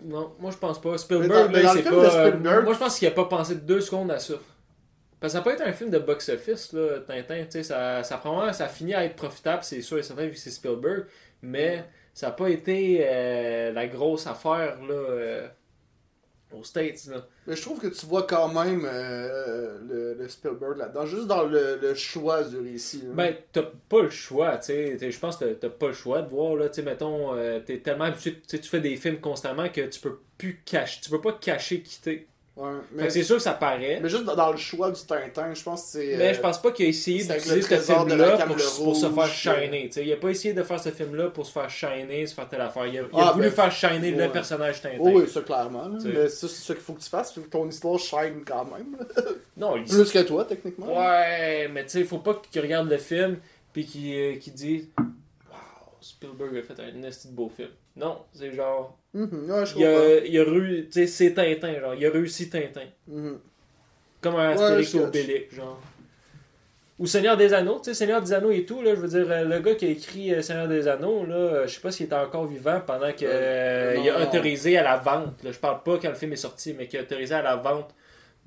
Non, 0.04 0.34
moi 0.38 0.50
je 0.50 0.58
pense 0.58 0.78
pas. 0.80 0.98
Spielberg, 0.98 1.46
dans- 1.46 1.52
mais 1.52 1.62
là, 1.62 1.72
c'est 1.74 1.82
pas. 1.82 1.90
de 1.90 2.10
Spielberg- 2.10 2.64
moi 2.64 2.74
je 2.74 2.78
pense 2.78 2.98
qu'il 2.98 3.08
a 3.08 3.12
pas 3.12 3.24
pensé 3.24 3.54
deux 3.54 3.80
secondes 3.80 4.10
à 4.10 4.18
ça. 4.18 4.34
Parce 5.18 5.32
que 5.32 5.38
ça 5.38 5.42
peut 5.42 5.50
être 5.52 5.62
un 5.66 5.72
film 5.72 5.88
de 5.88 5.98
box-office, 5.98 6.74
là, 6.74 6.98
Tintin, 7.06 7.44
tu 7.44 7.52
sais, 7.52 7.62
ça, 7.62 8.02
ça, 8.04 8.18
prend 8.18 8.36
vraiment- 8.36 8.52
ça 8.52 8.68
finit 8.68 8.92
à 8.94 9.04
être 9.06 9.16
profitable, 9.16 9.64
c'est 9.64 9.80
sûr 9.80 9.96
et 9.96 10.02
certain, 10.02 10.24
vu 10.26 10.32
que 10.32 10.38
c'est 10.38 10.50
Spielberg, 10.50 11.06
mais 11.40 11.84
ça 12.12 12.26
n'a 12.26 12.32
pas 12.32 12.50
été 12.50 12.98
euh, 13.08 13.72
la 13.72 13.86
grosse 13.86 14.26
affaire, 14.26 14.76
là, 14.82 14.92
euh, 14.94 15.48
aux 16.52 16.62
States, 16.64 17.06
là. 17.10 17.26
Mais 17.46 17.56
je 17.56 17.62
trouve 17.62 17.80
que 17.80 17.88
tu 17.88 18.06
vois 18.06 18.22
quand 18.24 18.48
même 18.48 18.86
euh, 18.90 19.78
le, 19.88 20.14
le 20.14 20.28
Spielberg 20.28 20.76
là-dedans. 20.78 21.04
Juste 21.06 21.26
dans 21.26 21.44
le, 21.44 21.78
le 21.80 21.94
choix 21.94 22.44
du 22.44 22.56
récit. 22.58 23.02
là. 23.04 23.12
Ben, 23.14 23.36
t'as 23.52 23.64
pas 23.88 24.02
le 24.02 24.10
choix, 24.10 24.56
tu 24.58 24.66
sais. 24.66 24.96
T'es- 24.98 25.10
Je 25.10 25.18
pense 25.18 25.36
que 25.36 25.52
t'as- 25.54 25.68
pas 25.70 25.88
le 25.88 25.92
choix 25.92 26.22
de 26.22 26.28
voir, 26.28 26.54
là. 26.56 26.68
Tu 26.68 26.76
sais, 26.76 26.82
mettons, 26.82 27.34
euh, 27.34 27.60
t'es 27.60 27.78
tellement 27.78 28.04
habitué, 28.04 28.34
tu 28.34 28.40
sais, 28.46 28.58
tu 28.60 28.68
fais 28.68 28.80
des 28.80 28.96
films 28.96 29.20
constamment 29.20 29.68
que 29.68 29.80
tu 29.82 30.00
peux 30.00 30.18
plus 30.38 30.62
cacher, 30.64 31.00
tu 31.02 31.10
peux 31.10 31.20
pas 31.20 31.32
cacher 31.32 31.82
quitter. 31.82 32.28
Ouais, 32.56 33.10
c'est 33.10 33.22
sûr 33.22 33.36
que 33.36 33.42
ça 33.42 33.52
paraît. 33.52 34.00
mais 34.02 34.08
juste 34.08 34.24
dans, 34.24 34.50
le 34.50 34.56
choix 34.56 34.90
du 34.90 35.00
Tintin, 35.00 35.52
je 35.52 35.62
pense 35.62 35.82
que 35.82 35.88
c'est. 35.88 36.16
Mais 36.16 36.32
je 36.32 36.40
pense 36.40 36.60
pas 36.60 36.72
qu'il 36.72 36.86
a 36.86 36.88
essayé 36.88 37.22
d'utiliser 37.22 37.60
ce 37.60 37.76
film-là 37.76 38.46
pour, 38.46 38.96
se 38.96 39.10
faire 39.10 39.26
shiner. 39.26 39.88
t'sais. 39.90 40.06
Il 40.06 40.12
a 40.12 40.16
pas 40.16 40.30
essayé 40.30 40.54
de 40.54 40.62
faire 40.62 40.80
ce 40.80 40.88
film-là 40.88 41.28
pour 41.28 41.44
se 41.44 41.52
faire 41.52 41.68
shiner, 41.68 42.26
se 42.26 42.34
faire 42.34 42.48
telle 42.48 42.62
affaire. 42.62 42.86
Il 42.86 42.98
a, 42.98 43.02
il 43.12 43.20
a 43.20 43.28
Ah, 43.28 43.32
voulu 43.32 43.48
ben, 43.48 43.54
faire 43.54 43.70
shiner 43.70 44.10
le 44.10 44.30
personnage 44.30 44.80
Tintin. 44.80 44.96
Oh, 45.00 45.10
oui, 45.12 45.28
ça 45.28 45.42
clairement. 45.42 45.90
Mais 46.02 46.28
ça, 46.28 46.48
c'est 46.48 46.64
ça 46.64 46.72
qu'il 46.72 46.82
faut 46.82 46.94
que 46.94 47.02
tu 47.02 47.10
fasses. 47.10 47.34
Faut 47.34 47.42
que 47.42 47.48
ton 47.48 47.68
histoire 47.68 47.98
shine 47.98 48.42
quand 48.46 48.64
même. 48.64 48.96
Non, 49.56 49.76
il... 49.76 49.84
Plus 49.84 50.10
que 50.10 50.22
toi, 50.22 50.44
techniquement. 50.44 50.98
Ouais, 50.98 51.66
mais 51.68 51.84
tu 51.84 51.92
sais, 51.92 52.04
faut 52.04 52.18
pas 52.18 52.40
qu'il 52.50 52.60
regarde 52.60 52.90
le 52.90 52.98
film 52.98 53.38
puis 53.72 53.86
qu'il 53.86 54.14
euh, 54.14 54.34
dise 54.54 54.88
Wow, 54.98 55.96
Spielberg 56.00 56.56
a 56.58 56.62
fait 56.62 56.78
un 56.82 56.92
de 56.92 57.34
beau 57.34 57.48
film. 57.48 57.70
Non, 57.96 58.18
c'est 58.34 58.52
genre. 58.52 58.98
Mhm, 59.16 59.50
ouais, 59.50 59.64
je 59.66 59.78
Il 59.78 59.86
a, 59.86 60.84
il 60.84 61.08
c'est 61.08 61.32
Tintin, 61.32 61.80
genre. 61.80 61.94
Il 61.94 62.04
a 62.04 62.10
réussi 62.10 62.50
Tintin. 62.50 62.82
Mhm. 63.08 63.38
Comme 64.20 64.34
un 64.36 64.48
Ouais, 64.48 64.62
Astérix 64.62 64.90
je 64.90 64.96
ou 64.96 65.00
catch. 65.00 65.08
Obélix, 65.08 65.54
genre. 65.54 65.80
Ou 66.98 67.06
Seigneur 67.06 67.36
des 67.36 67.52
Anneaux, 67.52 67.78
tu 67.78 67.84
sais, 67.90 67.94
Seigneur 67.94 68.22
des 68.22 68.32
Anneaux 68.32 68.50
et 68.50 68.64
tout, 68.64 68.80
là, 68.82 68.94
je 68.94 69.00
veux 69.00 69.08
dire, 69.08 69.26
euh, 69.30 69.44
le 69.44 69.58
gars 69.60 69.74
qui 69.74 69.84
a 69.84 69.88
écrit 69.90 70.32
euh, 70.32 70.40
Seigneur 70.40 70.66
des 70.66 70.88
Anneaux, 70.88 71.26
là, 71.26 71.34
euh, 71.34 71.66
je 71.66 71.74
sais 71.74 71.80
pas 71.80 71.90
s'il 71.90 72.06
était 72.06 72.14
encore 72.14 72.46
vivant 72.46 72.80
pendant 72.86 73.12
qu'il 73.12 73.28
Euh, 73.30 74.12
a 74.14 74.22
autorisé 74.22 74.78
à 74.78 74.82
la 74.82 74.96
vente, 74.96 75.42
là, 75.44 75.52
je 75.52 75.58
parle 75.58 75.82
pas 75.82 75.98
quand 75.98 76.08
le 76.08 76.14
film 76.14 76.32
est 76.32 76.36
sorti, 76.36 76.74
mais 76.76 76.86
qu'il 76.88 76.98
a 76.98 77.02
autorisé 77.02 77.34
à 77.34 77.42
la 77.42 77.56
vente 77.56 77.94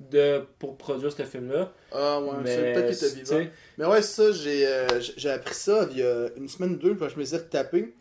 de, 0.00 0.42
pour 0.58 0.76
produire 0.76 1.12
ce 1.12 1.22
film-là. 1.22 1.72
Ah, 1.92 2.20
ouais, 2.20 2.28
c'est 2.44 2.72
peut-être 2.72 2.98
qu'il 2.98 3.06
était 3.08 3.22
vivant. 3.22 3.50
Mais 3.78 3.86
ouais, 3.86 4.02
ça, 4.02 4.32
j'ai 4.32 4.66
euh, 4.66 5.34
appris 5.34 5.54
ça 5.54 5.86
il 5.92 5.98
y 5.98 6.02
a 6.02 6.26
une 6.36 6.48
semaine 6.48 6.72
ou 6.72 6.76
deux, 6.76 6.94
quand 6.94 7.08
je 7.08 7.18
me 7.18 7.24
suis 7.24 7.38
tapé. 7.50 7.94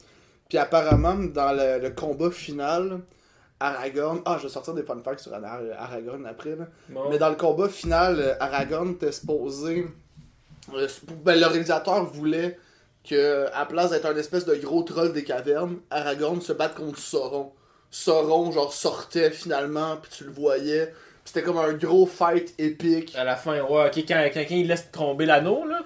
Puis 0.50 0.58
apparemment, 0.58 1.14
dans 1.16 1.52
le, 1.54 1.80
le 1.80 1.90
combat 1.92 2.32
final, 2.32 3.00
Aragorn. 3.60 4.22
Ah, 4.26 4.38
je 4.40 4.44
vais 4.48 4.50
sortir 4.54 4.74
des 4.74 4.84
fun 4.84 4.98
facts 5.04 5.20
sur 5.20 5.34
Ara- 5.34 5.62
Aragorn 5.78 6.26
après. 6.26 6.56
Là. 6.56 6.66
bon. 6.90 7.10
Mais 7.10 7.18
dans 7.20 7.30
le 7.30 7.36
combat 7.36 7.70
final, 7.70 8.20
euh, 8.20 8.34
Aragorn 8.40 8.92
était 8.92 9.12
supposé. 9.12 9.86
euh, 10.74 10.88
ben, 11.24 11.40
le 11.40 11.46
réalisateur 11.46 12.04
voulait 12.06 12.58
que, 13.08 13.46
à 13.54 13.60
la 13.60 13.66
place 13.66 13.92
d'être 13.92 14.06
un 14.06 14.16
espèce 14.16 14.46
de 14.46 14.56
gros 14.56 14.82
troll 14.84 15.14
des 15.14 15.24
cavernes, 15.24 15.78
Aragorn 15.92 16.42
se 16.42 16.54
batte 16.54 16.76
contre 16.76 16.98
Sauron. 17.00 17.52
Sauron, 17.92 18.52
genre, 18.52 18.74
sortait 18.74 19.32
finalement, 19.32 19.98
puis 19.98 20.12
tu 20.18 20.24
le 20.24 20.32
voyais. 20.32 20.88
Puis 20.88 20.96
C'était 21.26 21.44
comme 21.44 21.58
un 21.58 21.74
gros 21.74 22.06
fight 22.08 22.56
épique. 22.58 23.16
À 23.16 23.24
la 23.24 23.36
fin, 23.36 23.62
ouais, 23.62 23.88
ok, 23.88 23.98
quand 24.08 24.30
quelqu'un 24.34 24.56
il 24.56 24.68
laisse 24.68 24.90
tomber 24.92 25.26
l'anneau, 25.28 25.66
là. 25.68 25.82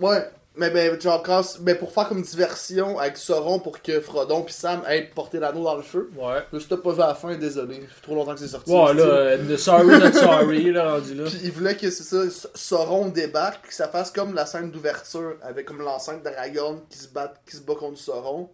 Ouais, 0.00 0.28
mais 0.58 0.70
ben, 0.70 1.00
genre, 1.00 1.22
quand, 1.22 1.42
ben, 1.60 1.78
pour 1.78 1.92
faire 1.92 2.08
comme 2.08 2.20
diversion 2.20 2.98
avec 2.98 3.16
Sauron 3.16 3.60
pour 3.60 3.80
que 3.80 4.00
Frodon 4.00 4.42
puis 4.42 4.52
Sam 4.52 4.82
aient 4.88 5.10
porté 5.14 5.38
l'anneau 5.38 5.62
dans 5.62 5.76
le 5.76 5.82
feu. 5.82 6.10
Ouais. 6.16 6.42
Mais 6.52 6.58
si 6.58 6.66
t'as 6.66 6.76
pas 6.76 6.92
vu 6.92 7.00
à 7.00 7.08
la 7.08 7.14
fin, 7.14 7.36
désolé. 7.36 7.76
Ça 7.76 7.94
fait 7.94 8.02
trop 8.02 8.16
longtemps 8.16 8.34
que 8.34 8.40
c'est 8.40 8.48
sorti. 8.48 8.70
Ouais, 8.70 8.92
là, 8.92 9.02
euh, 9.04 9.56
sorry, 9.56 9.86
not 9.86 10.12
sorry, 10.12 10.72
là, 10.72 10.94
rendu 10.94 11.14
là. 11.14 11.24
Puis 11.26 11.38
il 11.44 11.52
voulait 11.52 11.76
que 11.76 11.88
c'est 11.90 12.02
ça, 12.02 12.48
Sauron 12.54 13.08
débarque, 13.08 13.68
que 13.68 13.74
ça 13.74 13.88
fasse 13.88 14.10
comme 14.10 14.34
la 14.34 14.46
scène 14.46 14.72
d'ouverture, 14.72 15.36
avec 15.42 15.66
comme 15.66 15.78
l'enceinte 15.78 16.24
d'Aragorn 16.24 16.80
qui 16.90 16.98
se 16.98 17.08
bat, 17.08 17.32
qui 17.48 17.56
se 17.56 17.62
bat 17.62 17.76
contre 17.76 17.98
Sauron. 17.98 18.50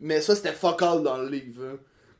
Mais 0.00 0.20
ça, 0.20 0.36
c'était 0.36 0.52
fuck 0.52 0.82
all 0.82 1.02
dans 1.02 1.16
le 1.16 1.28
livre. 1.28 1.62
hein. 1.64 1.76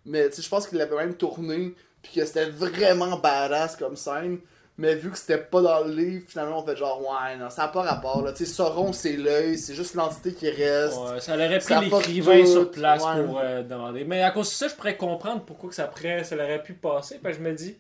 Mais 0.07 0.31
tu 0.31 0.37
sais, 0.37 0.43
je 0.43 0.49
pense 0.49 0.67
qu'il 0.67 0.79
l'avait 0.79 0.97
même 0.97 1.15
tourné, 1.15 1.75
puis 2.03 2.13
que 2.15 2.25
c'était 2.25 2.49
vraiment 2.49 3.19
badass 3.19 3.77
comme 3.77 3.95
scène. 3.95 4.39
Mais 4.81 4.95
vu 4.95 5.11
que 5.11 5.19
c'était 5.19 5.39
pas 5.39 5.61
dans 5.61 5.81
le 5.85 5.93
livre, 5.93 6.25
finalement, 6.29 6.63
on 6.63 6.65
fait 6.65 6.77
genre, 6.77 7.01
ouais, 7.01 7.37
non, 7.37 7.51
ça 7.51 7.63
n'a 7.63 7.69
pas 7.69 7.83
rapport. 7.83 8.23
Là. 8.23 8.31
Tu 8.33 8.47
sais, 8.47 8.53
Sauron, 8.53 8.93
c'est 8.93 9.17
l'œil, 9.17 9.59
c'est 9.59 9.75
juste 9.75 9.95
l'entité 9.95 10.33
qui 10.33 10.49
reste. 10.49 10.97
Ouais, 10.97 11.21
ça 11.21 11.35
aurait 11.35 11.59
pris 11.59 11.75
l'écrivain 11.81 12.47
sur 12.47 12.71
place 12.71 13.05
ouais. 13.05 13.25
pour 13.27 13.41
euh, 13.41 13.63
demander. 13.65 14.05
Mais 14.05 14.23
à 14.23 14.31
cause 14.31 14.49
de 14.49 14.55
ça, 14.55 14.69
je 14.69 14.75
pourrais 14.77 14.97
comprendre 14.97 15.45
pourquoi 15.45 15.69
que 15.71 15.75
ça, 15.75 15.89
pourrait- 15.89 16.23
ça 16.23 16.37
aurait 16.37 16.63
pu 16.63 16.75
passer. 16.75 17.19
Parce 17.21 17.37
que 17.37 17.43
je 17.43 17.49
me 17.49 17.55
dis, 17.57 17.77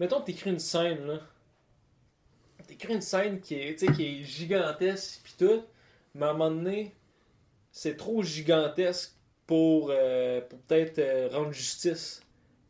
mettons 0.00 0.20
que 0.20 0.26
t'écris 0.26 0.50
une 0.50 0.58
scène, 0.58 1.06
là. 1.06 1.14
T'écris 2.66 2.94
une 2.94 3.00
scène 3.02 3.40
qui 3.40 3.54
est, 3.54 3.74
qui 3.94 4.04
est 4.20 4.24
gigantesque 4.24 5.20
pis 5.24 5.34
tout, 5.38 5.62
mais 6.14 6.26
à 6.26 6.30
un 6.30 6.32
moment 6.32 6.50
donné, 6.50 6.94
c'est 7.72 7.96
trop 7.96 8.22
gigantesque 8.22 9.12
pour, 9.46 9.90
euh, 9.92 10.40
pour 10.40 10.58
peut-être 10.60 10.98
euh, 10.98 11.28
rendre 11.32 11.52
justice 11.52 12.20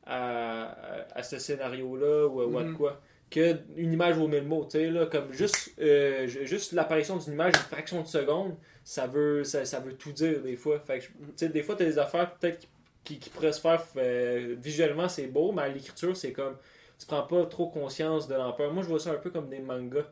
à, 0.06 0.64
à, 0.64 1.18
à 1.18 1.22
ce 1.22 1.38
scénario-là 1.38 2.26
ou 2.28 2.40
à 2.42 2.46
ou 2.46 2.58
à 2.58 2.62
de 2.62 2.68
Mhm. 2.68 2.76
quoi. 2.76 3.00
Que 3.30 3.58
une 3.76 3.92
image 3.92 4.16
vaut 4.16 4.26
mille 4.26 4.42
mots, 4.42 4.66
tu 4.68 4.90
là, 4.90 5.06
comme 5.06 5.32
juste, 5.32 5.72
euh, 5.80 6.26
ju- 6.26 6.46
juste 6.46 6.72
l'apparition 6.72 7.16
d'une 7.16 7.34
image, 7.34 7.54
une 7.54 7.60
fraction 7.60 8.02
de 8.02 8.06
seconde, 8.08 8.56
ça 8.84 9.06
veut, 9.06 9.44
ça, 9.44 9.64
ça 9.64 9.78
veut 9.78 9.94
tout 9.94 10.10
dire 10.12 10.42
des 10.42 10.56
fois. 10.56 10.80
Fait 10.80 11.00
tu 11.36 11.48
des 11.48 11.62
fois, 11.62 11.76
t'as 11.76 11.84
des 11.84 11.98
affaires 11.98 12.34
peut-être 12.34 12.66
qui, 13.04 13.18
qui, 13.20 13.30
pourraient 13.30 13.52
se 13.52 13.60
faire 13.60 13.84
euh, 13.96 14.56
visuellement, 14.58 15.08
c'est 15.08 15.28
beau, 15.28 15.52
mais 15.52 15.62
à 15.62 15.68
l'écriture, 15.68 16.16
c'est 16.16 16.32
comme, 16.32 16.56
tu 16.98 17.06
prends 17.06 17.22
pas 17.22 17.46
trop 17.46 17.68
conscience 17.68 18.26
de 18.26 18.34
l'ampleur. 18.34 18.72
Moi, 18.72 18.82
je 18.82 18.88
vois 18.88 18.98
ça 19.00 19.12
un 19.12 19.16
peu 19.16 19.30
comme 19.30 19.48
des 19.48 19.60
mangas. 19.60 20.06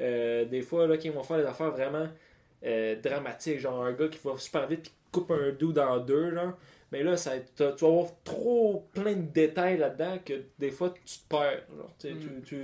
Euh, 0.00 0.44
des 0.46 0.62
fois, 0.62 0.86
là, 0.86 0.96
qui 0.96 1.10
vont 1.10 1.22
faire 1.22 1.38
des 1.38 1.44
affaires 1.46 1.70
vraiment 1.70 2.08
dramatiques, 3.02 3.60
genre 3.60 3.84
un 3.84 3.92
gars 3.92 4.08
qui 4.08 4.18
va 4.24 4.38
super 4.38 4.66
vite 4.66 4.84
qui 4.84 4.92
coupe 5.12 5.30
un 5.30 5.52
dude 5.52 5.78
en 5.78 5.98
deux, 5.98 6.34
genre. 6.34 6.54
Mais 6.94 7.02
là, 7.02 7.16
ça, 7.16 7.32
tu 7.56 7.62
vas 7.64 7.70
avoir 7.88 8.06
trop 8.22 8.86
plein 8.94 9.14
de 9.14 9.26
détails 9.32 9.78
là-dedans 9.78 10.18
que 10.24 10.34
des 10.60 10.70
fois, 10.70 10.94
tu 11.04 11.18
te 11.18 11.28
perds. 11.28 11.64
Genre, 11.76 11.90
tu 11.98 12.08
Mm. 12.14 12.42
tu, 12.44 12.56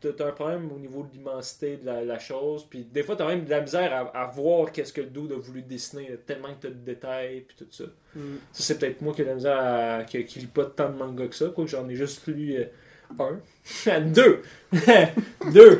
tu, 0.00 0.22
as 0.22 0.26
un 0.26 0.30
problème 0.32 0.70
au 0.70 0.78
niveau 0.78 1.02
de 1.02 1.12
l'immensité 1.16 1.76
de 1.78 1.86
la, 1.86 2.04
la 2.04 2.20
chose. 2.20 2.66
Puis 2.70 2.84
des 2.84 3.02
fois, 3.02 3.16
tu 3.16 3.22
as 3.22 3.26
même 3.26 3.44
de 3.44 3.50
la 3.50 3.62
misère 3.62 3.92
à, 3.92 4.22
à 4.22 4.26
voir 4.28 4.70
qu'est-ce 4.70 4.92
que 4.92 5.00
le 5.00 5.08
dude 5.08 5.32
a 5.32 5.36
voulu 5.36 5.62
dessiner, 5.62 6.08
là, 6.08 6.16
tellement 6.24 6.54
que 6.54 6.60
tu 6.60 6.66
as 6.68 6.70
de 6.70 6.74
détails 6.84 7.40
puis 7.40 7.56
tout 7.58 7.66
ça. 7.70 7.84
Mm. 8.14 8.20
Ça, 8.52 8.62
c'est 8.62 8.78
peut-être 8.78 9.00
moi 9.02 9.12
qui 9.12 9.22
ai 9.22 9.24
de 9.24 9.30
la 9.30 9.34
misère 9.34 9.58
à. 9.58 10.04
qui, 10.04 10.24
qui 10.24 10.38
lis 10.38 10.46
pas 10.46 10.66
tant 10.66 10.88
de 10.90 10.96
manga 10.96 11.26
que 11.26 11.34
ça, 11.34 11.46
quoi. 11.48 11.66
J'en 11.66 11.88
ai 11.88 11.96
juste 11.96 12.24
lu 12.28 12.54
euh, 12.54 12.64
un. 13.18 14.00
Deux! 14.00 14.42
Deux! 15.52 15.78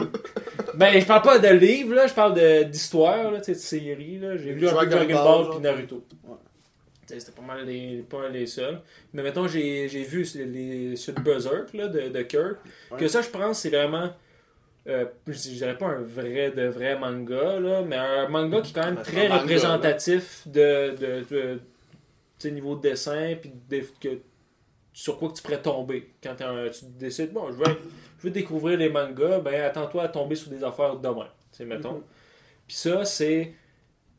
Ben, 0.74 0.98
je 0.98 1.06
parle 1.06 1.22
pas 1.22 1.38
de 1.38 1.48
livres, 1.48 1.94
là, 1.94 2.06
je 2.08 2.14
parle 2.14 2.34
de- 2.34 2.64
d'histoire, 2.64 3.32
sais, 3.44 3.52
de 3.52 3.56
séries, 3.58 4.18
là. 4.18 4.36
J'ai 4.36 4.52
lu 4.52 4.66
un 4.66 4.70
peu 4.70 4.74
Dragon 4.86 4.96
Dragon 4.96 5.14
Ball, 5.14 5.42
Ball 5.44 5.50
puis 5.52 5.60
Naruto. 5.60 6.04
Ouais. 6.24 6.36
C'était 7.06 7.32
pas 7.32 7.42
mal 7.42 7.64
les, 7.66 7.98
pas 8.08 8.28
les 8.28 8.46
seuls. 8.46 8.80
Mais 9.12 9.22
mettons, 9.22 9.46
j'ai 9.48 9.86
vu 9.86 10.26
les, 10.34 10.44
les, 10.46 10.96
sur 10.96 11.14
le 11.16 11.22
Berserk, 11.22 11.72
là, 11.74 11.88
de, 11.88 12.08
de 12.08 12.22
Kirk, 12.22 12.56
Ouais. 12.90 12.98
que 12.98 13.08
ça, 13.08 13.20
je 13.22 13.28
pense, 13.28 13.60
c'est 13.60 13.70
vraiment. 13.70 14.10
Euh, 14.86 15.06
je 15.26 15.32
dirais 15.32 15.78
pas 15.78 15.86
un 15.86 16.02
vrai 16.02 16.50
de 16.50 16.66
vrai 16.66 16.98
manga, 16.98 17.58
là, 17.58 17.82
mais 17.82 17.96
un 17.96 18.28
manga 18.28 18.60
qui 18.60 18.70
est 18.70 18.74
quand 18.74 18.84
même 18.84 19.02
très 19.02 19.28
manga, 19.28 19.40
représentatif 19.42 20.46
de, 20.46 20.94
de, 20.96 21.60
de, 22.42 22.50
niveau 22.50 22.76
de 22.76 22.82
dessin, 22.82 23.34
puis 23.40 23.50
que 24.00 24.08
sur 24.92 25.18
quoi 25.18 25.30
que 25.30 25.34
tu 25.34 25.42
pourrais 25.42 25.62
tomber. 25.62 26.12
Quand 26.22 26.38
un- 26.42 26.68
tu 26.68 26.84
décides, 26.98 27.32
bon, 27.32 27.50
je 27.50 27.56
veux, 27.56 27.76
je 28.18 28.24
veux 28.24 28.30
découvrir 28.30 28.76
les 28.78 28.90
mangas, 28.90 29.38
ben 29.40 29.54
attends-toi 29.62 30.02
à 30.04 30.08
tomber 30.08 30.34
sur 30.36 30.50
des 30.50 30.62
affaires 30.62 30.96
demain. 30.96 31.28
Tu 31.50 31.58
sais, 31.58 31.64
mettons. 31.64 31.94
Mhm. 31.94 32.02
Puis 32.68 32.76
ça, 32.76 33.04
c'est. 33.06 33.54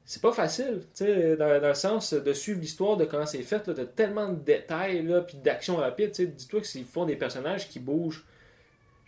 C'est 0.07 0.21
pas 0.21 0.31
facile, 0.31 0.81
tu 0.95 1.03
sais, 1.05 1.35
dans, 1.35 1.59
dans 1.59 1.67
le 1.69 1.73
sens 1.73 2.13
de 2.13 2.33
suivre 2.33 2.59
l'histoire 2.59 2.95
de 2.95 3.05
comment 3.05 3.25
c'est 3.25 3.41
fait. 3.41 3.65
Là, 3.67 3.73
t'as 3.73 3.85
tellement 3.85 4.29
de 4.29 4.35
détails, 4.39 5.01
là, 5.03 5.21
puis 5.21 5.37
d'actions 5.37 5.77
rapides. 5.77 6.11
Tu 6.11 6.25
sais, 6.25 6.27
dis-toi 6.27 6.61
que 6.61 6.67
s'ils 6.67 6.85
font 6.85 7.05
des 7.05 7.15
personnages 7.15 7.67
qui 7.69 7.79
bougent, 7.79 8.23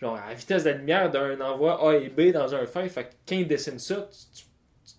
genre 0.02 0.16
à 0.16 0.30
la 0.30 0.34
vitesse 0.34 0.64
de 0.64 0.70
la 0.72 0.78
lumière 0.78 1.12
d'un 1.12 1.40
envoi 1.42 1.88
A 1.88 1.94
et 1.98 2.10
B 2.10 2.32
dans 2.32 2.56
un 2.56 2.66
fight, 2.66 2.92
fait 2.92 3.04
que 3.04 3.10
quand 3.30 3.36
ils 3.36 3.48
dessinent 3.48 3.78
ça, 3.78 4.10
tu- 4.36 4.44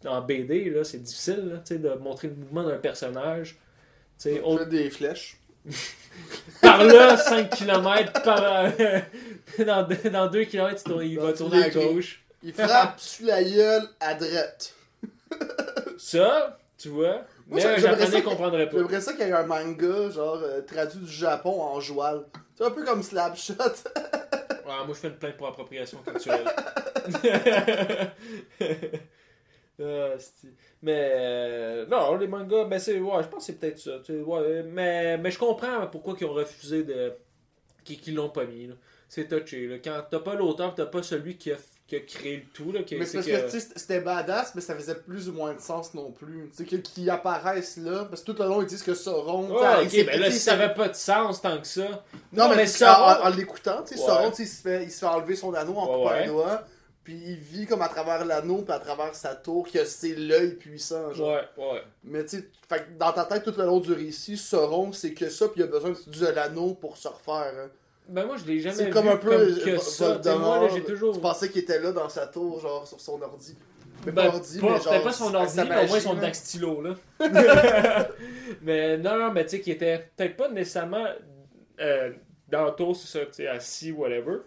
tu- 0.01 0.07
en 0.07 0.21
BD, 0.21 0.71
là, 0.71 0.85
c'est 0.85 1.03
difficile, 1.03 1.49
là, 1.53 1.59
tu 1.59 1.75
sais, 1.75 1.79
de 1.81 1.89
montrer 1.95 2.29
le 2.29 2.35
mouvement 2.35 2.63
d'un 2.63 2.77
personnage. 2.79 3.57
Tu 4.21 4.31
sais, 4.31 4.43
des 4.71 4.91
flèches. 4.91 5.37
par 6.63 6.85
là, 6.85 7.17
5 7.17 7.51
km, 7.51 8.23
par, 8.23 8.41
euh, 8.45 9.01
dans, 9.67 9.89
dans 10.13 10.29
2 10.29 10.45
km, 10.45 11.03
il 11.03 11.19
va 11.19 11.33
tourner 11.33 11.65
à 11.65 11.71
gauche. 11.71 12.23
Il 12.45 12.53
frappe 12.53 13.01
sur 13.01 13.27
la 13.27 13.43
gueule 13.43 13.83
à 13.99 14.15
droite. 14.15 14.75
Ça, 15.99 16.59
tu 16.79 16.89
vois, 16.89 17.25
Moi, 17.47 17.59
mais 17.59 17.65
un 17.65 17.79
ça 17.79 17.97
japonais 17.97 18.23
comprendrait 18.23 18.69
pas. 18.69 18.79
J'aimerais 18.79 19.01
ça 19.01 19.13
qu'il 19.13 19.27
y 19.27 19.29
ait 19.29 19.33
un 19.33 19.45
manga, 19.45 20.11
genre, 20.11 20.41
euh, 20.43 20.63
traduit 20.63 21.01
du 21.01 21.11
Japon 21.11 21.61
en 21.61 21.81
joual. 21.81 22.25
C'est 22.57 22.65
un 22.65 22.71
peu 22.71 22.85
comme 22.85 23.03
Slapshot. 23.03 23.55
Ouais, 24.69 24.75
moi, 24.85 24.89
je 24.89 25.01
fais 25.01 25.09
une 25.09 25.17
plainte 25.17 25.39
pour 25.39 25.49
appropriation 25.49 25.99
culturelle. 26.03 26.45
Ah, 29.81 30.17
mais 30.83 31.13
euh, 31.15 31.87
non, 31.87 32.17
les 32.17 32.27
mangas, 32.27 32.65
ben 32.65 32.81
c'est 32.81 32.99
ouais, 32.99 33.23
je 33.23 33.29
pense 33.29 33.47
que 33.47 33.53
c'est 33.53 33.61
peut-être 33.61 33.79
ça. 33.79 34.01
ouais, 34.13 34.65
mais, 34.65 35.17
mais 35.19 35.31
je 35.31 35.39
comprends 35.39 35.87
pourquoi 35.87 36.17
ils 36.21 36.25
ont 36.27 36.33
refusé 36.33 36.83
de. 36.83 37.13
qu'ils 37.85 38.17
l'ont 38.17 38.31
pas 38.31 38.45
mis. 38.45 38.69
C'est 39.09 39.29
touché. 39.29 39.69
Là. 39.69 39.77
Quand 39.79 40.03
t'as 40.11 40.19
pas 40.19 40.35
l'auteur, 40.35 40.75
t'as 40.75 40.87
pas 40.87 41.03
celui 41.05 41.37
qui 41.39 41.53
a, 41.53 41.57
qui 41.89 41.97
a 41.97 42.01
créé 42.01 42.37
le 42.37 42.43
tout. 42.53 42.71
Là, 42.71 42.83
qui, 42.83 42.95
Mais 42.97 43.07
c'est 43.07 43.17
parce 43.23 43.53
que, 43.53 43.59
c'était 43.77 44.01
badass, 44.01 44.55
mais 44.55 44.61
ça 44.61 44.75
faisait 44.77 44.95
plus 44.95 45.29
ou 45.29 45.33
moins 45.33 45.55
de 45.55 45.61
sens 45.61 45.95
non 45.95 46.13
plus. 46.13 46.51
Tu 46.57 46.69
sais, 46.69 46.81
qu'ils 46.83 47.09
apparaissent 47.11 47.79
là, 47.79 48.05
parce 48.05 48.23
que 48.23 48.31
tout 48.33 48.43
le 48.43 48.47
long, 48.49 48.61
ils 48.61 48.67
disent 48.69 48.83
que 48.83 48.93
Sauron... 48.95 49.49
Ouais, 49.51 49.85
ok, 49.87 50.07
ben 50.07 50.21
là, 50.21 50.31
ça 50.31 50.53
avait 50.53 50.75
pas 50.75 50.89
de 50.91 50.95
sens 50.95 51.41
tant 51.41 51.59
que 51.59 51.67
ça. 51.67 52.05
Non, 52.33 52.55
mais, 52.55 52.67
en, 52.85 52.87
en- 52.87 53.25
en 53.27 53.29
l'écoutant, 53.31 53.83
tu 53.83 53.95
sais, 53.97 54.01
Ouais. 54.01 54.07
Sauron, 54.07 54.31
il 54.39 54.47
se 54.47 54.61
fait, 54.61 54.85
il 54.85 54.93
se 54.93 54.99
fait 55.01 55.07
enlever 55.07 55.35
son 55.35 55.55
anneau 55.55 55.77
en 55.77 55.87
coupant 55.87 56.11
ouais. 56.11 56.25
un 56.25 56.27
doigt, 56.27 56.63
puis 57.05 57.15
il 57.15 57.37
vit 57.37 57.67
comme 57.67 57.81
à 57.81 57.89
travers 57.89 58.23
l'anneau, 58.27 58.59
puis 58.59 58.75
à 58.75 58.79
travers 58.81 59.15
sa 59.15 59.35
tour, 59.35 59.67
que 59.73 59.83
c'est 59.87 60.15
l'œil 60.15 60.57
puissant, 60.57 61.15
genre. 61.15 61.29
Ouais, 61.57 61.65
ouais. 61.73 61.83
Mais 62.05 62.23
tu 62.27 62.37
sais, 62.41 62.49
dans 62.99 63.13
ta 63.15 63.25
tête, 63.25 63.45
tout 63.45 63.55
le 63.57 63.65
long 63.65 63.81
du 63.81 63.95
récit, 63.95 64.37
Sauron, 64.37 64.93
c'est 64.93 65.15
que 65.15 65.31
ça, 65.31 65.49
puis 65.49 65.63
il 65.63 65.65
a 65.65 65.67
besoin 65.69 65.93
de, 65.93 66.19
de 66.19 66.27
l'anneau 66.27 66.75
pour 66.75 66.99
se 66.99 67.09
refaire. 67.09 67.55
hein. 67.57 67.71
Ben 68.09 68.25
moi, 68.27 68.37
je 68.39 68.45
l'ai 68.47 68.61
jamais 68.61 68.75
C'est 68.77 68.85
vu 68.87 68.91
comme 68.91 69.09
un 69.09 69.17
peu 69.17 69.31
comme 69.31 69.41
euh, 69.41 69.65
que 69.65 69.71
Vo- 69.77 69.81
ça. 69.83 70.17
Tu 70.17 70.23
sais, 70.23 70.39
Moi, 70.39 70.49
là, 70.55 70.59
Voldemort. 70.61 70.71
j'ai 70.77 70.83
toujours. 70.85 71.15
Tu 71.15 71.21
pensais 71.21 71.49
qu'il 71.51 71.63
était 71.63 71.79
là 71.81 71.93
dans 71.93 72.09
sa 72.09 72.27
tour, 72.27 72.59
genre 72.61 72.87
sur 72.87 73.01
son 73.01 73.21
ordi. 73.21 73.57
Mais 74.07 74.13
Ben, 74.13 74.29
pas 74.31 74.37
ordi, 74.37 74.59
pas- 74.61 74.71
mais 74.75 74.81
genre. 74.81 75.03
pas 75.03 75.13
son 75.13 75.35
ordi, 75.35 75.57
mais 75.69 75.85
au 75.85 75.89
moins 75.89 76.01
son 76.01 76.15
dactylo, 76.15 76.81
là. 76.83 76.95
mais 78.63 78.97
non, 78.99 79.19
non, 79.19 79.33
mais 79.33 79.45
tu 79.45 79.51
sais, 79.57 79.61
qui 79.61 79.71
était 79.73 80.09
peut-être 80.17 80.37
pas 80.37 80.49
nécessairement 80.49 81.07
euh, 81.81 82.13
dans 82.49 82.65
le 82.67 82.71
tour, 82.73 82.97
c'est 82.97 83.19
ça, 83.19 83.27
tu 83.27 83.33
sais, 83.35 83.49
assis, 83.49 83.93
whatever, 83.93 84.39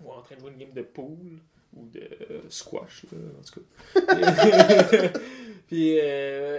ou 0.00 0.10
en 0.12 0.20
train 0.22 0.36
de 0.36 0.40
jouer 0.40 0.50
une 0.50 0.58
game 0.58 0.72
de 0.72 0.82
pool, 0.82 1.40
ou 1.76 1.86
de 1.88 2.00
euh, 2.30 2.40
squash, 2.48 3.04
là, 3.10 3.18
en 3.40 3.42
tout 3.42 3.60
cas. 3.60 5.18
Puis, 5.66 5.98
euh, 6.00 6.58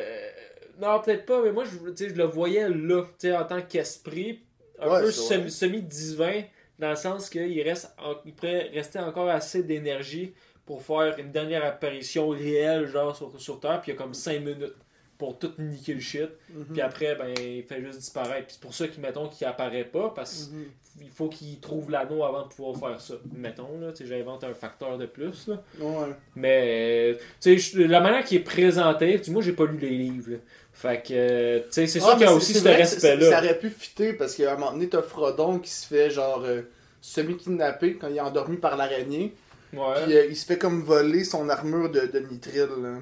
non, 0.82 1.00
peut-être 1.00 1.26
pas, 1.26 1.42
mais 1.44 1.52
moi, 1.52 1.64
je, 1.66 1.78
tu 1.92 1.96
sais, 1.96 2.10
je 2.10 2.16
le 2.16 2.26
voyais 2.26 2.68
là, 2.70 3.04
tu 3.04 3.10
sais, 3.30 3.36
en 3.38 3.46
tant 3.46 3.62
qu'esprit, 3.62 4.42
un 4.80 4.90
Ouais, 4.90 5.02
peu 5.02 5.12
semi-divin, 5.12 6.42
dans 6.80 6.90
le 6.90 6.96
sens 6.96 7.30
qu'il 7.30 7.62
reste, 7.62 7.94
en- 7.98 8.16
il 8.26 8.34
pourrait 8.34 8.70
rester 8.74 9.00
encore 9.00 9.30
assez 9.30 9.64
d'énergie 9.64 10.34
pour 10.66 10.82
faire 10.82 11.16
une 11.20 11.32
dernière 11.32 11.64
apparition 11.64 12.30
réelle, 12.30 12.88
genre 12.88 13.16
sur, 13.16 13.40
sur 13.40 13.60
Terre, 13.60 13.82
puis 13.82 13.92
il 13.92 13.96
y 13.96 13.98
a 13.98 14.02
comme 14.02 14.14
5 14.14 14.40
minutes 14.40 14.76
pour 15.18 15.40
tout 15.40 15.52
niquer 15.60 15.94
le 15.94 16.00
shit. 16.02 16.30
Mhm. 16.54 16.66
Puis 16.74 16.82
après, 16.82 17.16
ben, 17.16 17.34
il 17.40 17.64
fait 17.64 17.80
juste 17.82 18.00
disparaître. 18.00 18.48
Puis 18.48 18.56
c'est 18.56 18.60
pour 18.62 18.74
ça 18.74 18.88
qu'il, 18.88 19.02
mettons, 19.02 19.30
qu'il 19.30 19.48
apparaît 19.48 19.86
pas, 19.86 20.10
parce 20.14 20.50
Mhm. 20.52 20.66
qu'il 21.00 21.10
faut 21.10 21.30
qu'il 21.30 21.58
trouve 21.62 21.90
l'anneau 21.90 22.26
avant 22.26 22.42
de 22.44 22.48
pouvoir 22.50 22.76
faire 22.78 23.00
ça. 23.00 23.14
Mettons, 23.34 23.80
là, 23.80 23.92
tu 23.94 24.00
sais, 24.00 24.06
j'invente 24.08 24.44
un 24.44 24.54
facteur 24.54 24.98
de 24.98 25.06
plus, 25.06 25.48
là. 25.48 25.64
Ouais. 25.80 26.08
Mais, 26.36 27.16
tu 27.40 27.58
sais, 27.58 27.58
je- 27.58 27.82
la 27.84 28.02
manière 28.02 28.26
qui 28.26 28.36
est 28.36 28.40
présentée, 28.42 29.22
moi, 29.30 29.42
j'ai 29.42 29.54
pas 29.54 29.66
lu 29.66 29.78
les 29.78 29.90
livres, 29.92 30.32
là. 30.32 30.38
Fait 30.78 31.02
que, 31.02 31.14
euh, 31.14 31.60
tu 31.62 31.66
sais, 31.72 31.88
c'est 31.88 32.00
sûr 32.02 32.10
Ah, 32.12 32.18
qu'il 32.18 32.26
y 32.26 32.30
a 32.30 32.34
aussi 32.34 32.54
ce 32.54 32.60
c'est- 32.60 32.66
Ça 32.70 32.76
respect-là. 32.76 33.38
aurait 33.40 33.58
pu 33.60 33.70
fitter 33.70 34.12
parce 34.14 34.36
qu'à 34.36 34.52
un 34.54 34.58
moment 34.58 34.74
donné, 34.74 34.90
t'as 34.90 35.02
Frodon 35.02 35.58
qui 35.60 35.72
se 35.72 35.88
fait 35.88 36.10
genre 36.12 36.44
euh, 36.46 36.64
semi-kidnappé 37.02 37.96
quand 37.96 38.08
il 38.10 38.18
est 38.18 38.22
endormi 38.22 38.58
par 38.58 38.76
l'araignée. 38.78 39.34
Ouais. 39.74 40.04
Puis 40.04 40.16
euh, 40.18 40.26
il 40.30 40.36
se 40.36 40.46
fait 40.46 40.58
comme 40.58 40.82
voler 40.84 41.24
son 41.24 41.48
armure 41.50 41.90
de, 41.90 42.02
de 42.02 42.20
nitril. 42.20 42.68
Là. 42.82 42.96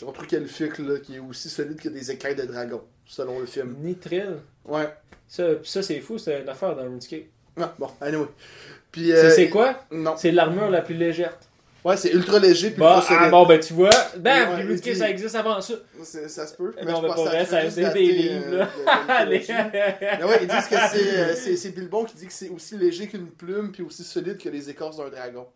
Genre 0.00 0.10
un 0.10 0.12
truc 0.12 0.32
elfique 0.32 0.78
là, 0.78 0.98
qui 1.00 1.16
est 1.16 1.18
aussi 1.18 1.48
solide 1.50 1.78
que 1.80 1.88
des 1.90 2.10
écailles 2.10 2.34
de 2.36 2.44
dragon, 2.44 2.82
selon 3.04 3.38
le 3.40 3.46
film. 3.46 3.76
Nitril? 3.80 4.36
Ouais. 4.64 4.88
Ça, 5.28 5.44
ça 5.64 5.82
c'est 5.82 6.00
fou, 6.00 6.16
c'est 6.18 6.40
une 6.40 6.48
affaire 6.48 6.74
dans 6.76 6.82
RuneScape. 6.84 7.24
Ah, 7.60 7.74
bon, 7.78 7.88
anyway. 8.00 8.26
Puis, 8.90 9.08
C'est- 9.08 9.12
euh, 9.16 9.30
c'est 9.30 9.48
quoi? 9.50 9.84
Non. 9.90 10.14
C'est 10.16 10.30
l'armure 10.30 10.70
la 10.70 10.80
plus 10.80 10.94
légère. 10.94 11.36
Ouais, 11.84 11.96
c'est 11.96 12.10
ultra 12.10 12.38
léger 12.40 12.70
puis 12.70 12.80
Bon, 12.80 13.00
ah, 13.08 13.28
bon, 13.30 13.46
ben 13.46 13.60
tu 13.60 13.72
vois, 13.72 13.90
bam, 14.16 14.50
Ouais, 14.50 14.56
puis 14.56 14.66
RuneScape, 14.66 14.90
puis- 14.90 14.98
ça 14.98 15.10
existe 15.10 15.34
avant 15.36 15.60
ça. 15.60 15.74
Ça 16.02 16.46
se 16.46 16.54
peut. 16.56 16.74
Eh 16.76 16.84
non, 16.84 16.96
je 16.96 17.02
mais 17.02 17.08
pas 17.08 17.14
vrai, 17.24 17.46
ça- 17.46 17.62
dater, 17.62 17.92
des 17.92 18.28
euh, 18.28 18.38
livres, 18.40 18.56
là. 18.56 18.68
Allez. 19.08 19.38
mythologie. 19.38 19.70
Mais 19.72 20.24
ouais, 20.24 20.38
ils 20.42 20.48
disent 20.48 20.66
que 20.66 20.76
c'est, 20.90 21.18
euh, 21.18 21.34
c'est, 21.56 21.70
Bilbon 21.70 22.04
qui 22.04 22.16
dit 22.16 22.26
que 22.26 22.32
c'est 22.32 22.48
aussi 22.48 22.76
léger 22.76 23.06
qu'une 23.06 23.30
plume 23.30 23.70
puis 23.70 23.82
aussi 23.84 24.02
solide 24.02 24.38
que 24.38 24.48
les 24.48 24.68
écorces 24.68 24.96
d'un 24.96 25.08
dragon. 25.08 25.46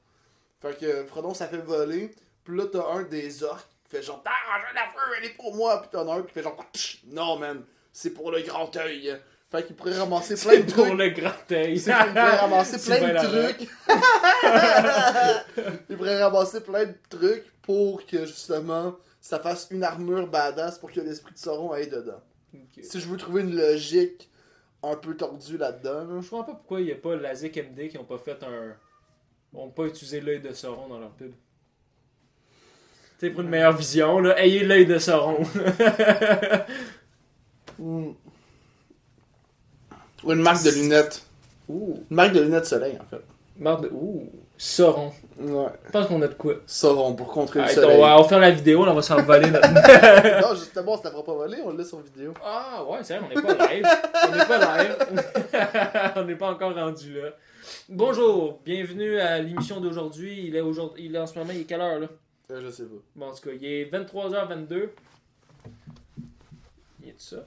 Fait 0.60 0.78
que 0.78 0.86
euh, 0.86 1.06
Frodon, 1.06 1.34
ça 1.34 1.48
fait 1.48 1.56
voler. 1.58 2.14
Puis 2.44 2.56
là, 2.56 2.64
t'as 2.72 2.86
un 2.92 3.02
des 3.02 3.42
orques 3.42 3.68
qui 3.84 3.96
fait 3.96 4.02
genre 4.02 4.22
Ah, 4.24 4.30
j'ai 4.68 4.74
la 4.74 4.82
feu, 4.82 5.12
elle 5.18 5.24
est 5.24 5.36
pour 5.36 5.54
moi. 5.54 5.80
Puis 5.82 5.90
t'en 5.90 6.08
as 6.08 6.16
un 6.18 6.22
qui 6.22 6.32
fait 6.32 6.42
genre 6.42 6.56
Non, 7.08 7.36
man, 7.36 7.62
c'est 7.92 8.10
pour 8.10 8.30
le 8.30 8.42
grand 8.42 8.74
œil. 8.76 9.16
Fait 9.52 9.66
qu'il 9.66 9.76
pourrait 9.76 9.98
ramasser 9.98 10.34
plein 10.34 10.60
de 10.60 10.62
pour 10.72 10.86
trucs. 10.86 10.98
le 10.98 11.56
œil. 11.56 11.78
C'est 11.78 11.92
qu'il 11.92 12.06
pourrait 12.06 12.36
ramasser 12.36 12.78
plein 12.98 13.12
de 13.12 13.18
trucs. 13.18 13.68
il 15.90 15.96
pourrait 15.98 16.22
ramasser 16.22 16.62
plein 16.62 16.86
de 16.86 16.94
trucs 17.10 17.44
pour 17.60 18.06
que 18.06 18.24
justement 18.24 18.96
ça 19.20 19.38
fasse 19.38 19.68
une 19.70 19.84
armure 19.84 20.26
badass 20.26 20.78
pour 20.78 20.90
que 20.90 21.00
l'esprit 21.00 21.34
de 21.34 21.38
Sauron 21.38 21.72
aille 21.72 21.90
dedans. 21.90 22.22
Si 22.80 22.98
je 22.98 23.06
veux 23.06 23.18
trouver 23.18 23.42
une 23.42 23.54
logique 23.54 24.30
un 24.82 24.96
peu 24.96 25.14
tordue 25.14 25.58
là-dedans, 25.58 26.06
là, 26.06 26.20
Je 26.22 26.30
comprends 26.30 26.44
pas 26.44 26.54
pourquoi 26.54 26.80
il 26.80 26.86
n'y 26.86 26.92
a 26.92 26.96
pas 26.96 27.14
Lazic 27.14 27.54
MD 27.56 27.88
qui 27.88 27.98
ont 27.98 28.04
pas 28.04 28.18
fait 28.18 28.42
un. 28.42 28.74
ont 29.54 29.68
pas 29.68 29.84
utilisé 29.84 30.22
l'œil 30.22 30.40
de 30.40 30.52
Sauron 30.54 30.88
dans 30.88 30.98
leur 30.98 31.10
pub. 31.10 31.32
Tu 33.18 33.26
sais, 33.26 33.30
pour 33.30 33.42
une 33.42 33.50
meilleure 33.50 33.76
vision, 33.76 34.18
là, 34.18 34.42
ayez 34.42 34.64
l'œil 34.64 34.86
de 34.86 34.98
Sauron. 34.98 35.44
Ou 40.24 40.32
une 40.32 40.40
marque 40.42 40.64
de 40.64 40.70
lunettes. 40.70 41.24
Ouh. 41.68 41.96
Une 42.10 42.16
marque 42.16 42.32
de 42.32 42.40
lunettes 42.40 42.66
soleil, 42.66 42.98
en 43.00 43.04
fait. 43.06 43.22
Marde 43.58 43.84
de. 43.84 43.88
Ouh. 43.88 44.30
Sauron. 44.56 45.12
Ouais. 45.40 45.66
Je 45.86 45.90
pense 45.90 46.06
qu'on 46.06 46.22
a 46.22 46.28
de 46.28 46.34
quoi. 46.34 46.54
Sauron 46.66 47.14
pour 47.14 47.32
contrer 47.32 47.62
le 47.62 47.68
soleil. 47.68 47.98
on, 47.98 48.02
va, 48.02 48.16
on 48.16 48.22
va 48.22 48.28
faire 48.28 48.38
la 48.38 48.50
vidéo, 48.52 48.84
là, 48.84 48.92
on 48.92 48.94
va 48.94 49.02
s'en 49.02 49.20
voler 49.20 49.50
notre. 49.50 49.68
non, 50.42 50.54
justement, 50.54 50.92
on 50.92 50.98
se 50.98 51.04
la 51.04 51.10
fera 51.10 51.24
pas 51.24 51.34
voler, 51.34 51.58
on 51.64 51.72
l'a 51.72 51.84
sur 51.84 51.98
vidéo. 52.00 52.32
Ah 52.44 52.84
ouais, 52.88 52.98
c'est 53.02 53.18
vrai, 53.18 53.26
on 53.34 53.34
n'est 53.34 53.54
pas 53.54 53.68
live. 53.68 53.86
On 54.28 54.36
n'est 54.36 54.44
pas 54.44 54.82
live. 54.82 54.96
on 56.16 56.24
n'est 56.24 56.36
pas 56.36 56.50
encore 56.50 56.74
rendu 56.74 57.14
là. 57.14 57.30
Bonjour, 57.88 58.60
bienvenue 58.64 59.18
à 59.18 59.40
l'émission 59.40 59.80
d'aujourd'hui. 59.80 60.46
Il 60.46 60.54
est 60.54 60.60
aujourd'hui, 60.60 61.06
il 61.06 61.16
est 61.16 61.18
en 61.18 61.26
ce 61.26 61.38
moment, 61.38 61.50
il 61.52 61.62
est 61.62 61.64
quelle 61.64 61.80
heure 61.80 61.98
là? 61.98 62.06
Euh, 62.52 62.60
je 62.64 62.70
sais 62.70 62.84
pas. 62.84 63.00
Bon, 63.16 63.26
en 63.26 63.32
tout 63.34 63.48
cas, 63.48 63.54
il 63.60 63.64
est 63.64 63.84
23h22. 63.92 64.90
Il 67.02 67.08
est 67.08 67.14
ça 67.18 67.38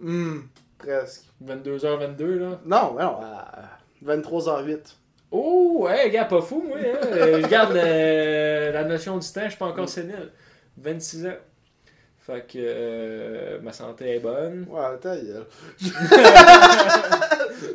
Hmm, 0.00 0.40
presque. 0.78 1.24
22h22 1.44 2.24
là. 2.38 2.60
Non, 2.64 2.94
non, 2.94 3.20
à 3.22 3.78
23h08. 4.04 4.94
Oh, 5.30 5.78
ouais, 5.80 6.10
gars, 6.10 6.24
pas 6.24 6.40
fou, 6.40 6.64
moi. 6.66 6.78
Hein? 6.78 6.98
Euh, 7.04 7.42
je 7.42 7.48
garde 7.48 7.76
euh, 7.76 8.72
la 8.72 8.84
notion 8.84 9.18
du 9.18 9.26
temps, 9.26 9.42
je 9.44 9.50
suis 9.50 9.58
pas 9.58 9.66
encore 9.66 9.88
sénile. 9.88 10.30
26 10.78 11.26
ans. 11.26 11.30
Fait 12.26 12.40
que 12.44 12.58
euh, 12.58 13.58
ma 13.62 13.72
santé 13.72 14.16
est 14.16 14.18
bonne. 14.18 14.66
Ouais, 14.68 14.98
ta 15.00 15.14
gueule. 15.16 15.46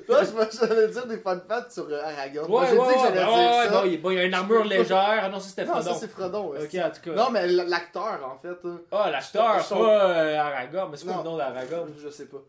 Là, 0.10 0.23
je 0.23 0.57
j'allais 0.68 0.88
dire 0.90 1.06
des 1.07 1.18
fun 1.18 1.40
facts 1.48 1.72
sur 1.72 1.88
euh, 1.90 2.02
Aragorn. 2.03 2.49
Moi, 2.49 2.61
Ouais, 2.64 2.72
ouais, 2.72 2.76
que 2.76 2.82
ouais, 2.82 2.94
j'allais 3.02 3.19
ouais, 3.19 3.26
dire 3.26 3.34
ouais, 3.34 3.65
ça. 3.65 3.69
bon, 4.02 4.11
il, 4.11 4.18
y 4.18 4.19
a 4.19 4.23
une 4.26 4.34
armure 4.34 4.65
légère. 4.76 5.22
Ah 5.23 5.30
non, 5.30 5.40
ça 5.40 5.48
c'était 5.49 5.64
non, 5.65 5.73
Frodon. 5.76 5.94
ça 5.94 5.99
c'est 5.99 6.10
Frodon. 6.10 6.49
ouais. 6.52 6.60
Ok, 6.64 6.76
en 6.84 6.90
tout 6.90 7.02
cas. 7.10 7.15
Non, 7.15 7.30
mais 7.32 7.48
l'acteur, 7.48 8.19
en 8.26 8.38
fait. 8.41 8.57
hein. 8.68 8.82
Ah, 8.91 9.10
l'acheteur, 9.10 9.61
Son- 9.64 9.78
pas 9.80 10.10
euh, 10.11 10.38
Aragorn. 10.38 10.91
Mais 10.91 10.98
c'est 10.98 11.06
quoi 11.06 11.14
Non. 11.15 11.23
le 11.23 11.30
nom 11.30 11.38
d'Aragorn? 11.38 11.90
Je 12.03 12.10
sais 12.10 12.26
pas. 12.26 12.41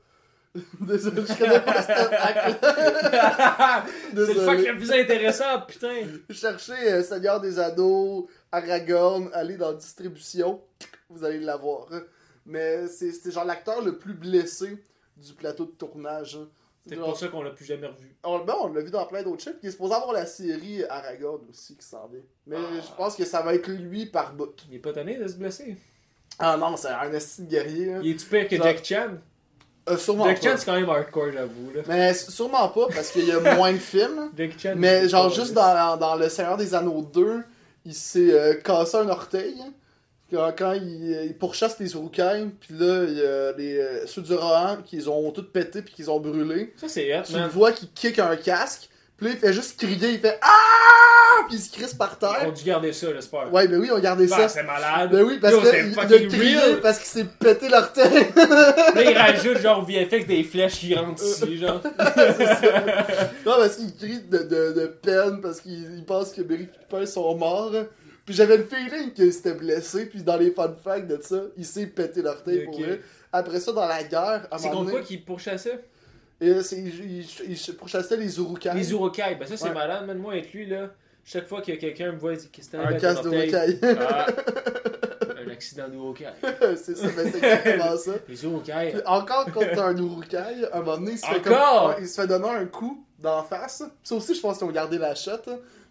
Désolé, 0.80 1.22
je 1.26 1.34
connais 1.38 1.60
pas 1.60 1.80
cette. 1.80 1.96
C'est 4.14 4.34
le 4.34 4.40
fuck 4.40 4.58
le 4.58 4.76
plus 4.76 4.92
intéressant, 4.92 5.60
putain. 5.66 5.94
Cherchez 6.30 6.92
euh, 6.92 7.02
Seigneur 7.02 7.40
des 7.40 7.58
Anneaux, 7.58 8.28
Aragorn, 8.50 9.30
allez 9.32 9.56
dans 9.56 9.72
distribution, 9.72 10.60
vous 11.14 11.24
allez 11.24 11.39
l'avoir. 11.40 11.86
Mais 12.47 12.86
c'est 12.89 13.30
genre 13.30 13.44
l'acteur 13.44 13.82
le 13.82 13.98
plus 13.98 14.14
blessé 14.14 14.76
du 15.16 15.32
plateau 15.34 15.64
de 15.66 15.70
tournage. 15.72 16.36
hein. 16.40 16.48
C'est 16.89 16.97
pour 16.97 17.16
ça 17.16 17.28
qu'on 17.28 17.43
l'a 17.43 17.51
plus 17.51 17.64
jamais 17.64 17.86
revu. 17.86 18.12
On, 18.24 18.40
ben, 18.40 18.55
on 18.60 18.72
l'a 18.72 18.80
vu 18.80 18.90
dans 18.90 19.06
plein 19.06 19.22
d'autres 19.22 19.40
shit. 19.43 19.52
Puis 19.52 19.60
il 19.64 19.68
est 19.68 19.72
supposé 19.72 19.94
avoir 19.94 20.12
la 20.12 20.26
série 20.26 20.82
Aragorn 20.84 21.40
aussi 21.48 21.76
qui 21.76 21.86
s'en 21.86 22.09
vient. 22.09 22.18
Mais 22.48 22.56
Ah. 22.59 22.80
je 22.84 22.97
pense 22.97 23.14
que 23.14 23.24
ça 23.24 23.40
va 23.43 23.55
être 23.55 23.68
lui 23.70 24.06
par 24.06 24.34
bout. 24.34 24.52
Il 24.68 24.74
est 24.74 24.78
pas 24.80 24.93
tanné 24.93 25.16
de 25.16 25.28
se 25.28 25.34
blesser? 25.34 25.76
Ah 26.40 26.56
non, 26.56 26.76
c'est 26.76 26.89
un 26.89 27.12
esti 27.12 27.44
guerrier. 27.44 27.93
hein. 27.94 28.01
Il 28.02 28.12
est-tu 28.12 28.26
pire 28.26 28.48
que 28.48 28.56
Genre- 28.56 28.66
Jack 28.66 28.84
Chan? 28.84 29.10
Euh, 29.89 29.97
sûrement 29.97 30.24
Jack 30.24 30.40
pas. 30.40 30.51
Chan, 30.51 30.56
c'est 30.59 30.64
quand 30.64 30.74
même 30.80 30.89
hardcore, 30.90 31.30
j'avoue. 31.32 31.70
Mais 31.86 32.14
sûrement 32.14 32.68
pas 32.70 32.86
parce 32.89 33.12
qu'il 33.12 33.26
y 33.26 33.32
a 33.32 33.39
moins 33.56 33.72
de 33.72 33.78
films. 33.78 34.30
Jack 34.36 34.59
Chan. 34.59 34.74
Mais 34.76 35.09
genre 35.09 35.30
juste 35.30 35.52
dans, 35.52 35.97
dans 35.97 36.16
Le 36.16 36.28
Seigneur 36.28 36.56
des 36.56 36.74
Anneaux 36.74 37.02
2, 37.02 37.44
il 37.84 37.94
s'est 37.94 38.32
euh, 38.32 38.55
cassé 38.55 38.97
un 38.97 39.09
orteil. 39.09 39.55
Quand, 40.32 40.52
quand 40.56 40.72
il, 40.72 41.24
il 41.26 41.34
pourchasse 41.36 41.78
les 41.78 41.92
Urukai, 41.94 42.46
puis 42.60 42.74
là, 42.78 43.04
il 43.06 43.14
y 43.18 43.22
a 43.24 43.52
les, 43.56 43.78
euh, 43.78 44.06
ceux 44.06 44.22
du 44.22 44.34
Rohan 44.34 44.78
qui 44.84 45.06
ont 45.09 45.30
tout 45.30 45.44
pété 45.44 45.82
puis 45.82 45.92
qu'ils 45.94 46.10
ont 46.10 46.18
brûlé. 46.20 46.72
Ça, 46.76 46.88
c'est 46.88 47.22
Tu 47.26 47.34
le 47.34 47.40
man. 47.40 47.48
vois 47.50 47.72
qui 47.72 47.88
kick 47.88 48.18
un 48.18 48.36
casque, 48.36 48.88
puis 49.16 49.26
là, 49.26 49.32
il 49.34 49.38
fait 49.38 49.52
juste 49.52 49.78
crier, 49.78 50.10
il 50.10 50.18
fait 50.20 50.38
Ah! 50.42 50.48
Puis 51.48 51.56
il 51.56 51.60
se 51.60 51.72
crisse 51.72 51.94
par 51.94 52.18
On 52.22 52.26
a 52.26 52.38
terre. 52.38 52.52
dû 52.52 52.62
garder 52.64 52.92
ça, 52.92 53.09
j'espère. 53.12 53.52
Ouais, 53.52 53.66
ben 53.66 53.80
oui, 53.80 53.88
on 53.90 53.96
regardait 53.96 54.26
Bah, 54.26 54.36
ça. 54.36 54.48
c'est 54.48 54.62
malade. 54.62 55.10
Ben 55.10 55.22
oui, 55.24 55.38
parce 55.40 55.54
qu'il 55.56 56.28
crié 56.28 56.56
parce 56.80 56.98
qu'il 56.98 57.06
s'est 57.09 57.26
pété 57.38 57.68
l'orteil. 57.68 58.26
Là, 58.36 59.02
il 59.02 59.16
rajoute 59.18 59.59
genre 59.59 59.84
VFX 59.84 60.26
des 60.26 60.44
flèches 60.44 60.78
qui 60.78 60.94
rentrent 60.94 61.22
ici, 61.24 61.59
genre. 61.59 61.80
Non, 63.44 63.52
parce 63.59 63.76
qu'il 63.76 63.94
crie 63.96 64.20
de, 64.20 64.38
de, 64.38 64.72
de 64.80 64.86
peine 65.02 65.40
parce 65.40 65.60
qu'il 65.60 65.96
il 65.96 66.04
pense 66.04 66.32
que 66.32 66.42
Merry 66.42 66.66
Pippin 66.66 67.06
sont 67.06 67.34
morts. 67.36 67.72
Puis 68.24 68.34
j'avais 68.34 68.56
le 68.56 68.64
feeling 68.64 69.12
qu'il 69.12 69.32
s'était 69.32 69.54
blessé, 69.54 70.06
puis 70.06 70.22
dans 70.22 70.36
les 70.36 70.50
fun 70.52 70.72
facts 70.82 71.08
de 71.08 71.20
ça, 71.20 71.40
il 71.56 71.64
s'est 71.64 71.86
pété 71.86 72.22
l'orteil 72.22 72.64
pour 72.64 72.74
Ok. 72.78 72.80
vrai. 72.84 73.00
Après 73.32 73.58
ça, 73.60 73.72
dans 73.72 73.86
la 73.86 74.02
guerre, 74.04 74.46
un 74.50 74.58
C'est 74.58 74.68
contre 74.70 74.84
quoi 74.84 74.92
donné, 74.92 75.04
qui 75.04 75.16
pourchassait? 75.18 75.84
Et 76.40 76.60
c'est- 76.62 76.78
il, 76.80 77.74
pourchassait 77.78 78.16
les 78.16 78.38
Urukai. 78.38 78.70
Les 78.74 78.90
Urukai. 78.92 79.36
Ben, 79.38 79.46
ça, 79.46 79.56
c'est 79.56 79.68
Ouais. 79.68 79.74
malade, 79.74 80.06
man. 80.06 80.18
Moi, 80.18 80.32
avec 80.34 80.52
lui, 80.52 80.66
là, 80.66 80.90
chaque 81.24 81.48
fois 81.48 81.62
que 81.62 81.72
quelqu'un 81.72 82.12
me 82.12 82.18
voit, 82.18 82.32
il 82.34 82.38
dit 82.38 82.48
Qu'est-ce 82.50 82.70
que 82.70 82.76
t'as 82.76 82.86
Un 82.86 82.96
ton 82.98 83.26
orteil? 83.28 83.50
d'Urukai. 83.78 83.96
Ah, 84.08 84.26
un 85.46 85.50
accident 85.50 85.88
d'Urukai. 85.88 86.26
c'est 86.76 86.96
ça, 86.96 87.06
ben, 87.16 87.30
c'est 87.32 87.38
exactement 87.38 87.96
ça. 87.96 88.12
Les 88.28 88.44
Urukai. 88.44 88.90
Puis 88.92 89.02
encore 89.06 89.46
contre 89.52 89.78
un 89.82 89.96
Urukai, 89.96 90.36
à 90.72 90.76
un 90.76 90.80
moment 90.80 90.98
donné, 90.98 91.12
il 91.12 91.18
se 91.18 91.26
fait, 91.26 91.36
Encore? 91.48 91.80
comme, 91.82 91.90
ouais, 91.90 91.96
il 92.02 92.08
se 92.08 92.20
fait 92.20 92.26
donner 92.26 92.48
un 92.48 92.66
coup 92.66 93.04
d'en 93.18 93.42
face. 93.44 93.82
Ça 94.02 94.14
aussi, 94.14 94.34
je 94.34 94.40
pense 94.40 94.58
qu'ils 94.58 94.66
ont 94.66 94.70
gardé 94.72 94.98
la 94.98 95.14
shot, 95.14 95.30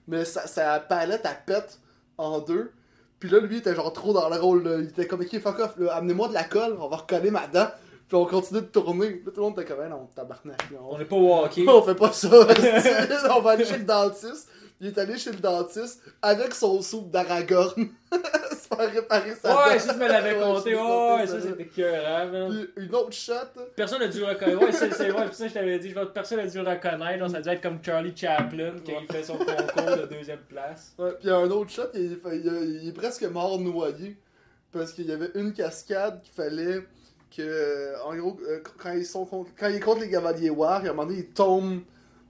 mais 0.08 0.26
sa, 0.26 0.48
sa 0.48 0.80
palette, 0.82 1.22
elle 1.26 1.38
pète 1.46 1.80
en 2.18 2.40
deux. 2.40 2.72
Puis 3.20 3.30
là, 3.30 3.40
lui, 3.40 3.58
il 3.58 3.60
était 3.60 3.76
genre 3.76 3.94
trop 3.94 4.14
dans 4.14 4.30
le 4.30 4.36
rôle. 4.36 4.64
là. 4.64 4.78
Il 4.80 4.86
était 4.86 5.08
comme, 5.08 5.22
ok, 5.22 5.40
fuck 5.40 5.60
off, 5.60 5.76
amenez-moi 5.92 6.28
de 6.30 6.34
la 6.34 6.44
colle, 6.44 6.76
on 6.80 6.88
va 6.88 6.98
recoller 6.98 7.32
ma 7.32 7.48
dent. 7.48 7.68
Puis 8.08 8.18
on 8.18 8.26
continue 8.26 8.62
de 8.62 8.66
tourner. 8.66 9.22
Là, 9.26 9.32
tout 9.32 9.38
le 9.38 9.42
monde 9.44 9.60
était 9.60 9.72
comme, 9.72 9.84
Eh 9.86 9.90
non, 9.90 10.10
tabarnak. 10.14 10.62
On 10.90 10.98
n'est 10.98 11.06
pas 11.06 11.16
walké. 11.16 11.66
on 11.68 11.82
fait 11.82 11.96
pas 11.96 12.12
ça. 12.12 12.30
on 13.38 13.42
va 13.42 13.52
aller 13.52 13.64
chez 13.64 13.78
le 13.78 13.86
dentiste. 13.86 14.50
Il 14.82 14.88
est 14.88 14.98
allé 14.98 15.16
chez 15.18 15.32
le 15.32 15.38
dentiste 15.38 16.02
avec 16.24 16.54
son 16.56 16.82
soupe 16.82 17.12
d'Aragorn. 17.12 17.88
se 18.12 18.76
faire 18.76 18.92
réparer 18.92 19.36
sa 19.36 19.56
Ouais, 19.68 19.74
dent. 19.76 19.80
ça, 19.80 19.94
tu 19.94 20.00
me 20.00 20.08
l'avais 20.08 20.34
Ouais, 20.38 20.42
compté. 20.42 20.72
je 20.72 20.76
Ouais, 20.76 21.28
ça, 21.28 21.40
ça. 21.40 21.48
c'était 21.50 21.66
cœur, 21.68 22.32
man. 22.32 22.68
Puis 22.76 22.86
une 22.86 22.96
autre 22.96 23.12
shot. 23.14 23.34
Personne 23.76 24.00
n'a 24.00 24.08
dû 24.08 24.24
reconnaître. 24.24 24.60
Ouais, 24.62 24.72
c'est 24.72 24.92
c'est- 24.94 25.12
ouais, 25.12 25.26
puis 25.28 25.36
ça, 25.36 25.48
je 25.48 25.54
t'avais 25.54 25.78
dit, 25.80 25.90
je 25.90 25.94
vois, 25.94 26.12
personne 26.12 26.40
n'a 26.40 26.48
dû 26.48 26.60
reconnaître. 26.60 27.20
Genre, 27.20 27.30
ça 27.30 27.42
dû 27.42 27.50
être 27.50 27.62
comme 27.62 27.78
Charlie 27.84 28.14
Chaplin 28.18 28.74
quand 28.86 28.94
il 29.08 29.12
fait 29.16 29.24
son 29.24 29.38
concours 29.38 29.98
de 29.98 30.08
deuxième 30.14 30.40
place. 30.50 30.94
Ouais, 31.00 31.12
puis 31.12 31.20
il 31.26 31.28
y 31.28 31.32
a 31.32 31.38
un 31.38 31.50
autre 31.52 31.70
shot, 31.70 31.84
il, 31.94 32.14
est- 32.14 32.36
il 32.36 32.48
est- 32.48 32.82
il 32.84 32.90
est 32.90 32.94
presque 32.94 33.24
mort 33.24 33.60
noyé. 33.60 34.18
Parce 34.72 34.94
qu'il 34.94 35.06
y 35.06 35.12
avait 35.12 35.30
une 35.36 35.54
cascade 35.54 36.22
qu'il 36.24 36.34
fallait 36.34 36.80
que. 37.38 37.94
En 38.04 38.16
gros, 38.16 38.38
euh, 38.48 38.62
quand, 38.82 38.94
ils 38.94 39.06
sont 39.06 39.26
contre, 39.26 39.52
quand 39.60 39.68
il 39.68 39.76
est 39.76 39.80
contre 39.80 40.02
les 40.02 40.10
cavaliers 40.10 40.50
War, 40.50 40.72
à 40.72 40.80
un 40.80 40.84
moment 40.94 41.06
donné, 41.06 41.20
il 41.20 41.28
tombe 41.28 41.82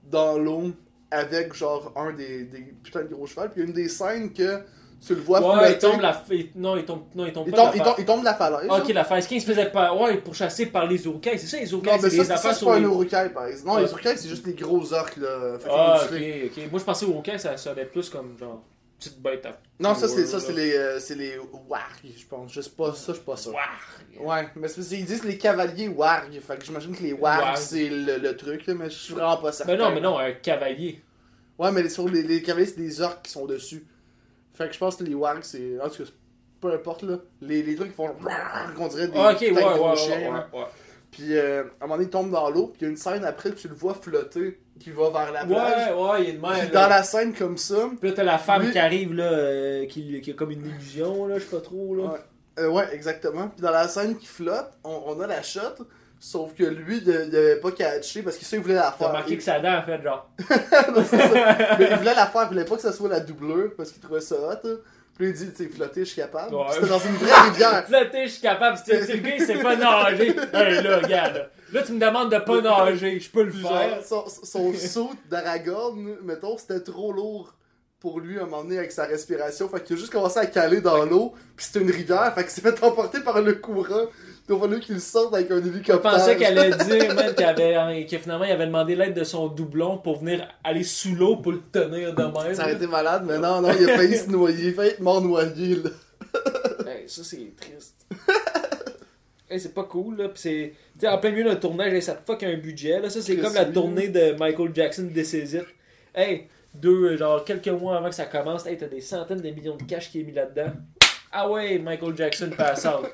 dans 0.09 0.37
l'eau 0.37 0.71
avec 1.11 1.53
genre 1.53 1.91
un 1.95 2.13
des, 2.13 2.43
des 2.45 2.73
putains 2.83 3.01
de 3.03 3.13
gros 3.13 3.27
chevaux. 3.27 3.41
Puis 3.53 3.57
il 3.57 3.59
y 3.59 3.65
a 3.65 3.67
une 3.67 3.73
des 3.73 3.89
scènes 3.89 4.31
que 4.33 4.59
tu 5.05 5.15
le 5.15 5.21
vois 5.21 5.41
Ouais, 5.57 5.71
il 5.73 5.77
tombe 5.79 5.99
la. 5.99 6.23
il- 6.31 6.49
Non, 6.55 6.77
il 6.77 6.85
tombe, 6.85 7.03
non, 7.15 7.25
il 7.25 7.33
tombe 7.33 7.47
il 7.47 7.51
pas. 7.53 7.57
tombe, 7.57 7.71
de 7.71 7.75
il 7.75 7.79
la 7.79 7.83
tombe- 7.85 7.95
fa- 7.95 8.01
il 8.01 8.05
tombe 8.05 8.19
de 8.19 8.25
la 8.25 8.33
falaise. 8.35 8.67
Ah, 8.69 8.77
ok, 8.77 8.93
la 8.93 9.03
phase 9.03 9.27
15 9.27 9.41
se 9.41 9.47
faisait 9.47 9.71
pas. 9.71 9.93
Ouais, 9.95 10.17
pour 10.17 10.35
chasser 10.35 10.67
par 10.67 10.85
les 10.88 11.03
Urukai. 11.05 11.38
C'est 11.39 11.47
ça, 11.47 11.57
les 11.57 11.71
Urukai, 11.71 11.89
Non, 11.91 11.97
mais 12.01 12.09
c'est 12.09 12.17
ça, 12.17 12.23
c'est- 12.25 12.31
affaires 12.33 12.51
ça, 12.53 12.57
sur 12.57 12.67
pas 12.67 12.75
un 12.75 12.79
les. 12.79 12.85
Urukai, 12.85 13.29
par 13.33 13.47
exemple. 13.47 13.67
Non, 13.67 13.75
Ouais. 13.75 13.81
les 13.83 13.89
Urukai, 13.91 14.15
c'est 14.17 14.29
juste 14.29 14.45
les 14.45 14.53
gros 14.53 14.93
orques, 14.93 15.17
là. 15.17 15.57
Ah, 15.69 16.01
ok, 16.03 16.11
ok. 16.45 16.69
Moi, 16.71 16.79
je 16.79 16.83
pensais 16.85 17.05
aux 17.05 17.09
Urukai, 17.13 17.38
ça 17.39 17.57
sonnait 17.57 17.85
plus 17.85 18.09
comme 18.09 18.38
genre. 18.39 18.61
Petite 19.01 19.19
bête 19.19 19.43
à. 19.47 19.57
Non, 19.79 19.95
ça, 19.95 20.07
c'est 20.07 20.27
ça, 20.27 20.39
c'est 20.39 20.53
les, 20.53 20.75
euh, 20.75 20.99
c'est 20.99 21.15
les 21.15 21.33
wargs, 21.67 21.81
je 22.15 22.23
pense. 22.27 22.53
Je 22.53 22.61
sais 22.61 22.69
pas, 22.69 22.93
ça, 22.93 23.05
je 23.07 23.13
suis 23.13 23.23
pas 23.25 23.35
sûr. 23.35 23.51
Ouah. 23.51 23.61
Ouais, 24.23 24.47
mais 24.55 24.67
c'est 24.67 24.75
parce 24.75 24.89
qu'ils 24.89 25.05
disent 25.05 25.23
les 25.23 25.39
cavaliers 25.39 25.87
warg. 25.87 26.39
Fait 26.39 26.59
que 26.59 26.63
j'imagine 26.63 26.95
que 26.95 27.01
les 27.01 27.13
wargs, 27.13 27.41
Warg. 27.41 27.57
c'est 27.57 27.89
le, 27.89 28.17
le 28.17 28.37
truc, 28.37 28.67
là, 28.67 28.75
mais 28.75 28.91
je 28.91 28.95
suis 28.95 29.13
vraiment 29.15 29.37
pas 29.37 29.51
certain. 29.51 29.71
Mais 29.73 29.79
non, 29.79 29.91
mais 29.91 30.01
non, 30.01 30.19
un 30.19 30.33
cavalier. 30.33 31.01
Ouais, 31.57 31.71
mais 31.71 31.89
sur 31.89 32.07
les, 32.07 32.21
les 32.21 32.43
cavaliers, 32.43 32.67
c'est 32.67 32.77
des 32.79 33.01
orques 33.01 33.23
qui 33.25 33.31
sont 33.31 33.47
dessus. 33.47 33.87
Fait 34.53 34.67
que 34.67 34.73
je 34.73 34.77
pense 34.77 34.97
que 34.97 35.03
les 35.03 35.15
wargs, 35.15 35.41
c'est. 35.43 35.79
En 35.81 35.89
tout 35.89 36.03
cas, 36.03 36.09
peu 36.61 36.71
importe, 36.71 37.01
là. 37.01 37.17
Les, 37.41 37.63
les 37.63 37.75
trucs 37.75 37.89
qui 37.89 37.95
font. 37.95 38.15
qu'on 38.77 38.87
dirait 38.87 39.07
des 39.07 39.13
Ah, 39.17 39.31
ok, 39.33 39.41
ouais, 39.41 39.49
de 39.49 39.55
ouais, 39.55 39.61
gros 39.63 39.89
ouais, 39.89 39.95
chiens, 39.97 40.17
ouais, 40.19 40.29
là. 40.31 40.49
ouais. 40.53 40.65
Puis 41.11 41.38
euh, 41.38 41.63
à 41.63 41.83
un 41.83 41.88
moment 41.88 41.95
donné, 41.95 42.05
il 42.05 42.09
tombe 42.09 42.31
dans 42.31 42.49
l'eau, 42.49 42.67
puis 42.67 42.77
il 42.81 42.83
y 42.85 42.88
a 42.88 42.89
une 42.89 42.97
scène 42.97 43.25
après, 43.25 43.51
puis 43.51 43.61
tu 43.61 43.67
le 43.67 43.75
vois 43.75 43.93
flotter, 43.93 44.59
qui 44.79 44.91
va 44.91 45.09
vers 45.09 45.31
la 45.31 45.45
plage. 45.45 45.93
Ouais, 45.93 46.01
ouais, 46.09 46.23
il 46.23 46.29
est 46.29 46.33
de 46.33 46.38
Puis 46.41 46.49
même. 46.61 46.69
dans 46.69 46.79
là. 46.81 46.89
la 46.89 47.03
scène 47.03 47.33
comme 47.33 47.57
ça. 47.57 47.89
Puis 47.99 48.09
là, 48.09 48.15
t'as 48.15 48.23
la 48.23 48.38
femme 48.38 48.63
Lui- 48.63 48.71
qui 48.71 48.79
arrive, 48.79 49.13
là, 49.13 49.25
euh, 49.31 49.85
qui, 49.88 50.21
qui 50.21 50.31
a 50.31 50.33
comme 50.33 50.51
une 50.51 50.65
illusion, 50.65 51.27
là, 51.27 51.35
je 51.38 51.43
sais 51.43 51.55
pas 51.55 51.61
trop, 51.61 51.95
là. 51.95 52.03
Ouais. 52.03 52.19
Euh, 52.59 52.69
ouais, 52.69 52.85
exactement. 52.93 53.47
Puis 53.49 53.61
dans 53.61 53.71
la 53.71 53.88
scène 53.88 54.17
qui 54.17 54.25
flotte, 54.25 54.71
on, 54.83 55.01
on 55.07 55.19
a 55.21 55.27
la 55.27 55.41
shot, 55.41 55.85
sauf 56.19 56.53
que 56.53 56.63
lui, 56.63 56.97
il, 56.97 57.09
il 57.29 57.35
avait 57.35 57.59
pas 57.59 57.71
catché 57.71 58.21
parce 58.23 58.38
qu'il 58.38 58.47
sait 58.47 58.55
qu'il 58.57 58.63
voulait 58.63 58.75
la 58.75 58.83
T'as 58.83 58.91
faire. 58.93 59.07
remarqué 59.09 59.31
Il- 59.33 59.38
que 59.38 59.43
sa 59.43 59.59
dent, 59.59 59.77
en 59.77 59.83
fait, 59.83 60.01
genre. 60.01 60.29
Non, 60.95 61.03
c'est 61.05 61.17
ça. 61.17 61.57
Mais 61.77 61.88
il 61.91 61.97
voulait 61.97 62.15
la 62.15 62.25
faire, 62.27 62.43
il 62.43 62.47
voulait 62.49 62.65
pas 62.65 62.75
que 62.77 62.81
ça 62.81 62.93
soit 62.93 63.09
la 63.09 63.19
doublure 63.19 63.71
parce 63.75 63.91
qu'il 63.91 64.01
trouvait 64.01 64.21
ça 64.21 64.35
hot. 64.35 64.67
hein. 64.67 64.77
Puis 65.22 65.30
il 65.30 65.34
dit, 65.35 65.52
tu 65.52 65.56
sais, 65.65 65.69
flotter, 65.69 65.99
je 66.03 66.06
suis 66.10 66.15
capable. 66.22 66.56
Ouais. 66.56 66.64
C'était 66.72 66.88
dans 66.88 66.98
une 66.99 67.14
vraie 67.14 67.41
rivière. 67.49 67.85
Flotter, 67.88 68.23
je 68.26 68.31
suis 68.31 68.41
capable. 68.41 68.76
Si 68.77 68.84
tu- 68.85 69.06
si 69.06 69.11
le 69.14 69.19
gars, 69.19 69.35
il 69.38 69.45
sait 69.45 69.61
pas 69.61 69.76
nager. 69.76 70.30
Hey, 70.52 70.81
là, 70.81 70.98
regarde. 70.98 71.35
là. 71.35 71.48
Là, 71.73 71.84
tu 71.84 71.91
me 71.91 71.99
demandes 71.99 72.31
de 72.31 72.39
pas 72.39 72.60
nager. 72.60 73.19
Je 73.19 73.30
peux 73.30 73.43
le 73.43 73.52
faire. 73.52 74.02
genre, 74.10 74.27
son, 74.27 74.43
son 74.43 74.73
saut 74.73 75.11
d'Aragorn, 75.30 76.18
mettons, 76.23 76.57
c'était 76.57 76.80
trop 76.80 77.14
lourd 77.14 77.53
pour 77.99 78.19
lui 78.19 78.39
à 78.39 78.41
un 78.41 78.45
moment 78.45 78.64
donné 78.64 78.80
avec 78.80 78.91
sa 78.91 79.06
respiration. 79.06 79.69
Fait 79.69 79.84
qu'il 79.84 79.95
a 79.95 79.99
juste 79.99 80.11
commencé 80.11 80.39
à 80.39 80.48
caler 80.48 80.81
dans 80.81 81.06
l'eau. 81.06 81.34
Puis 81.56 81.68
c'était 81.68 81.81
une 81.85 81.91
rivière. 81.91 82.34
Fait 82.34 82.41
qu'il 82.41 82.49
s'est 82.52 82.61
fait 82.61 82.84
emporter 82.84 83.19
par 83.19 83.39
le 83.41 83.53
courant. 83.53 84.07
Il 84.51 84.55
a 84.55 84.59
fallu 84.59 84.79
qu'il 84.81 84.99
sorte 84.99 85.33
avec 85.33 85.49
un 85.49 85.61
Je 85.61 85.93
pensais 85.93 86.35
qu'elle 86.35 86.57
allait 86.57 86.75
dire, 86.85 87.15
man, 87.15 87.33
qu'il 87.33 87.45
avait, 87.45 88.05
que 88.05 88.17
finalement, 88.17 88.43
il 88.43 88.51
avait 88.51 88.65
demandé 88.65 88.95
l'aide 88.95 89.13
de 89.13 89.23
son 89.23 89.47
doublon 89.47 89.97
pour 89.97 90.19
venir 90.19 90.45
aller 90.61 90.83
sous 90.83 91.15
l'eau 91.15 91.37
pour 91.37 91.53
le 91.53 91.61
tenir 91.71 92.13
de 92.13 92.23
même. 92.23 92.53
Ça 92.53 92.63
aurait 92.63 92.73
été 92.73 92.85
malade, 92.85 93.23
mais 93.25 93.37
non, 93.37 93.61
non, 93.61 93.69
il 93.71 93.89
a 93.89 93.95
failli 93.95 94.17
se 94.17 94.29
noyer. 94.29 94.67
Il 94.67 94.69
a 94.71 94.73
failli 94.73 94.89
être 94.89 94.99
mort 94.99 95.21
noyé, 95.21 95.75
là. 95.75 95.89
Hey, 96.85 97.07
ça, 97.07 97.23
c'est 97.23 97.55
triste. 97.55 98.05
hey, 99.49 99.59
c'est 99.59 99.73
pas 99.73 99.85
cool, 99.85 100.17
là. 100.17 100.29
C'est. 100.35 100.73
Tu 100.93 100.99
sais, 100.99 101.07
en 101.07 101.17
plein 101.17 101.31
milieu 101.31 101.45
d'un 101.45 101.55
tournage, 101.55 101.93
hey, 101.93 102.01
ça 102.01 102.15
te 102.15 102.25
fuck 102.25 102.43
un 102.43 102.57
budget, 102.57 102.99
là. 102.99 103.09
Ça, 103.09 103.21
c'est 103.21 103.37
comme 103.37 103.53
la 103.53 103.65
tournée 103.65 104.09
de 104.09 104.33
Michael 104.37 104.71
Jackson 104.75 105.09
This 105.13 105.31
Is 105.31 105.55
It. 105.55 105.65
Hey, 106.13 106.47
deux, 106.73 107.15
genre, 107.15 107.45
quelques 107.45 107.69
mois 107.69 107.97
avant 107.97 108.09
que 108.09 108.15
ça 108.15 108.25
commence, 108.25 108.65
hey, 108.65 108.77
t'as 108.77 108.87
des 108.87 108.99
centaines 108.99 109.39
de 109.39 109.49
millions 109.49 109.77
de 109.77 109.83
cash 109.83 110.11
qui 110.11 110.19
est 110.19 110.23
mis 110.23 110.33
là-dedans. 110.33 110.73
Ah 111.31 111.49
ouais, 111.49 111.79
Michael 111.79 112.15
Jackson 112.15 112.49
pass 112.55 112.85
out. 112.85 113.07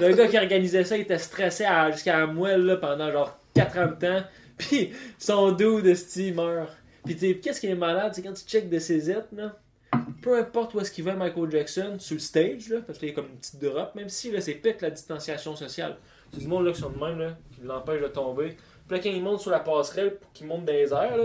Le 0.00 0.14
gars 0.14 0.28
qui 0.28 0.38
organisait 0.38 0.84
ça, 0.84 0.96
il 0.96 1.02
était 1.02 1.18
stressé 1.18 1.64
jusqu'à 1.92 2.20
la 2.20 2.26
moelle, 2.26 2.64
là, 2.64 2.76
pendant 2.76 3.10
genre 3.10 3.36
40 3.54 3.98
temps. 3.98 4.22
Puis 4.58 4.92
son 5.18 5.50
dos 5.50 5.80
de 5.80 5.94
Steve 5.94 6.36
meurt. 6.36 6.70
Puis 7.04 7.16
tu 7.16 7.40
qu'est-ce 7.40 7.60
qui 7.60 7.66
est 7.66 7.74
malade, 7.74 8.12
c'est 8.14 8.22
quand 8.22 8.32
tu 8.32 8.44
check 8.44 8.70
de 8.70 8.78
ses 8.78 9.12
là, 9.12 9.56
peu 10.22 10.38
importe 10.38 10.74
où 10.74 10.80
est-ce 10.80 10.90
qu'il 10.90 11.04
va 11.04 11.14
Michael 11.14 11.50
Jackson, 11.50 11.96
sur 11.98 12.14
le 12.14 12.20
stage, 12.20 12.68
là, 12.68 12.80
parce 12.86 12.98
qu'il 12.98 13.08
y 13.08 13.10
a 13.12 13.14
comme 13.14 13.26
une 13.26 13.36
petite 13.36 13.62
drop, 13.62 13.94
même 13.94 14.08
si 14.08 14.30
là, 14.30 14.40
c'est 14.40 14.56
que 14.56 14.68
la 14.80 14.90
distanciation 14.90 15.54
sociale. 15.56 15.96
C'est 16.32 16.40
du 16.40 16.46
monde 16.46 16.64
là, 16.64 16.72
qui 16.72 16.80
sont 16.80 16.90
de 16.90 16.98
même, 16.98 17.18
là, 17.18 17.36
qui 17.54 17.60
l'empêche 17.62 18.00
de 18.00 18.08
tomber. 18.08 18.56
Puis 18.88 18.96
là, 18.96 19.02
quand 19.02 19.10
il 19.10 19.22
monte 19.22 19.40
sur 19.40 19.50
la 19.50 19.60
passerelle, 19.60 20.16
pour 20.16 20.32
qu'il 20.32 20.46
monte 20.46 20.64
dans 20.64 20.72
les 20.72 20.92
airs, 20.92 21.16
là, 21.16 21.24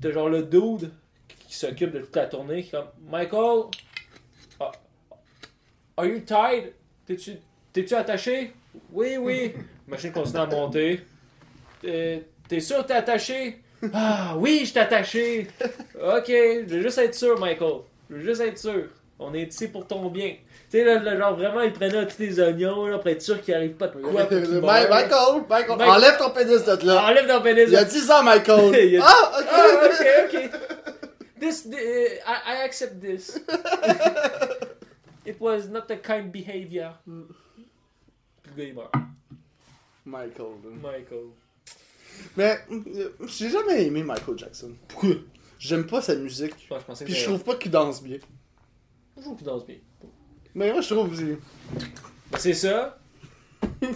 t'as 0.00 0.10
genre 0.10 0.28
le 0.28 0.42
dude 0.42 0.90
qui 1.48 1.54
s'occupe 1.54 1.92
de 1.92 2.00
toute 2.00 2.14
la 2.14 2.26
tournée, 2.26 2.62
qui 2.62 2.68
est 2.68 2.78
comme 2.78 2.88
Michael, 3.08 3.64
are 6.00 6.06
you 6.06 6.20
tied? 6.20 6.72
T'es-tu 7.06 7.32
t'es-tu 7.72 7.94
attaché? 7.94 8.52
Oui, 8.92 9.16
oui. 9.18 9.52
La 9.88 9.96
machine 9.96 10.12
continue 10.12 10.38
à 10.40 10.46
monter. 10.46 11.00
T'es 11.82 12.60
sûr 12.60 12.78
que 12.82 12.88
t'es 12.88 12.94
attaché? 12.94 13.60
Ah 13.94 14.34
oui, 14.36 14.64
je 14.66 14.72
t'ai 14.74 14.80
attaché. 14.80 15.46
Ok, 15.94 16.26
je 16.28 16.64
veux 16.66 16.82
juste 16.82 16.98
être 16.98 17.14
sûr, 17.14 17.38
Michael. 17.38 17.80
Je 18.10 18.16
veux 18.16 18.22
juste 18.22 18.40
être 18.42 18.58
sûr. 18.58 18.84
On 19.18 19.32
est 19.34 19.42
ici 19.42 19.68
pour 19.68 19.86
ton 19.86 20.08
bien. 20.08 20.34
Tu 20.70 20.78
sais, 20.78 20.84
là, 20.84 20.98
là, 20.98 21.16
genre 21.18 21.34
vraiment, 21.36 21.60
il 21.62 21.72
prenait 21.72 22.06
tous 22.06 22.18
les 22.20 22.38
oignons 22.40 22.86
là, 22.86 22.98
pour 22.98 23.08
être 23.10 23.20
sûr 23.22 23.40
qu'il 23.42 23.54
arrive 23.54 23.72
pas 23.72 23.88
de 23.88 24.00
quoi. 24.00 24.10
pour 24.26 24.28
qu'il 24.28 24.48
Ma- 24.60 24.80
meure. 24.80 24.90
Michael, 24.90 25.42
Michael, 25.48 25.78
Mike- 25.78 25.88
enlève 25.90 26.16
ton 26.18 26.30
pénis 26.30 26.64
de 26.64 26.86
là. 26.86 27.04
Enlève 27.06 27.26
ton 27.26 27.42
pénis. 27.42 27.64
Il 27.66 27.72
y 27.72 27.76
a 27.76 27.84
10 27.84 28.10
ans, 28.10 28.22
Michael. 28.22 28.74
Il 28.84 28.90
y 28.92 28.96
a- 28.98 29.02
Ah, 29.04 29.32
ok. 29.40 29.46
Ah, 29.50 29.80
ok, 29.84 30.06
ok. 30.34 30.50
This, 31.40 31.66
I, 31.66 32.18
I 32.26 32.64
accept 32.64 33.00
this. 33.00 33.40
It 35.30 35.40
was 35.40 35.68
not 35.68 35.84
a 35.90 35.96
kind 35.96 36.30
behavior. 36.32 36.94
Puis 37.04 38.52
le 38.56 38.56
gars, 38.56 38.64
il 38.64 38.74
meurt. 38.74 38.92
Michael. 40.04 40.46
là. 40.64 40.90
Michael. 40.90 41.26
Mais 42.36 42.58
euh, 42.70 43.10
j'ai 43.26 43.48
jamais 43.50 43.86
aimé 43.86 44.02
Michael 44.02 44.36
Jackson. 44.38 44.72
Pourquoi? 44.88 45.10
J'aime 45.58 45.86
pas 45.86 46.00
sa 46.02 46.14
musique. 46.16 46.54
Ouais, 46.70 46.78
je 46.80 46.84
pensais 46.84 47.04
que 47.04 47.10
Puis 47.10 47.14
je 47.14 47.20
c'était- 47.20 47.32
trouve 47.32 47.44
pas 47.44 47.56
qu'il 47.56 47.70
danse 47.70 48.02
bien. 48.02 48.18
Je 49.16 49.22
trouve 49.22 49.36
qu'il 49.36 49.46
danse 49.46 49.64
bien. 49.66 49.76
Mais 50.54 50.72
moi, 50.72 50.80
je 50.80 50.92
trouve 50.94 51.10
que 51.10 51.16
c'est. 51.16 52.38
C'est 52.38 52.54
ça. 52.54 52.96
c'est 53.82 53.82
plus 53.82 53.94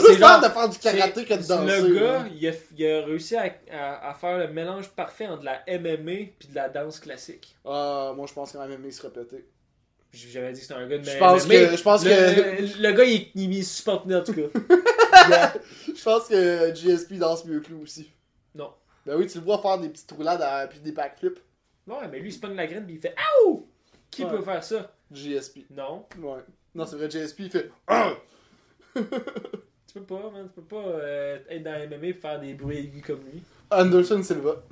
c'est 0.00 0.18
genre- 0.18 0.40
de 0.40 0.48
faire 0.48 0.68
du 0.68 0.78
karaté 0.78 1.24
que 1.24 1.34
de 1.34 1.46
danser. 1.46 1.88
Le 1.88 1.94
gars, 1.94 2.00
là. 2.22 2.28
il 2.32 2.48
a, 2.48 2.52
il 2.76 2.86
a 2.86 3.04
réussi 3.04 3.36
à, 3.36 3.54
à- 3.72 4.10
à 4.10 4.14
faire 4.14 4.38
le 4.38 4.48
mélange 4.52 4.88
parfait 4.90 5.26
entre 5.26 5.42
la 5.44 5.62
MMA 5.66 6.30
puis 6.38 6.48
de 6.48 6.54
la 6.54 6.68
danse 6.68 6.98
classique. 7.00 7.56
Ah, 7.64 8.12
moi, 8.16 8.26
je 8.26 8.32
pense 8.32 8.52
quand 8.52 8.66
même 8.66 8.80
il 8.84 8.92
se 8.92 9.02
répétait. 9.02 9.44
J'avais 10.16 10.52
dit 10.52 10.60
que 10.60 10.66
c'était 10.66 10.78
un 10.80 10.86
gars 10.86 10.98
de 10.98 11.04
Je 11.04 11.18
pense 11.18 11.44
que- 11.46 11.76
je 11.76 11.82
pense 11.82 12.04
le, 12.04 12.10
que- 12.10 12.62
Le, 12.82 12.82
le 12.88 12.92
gars, 12.92 13.04
il, 13.04 13.14
est- 13.14 13.30
il 13.34 13.64
tenu 14.00 14.14
en 14.16 14.22
tout 14.24 14.32
cas. 14.32 14.42
Je 15.96 16.02
pense 16.02 16.28
que 16.28 16.74
GSP 16.74 17.14
danse 17.14 17.44
mieux 17.44 17.60
que 17.60 17.68
lui 17.68 17.82
aussi. 17.82 18.10
Non. 18.54 18.72
Ben 19.04 19.16
oui, 19.16 19.26
tu 19.26 19.38
le 19.38 19.44
vois 19.44 19.60
faire 19.60 19.78
des 19.78 19.88
petites 19.88 20.10
roulades 20.12 20.40
à- 20.42 20.66
puis 20.66 20.78
des 20.80 20.92
backflips. 20.92 21.38
Ouais, 21.86 22.08
mais 22.10 22.18
lui, 22.20 22.28
il 22.30 22.32
se 22.32 22.40
pogne 22.40 22.54
la 22.54 22.66
graine 22.66 22.84
puis 22.84 22.94
il 22.94 23.00
fait 23.00 23.14
Aouh! 23.44 23.68
Qui 24.10 24.24
Ouais. 24.24 24.30
peut 24.30 24.42
faire 24.42 24.62
ça? 24.64 24.92
GSP. 25.12 25.66
Non. 25.70 26.06
Ouais. 26.18 26.40
Non, 26.74 26.86
c'est 26.86 26.96
vrai, 26.96 27.08
GSP, 27.10 27.40
il 27.40 27.50
fait. 27.50 27.70
Ah! 27.86 28.14
Tu 28.94 29.02
peux 29.94 30.02
pas, 30.02 30.30
man. 30.30 30.48
Tu 30.48 30.60
peux 30.60 30.62
pas 30.76 30.84
euh, 30.88 31.38
être 31.48 31.62
dans 31.62 31.72
la 31.72 31.86
MMA 31.86 32.06
et 32.08 32.12
faire 32.14 32.40
des 32.40 32.54
bruits 32.54 32.78
aigus 32.78 33.02
comme 33.06 33.20
lui. 33.32 33.42
Anderson 33.70 34.22
Silva. 34.22 34.62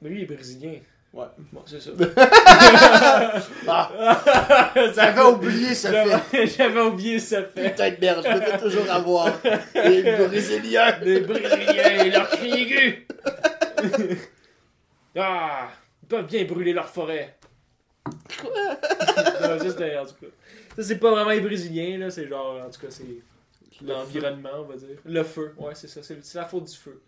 Mais 0.00 0.08
lui, 0.10 0.18
il 0.18 0.22
est 0.24 0.34
brésilien. 0.34 0.74
Ouais. 1.14 1.26
Bon, 1.52 1.62
c'est 1.64 1.80
ça. 1.80 1.90
Ah! 3.68 4.72
J'avais 4.94 5.22
oublié 5.22 5.72
ce 5.74 5.86
fait. 5.88 6.46
J'avais 6.58 6.80
oublié 6.80 7.18
ce 7.20 7.42
fait. 7.44 7.70
Putain 7.70 7.90
de 7.92 8.00
merde, 8.00 8.26
je 8.26 8.34
me 8.34 8.40
fais 8.40 8.58
toujours 8.58 8.90
avoir. 8.90 9.32
Les 9.74 10.02
Brésiliens. 10.02 10.98
Les 11.02 11.20
Brésiliens 11.20 12.04
et 12.04 12.10
leurs 12.10 12.28
cris 12.28 12.52
aigus. 12.52 13.06
ah, 15.16 15.68
ils 16.02 16.08
peuvent 16.08 16.26
bien 16.26 16.44
brûler 16.44 16.72
leur 16.72 16.88
forêt. 16.88 17.36
non, 19.42 19.58
juste 19.62 19.80
en 19.80 20.06
tout 20.06 20.14
cas. 20.20 20.32
Ça, 20.76 20.82
c'est 20.82 20.98
pas 20.98 21.12
vraiment 21.12 21.30
les 21.30 21.40
Brésiliens, 21.40 21.98
là. 21.98 22.10
C'est 22.10 22.26
genre, 22.26 22.60
en 22.66 22.70
tout 22.70 22.80
cas, 22.80 22.90
c'est 22.90 23.04
l'environnement, 23.82 24.50
on 24.58 24.64
va 24.64 24.76
dire. 24.76 24.98
Le 25.04 25.22
feu, 25.22 25.54
ouais, 25.58 25.76
c'est 25.76 25.88
ça. 25.88 26.00
C'est 26.02 26.34
la 26.34 26.44
faute 26.44 26.64
du 26.64 26.76
feu. 26.76 27.00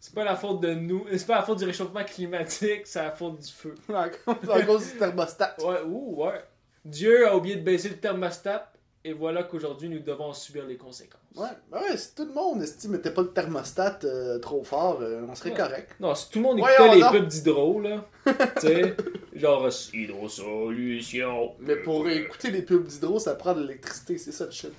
C'est 0.00 0.14
pas 0.14 0.24
la 0.24 0.34
faute 0.34 0.60
de 0.60 0.72
nous. 0.72 1.04
C'est 1.14 1.26
pas 1.26 1.36
la 1.36 1.42
faute 1.42 1.58
du 1.58 1.64
réchauffement 1.66 2.02
climatique, 2.04 2.82
c'est 2.86 3.02
la 3.02 3.10
faute 3.10 3.38
du 3.38 3.48
feu. 3.52 3.74
C'est 3.88 4.50
à 4.50 4.62
cause 4.62 4.90
du 4.92 4.98
thermostat. 4.98 5.56
Ouais, 5.62 5.82
ouh, 5.86 6.24
ouais. 6.24 6.42
Dieu 6.84 7.28
a 7.28 7.36
oublié 7.36 7.56
de 7.56 7.62
baisser 7.62 7.90
le 7.90 7.96
thermostat, 7.96 8.72
et 9.04 9.12
voilà 9.12 9.42
qu'aujourd'hui, 9.42 9.90
nous 9.90 9.98
devons 9.98 10.26
en 10.26 10.32
subir 10.32 10.66
les 10.66 10.76
conséquences. 10.78 11.20
Ouais, 11.36 11.48
ouais, 11.72 11.96
si 11.98 12.14
tout 12.14 12.24
le 12.24 12.32
monde 12.32 12.62
estime 12.62 12.92
mettait 12.92 13.12
pas 13.12 13.20
le 13.20 13.28
thermostat 13.28 13.98
euh, 14.04 14.38
trop 14.38 14.64
fort, 14.64 15.00
euh, 15.02 15.26
on 15.28 15.34
serait 15.34 15.50
Ouais. 15.50 15.56
correct. 15.56 15.94
Non, 16.00 16.14
si 16.14 16.30
tout 16.30 16.38
le 16.38 16.44
monde 16.44 16.58
écoutait 16.58 16.94
les 16.96 17.02
pubs 17.10 17.26
d'hydro, 17.28 17.80
là, 17.80 18.04
tu 18.26 18.66
sais, 18.66 18.96
genre 19.34 19.66
euh, 19.66 19.70
Hydro 19.92 20.28
Solution. 20.28 21.52
Mais 21.60 21.76
pour 21.76 22.08
écouter 22.08 22.50
les 22.50 22.62
pubs 22.62 22.86
d'hydro, 22.86 23.18
ça 23.18 23.34
prend 23.34 23.52
de 23.54 23.60
l'électricité, 23.60 24.16
c'est 24.16 24.32
ça 24.32 24.46
le 24.46 24.50
shit. 24.50 24.72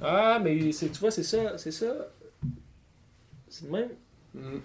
Ah, 0.00 0.40
mais 0.42 0.72
c'est, 0.72 0.88
tu 0.88 0.98
vois, 0.98 1.10
c'est 1.10 1.22
ça, 1.22 1.58
c'est 1.58 1.70
ça. 1.70 2.08
C'est 3.48 3.66
le 3.66 3.70
même. 4.34 4.60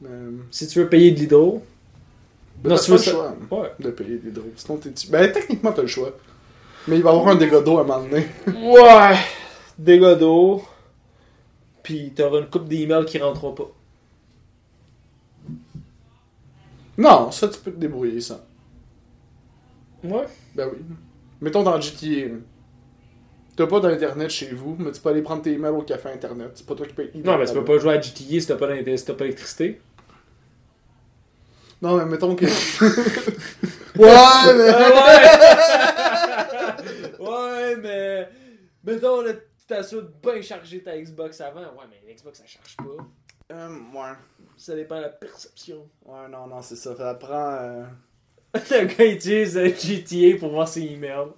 Mais, 0.00 0.08
Si 0.50 0.66
tu 0.66 0.78
veux 0.80 0.88
payer 0.88 1.10
de 1.12 1.18
l'hydro. 1.20 1.62
Non, 2.64 2.76
si 2.76 2.86
tu 2.86 2.90
le 2.92 2.96
veux 2.96 3.02
choix 3.02 3.34
Ouais. 3.50 3.72
de 3.78 3.90
payer 3.90 4.20
l'hydro. 4.22 4.44
Sinon, 4.56 4.78
t'es. 4.78 4.92
Ben, 5.10 5.30
techniquement, 5.32 5.72
t'as 5.72 5.82
le 5.82 5.88
choix. 5.88 6.12
Mais 6.88 6.96
il 6.96 7.02
va 7.02 7.10
y 7.10 7.12
avoir 7.14 7.28
un 7.28 7.36
dégât 7.36 7.60
d'eau 7.60 7.78
à 7.78 7.82
un 7.82 7.84
moment 7.84 8.02
donné. 8.06 8.26
Ouais. 8.46 9.16
Dégâts 9.78 10.18
d'eau. 10.18 10.62
Puis 11.82 12.12
t'auras 12.14 12.40
une 12.40 12.48
coupe 12.50 12.68
d'emails 12.68 13.04
qui 13.06 13.18
rentreront 13.18 13.52
pas. 13.54 13.70
Non, 16.98 17.30
ça, 17.30 17.48
tu 17.48 17.58
peux 17.60 17.70
te 17.72 17.78
débrouiller, 17.78 18.20
ça. 18.20 18.44
Ouais. 20.04 20.26
Ben 20.54 20.68
oui. 20.72 20.78
Mettons 21.40 21.62
dans 21.62 21.80
GTA. 21.80 22.34
T'as 23.60 23.66
pas 23.66 23.80
d'internet 23.80 24.30
chez 24.30 24.54
vous, 24.54 24.74
mais 24.78 24.90
tu 24.90 25.02
peux 25.02 25.10
aller 25.10 25.20
prendre 25.20 25.42
tes 25.42 25.52
emails 25.52 25.72
au 25.72 25.82
café 25.82 26.08
internet. 26.08 26.52
C'est 26.54 26.64
pas 26.64 26.74
toi 26.74 26.86
qui 26.86 26.94
payes. 26.94 27.10
Non, 27.22 27.36
mais 27.36 27.44
tu 27.44 27.52
peux 27.52 27.62
pas 27.62 27.76
jouer 27.76 27.92
à 27.92 28.00
GTA 28.00 28.40
si 28.40 28.46
t'as 28.46 28.56
pas, 28.56 28.68
d'électricité. 28.68 29.82
Non, 31.82 31.98
mais 31.98 32.06
mettons 32.06 32.34
que. 32.34 32.46
ouais, 33.98 34.54
mais. 34.56 34.70
Ouais! 37.20 37.28
ouais, 37.28 37.76
mais. 37.76 38.30
Mettons, 38.82 39.20
là, 39.20 39.34
tu 39.34 39.66
t'assures 39.68 40.04
de 40.04 40.12
bien 40.22 40.40
charger 40.40 40.82
ta 40.82 40.96
Xbox 40.98 41.38
avant. 41.42 41.60
Ouais, 41.60 41.84
mais 41.90 42.00
l'Xbox, 42.10 42.38
ça 42.38 42.46
charge 42.46 42.78
pas. 42.78 43.54
Euh, 43.54 43.68
ouais. 43.68 44.14
Ça 44.56 44.74
dépend 44.74 44.96
de 44.96 45.02
la 45.02 45.10
perception. 45.10 45.86
Ouais, 46.06 46.28
non, 46.30 46.46
non, 46.46 46.62
c'est 46.62 46.76
ça. 46.76 46.96
Ça 46.96 47.14
prend. 47.14 47.52
euh, 47.60 47.84
Le 48.54 48.86
gars 48.86 49.04
il 49.04 49.16
utilise 49.16 49.58
GTA 49.58 50.38
pour 50.38 50.50
voir 50.50 50.66
ses 50.66 50.80
emails. 50.80 51.28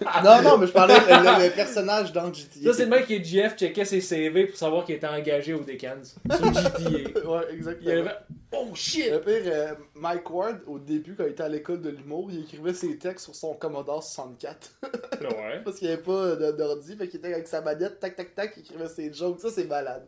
Non, 0.24 0.42
non, 0.42 0.58
mais 0.58 0.66
je 0.66 0.72
parlais 0.72 0.94
le, 0.98 1.06
le- 1.06 1.48
le 1.48 1.54
personnage 1.54 2.12
dans 2.12 2.32
GTA. 2.32 2.64
Ça, 2.64 2.72
c'est 2.74 2.84
le 2.84 2.90
mec 2.90 3.06
qui 3.06 3.14
est 3.14 3.24
GF 3.24 3.56
checkait 3.56 3.84
ses 3.84 4.00
CV 4.00 4.46
pour 4.46 4.56
savoir 4.56 4.84
qu'il 4.84 4.94
était 4.96 5.06
engagé 5.06 5.54
au 5.54 5.60
Decans. 5.60 6.02
Sur 6.04 6.52
GTA. 6.52 7.20
Ouais, 7.28 7.40
Il 7.50 7.56
exactement. 7.56 7.90
avait. 8.00 8.10
Oh 8.52 8.68
shit! 8.74 9.10
Le 9.10 9.20
pire, 9.20 9.42
euh, 9.46 9.74
Mike 9.94 10.30
Ward, 10.30 10.58
au 10.66 10.78
début, 10.78 11.14
quand 11.14 11.24
il 11.24 11.30
était 11.30 11.42
à 11.42 11.48
l'école 11.48 11.80
de 11.82 11.90
l'humour, 11.90 12.28
il 12.30 12.40
écrivait 12.42 12.72
ses 12.74 12.96
textes 12.96 13.24
sur 13.24 13.34
son 13.34 13.54
Commodore 13.54 14.02
64. 14.02 14.78
Ouais. 15.20 15.60
Parce 15.64 15.78
qu'il 15.78 15.88
n'y 15.88 15.94
avait 15.94 16.02
pas 16.02 16.36
de- 16.36 16.52
d'ordi, 16.52 16.96
fait 16.96 17.08
qu'il 17.08 17.18
était 17.18 17.32
avec 17.34 17.48
sa 17.48 17.60
manette, 17.62 17.98
tac, 17.98 18.14
tac, 18.16 18.34
tac, 18.34 18.52
il 18.56 18.60
écrivait 18.60 18.88
ses 18.88 19.12
jokes. 19.12 19.40
Ça, 19.40 19.50
c'est 19.50 19.64
malade. 19.64 20.06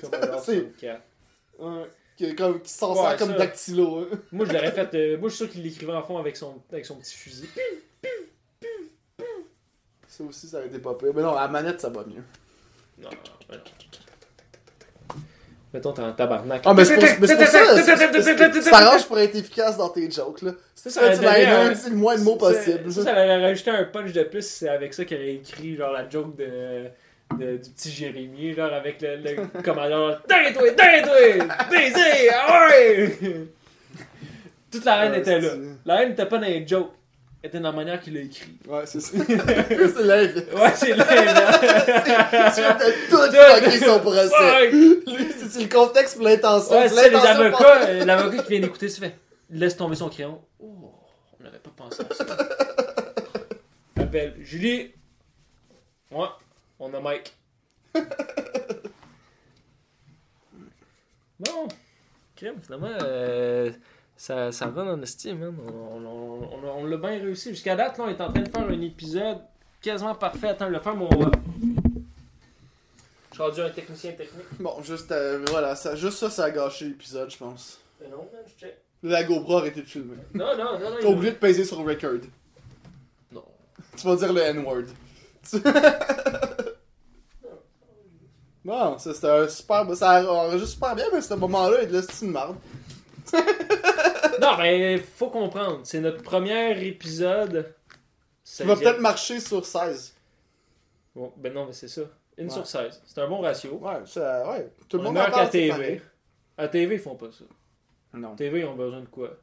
Commodore 0.00 0.40
C'est- 0.42 0.60
64. 0.80 1.02
Ouais. 1.60 1.84
Qui, 2.16 2.34
comme, 2.34 2.60
qui 2.60 2.72
s'en 2.72 2.94
Ouais, 2.96 3.10
sert 3.10 3.16
comme 3.18 3.30
ça. 3.30 3.36
dactylo. 3.38 3.98
hein. 4.00 4.06
Moi, 4.32 4.44
je 4.46 4.52
l'aurais 4.52 4.72
fait. 4.72 4.92
euh, 4.94 5.18
moi, 5.18 5.28
je 5.28 5.34
suis 5.36 5.44
sûr 5.44 5.52
qu'il 5.52 5.62
l'écrivait 5.62 5.92
en 5.92 6.02
fond 6.02 6.18
avec 6.18 6.36
son, 6.36 6.54
avec 6.72 6.84
son 6.84 6.96
petit 6.96 7.14
fusil. 7.14 7.48
Ça 10.18 10.24
aussi, 10.24 10.48
ça 10.48 10.56
aurait 10.58 10.66
été 10.66 10.78
pas 10.80 10.94
pire. 10.94 11.10
Mais 11.14 11.22
non, 11.22 11.36
à 11.36 11.42
la 11.42 11.48
manette, 11.48 11.80
ça 11.80 11.88
va 11.90 12.00
mieux. 12.04 12.24
Non. 13.00 13.08
Mettons, 15.72 15.92
t'es 15.92 16.00
en 16.02 16.12
tabarnak. 16.12 16.62
Ah, 16.64 16.72
mais 16.74 16.84
c'est 16.84 16.94
pour, 16.94 17.04
mais 17.20 17.26
c'est 17.26 17.36
pour 17.36 17.46
ça. 17.46 18.62
Ça 18.62 18.76
arrange 18.78 19.06
pour 19.06 19.18
être 19.18 19.36
efficace 19.36 19.76
dans 19.76 19.90
tes 19.90 20.10
jokes, 20.10 20.42
là. 20.42 20.52
C'est 20.74 20.90
Ça, 20.90 21.10
tu 21.14 21.22
vas 21.22 21.38
le 21.38 21.94
moins 21.94 22.16
de 22.16 22.22
mots 22.22 22.36
possible. 22.36 22.90
Ça, 22.90 23.04
ça 23.04 23.12
aurait 23.12 23.40
rajouté 23.42 23.70
un 23.70 23.84
punch 23.84 24.12
de 24.12 24.22
plus, 24.24 24.42
c'est 24.46 24.68
avec 24.68 24.94
ça 24.94 25.04
qu'il 25.04 25.16
aurait 25.18 25.34
écrit 25.34 25.76
genre 25.76 25.92
la 25.92 26.08
joke 26.08 26.34
de, 26.36 26.86
de- 27.38 27.56
du 27.58 27.70
petit 27.70 27.90
Jérémy, 27.90 28.54
genre 28.54 28.72
avec 28.72 29.00
le, 29.02 29.16
le 29.16 29.62
commandant. 29.62 30.16
Tais-toi, 30.26 30.70
tais-toi, 30.72 31.44
baiser, 31.70 32.30
ah 32.34 32.68
ouais! 32.70 33.18
Toute 34.70 34.84
la 34.84 35.04
haine 35.04 35.14
était 35.14 35.38
là. 35.40 35.50
La 35.84 36.02
haine 36.02 36.08
n'était 36.10 36.26
pas 36.26 36.38
dans 36.38 36.46
les 36.46 36.66
jokes, 36.66 36.92
était 37.48 37.60
dans 37.60 37.70
la 37.70 37.76
manière 37.76 38.00
qu'il 38.00 38.14
l'a 38.14 38.20
écrit. 38.20 38.58
Ouais, 38.66 38.86
c'est 38.86 39.00
ça. 39.00 39.18
c'est 39.26 40.02
l'inverse. 40.04 40.52
Ouais, 40.54 40.72
c'est 40.74 40.94
la 40.94 41.04
haine. 41.12 42.52
Tu 42.54 42.60
de 42.60 43.10
tout 43.10 43.70
fucker 43.70 43.84
son 43.84 44.00
procès. 44.00 44.70
C'est 45.38 45.48
c'est 45.48 45.62
le 45.62 45.68
contexte 45.68 46.16
pour 46.16 46.24
l'intention. 46.24 46.78
ouais 46.78 46.88
C'est 46.88 47.10
les 47.10 47.16
avocats, 47.16 47.82
euh, 47.86 48.04
l'avocat 48.04 48.42
qui 48.42 48.50
vient 48.50 48.60
d'écouter, 48.60 48.88
se 48.88 49.00
fait 49.00 49.18
laisse 49.50 49.76
tomber 49.76 49.96
son 49.96 50.08
crayon. 50.08 50.40
Oh, 50.60 50.92
on 51.40 51.44
n'avait 51.44 51.58
pas 51.58 51.70
pensé 51.74 52.02
à 52.08 52.14
ça. 52.14 52.24
Appelle 53.96 54.36
Julie. 54.40 54.92
Ouais, 56.10 56.26
on 56.78 56.92
a 56.94 57.00
Mike. 57.00 57.34
Bon, 61.40 61.68
crème, 62.34 62.56
finalement, 62.60 62.90
euh, 63.02 63.70
ça, 64.18 64.52
ça 64.52 64.66
run 64.66 64.92
en 64.92 65.00
estime, 65.02 65.38
man. 65.38 65.54
On, 65.66 66.04
on, 66.04 66.50
on, 66.52 66.80
on 66.80 66.84
l'a 66.86 66.96
bien 66.98 67.10
réussi. 67.20 67.50
Jusqu'à 67.50 67.74
date, 67.76 67.96
là, 67.96 68.04
on 68.06 68.08
est 68.10 68.20
en 68.20 68.30
train 68.30 68.42
de 68.42 68.48
faire 68.50 68.68
un 68.68 68.80
épisode 68.82 69.38
quasiment 69.80 70.14
parfait. 70.14 70.48
Attends, 70.48 70.68
le 70.68 70.80
faire 70.80 70.94
mon. 70.96 71.08
euh, 71.08 71.30
Je 73.30 73.34
suis 73.34 73.42
rendu 73.42 73.60
un 73.62 73.70
technicien 73.70 74.12
technique. 74.12 74.44
Bon, 74.60 74.82
juste, 74.82 75.10
euh, 75.12 75.44
voilà, 75.48 75.74
ça, 75.76 75.94
juste 75.96 76.18
ça, 76.18 76.28
ça 76.30 76.44
a 76.44 76.50
gâché 76.50 76.86
l'épisode, 76.86 77.30
je 77.30 77.38
pense. 77.38 77.78
Mais 78.00 78.08
non, 78.08 78.18
man, 78.32 78.42
je 78.46 78.60
check. 78.60 78.76
La 79.04 79.22
GoPro 79.22 79.56
a 79.56 79.60
arrêté 79.60 79.80
de 79.82 79.86
filmer. 79.86 80.16
Non, 80.34 80.56
non, 80.58 80.78
non, 80.78 80.90
non. 80.90 80.96
T'es 81.00 81.06
obligé 81.06 81.30
de 81.30 81.36
peser 81.36 81.64
sur 81.64 81.78
record. 81.78 82.18
Non. 83.30 83.44
Tu 83.96 84.04
vas 84.06 84.16
dire 84.16 84.32
le 84.32 84.40
N-word. 84.40 84.82
Non, 88.64 88.98
ça 88.98 89.14
c'était 89.14 89.30
un 89.30 89.48
super. 89.48 89.86
Ça 89.96 90.30
enregistre 90.30 90.74
super 90.74 90.94
bien, 90.94 91.06
mais 91.12 91.22
ce 91.22 91.32
moment-là, 91.34 91.82
il 91.84 91.90
laisse 91.90 92.20
une 92.20 92.32
marde. 92.32 92.56
Non, 94.40 94.56
mais 94.58 94.98
faut 94.98 95.28
comprendre. 95.30 95.80
C'est 95.84 96.00
notre 96.00 96.22
premier 96.22 96.86
épisode. 96.86 97.74
Ça 98.44 98.64
va 98.64 98.76
peut-être 98.76 99.00
marcher 99.00 99.40
sur 99.40 99.64
16. 99.64 100.14
Bon, 101.14 101.32
ben 101.36 101.52
non, 101.52 101.66
mais 101.66 101.72
c'est 101.72 101.88
ça. 101.88 102.02
Une 102.36 102.46
Ouais. 102.46 102.52
sur 102.52 102.66
16. 102.66 103.02
C'est 103.04 103.20
un 103.20 103.28
bon 103.28 103.40
ratio. 103.40 103.72
Ouais, 103.78 104.00
ça, 104.06 104.48
ouais. 104.50 104.70
Tout 104.88 104.98
le 104.98 105.02
On 105.02 105.06
monde 105.06 105.18
en 105.18 105.24
qu'à 105.24 105.30
parle, 105.30 105.50
TV. 105.50 105.68
pareil. 105.70 106.00
À 106.56 106.68
TV, 106.68 106.94
ils 106.94 107.00
font 107.00 107.16
pas 107.16 107.30
ça. 107.32 107.44
Non. 108.14 108.34
TV, 108.36 108.60
ils 108.60 108.64
ont 108.64 108.74
besoin 108.74 109.00
de 109.00 109.06
quoi? 109.06 109.36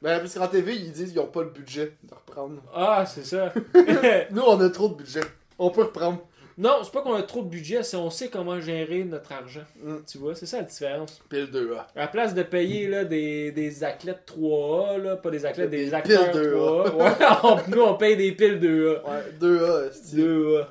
Ben, 0.00 0.20
parce 0.20 0.34
qu'en 0.34 0.46
TV, 0.46 0.76
ils 0.76 0.92
disent 0.92 1.10
qu'ils 1.10 1.20
ont 1.20 1.26
pas 1.26 1.42
le 1.42 1.48
budget 1.50 1.94
de 2.04 2.14
reprendre. 2.14 2.62
Ah, 2.72 3.04
c'est 3.06 3.24
ça. 3.24 3.52
Nous, 4.30 4.42
on 4.42 4.60
a 4.60 4.70
trop 4.70 4.88
de 4.88 4.94
budget. 4.94 5.22
On 5.58 5.70
peut 5.70 5.82
reprendre. 5.84 6.20
Non, 6.60 6.80
c'est 6.82 6.90
pas 6.90 7.02
qu'on 7.02 7.14
a 7.14 7.22
trop 7.22 7.42
de 7.44 7.48
budget, 7.48 7.84
c'est 7.84 7.96
on 7.96 8.10
sait 8.10 8.28
comment 8.28 8.60
gérer 8.60 9.04
notre 9.04 9.30
argent. 9.30 9.62
Mm. 9.80 9.98
Tu 10.10 10.18
vois, 10.18 10.34
c'est 10.34 10.44
ça 10.46 10.56
la 10.56 10.64
différence. 10.64 11.20
Pile 11.30 11.44
2A. 11.52 11.78
À 11.78 12.00
la 12.00 12.08
place 12.08 12.34
de 12.34 12.42
payer 12.42 12.88
là, 12.88 13.04
des, 13.04 13.52
des 13.52 13.84
athlètes 13.84 14.24
3A, 14.36 14.96
là, 15.00 15.16
pas 15.16 15.30
des 15.30 15.46
athlètes, 15.46 15.70
des, 15.70 15.84
Des 15.86 15.94
acteurs 15.94 16.32
piles 16.32 16.40
3A. 16.40 16.94
Ouais, 16.96 17.26
on- 17.44 17.70
nous, 17.70 17.80
on 17.82 17.94
paye 17.94 18.16
des 18.16 18.32
piles 18.32 18.58
2A. 18.58 19.02
Ouais, 19.04 19.32
2A, 19.40 19.90
c'est 19.92 20.16
2A. 20.16 20.66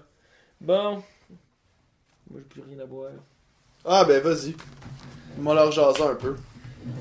Bon. 0.59 0.91
Moi, 2.29 2.39
j'ai 2.39 2.41
plus 2.49 2.61
rien 2.69 2.79
à 2.83 2.85
boire. 2.85 3.11
Ah, 3.85 4.03
ben 4.03 4.21
vas-y. 4.21 4.55
Moi, 5.37 5.55
leur 5.55 5.71
jaser 5.71 6.03
un 6.03 6.15
peu. 6.15 6.35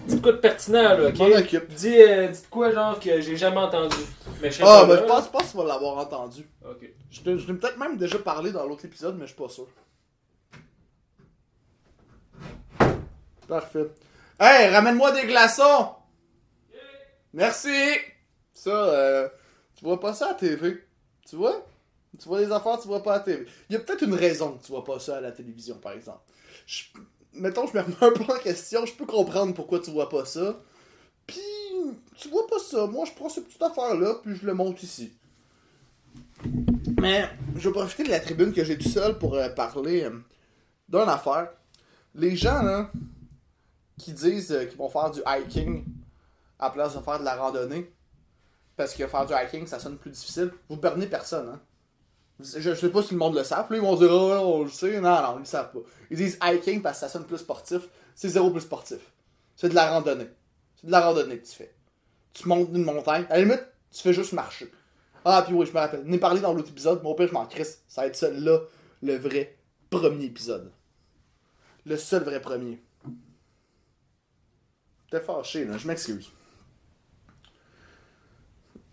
Dis 0.07 0.21
quoi 0.21 0.33
de 0.33 0.39
pertinent, 0.39 0.83
là, 0.83 0.97
m'en 1.13 1.25
ok? 1.27 1.33
occupe. 1.39 1.69
Dis, 1.75 2.01
euh, 2.01 2.29
dis 2.29 2.43
de 2.43 2.47
quoi, 2.49 2.71
genre, 2.73 2.99
que 3.01 3.21
j'ai 3.21 3.37
jamais 3.37 3.59
entendu. 3.59 3.97
Mais 4.43 4.51
je 4.51 4.57
sais 4.59 4.63
Ah, 4.67 4.85
pas, 4.87 4.95
là. 4.95 5.01
je 5.03 5.07
pense 5.07 5.29
pas 5.29 5.39
que 5.41 5.51
tu 5.51 5.57
vas 5.57 5.65
l'avoir 5.65 5.99
entendu. 5.99 6.47
Ok. 6.69 6.89
Je 7.11 7.23
l'ai 7.31 7.37
peut-être 7.55 7.79
même 7.79 7.97
déjà 7.97 8.19
parlé 8.19 8.53
dans 8.53 8.67
l'autre 8.67 8.85
épisode, 8.85 9.17
mais 9.17 9.27
je 9.27 9.33
suis 9.33 9.43
pas 9.43 9.49
sûr. 9.49 9.67
Parfait. 13.49 13.87
Hey, 14.41 14.69
ramène-moi 14.71 15.13
des 15.13 15.27
glaçons! 15.27 15.91
Merci! 17.33 17.71
Ça, 18.53 18.71
euh, 18.71 19.29
tu 19.77 19.85
vois 19.85 20.01
pas 20.01 20.15
ça 20.15 20.27
à 20.27 20.29
la 20.31 20.35
TV. 20.35 20.83
Tu 21.29 21.37
vois? 21.37 21.65
Tu 22.19 22.27
vois 22.29 22.41
les 22.41 22.51
affaires, 22.51 22.79
tu 22.81 22.89
vois 22.89 23.03
pas 23.03 23.15
à 23.15 23.19
la 23.19 23.25
TV. 23.25 23.47
Il 23.69 23.75
y 23.75 23.77
a 23.77 23.81
peut-être 23.81 24.03
une 24.03 24.15
raison 24.15 24.53
que 24.53 24.65
tu 24.65 24.73
vois 24.73 24.85
pas 24.85 24.99
ça 24.99 25.19
à 25.19 25.21
la 25.21 25.33
télévision, 25.33 25.77
par 25.77 25.93
exemple. 25.93 26.21
Je- 26.67 26.85
mettons, 27.37 27.67
je 27.67 27.77
me 27.77 27.83
remets 27.83 27.97
un 28.01 28.13
peu 28.13 28.33
en 28.33 28.39
question, 28.39 28.85
je 28.87 28.93
peux 28.95 29.07
comprendre 29.07 29.55
pourquoi 29.55 29.81
tu 29.81 29.91
vois 29.91 30.09
pas 30.09 30.25
ça. 30.25 30.59
Puis, 31.27 31.41
tu 32.17 32.29
vois 32.29 32.47
pas 32.47 32.59
ça. 32.59 32.87
Moi, 32.87 33.05
je 33.07 33.13
prends 33.13 33.29
cette 33.29 33.47
petite 33.47 33.63
affaire-là, 33.63 34.15
puis 34.23 34.37
je 34.37 34.47
le 34.47 34.55
monte 34.55 34.83
ici. 34.83 35.13
Mais 37.01 37.29
je 37.57 37.69
vais 37.69 37.73
profiter 37.73 38.05
de 38.05 38.11
la 38.11 38.21
tribune 38.21 38.53
que 38.53 38.65
j'ai 38.65 38.79
tout 38.79 38.89
seul 38.89 39.19
pour 39.19 39.35
euh, 39.35 39.49
parler 39.49 40.05
euh, 40.05 40.11
d'une 40.89 41.09
affaire. 41.09 41.51
Les 42.15 42.37
gens 42.37 42.63
là, 42.63 42.91
qui 43.99 44.13
disent 44.13 44.53
euh, 44.53 44.65
qu'ils 44.65 44.79
vont 44.79 44.89
faire 44.89 45.11
du 45.11 45.21
hiking 45.27 45.85
à 46.59 46.67
la 46.67 46.71
place 46.71 46.97
de 46.97 47.01
faire 47.01 47.19
de 47.19 47.25
la 47.25 47.37
randonnée, 47.37 47.93
parce 48.77 48.95
que 48.95 49.07
faire 49.07 49.27
du 49.27 49.35
hiking 49.35 49.67
ça 49.67 49.79
sonne 49.79 49.99
plus 49.99 50.11
difficile, 50.11 50.53
vous 50.69 50.77
bernez 50.77 51.07
personne. 51.07 51.49
Hein? 51.49 51.61
Je, 52.39 52.75
sais 52.75 52.91
pas 52.91 53.03
si 53.03 53.15
le 53.15 53.19
monde 53.19 53.35
le 53.35 53.45
savent. 53.45 53.71
Là, 53.71 53.77
ils 53.77 53.83
vont 53.83 53.97
dire 53.97 54.11
oh, 54.11 54.31
ouais, 54.31 54.37
on 54.37 54.65
le 54.65 54.71
sait. 54.71 55.01
Non, 55.01 55.23
non, 55.23 55.37
ils 55.37 55.41
le 55.41 55.45
savent 55.47 55.73
pas. 55.73 55.79
Ils 56.11 56.17
disent 56.17 56.39
hiking 56.43 56.83
parce 56.83 56.99
que 56.99 57.07
ça 57.07 57.09
sonne 57.09 57.25
plus 57.25 57.39
sportif. 57.39 57.89
C'est 58.15 58.29
zéro 58.29 58.51
plus 58.51 58.61
sportif. 58.61 59.01
C'est 59.57 59.71
de 59.71 59.75
la 59.75 59.91
randonnée. 59.91 60.29
C'est 60.77 60.87
de 60.87 60.93
la 60.93 61.01
randonnée 61.01 61.39
que 61.39 61.47
tu 61.47 61.55
fais. 61.55 61.75
Tu 62.35 62.47
montes 62.47 62.69
une 62.75 62.85
montagne. 62.85 63.25
À 63.31 63.37
la 63.37 63.45
limite, 63.45 63.65
tu 63.91 64.03
fais 64.03 64.13
juste 64.13 64.35
marcher. 64.35 64.71
Ah, 65.25 65.43
puis 65.47 65.55
oui, 65.55 65.67
je 65.67 65.73
me 65.73 65.79
rappelle. 65.79 66.05
On 66.07 66.13
est 66.13 66.19
parlé 66.19 66.41
dans 66.41 66.53
l'autre 66.53 66.69
épisode. 66.69 67.03
Mon 67.03 67.15
père, 67.15 67.29
je 67.29 67.33
m'en 67.33 67.47
crisse. 67.47 67.83
Ça 67.89 68.03
va 68.03 68.09
être 68.09 68.17
celui-là, 68.17 68.61
le 69.03 69.17
vrai 69.17 69.57
premier 69.89 70.27
épisode. 70.27 70.71
Le 71.87 71.97
seul 71.97 72.23
vrai 72.23 72.41
premier. 72.41 72.83
T'es 75.11 75.21
fâché, 75.21 75.65
là. 75.65 75.79
Je 75.79 75.87
m'excuse. 75.87 76.31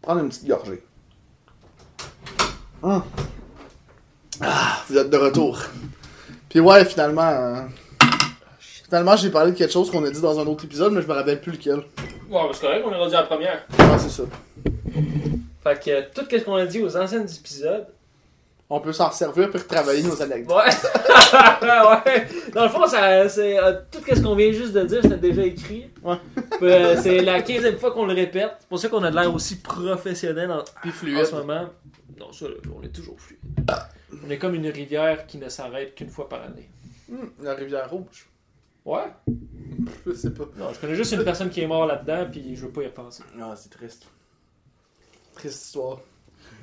Prendre 0.01 0.21
une 0.21 0.29
petite 0.29 0.47
gorgée. 0.47 0.83
Hum. 2.81 3.03
Ah, 4.41 4.81
vous 4.89 4.97
êtes 4.97 5.09
de 5.09 5.17
retour. 5.17 5.59
Puis 6.49 6.59
ouais, 6.59 6.85
finalement. 6.85 7.29
euh, 7.29 7.55
Finalement, 8.85 9.15
j'ai 9.15 9.31
parlé 9.31 9.51
de 9.53 9.57
quelque 9.57 9.71
chose 9.73 9.89
qu'on 9.89 10.03
a 10.05 10.09
dit 10.11 10.21
dans 10.21 10.39
un 10.39 10.45
autre 10.45 10.65
épisode, 10.65 10.93
mais 10.93 11.01
je 11.01 11.07
me 11.07 11.13
rappelle 11.13 11.41
plus 11.41 11.53
lequel. 11.53 11.77
Ouais, 12.29 12.41
c'est 12.53 12.61
correct, 12.61 12.83
on 12.85 12.91
est 12.91 12.97
rendu 12.97 13.15
à 13.15 13.21
la 13.21 13.25
première. 13.27 13.65
Ah, 13.79 13.97
c'est 13.97 14.09
ça. 14.09 14.23
Fait 15.63 15.83
que 15.83 15.89
euh, 15.89 16.01
tout 16.13 16.21
ce 16.29 16.37
qu'on 16.43 16.55
a 16.55 16.65
dit 16.67 16.81
aux 16.83 16.95
anciens 16.95 17.25
épisodes. 17.25 17.87
On 18.69 18.79
peut 18.79 18.93
s'en 18.93 19.11
servir 19.11 19.49
pour 19.49 19.65
travailler 19.67 20.03
nos 20.03 20.19
anecdotes. 20.21 20.55
Ouais. 20.55 20.69
ouais. 22.15 22.27
Dans 22.53 22.63
le 22.63 22.69
fond, 22.69 22.85
ça, 22.87 23.27
c'est, 23.29 23.57
euh, 23.57 23.73
tout 23.91 23.99
ce 24.07 24.19
qu'on 24.21 24.35
vient 24.35 24.51
juste 24.51 24.73
de 24.73 24.83
dire, 24.83 24.99
c'était 25.01 25.17
déjà 25.17 25.43
écrit. 25.43 25.89
Ouais. 26.03 26.15
Puis, 26.35 26.71
euh, 26.71 26.95
c'est 27.01 27.21
la 27.21 27.41
15e 27.41 27.77
fois 27.77 27.91
qu'on 27.91 28.05
le 28.05 28.13
répète. 28.13 28.51
C'est 28.59 28.69
pour 28.69 28.79
ça 28.79 28.89
qu'on 28.89 29.03
a 29.03 29.09
de 29.11 29.15
l'air 29.15 29.33
aussi 29.33 29.57
professionnel 29.57 30.51
en, 30.51 30.63
Puis 30.81 30.89
en 30.91 30.93
fluide. 30.93 31.25
ce 31.25 31.35
moment. 31.35 31.65
Non, 32.19 32.31
ça, 32.31 32.45
on 32.79 32.83
est 32.83 32.89
toujours 32.89 33.15
fluide. 33.19 33.39
On 34.25 34.29
est 34.29 34.37
comme 34.37 34.55
une 34.55 34.67
rivière 34.67 35.25
qui 35.27 35.37
ne 35.37 35.49
s'arrête 35.49 35.95
qu'une 35.95 36.09
fois 36.09 36.29
par 36.29 36.43
année. 36.43 36.69
Hum, 37.11 37.31
la 37.41 37.53
rivière 37.53 37.89
rouge. 37.89 38.29
Ouais. 38.85 39.05
Je 40.05 40.13
sais 40.13 40.31
pas. 40.31 40.45
Non, 40.57 40.73
je 40.73 40.79
connais 40.79 40.95
juste 40.95 41.11
une 41.13 41.23
personne 41.23 41.49
qui 41.49 41.61
est 41.61 41.67
morte 41.67 41.87
là-dedans, 41.87 42.27
puis 42.31 42.55
je 42.55 42.65
veux 42.65 42.71
pas 42.71 42.83
y 42.83 42.87
repenser. 42.87 43.23
Ah, 43.39 43.53
c'est 43.55 43.69
triste. 43.69 44.07
Triste 45.33 45.65
histoire. 45.65 45.99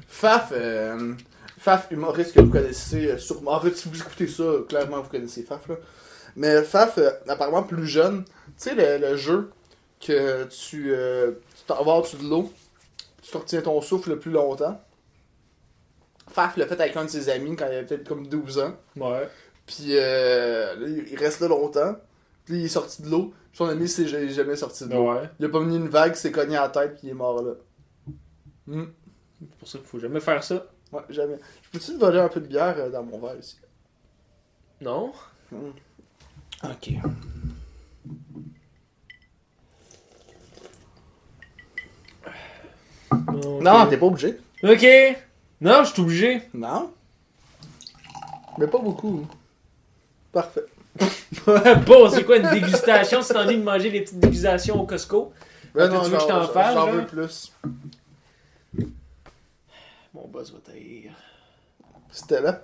Faf, 0.06 0.52
euh, 0.52 1.14
Faf, 1.58 1.90
humoriste 1.90 2.34
que 2.34 2.40
vous 2.40 2.50
connaissez 2.50 3.10
euh, 3.10 3.18
sûrement. 3.18 3.52
En 3.52 3.60
fait, 3.60 3.74
si 3.76 3.88
vous 3.88 3.98
écoutez 4.00 4.26
ça, 4.26 4.44
clairement 4.68 5.00
vous 5.00 5.10
connaissez 5.10 5.42
Faf, 5.42 5.68
là. 5.68 5.76
Mais 6.36 6.62
Faf, 6.62 6.98
euh, 6.98 7.10
apparemment 7.28 7.62
plus 7.62 7.86
jeune, 7.86 8.24
tu 8.24 8.30
sais, 8.56 8.74
le, 8.74 8.98
le 8.98 9.16
jeu 9.16 9.50
que 10.00 10.44
tu 10.44 10.92
euh, 10.92 11.32
t'en 11.66 11.82
vas 11.84 11.94
au-dessus 11.94 12.16
de 12.16 12.28
l'eau, 12.28 12.52
tu 13.22 13.30
te 13.30 13.36
retiens 13.36 13.62
ton 13.62 13.80
souffle 13.80 14.10
le 14.10 14.18
plus 14.18 14.30
longtemps. 14.30 14.80
Faf 16.32 16.56
l'a 16.56 16.66
fait 16.66 16.80
avec 16.80 16.96
un 16.96 17.04
de 17.04 17.10
ses 17.10 17.28
amis 17.28 17.56
quand 17.56 17.66
il 17.66 17.74
avait 17.74 17.84
peut-être 17.86 18.06
comme 18.08 18.26
12 18.26 18.58
ans. 18.60 18.74
Ouais. 18.96 19.28
Puis 19.66 19.86
euh, 19.90 20.76
là, 20.76 20.86
il 21.10 21.16
reste 21.18 21.40
là 21.40 21.48
longtemps. 21.48 21.96
Puis 22.44 22.60
il 22.60 22.64
est 22.64 22.68
sorti 22.68 23.02
de 23.02 23.08
l'eau. 23.08 23.32
Puis 23.50 23.58
son 23.58 23.66
ami 23.68 23.88
s'est 23.88 24.06
ja- 24.06 24.26
jamais 24.28 24.56
sorti 24.56 24.86
de 24.86 24.94
l'eau. 24.94 25.12
Ouais. 25.12 25.28
Il 25.38 25.46
a 25.46 25.48
pas 25.48 25.60
mis 25.60 25.76
une 25.76 25.88
vague, 25.88 26.14
s'est 26.14 26.32
cogné 26.32 26.56
à 26.56 26.62
la 26.62 26.68
tête, 26.68 26.96
puis 26.96 27.08
il 27.08 27.10
est 27.10 27.14
mort 27.14 27.42
là. 27.42 27.52
Hmm. 28.66 28.84
C'est 29.40 29.58
pour 29.58 29.68
ça 29.68 29.78
qu'il 29.78 29.86
faut 29.88 29.98
jamais 29.98 30.20
faire 30.20 30.42
ça. 30.44 30.66
Ouais, 30.92 31.02
jamais. 31.08 31.38
Je 31.62 31.70
peux-tu 31.70 31.92
te 31.94 31.98
voler 32.00 32.18
un 32.20 32.28
peu 32.28 32.40
de 32.40 32.46
bière 32.46 32.74
euh, 32.78 32.90
dans 32.90 33.02
mon 33.02 33.18
verre 33.18 33.36
ici? 33.38 33.58
Non. 34.80 35.12
Ok. 36.62 36.90
Non, 43.60 43.86
t'es 43.88 43.96
pas 43.96 44.06
obligé. 44.06 44.38
Ok. 44.62 44.86
Non, 45.60 45.84
je 45.84 45.92
suis 45.92 46.02
obligé. 46.02 46.42
Non. 46.54 46.92
Mais 48.58 48.66
pas 48.66 48.78
beaucoup. 48.78 49.26
Parfait. 50.32 50.64
bon, 51.86 52.10
c'est 52.10 52.24
quoi 52.24 52.36
une 52.38 52.50
dégustation? 52.50 53.22
Si 53.22 53.32
t'as 53.32 53.44
envie 53.44 53.56
de 53.56 53.62
manger 53.62 53.90
des 53.90 54.00
petites 54.02 54.18
dégustations 54.20 54.80
au 54.80 54.86
Costco? 54.86 55.32
Ben 55.74 55.88
que 55.88 56.04
tu 56.04 56.10
veux 56.10 56.16
que 56.16 56.22
je 56.22 56.26
t'en 56.26 56.42
j'en- 56.42 56.48
fasse, 56.52 56.74
J'en 56.74 56.86
genre? 56.86 56.94
veux 56.94 57.06
plus. 57.06 57.52
Mon 60.14 60.26
boss 60.26 60.52
va 60.52 60.58
taire. 60.60 61.12
C'était 62.10 62.40
là. 62.40 62.62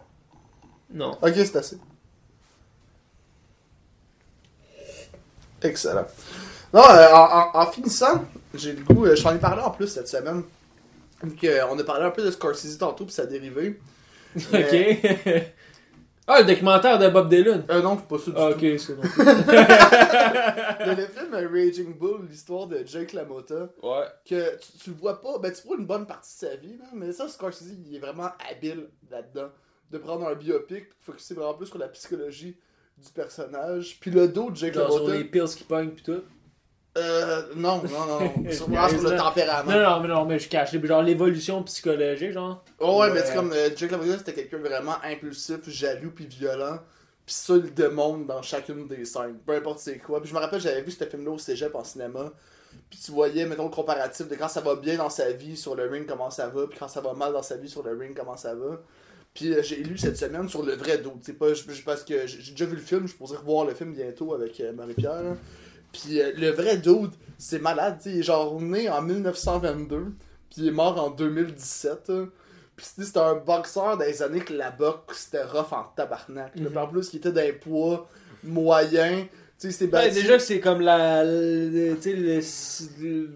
Non. 0.92 1.12
Ok, 1.22 1.32
c'est 1.34 1.56
assez. 1.56 1.78
Excellent. 5.62 6.06
Non, 6.72 6.82
euh, 6.82 7.12
en, 7.12 7.50
en- 7.54 7.60
en 7.62 7.66
finissant, 7.70 8.24
j'ai 8.54 8.72
le 8.72 8.82
goût, 8.82 9.06
euh, 9.06 9.14
je 9.16 9.22
t'en 9.22 9.34
ai 9.34 9.38
parlé 9.38 9.62
en 9.62 9.70
plus 9.70 9.86
cette 9.88 10.08
semaine. 10.08 10.42
Euh, 11.24 11.60
on 11.70 11.78
a 11.78 11.84
parlé 11.84 12.04
un 12.04 12.10
peu 12.10 12.22
de 12.22 12.30
Scorsese 12.30 12.78
tantôt, 12.78 13.04
puis 13.04 13.14
ça 13.14 13.22
a 13.22 13.26
dérivé. 13.26 13.78
Mais- 14.52 15.00
Ok. 15.02 15.42
ah, 16.26 16.40
le 16.40 16.46
documentaire 16.46 16.98
de 16.98 17.08
Bob 17.08 17.28
Dylan. 17.28 17.64
Euh, 17.70 17.80
non, 17.82 17.98
c'est 17.98 18.06
pas 18.08 18.18
ça 18.18 18.30
du 18.30 18.36
Ah, 18.36 18.52
tout. 18.52 18.64
ok, 18.66 18.78
c'est 18.78 18.94
bon. 18.94 19.02
Le, 20.86 21.06
film 21.06 21.34
Raging 21.52 21.94
Bull, 21.98 22.26
l'histoire 22.28 22.66
de 22.66 22.82
Jake 22.84 23.12
LaMotta, 23.12 23.70
Ouais. 23.82 24.04
que 24.28 24.56
tu, 24.58 24.78
tu 24.84 24.90
le 24.90 24.96
vois 24.96 25.20
pas, 25.20 25.38
ben 25.38 25.52
tu 25.52 25.66
vois 25.66 25.76
une 25.78 25.86
bonne 25.86 26.06
partie 26.06 26.34
de 26.34 26.48
sa 26.48 26.56
vie, 26.56 26.76
là, 26.78 26.84
mais 26.94 27.12
ça, 27.12 27.28
Scorsese, 27.28 27.72
il 27.88 27.96
est 27.96 27.98
vraiment 27.98 28.28
habile 28.50 28.88
là-dedans. 29.10 29.48
De 29.90 29.98
prendre 29.98 30.26
un 30.26 30.34
biopic, 30.34 30.86
focuser 31.00 31.34
vraiment 31.34 31.54
plus 31.54 31.66
sur 31.66 31.78
la 31.78 31.88
psychologie 31.88 32.56
du 32.98 33.10
personnage. 33.12 33.98
Puis 34.00 34.10
le 34.10 34.26
dos 34.28 34.50
de 34.50 34.56
Jake 34.56 34.74
Genre 34.74 34.90
sur 34.92 35.02
LaMotta. 35.02 35.18
les 35.18 35.24
pills 35.24 35.54
qui 35.56 35.64
pognent 35.64 35.90
pis 35.90 36.02
tout. 36.02 36.22
Euh, 36.96 37.42
non, 37.56 37.82
non, 37.82 38.06
non. 38.06 38.32
C'est 38.48 38.52
sur 38.54 38.68
le 38.68 39.16
tempérament. 39.16 39.70
Non, 39.70 39.80
non, 39.82 40.00
mais 40.00 40.08
non, 40.08 40.24
mais 40.24 40.38
je 40.38 40.48
cache. 40.48 40.72
Genre 40.80 41.02
l'évolution 41.02 41.62
psychologique, 41.64 42.32
genre. 42.32 42.64
Oh, 42.80 43.00
ouais, 43.00 43.08
mais 43.10 43.20
Ouais. 43.20 43.26
c'est 43.26 43.34
comme 43.34 43.52
euh, 43.52 43.68
Jake 43.76 43.90
LaMotta, 43.90 44.18
c'était 44.18 44.32
quelqu'un 44.34 44.58
de 44.58 44.62
vraiment 44.62 44.96
impulsif, 45.04 45.68
jaloux 45.68 46.10
puis 46.14 46.26
violent. 46.26 46.78
Puis 47.26 47.34
ça, 47.34 47.54
il 47.56 47.62
le 47.62 47.70
démontre 47.70 48.24
dans 48.26 48.40
chacune 48.40 48.86
des 48.86 49.04
scènes, 49.04 49.36
peu 49.44 49.54
importe 49.56 49.80
c'est 49.80 49.98
quoi. 49.98 50.20
Puis 50.20 50.30
je 50.30 50.34
me 50.34 50.38
rappelle, 50.40 50.60
j'avais 50.60 50.80
vu 50.82 50.90
ce 50.92 51.04
film-là 51.04 51.32
au 51.32 51.38
cégep 51.38 51.74
en 51.74 51.82
cinéma. 51.84 52.32
Puis 52.88 53.00
tu 53.04 53.10
voyais, 53.10 53.46
mettons, 53.46 53.64
le 53.64 53.70
comparatif 53.70 54.28
de 54.28 54.34
quand 54.36 54.48
ça 54.48 54.60
va 54.60 54.76
bien 54.76 54.96
dans 54.96 55.10
sa 55.10 55.32
vie 55.32 55.56
sur 55.56 55.74
le 55.74 55.86
ring, 55.88 56.06
comment 56.06 56.30
ça 56.30 56.46
va, 56.48 56.66
puis 56.68 56.78
quand 56.78 56.88
ça 56.88 57.00
va 57.00 57.14
mal 57.14 57.32
dans 57.32 57.42
sa 57.42 57.56
vie 57.56 57.68
sur 57.68 57.82
le 57.82 57.96
ring, 57.98 58.16
comment 58.16 58.36
ça 58.36 58.54
va. 58.54 58.80
Puis 59.34 59.52
euh, 59.52 59.62
j'ai 59.62 59.76
lu 59.76 59.98
cette 59.98 60.16
semaine 60.16 60.48
sur 60.48 60.62
le 60.62 60.74
vrai 60.74 60.98
dos. 60.98 61.14
C'est 61.20 61.32
pas 61.36 61.52
je- 61.52 61.64
parce 61.84 62.04
que 62.04 62.26
j'ai 62.26 62.52
déjà 62.52 62.64
vu 62.64 62.76
le 62.76 62.80
film, 62.82 63.02
je 63.06 63.12
supposé 63.12 63.36
revoir 63.36 63.64
le 63.66 63.74
film 63.74 63.92
bientôt 63.92 64.32
avec 64.32 64.60
euh, 64.60 64.72
Marie-Pierre. 64.72 65.34
Puis 65.92 66.20
euh, 66.20 66.32
le 66.36 66.50
vrai 66.50 66.76
dude, 66.76 67.10
c'est 67.38 67.60
malade, 67.60 67.98
tu 68.02 68.04
sais, 68.10 68.14
il 68.16 68.18
est 68.20 68.22
genre 68.22 68.60
né 68.60 68.88
en 68.88 69.02
1922, 69.02 70.04
puis 70.50 70.56
il 70.58 70.68
est 70.68 70.72
mort 70.72 71.02
en 71.02 71.10
2017. 71.10 72.08
là. 72.08 72.24
Puis 72.76 72.86
c'était 72.98 73.18
un 73.20 73.34
boxeur 73.36 73.96
des 73.96 74.22
années 74.22 74.40
que 74.40 74.52
la 74.52 74.70
boxe 74.70 75.28
c'était 75.30 75.44
rough 75.44 75.72
en 75.72 75.84
tabarnak. 75.96 76.54
Mhm. 76.56 76.76
En 76.76 76.86
plus, 76.86 77.08
qui 77.08 77.16
était 77.16 77.32
d'un 77.32 77.52
poids 77.58 78.06
moyen. 78.44 79.26
Tu 79.58 79.72
sais, 79.72 79.86
déjà 79.86 80.34
que 80.36 80.42
c'est 80.42 80.60
comme 80.60 80.82
la. 80.82 81.24
Tu 81.24 81.96
sais, 82.02 82.12
le. 83.00 83.30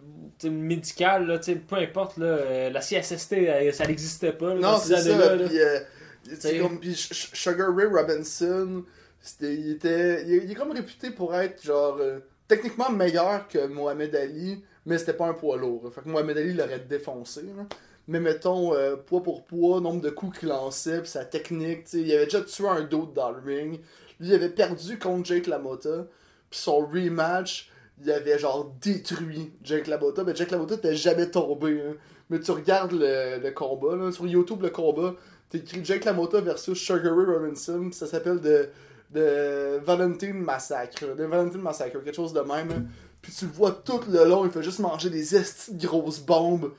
médical, 0.51 1.27
là, 1.27 1.39
tu 1.39 1.53
sais, 1.53 1.57
peu 1.59 1.77
importe, 1.77 2.19
là, 2.19 2.27
euh, 2.27 2.71
la 2.71 2.81
CSST, 2.81 3.33
euh, 3.33 3.73
ça 3.73 3.87
n'existait 3.87 4.33
pas, 4.33 4.53
là, 4.55 4.61
Non, 4.61 4.79
ces 4.79 4.97
c'est 4.97 5.13
ça. 5.13 5.35
là. 5.37 5.47
Puis, 5.49 5.59
euh, 5.59 6.61
comme 6.63 6.79
Sugar 6.93 7.75
Ray 7.75 7.87
Robinson, 7.87 8.85
c'était 9.23 9.55
il 9.55 9.71
était 9.73 10.23
il, 10.27 10.45
il 10.45 10.51
est 10.51 10.55
comme 10.55 10.73
réputé 10.73 11.11
pour 11.11 11.35
être 11.35 11.63
genre 11.65 11.97
euh, 12.01 12.19
techniquement 12.51 12.91
meilleur 12.91 13.49
que 13.49 13.67
Mohamed 13.67 14.15
Ali, 14.15 14.63
mais 14.85 14.99
c'était 14.99 15.15
pas 15.15 15.27
un 15.27 15.35
poids 15.35 15.57
lourd. 15.57 15.91
Fait 15.95 16.03
que 16.03 16.09
Mohamed 16.09 16.37
Ali 16.37 16.53
l'aurait 16.53 16.81
défoncé. 16.81 17.43
Mais 18.09 18.21
mettons 18.21 18.75
euh, 18.75 18.97
poids 18.97 19.23
pour 19.23 19.45
poids, 19.45 19.81
nombre 19.81 20.01
de 20.01 20.11
coups 20.11 20.41
qu'il 20.41 20.49
lançait, 20.49 21.01
puis 21.01 21.09
sa 21.09 21.25
technique, 21.25 21.85
tu 21.85 21.91
sais, 21.91 22.01
il 22.01 22.13
avait 22.13 22.25
déjà 22.25 22.41
tué 22.43 22.67
un 22.67 22.83
d'autre 22.83 23.13
dans 23.13 23.31
le 23.31 23.41
ring. 23.41 23.81
Lui 24.19 24.29
il 24.29 24.35
avait 24.35 24.49
perdu 24.49 24.99
contre 24.99 25.27
Jake 25.27 25.47
LaMotta, 25.47 26.07
puis 26.51 26.59
son 26.59 26.79
rematch, 26.87 27.71
il 28.03 28.11
avait 28.11 28.39
genre 28.39 28.75
détruit 28.81 29.53
Jake 29.63 29.87
LaMotta, 29.87 30.25
mais 30.25 30.35
Jake 30.35 30.51
LaMotta 30.51 30.77
t'es 30.79 30.97
jamais 30.97 31.31
tombé. 31.31 31.81
hein. 31.81 31.95
Mais 32.31 32.41
tu 32.41 32.51
regardes 32.51 32.93
le, 32.93 33.39
le 33.43 33.51
combat 33.53 33.97
là, 33.97 34.11
sur 34.13 34.27
YouTube 34.27 34.63
le 34.63 34.71
combat, 34.71 35.15
T'écris 35.51 35.85
Jake 35.85 36.05
LaMotta 36.05 36.41
versus 36.41 36.79
Sugar 36.79 37.17
Ray 37.17 37.27
Robinson, 37.27 37.91
ça 37.93 38.07
s'appelle 38.07 38.41
de, 38.41 38.69
de 39.13 39.79
Valentine 39.85 40.39
Massacre. 40.39 41.15
De 41.17 41.25
Valentine 41.25 41.61
Massacre, 41.61 42.03
quelque 42.03 42.15
chose 42.15 42.33
de 42.33 42.41
même. 42.41 42.71
hein. 42.71 42.85
Puis 43.23 43.33
tu 43.33 43.45
le 43.47 43.51
vois 43.53 43.73
tout 43.73 44.01
le 44.09 44.25
long, 44.25 44.45
il 44.47 44.51
fait 44.51 44.63
juste 44.63 44.79
manger 44.79 45.11
des 45.11 45.37
estis 45.37 45.75
de 45.75 45.87
grosses 45.87 46.21
bombes. 46.21 46.73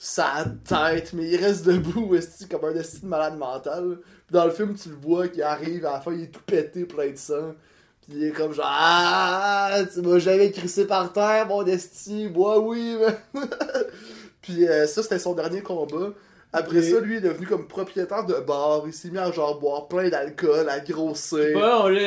Sa 0.00 0.44
tête, 0.64 1.12
mais 1.12 1.28
il 1.28 1.36
reste 1.44 1.64
debout, 1.66 2.14
esti, 2.14 2.46
comme 2.46 2.64
un 2.66 2.74
esti 2.76 3.00
de 3.00 3.06
malade 3.06 3.36
mental. 3.36 3.98
Puis 4.26 4.32
dans 4.32 4.44
le 4.44 4.52
film, 4.52 4.76
tu 4.76 4.90
le 4.90 4.94
vois 4.94 5.26
qui 5.26 5.42
arrive, 5.42 5.84
à 5.86 5.94
la 5.94 6.00
fin, 6.00 6.12
il 6.12 6.22
est 6.24 6.26
tout 6.28 6.40
pété, 6.46 6.84
plein 6.84 7.10
de 7.10 7.16
sang. 7.16 7.54
Puis 8.02 8.12
il 8.16 8.24
est 8.24 8.30
comme 8.30 8.52
genre, 8.52 8.64
ah, 8.68 9.78
tu 9.92 10.00
m'as 10.02 10.18
jamais 10.20 10.52
crissé 10.52 10.86
par 10.86 11.12
terre, 11.12 11.48
mon 11.48 11.66
esti, 11.66 12.28
moi 12.32 12.60
oui. 12.60 12.96
Puis 14.40 14.68
euh, 14.68 14.86
ça, 14.86 15.02
c'était 15.02 15.18
son 15.18 15.34
dernier 15.34 15.62
combat. 15.62 16.10
Après 16.52 16.80
ça, 16.82 17.00
lui, 17.00 17.14
il 17.14 17.18
est 17.18 17.28
devenu 17.28 17.46
comme 17.46 17.66
propriétaire 17.68 18.24
de 18.24 18.34
bar. 18.34 18.82
Il 18.86 18.92
s'est 18.92 19.10
mis 19.10 19.18
à 19.18 19.30
genre 19.30 19.58
boire 19.60 19.86
plein 19.86 20.08
d'alcool, 20.08 20.68
à 20.68 20.80
grossir. 20.80 21.54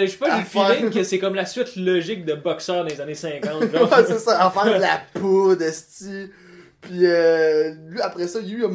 Je 0.08 0.12
sais 0.12 0.18
pas, 0.18 0.26
j'ai 0.38 0.42
le 0.42 0.46
feeling 0.46 0.90
que 0.92 1.04
c'est 1.04 1.20
comme 1.20 1.36
la 1.36 1.46
suite 1.46 1.76
logique 1.76 2.26
de 2.26 2.34
boxeur 2.34 2.84
dans 2.84 2.90
les 2.90 3.00
années 3.02 3.14
50. 3.16 3.72
genre. 3.72 3.82
ouais, 3.92 4.04
c'est 4.08 4.20
ça, 4.20 4.44
à 4.44 4.50
faire 4.50 4.66
de 4.76 4.80
la 4.82 5.00
poudre, 5.14 5.62
esti. 5.62 6.30
Puis 6.82 7.06
euh, 7.06 7.74
lui, 7.88 8.02
après 8.02 8.28
ça, 8.28 8.40
lui, 8.40 8.64
il 8.64 8.64
a 8.66 8.68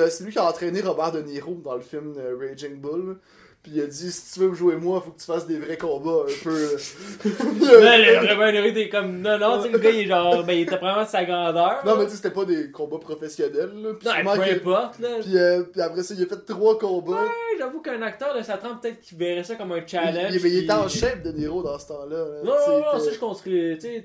a- 0.00 0.10
c'est 0.10 0.24
lui 0.24 0.32
qui 0.32 0.38
a 0.40 0.48
entraîné 0.48 0.80
Robert 0.80 1.12
De 1.12 1.22
Niro 1.22 1.54
dans 1.64 1.76
le 1.76 1.82
film 1.82 2.14
Raging 2.40 2.80
Bull. 2.80 3.16
Puis 3.64 3.72
il 3.76 3.80
a 3.82 3.86
dit 3.86 4.12
si 4.12 4.34
tu 4.34 4.40
veux 4.40 4.50
me 4.50 4.54
jouer 4.54 4.76
moi, 4.76 5.00
faut 5.00 5.10
que 5.10 5.18
tu 5.18 5.24
fasses 5.24 5.46
des 5.46 5.58
vrais 5.58 5.78
combats 5.78 6.24
un 6.28 6.44
peu. 6.44 6.76
Le 7.24 7.26
vraiment, 8.36 8.50
le 8.50 8.74
t'es 8.74 8.88
comme, 8.90 9.20
non, 9.22 9.38
non, 9.38 9.56
tu 9.56 9.64
sais, 9.64 9.72
le 9.72 9.78
gars, 9.78 9.90
il 9.90 10.00
est 10.00 10.06
genre, 10.06 10.44
ben, 10.44 10.52
il 10.52 10.60
était 10.62 10.76
vraiment 10.76 11.02
de 11.02 11.08
sa 11.08 11.24
grandeur. 11.24 11.82
non, 11.86 11.96
mais 11.96 12.04
tu 12.04 12.10
sais, 12.10 12.16
c'était 12.16 12.30
pas 12.30 12.44
des 12.44 12.70
combats 12.70 12.98
professionnels. 12.98 13.70
Là. 13.74 13.90
Puis, 13.98 14.06
Non, 14.08 14.34
peu 14.34 14.42
importe, 14.42 14.98
là. 14.98 15.08
puis, 15.22 15.38
euh, 15.38 15.62
puis 15.62 15.80
après 15.80 16.02
ça, 16.02 16.14
il 16.14 16.22
a 16.22 16.26
fait 16.26 16.44
trois 16.44 16.78
combats. 16.78 17.22
Ouais, 17.24 17.28
J'avoue 17.58 17.80
qu'un 17.80 18.02
acteur 18.02 18.36
de 18.36 18.42
sa 18.42 18.58
trempe, 18.58 18.82
peut-être 18.82 19.00
qu'il 19.00 19.16
verrait 19.16 19.44
ça 19.44 19.54
comme 19.54 19.72
un 19.72 19.86
challenge. 19.86 20.34
il, 20.34 20.44
il- 20.46 20.52
il 20.52 20.64
était 20.64 20.72
en 20.74 20.86
shape 20.88 21.22
de 21.22 21.32
Niro 21.32 21.62
dans 21.62 21.78
ce 21.78 21.88
temps-là. 21.88 22.16
là. 22.18 22.42
Non, 22.44 22.52
non, 22.68 22.80
non, 22.92 22.98
ça 23.00 23.12
je 23.12 23.18
construis. 23.18 23.78
Tu 23.78 23.80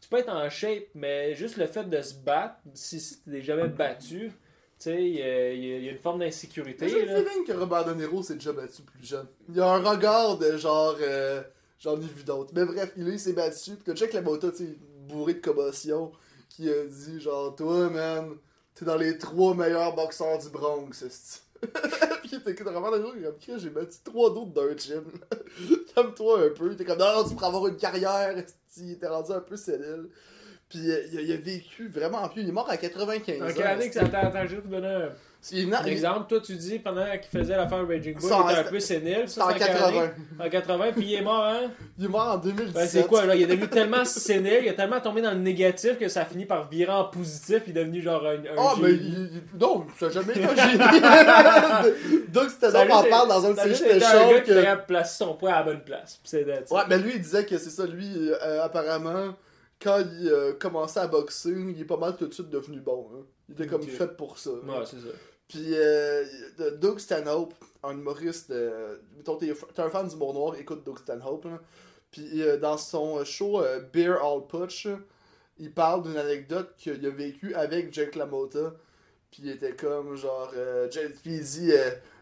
tu 0.00 0.08
peux 0.10 0.16
être 0.18 0.32
en 0.32 0.50
shape, 0.50 0.88
mais 0.96 1.34
juste 1.36 1.56
le 1.56 1.66
fait 1.66 1.88
de 1.88 2.02
se 2.02 2.14
battre, 2.14 2.56
si, 2.74 2.98
si 2.98 3.20
tu 3.22 3.30
t'es 3.30 3.42
jamais 3.42 3.68
battu, 3.68 4.32
tu 4.32 4.32
sais, 4.82 5.02
il 5.04 5.14
y, 5.16 5.22
a- 5.22 5.52
il 5.52 5.64
y 5.64 5.86
y 5.86 5.88
une 5.88 5.98
forme 5.98 6.20
d'insécurité. 6.20 6.88
J'ai 6.88 7.04
le 7.06 7.24
feeling 7.24 7.44
que 7.46 7.52
Robert 7.52 7.84
De 7.84 7.94
Niro 7.94 8.22
s'est 8.22 8.34
déjà 8.34 8.52
battu 8.52 8.82
plus 8.82 9.04
jeune. 9.06 9.26
Il 9.48 9.60
a 9.60 9.72
un 9.72 9.78
regard 9.82 10.38
de 10.38 10.56
genre. 10.56 10.96
euh, 11.00 11.42
J'en 11.78 11.96
ai 11.96 12.00
vu 12.06 12.22
d'autres. 12.22 12.52
Mais 12.54 12.64
bref, 12.64 12.92
il, 12.96 13.18
s'est 13.18 13.32
battu. 13.32 13.72
Puis 13.72 13.82
t'as 13.84 13.94
Jack 13.96 14.12
LaMotta, 14.12 14.50
tu 14.52 14.58
sais, 14.58 14.76
bourré 15.08 15.34
de 15.34 15.40
commotion, 15.40 16.12
qui 16.48 16.70
a 16.70 16.84
dit 16.84 17.20
genre, 17.20 17.56
toi, 17.56 17.90
man, 17.90 18.36
t'es 18.74 18.84
dans 18.84 18.96
les 18.96 19.18
trois 19.18 19.54
meilleurs 19.54 19.92
boxeurs 19.94 20.38
du 20.38 20.48
Bronx. 20.50 21.04
Puis 21.60 22.30
il 22.32 22.38
était 22.38 22.54
comme 22.54 22.72
Robert 22.74 22.92
De 22.92 22.98
Niro, 22.98 23.12
il 23.16 23.22
comme, 23.24 23.58
j'ai 23.58 23.70
battu 23.70 23.96
trois 24.04 24.30
d'autres 24.32 24.52
d'un 24.52 24.76
gym. 24.76 25.04
Calme-toi 25.94 26.44
un 26.46 26.48
peu. 26.50 26.72
Était 26.72 26.84
comme, 26.84 26.98
non, 26.98 27.24
tu 27.28 27.34
pourras 27.34 27.48
avoir 27.48 27.66
une 27.66 27.76
carrière. 27.76 28.34
Il 28.76 28.92
était 28.92 29.08
rendu 29.08 29.32
un 29.32 29.40
peu 29.40 29.56
sénile. 29.56 30.08
Puis 30.72 30.80
il, 31.12 31.18
a, 31.18 31.20
il 31.20 31.32
a 31.32 31.36
vécu 31.36 31.88
vraiment 31.88 32.26
plus. 32.30 32.40
Il 32.42 32.48
est 32.48 32.52
mort 32.52 32.68
à 32.70 32.78
95 32.78 33.42
ans. 33.42 33.46
Ok, 33.50 33.60
année 33.60 33.88
que 33.88 33.94
ça 33.94 34.04
vais 34.56 34.62
te 34.62 34.68
donner 34.68 34.86
un, 34.88 35.08
Il 35.50 35.58
est 35.58 35.66
na- 35.66 35.82
un 35.82 35.84
exemple. 35.84 36.28
Toi, 36.30 36.40
tu 36.40 36.54
dis 36.54 36.78
pendant 36.78 37.04
qu'il 37.20 37.38
faisait 37.40 37.56
l'affaire 37.56 37.86
Raging 37.86 38.14
Bull, 38.18 38.30
il 38.32 38.50
était 38.50 38.60
un 38.60 38.64
peu 38.70 38.80
sénile. 38.80 39.24
Ça, 39.28 39.44
en 39.44 39.48
c'est 39.50 39.54
en 39.54 39.58
quelle 39.58 39.76
année? 39.76 39.98
80. 40.38 40.46
En 40.46 40.48
80, 40.48 40.84
puis 40.96 41.04
il 41.04 41.14
est 41.14 41.20
mort, 41.20 41.44
hein? 41.44 41.70
Il 41.98 42.06
est 42.06 42.08
mort 42.08 42.28
en 42.28 42.38
2017. 42.38 42.74
Ben, 42.74 42.86
c'est 42.88 43.06
quoi, 43.06 43.26
là? 43.26 43.34
Il 43.34 43.42
est 43.42 43.46
devenu 43.46 43.68
tellement 43.68 44.04
sénile, 44.06 44.60
il 44.62 44.68
a 44.70 44.72
tellement 44.72 45.00
tombé 45.00 45.20
dans 45.20 45.32
le 45.32 45.38
négatif 45.40 45.98
que 45.98 46.08
ça 46.08 46.22
a 46.22 46.24
fini 46.24 46.46
par 46.46 46.68
virer 46.70 46.92
en 46.92 47.04
positif, 47.04 47.62
il 47.66 47.76
est 47.76 47.80
devenu 47.84 48.00
genre 48.00 48.24
un, 48.24 48.36
un 48.36 48.56
Ah, 48.56 48.74
mais 48.80 48.92
il, 48.92 49.02
il- 49.34 49.58
non, 49.60 49.84
ça 50.00 50.06
a 50.06 50.10
jamais 50.10 50.32
été 50.32 50.44
un 50.44 50.54
génie. 50.54 50.78
Donc, 52.28 52.48
c'était 52.50 52.66
a 52.66 52.70
en 52.94 53.00
juste- 53.00 53.10
parle 53.10 53.28
dans 53.28 53.44
un 53.46 53.50
de 53.52 53.58
a 53.60 53.64
ses 53.64 53.70
était 54.38 54.42
que. 54.42 54.62
capable 54.62 54.80
de 54.82 54.86
placer 54.86 55.16
son 55.24 55.34
poids 55.34 55.52
à 55.52 55.58
la 55.58 55.62
bonne 55.64 55.80
place. 55.84 56.20
Ouais, 56.70 56.82
mais 56.88 56.98
lui, 56.98 57.12
il 57.16 57.20
disait 57.20 57.44
que 57.44 57.58
c'est 57.58 57.70
ça. 57.70 57.84
Lui, 57.86 58.08
euh, 58.30 58.62
apparemment, 58.64 59.34
quand 59.82 60.00
il 60.20 60.28
euh, 60.28 60.52
commençait 60.54 61.00
à 61.00 61.06
boxer, 61.06 61.50
il 61.50 61.80
est 61.80 61.84
pas 61.84 61.96
mal 61.96 62.16
tout 62.16 62.26
de 62.26 62.32
suite 62.34 62.50
devenu 62.50 62.80
bon. 62.80 63.08
hein. 63.14 63.24
Il 63.48 63.54
était 63.54 63.66
comme 63.66 63.82
fait 63.90 64.16
pour 64.16 64.38
ça. 64.38 64.50
Ouais, 64.50 64.84
c'est 64.86 64.96
ça. 64.96 65.08
Puis, 65.48 65.66
euh, 65.74 66.24
Doug 66.78 66.98
Stanhope, 66.98 67.52
un 67.82 67.92
humoriste, 67.92 68.50
euh, 68.50 68.96
mettons, 69.16 69.36
t'es 69.36 69.52
un 69.78 69.90
fan 69.90 70.08
d'humour 70.08 70.32
noir, 70.34 70.54
écoute 70.58 70.82
Doug 70.84 70.98
Stanhope. 70.98 71.46
Puis, 72.10 72.42
euh, 72.42 72.56
dans 72.58 72.78
son 72.78 73.22
show 73.24 73.60
euh, 73.60 73.80
Beer 73.92 74.16
All 74.22 74.46
Putsch, 74.48 74.86
il 75.58 75.72
parle 75.72 76.02
d'une 76.04 76.16
anecdote 76.16 76.74
qu'il 76.78 77.04
a 77.04 77.10
vécue 77.10 77.54
avec 77.54 77.92
Jake 77.92 78.16
LaMotta. 78.16 78.74
Puis, 79.30 79.42
il 79.44 79.50
était 79.50 79.72
comme 79.76 80.16
genre. 80.16 80.50
Jake- 80.90 81.16
puis, 81.22 81.36
il 81.36 81.42
dit 81.42 81.72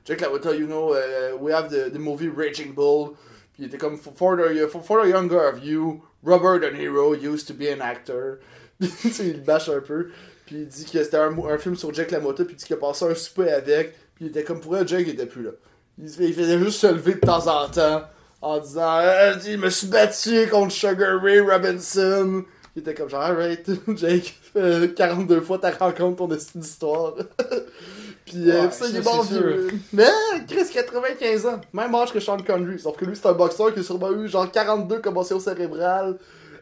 Jake 0.04 0.20
LaMotta, 0.20 0.54
you 0.54 0.66
know, 0.66 0.94
uh, 0.94 1.34
we 1.38 1.52
have 1.52 1.68
the, 1.68 1.92
the 1.92 1.98
movie 1.98 2.28
Raging 2.28 2.74
Bull. 2.74 3.10
Puis, 3.52 3.64
il 3.64 3.66
était 3.66 3.78
comme 3.78 3.96
For, 3.96 4.12
for, 4.16 4.36
the, 4.36 4.66
for, 4.68 4.82
for 4.82 5.02
the 5.04 5.08
younger 5.08 5.38
of 5.52 5.62
you, 5.64 6.02
Robert 6.22 6.60
De 6.60 6.70
Niro 6.70 7.14
used 7.14 7.46
to 7.48 7.54
be 7.54 7.68
an 7.68 7.80
actor. 7.80 8.38
il 8.80 9.42
bâche 9.42 9.68
un 9.68 9.80
peu. 9.80 10.08
Puis 10.46 10.56
il 10.56 10.66
dit 10.66 10.84
que 10.84 11.02
c'était 11.04 11.16
un, 11.16 11.58
film 11.58 11.76
sur 11.76 11.94
Jack 11.94 12.10
LaMotta, 12.10 12.44
puis 12.44 12.54
il 12.54 12.56
dit 12.56 12.64
qu'il 12.64 12.76
a 12.76 12.78
passé 12.78 13.04
un 13.04 13.14
souper 13.14 13.50
avec, 13.50 13.94
puis 14.14 14.24
il 14.24 14.28
était 14.28 14.42
comme 14.42 14.60
pour 14.60 14.76
elle, 14.76 14.88
Jack 14.88 15.02
il 15.02 15.10
était 15.10 15.26
plus 15.26 15.44
là. 15.44 15.50
Il, 15.98 16.08
faisait 16.08 16.58
juste 16.58 16.80
se 16.80 16.86
lever 16.86 17.14
de 17.14 17.20
temps 17.20 17.46
en 17.46 17.68
temps, 17.68 18.02
en 18.40 18.58
disant 18.58 18.98
euh, 18.98 19.34
Je 19.38 19.56
me 19.56 19.70
suis 19.70 19.86
battu 19.86 20.48
contre 20.48 20.72
Sugar 20.72 21.22
Ray 21.22 21.40
Robinson. 21.40 22.44
Il 22.74 22.80
était 22.80 22.94
comme 22.94 23.08
genre, 23.10 23.22
alright, 23.22 23.70
Jake, 23.96 24.34
ça 24.54 24.80
fait 24.80 24.94
42 24.94 25.40
fois 25.40 25.58
ta 25.58 25.70
rencontre 25.70 26.16
ton 26.16 26.28
destin 26.28 26.58
d'histoire. 26.58 27.14
puis 28.30 28.50
euh, 28.50 28.62
Ouais, 28.64 28.70
ça, 28.70 28.86
il 28.86 28.92
ça, 28.92 28.98
est 28.98 29.02
mort 29.02 29.22
vieux. 29.24 29.68
Mais 29.92 30.06
Chris, 30.48 30.70
95 30.72 31.46
ans, 31.46 31.60
même 31.72 31.94
âge 31.94 32.12
que 32.12 32.20
Sean 32.20 32.38
Connery. 32.38 32.78
Sauf 32.78 32.96
que 32.96 33.04
lui, 33.04 33.16
c'est 33.16 33.26
un 33.26 33.32
boxeur 33.32 33.74
qui 33.74 33.80
a 33.80 33.82
sûrement 33.82 34.12
eu 34.12 34.28
genre 34.28 34.50
42 34.50 35.00
commotions 35.00 35.40
cérébrales, 35.40 36.18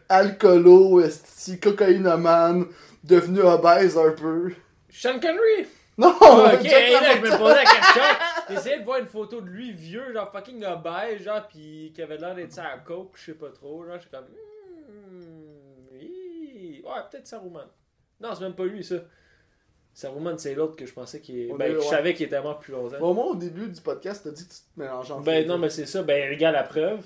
alcoolo, 0.09 1.01
esti, 1.01 1.61
cocaïnomane, 1.61 2.67
devenu 3.05 3.41
obèse 3.41 3.99
un 3.99 4.13
peu. 4.13 4.53
Sean 4.91 5.21
Connery! 5.21 5.67
Non! 5.99 6.15
Ah, 6.21 6.53
ok, 6.55 6.63
là, 6.63 7.17
je 7.17 7.21
me 7.21 7.39
posais 7.39 7.55
la 7.55 7.65
question. 7.65 8.03
J'essayais 8.49 8.79
de 8.79 8.85
voir 8.85 8.99
une 9.01 9.07
photo 9.07 9.41
de 9.41 9.49
lui 9.49 9.73
vieux, 9.73 10.13
genre 10.13 10.31
fucking 10.31 10.65
obèse, 10.65 11.23
genre, 11.23 11.47
pis 11.49 11.93
qui 11.95 12.01
avait 12.01 12.17
l'air 12.17 12.35
d'être 12.35 12.53
ça 12.53 12.67
à 12.67 12.79
coke, 12.79 13.13
je 13.17 13.25
sais 13.27 13.35
pas 13.35 13.51
trop, 13.51 13.85
genre, 13.85 13.97
je 13.97 14.03
suis 14.03 14.11
comme. 14.11 14.25
Hmm, 14.25 15.89
oui. 15.93 16.83
Ouais, 16.85 17.01
peut-être 17.11 17.27
Saruman. 17.27 17.67
Non, 18.21 18.31
c'est 18.35 18.43
même 18.43 18.55
pas 18.55 18.65
lui, 18.65 18.85
ça. 18.85 18.97
Saruman, 19.99 20.39
c'est 20.39 20.55
l'autre 20.55 20.77
que 20.77 20.87
je 20.87 20.93
pensais 20.93 21.19
qu'il. 21.19 21.53
Ben, 21.57 21.75
je 21.75 21.81
savais 21.81 22.15
qu'il 22.15 22.27
était 22.27 22.41
mort 22.41 22.61
plus 22.61 22.71
longtemps. 22.71 23.01
Au 23.01 23.13
moins, 23.15 23.25
au 23.25 23.35
début 23.35 23.67
du 23.67 23.81
podcast, 23.81 24.21
t'as 24.23 24.31
dit 24.31 24.47
que 24.47 24.53
tu 24.53 24.61
te 24.61 24.81
mélangeais 24.81 25.13
en 25.13 25.21
Ben 25.23 25.45
non, 25.45 25.59
mais 25.59 25.71
c'est 25.71 25.87
ça, 25.87 26.05
ben 26.05 26.31
regarde 26.31 26.55
la 26.55 26.63
preuve. 26.63 27.05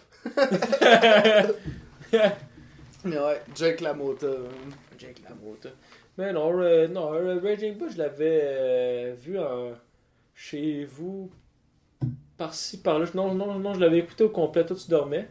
Mais 3.02 3.16
ouais, 3.19 3.40
Jake 3.55 3.81
LaMotta. 3.81 4.27
hein. 4.27 4.70
Jake 4.98 5.23
LaMotta. 5.27 5.70
Mais 6.19 6.35
non, 6.35 6.60
euh, 6.60 6.86
non 6.86 7.14
euh, 7.14 7.40
Raging 7.43 7.78
Bull, 7.78 7.90
je 7.90 7.97
l'avais 7.97 8.40
euh, 8.43 9.14
vu 9.19 9.39
en- 9.39 9.73
chez 10.35 10.85
vous, 10.85 11.31
par-ci, 12.36 12.82
par-là. 12.82 13.06
Non, 13.14 13.32
non, 13.35 13.59
non, 13.59 13.73
je 13.73 13.81
l'avais 13.81 14.01
écouté 14.01 14.24
au 14.24 14.28
complet. 14.28 14.66
Toi, 14.66 14.77
tu 14.77 14.90
dormais. 14.90 15.31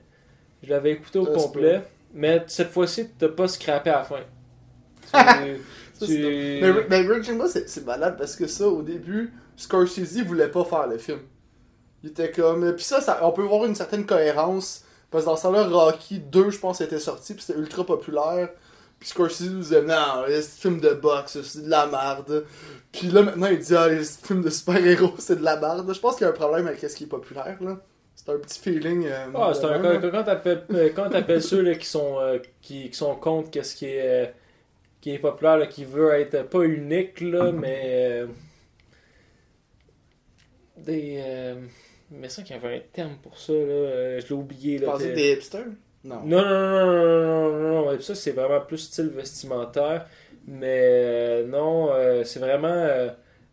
Je 0.64 0.72
l'avais 0.72 0.94
écouté 0.94 1.20
au 1.20 1.28
complet. 1.28 1.84
Mais 2.12 2.44
cette 2.48 2.70
fois-ci, 2.70 3.10
t'as 3.20 3.30
pas 3.30 3.48
scrappé 3.48 3.92
à 3.92 3.98
la 4.00 4.04
fin. 4.04 4.20
Mais, 6.62 6.74
mais 6.90 7.08
Raging 7.08 7.38
Bull, 7.38 7.48
c'est 7.50 7.86
malade 7.86 8.16
parce 8.18 8.36
que 8.36 8.48
ça, 8.48 8.68
au 8.68 8.82
début, 8.82 9.34
Scorsese 9.58 10.22
voulait 10.26 10.50
pas 10.50 10.64
faire 10.66 10.88
le 10.88 10.98
film. 10.98 11.20
Il 12.04 12.10
était 12.10 12.32
comme. 12.32 12.74
Puis 12.76 12.84
ça, 12.84 13.02
ça, 13.02 13.20
on 13.24 13.32
peut 13.32 13.44
voir 13.44 13.66
une 13.66 13.76
certaine 13.76 14.06
cohérence. 14.06 14.84
Parce 15.12 15.26
que 15.26 15.30
dans 15.30 15.36
ce 15.36 15.44
temps-là, 15.44 15.64
Rocky 15.68 16.20
2, 16.20 16.52
je 16.52 16.60
pense, 16.60 16.80
était 16.82 17.00
sorti, 17.00 17.34
puis 17.34 17.44
c'était 17.46 17.60
ultra 17.60 17.86
populaire. 17.86 18.50
Puis 19.00 19.10
Scorsese 19.10 19.50
nous 19.52 19.60
disait, 19.60 19.82
non, 19.82 20.24
c'est 20.28 20.38
un 20.38 20.42
film 20.42 20.80
de 20.80 20.92
boxe, 20.94 21.42
c'est 21.42 21.66
de 21.66 21.70
la 21.70 21.86
merde. 21.88 22.46
Puis 22.92 23.08
là, 23.08 23.24
maintenant, 23.24 23.48
il 23.48 23.60
dit, 23.60 23.76
ah, 23.76 23.90
les 23.90 24.04
films 24.04 24.42
de 24.44 24.50
super-héros, 24.50 25.14
c'est 25.18 25.38
de 25.38 25.44
la 25.44 25.58
merde. 25.60 25.92
Je 25.94 26.00
pense 26.00 26.16
qu'il 26.16 26.24
y 26.26 26.28
a 26.28 26.30
un 26.30 26.36
problème 26.36 26.68
avec 26.68 26.80
ce 26.80 26.96
qui 26.96 27.04
est 27.06 27.08
populaire, 27.08 27.58
là. 27.62 27.78
C'est 28.16 28.30
un 28.32 28.38
petit 28.38 28.60
feeling. 28.60 29.08
euh, 29.08 29.26
Ah, 29.34 29.52
c'est 29.56 29.66
un 29.66 29.80
là. 29.80 29.98
quand, 29.98 30.12
quand 30.12 30.24
t'appelles 30.24 30.64
euh, 30.74 30.90
quand 30.96 31.10
t'appelles 31.10 31.42
ceux 31.42 31.62
là, 31.62 31.74
qui 31.76 31.88
sont 31.88 32.18
euh, 32.20 32.38
qui, 32.62 32.90
qui 32.92 32.96
sont 32.96 33.16
contre 33.16 33.50
qu'est-ce 33.50 33.76
qui 33.76 33.86
est 33.86 34.28
euh, 34.28 34.32
qui 35.02 35.12
est 35.14 35.20
populaire 35.20 35.58
là, 35.58 35.68
qui 35.68 35.84
veut 35.86 36.12
être 36.14 36.44
pas 36.50 36.62
unique 36.64 37.22
là 37.22 37.52
mais 37.52 37.82
euh, 37.86 38.28
Des. 40.78 41.22
Euh... 41.24 41.56
Mais 42.12 42.28
ça 42.28 42.44
qu'il 42.44 42.56
y 42.56 42.60
avait 42.60 42.76
un 42.76 42.82
terme 42.92 43.16
pour 43.24 43.38
ça, 43.38 43.54
là. 43.54 43.60
euh, 43.60 44.20
je 44.20 44.28
l'ai 44.28 44.34
oublié, 44.34 44.78
là. 44.80 44.88
pensais 44.88 45.08
t'es- 45.10 45.14
des 45.16 45.32
hipsters? 45.34 45.66
Non. 46.04 46.22
Non, 46.26 46.42
non, 46.42 46.50
non, 46.50 46.86
non, 46.86 46.92
non, 46.92 47.52
non, 47.52 47.60
non, 47.86 47.92
non. 47.94 48.02
Ça, 48.02 48.16
c'est 48.16 48.32
vraiment 48.32 48.62
plus 48.62 48.80
style 48.80 49.10
vestimentaire. 49.10 50.08
Mais 50.48 51.44
non, 51.44 51.90
c'est 52.24 52.40
vraiment 52.40 53.10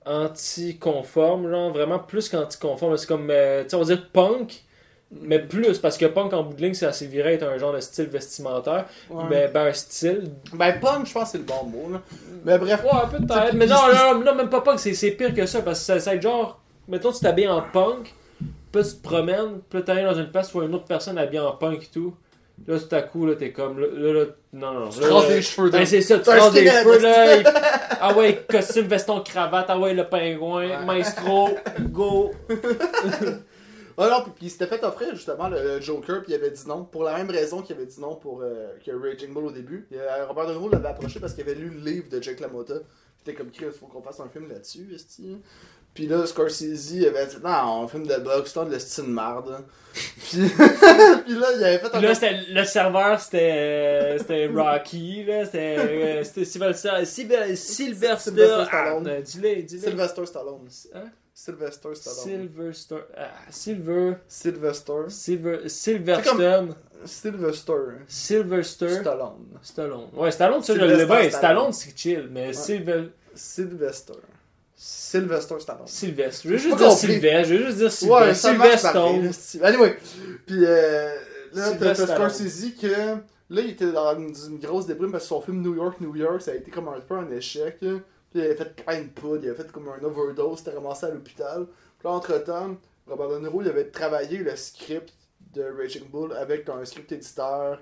anti-conforme, 0.07 1.51
genre. 1.51 1.70
Vraiment 1.73 1.99
plus 1.99 2.29
qu'anti-conforme. 2.29 2.97
C'est 2.97 3.07
comme, 3.07 3.27
tu 3.29 3.69
sais, 3.69 3.75
on 3.77 3.81
va 3.81 3.85
dire 3.85 4.11
punk. 4.11 4.65
Mais 5.10 5.39
plus, 5.39 5.78
parce 5.78 5.97
que 5.97 6.05
punk 6.05 6.35
en 6.35 6.43
bout 6.43 6.55
de 6.55 6.60
ligne, 6.60 6.74
c'est 6.74 6.85
assez 6.86 7.06
viré 7.06 7.35
être 7.35 7.43
un 7.44 7.56
genre 7.56 7.72
de 7.72 7.80
style 7.80 8.06
vestimentaire. 8.06 8.85
Ouais. 9.09 9.24
Mais 9.30 9.48
ben, 9.48 9.68
un 9.68 9.72
style. 9.72 10.30
Ben, 10.52 10.78
punk, 10.78 11.06
je 11.06 11.12
pense 11.14 11.24
que 11.24 11.28
c'est 11.30 11.39
le 11.39 11.44
bon 11.44 11.64
mot, 11.64 11.90
là. 11.93 12.02
Mais 12.44 12.59
bref. 12.59 12.82
Ouais, 12.85 13.18
peut-être. 13.18 13.55
Mais 13.55 13.66
non, 13.66 13.76
non, 13.94 14.22
non, 14.22 14.35
même 14.35 14.51
pas 14.51 14.60
punk, 14.60 14.78
c'est 14.78 15.10
pire 15.12 15.35
que 15.35 15.47
ça. 15.47 15.62
Parce 15.62 15.78
que 15.80 15.85
ça, 15.86 16.01
ça 16.01 16.20
genre. 16.20 16.60
Mettons, 16.89 17.10
tu 17.12 17.20
t'habilles 17.20 17.48
en 17.48 17.62
punk. 17.62 18.14
Puis 18.70 18.82
tu 18.85 18.97
te 18.97 19.02
promènes. 19.02 19.60
Puis 19.70 19.82
t'arrives 19.82 20.05
dans 20.05 20.14
une 20.18 20.30
place 20.30 20.52
où 20.55 20.60
une 20.62 20.74
autre 20.74 20.85
personne 20.85 21.16
habillée 21.16 21.40
en 21.40 21.52
punk 21.52 21.82
et 21.85 21.86
tout. 21.93 22.14
Là, 22.66 22.76
tout 22.78 22.94
à 22.94 23.01
coup, 23.02 23.24
là, 23.24 23.35
t'es 23.35 23.51
comme. 23.52 23.80
Là, 23.80 23.86
là, 24.12 24.24
non, 24.52 24.72
non. 24.74 24.89
Tu 24.90 25.01
traces 25.01 25.28
des 25.28 25.40
cheveux, 25.43 25.70
Ben, 25.70 25.86
c'est 25.86 26.02
ça, 26.02 26.18
tu 26.18 26.24
traces 26.24 26.52
des 26.52 26.66
cheveux, 26.68 26.98
là. 26.98 27.36
il- 27.36 27.44
Ah 28.01 28.14
ouais, 28.14 28.44
costume, 28.51 28.89
veston, 28.89 29.20
cravate. 29.20 29.66
Ah 29.68 29.78
ouais, 29.78 29.94
le 29.94 30.05
pingouin, 30.05 30.68
Ouais. 30.68 30.85
maestro, 30.85 31.48
go. 31.80 32.32
Ah 34.01 34.09
non, 34.09 34.23
puis, 34.23 34.33
puis 34.37 34.47
il 34.47 34.51
s'était 34.51 34.66
fait 34.69 34.83
offrir 34.85 35.15
justement 35.15 35.49
le, 35.49 35.61
le 35.61 35.81
Joker, 35.81 36.23
puis 36.23 36.33
il 36.33 36.35
avait 36.37 36.51
dit 36.51 36.62
non, 36.69 36.85
pour 36.85 37.03
la 37.03 37.16
même 37.16 37.31
raison 37.31 37.62
qu'il 37.62 37.75
avait 37.77 37.87
dit 37.87 38.01
non 38.01 38.15
pour 38.15 38.43
euh, 38.43 38.73
que 38.85 38.93
Raging 38.93 39.33
Bull 39.35 39.47
au 39.47 39.51
début. 39.51 39.89
Euh, 39.93 40.25
Robert 40.27 40.47
De 40.47 40.53
Niro 40.53 40.69
l'avait 40.69 40.89
approché 40.89 41.19
parce 41.19 41.35
qu'il 41.35 41.43
avait 41.43 41.57
lu 41.57 41.69
le 41.70 41.81
livre 41.91 42.09
de 42.09 42.23
Jake 42.23 42.39
LaMotta. 42.41 42.75
Puis 42.75 42.85
il 43.27 43.31
était 43.31 43.35
comme, 43.35 43.51
Chris, 43.51 43.66
faut 43.79 43.87
qu'on 43.87 44.01
fasse 44.01 44.20
un 44.20 44.29
film 44.29 44.49
là-dessus, 44.49 44.89
esti. 44.95 45.43
Puis 45.95 46.07
là, 46.07 46.25
Scorsese 46.27 46.93
il 46.93 47.07
avait 47.07 47.27
dit, 47.27 47.39
non, 47.43 47.83
un 47.83 47.89
film 47.89 48.07
de 48.07 48.15
c'est 48.47 48.65
le 48.65 48.79
style 48.79 49.05
de 49.05 49.09
marde. 49.11 49.65
Puis, 49.95 50.39
puis 50.49 51.35
là, 51.35 51.47
il 51.57 51.65
avait 51.65 51.79
fait 51.79 51.93
un 51.93 52.01
là, 52.01 52.15
c'était- 52.15 52.45
le 52.51 52.65
serveur, 52.65 53.19
c'était 53.19 53.53
euh, 53.53 54.19
c'était 54.19 54.47
Rocky, 54.47 55.25
là. 55.25 55.45
C'était 55.45 56.23
c'était 56.23 56.45
Sylvester, 56.45 57.05
Sylvester, 57.05 57.57
Sylvester, 57.57 58.16
Sylvester 58.20 58.65
Stallone. 58.66 59.09
Ah, 59.09 59.20
dis-le, 59.20 59.62
dis-le. 59.62 59.81
Sylvester 59.81 60.27
Stallone. 60.27 60.69
Hein? 60.95 61.05
Sylvester 61.40 61.94
Stallone. 61.94 62.24
Sylvester, 62.24 62.97
ah, 63.16 63.31
Silver, 63.48 64.16
Sylvester. 64.27 65.05
Silver, 65.09 65.69
Silverstone, 65.69 66.74
Sylvester. 67.05 67.74
Sylvester, 68.09 68.89
Stallone. 68.89 69.47
Stallone. 69.62 70.09
Ouais, 70.15 70.32
Stallone, 70.32 70.62
ça, 70.65 70.74
je 70.74 70.81
Sylvester 70.81 71.05
le 71.05 71.06
bien. 71.06 71.31
Stallone. 71.31 71.31
Stallone, 71.31 71.73
c'est 71.73 71.97
chill, 71.97 72.28
mais 72.32 72.48
Ouais. 72.48 73.10
Sylvester. 73.36 74.15
Sylvester 74.74 75.60
Stallone. 75.60 75.86
Sylvestre. 75.86 76.43
Je 76.43 76.48
veux 76.48 76.56
J'ai 76.59 76.62
juste 76.70 76.77
dire. 76.78 76.90
Sylvestre, 76.93 77.48
je 77.48 77.55
veux 77.55 77.66
juste 77.66 77.78
dire 78.01 78.10
Ouais, 78.10 78.35
Sylvester 78.35 78.89
Stone. 78.89 79.24
là, 79.60 79.69
Anyway, 79.69 79.97
puis 80.44 80.65
euh, 80.66 81.15
là, 81.52 81.70
t'as 81.70 81.94
Sylvester 81.94 82.06
Scorsese 82.15 82.74
que 82.82 82.86
là, 83.51 83.60
il 83.62 83.70
était 83.70 83.93
dans 83.93 84.19
une, 84.19 84.35
une 84.51 84.59
grosse 84.59 84.86
déprime 84.86 85.12
parce 85.12 85.23
que 85.23 85.28
son 85.28 85.40
film 85.40 85.62
New 85.62 85.77
York, 85.77 86.01
New 86.01 86.16
York, 86.16 86.43
ça 86.43 86.51
a 86.51 86.55
été 86.55 86.73
comme 86.73 86.89
un 86.89 86.98
peu 86.98 87.15
un 87.15 87.31
échec. 87.31 87.77
là. 87.81 87.98
Puis 88.30 88.40
il 88.40 88.44
avait 88.44 88.56
fait 88.56 88.84
plein 88.84 89.02
de 89.02 89.09
poudre, 89.09 89.40
il 89.42 89.48
avait 89.48 89.62
fait 89.62 89.72
comme 89.72 89.88
un 89.88 90.02
overdose, 90.02 90.59
c'était 90.59 90.72
ramassé 90.72 91.06
à 91.06 91.10
l'hôpital. 91.10 91.66
Puis 91.98 92.09
entre-temps, 92.09 92.76
Robert 93.06 93.30
De 93.30 93.38
Niro, 93.38 93.62
il 93.62 93.68
avait 93.68 93.90
travaillé 93.90 94.38
le 94.38 94.55
script 94.56 95.14
de 95.55 95.62
Raging 95.62 96.09
Bull 96.10 96.32
avec 96.32 96.68
un 96.68 96.84
script 96.84 97.10
éditeur 97.12 97.80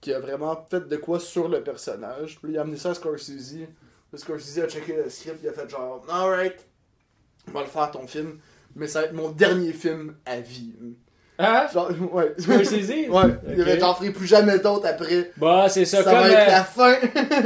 qui 0.00 0.12
a 0.12 0.20
vraiment 0.20 0.66
fait 0.68 0.86
de 0.88 0.96
quoi 0.96 1.20
sur 1.20 1.48
le 1.48 1.62
personnage. 1.62 2.38
Puis 2.40 2.52
il 2.52 2.58
a 2.58 2.62
amené 2.62 2.76
ça 2.76 2.90
à 2.90 2.94
Scorsese. 2.94 3.66
Puis 4.10 4.18
Scorsese 4.18 4.58
a 4.58 4.68
checké 4.68 4.96
le 4.96 5.08
script, 5.08 5.38
il 5.42 5.48
a 5.48 5.52
fait 5.52 5.68
genre, 5.68 6.04
alright, 6.08 6.66
on 7.48 7.52
va 7.52 7.62
le 7.62 7.68
faire 7.68 7.90
ton 7.90 8.06
film, 8.06 8.38
mais 8.74 8.88
ça 8.88 9.00
va 9.00 9.06
être 9.06 9.14
mon 9.14 9.30
dernier 9.30 9.72
film 9.72 10.16
à 10.26 10.40
vie. 10.40 10.74
Hein? 11.38 11.66
Genre, 11.72 11.90
ouais. 12.12 12.32
Scorsese? 12.38 12.90
Ouais, 12.90 13.08
il 13.08 13.54
Ok. 13.54 13.60
avait 13.68 13.80
j'en 13.80 13.94
ferai 13.94 14.10
plus 14.10 14.26
jamais 14.26 14.58
d'autres 14.60 14.86
après. 14.86 15.32
Bah, 15.36 15.66
c'est 15.68 15.84
ça, 15.84 16.04
Ça, 16.04 16.10
comme. 16.12 16.20
va 16.20 16.28
être 16.30 16.48
euh, 16.48 16.52
la 16.52 16.64
fin. 16.64 16.94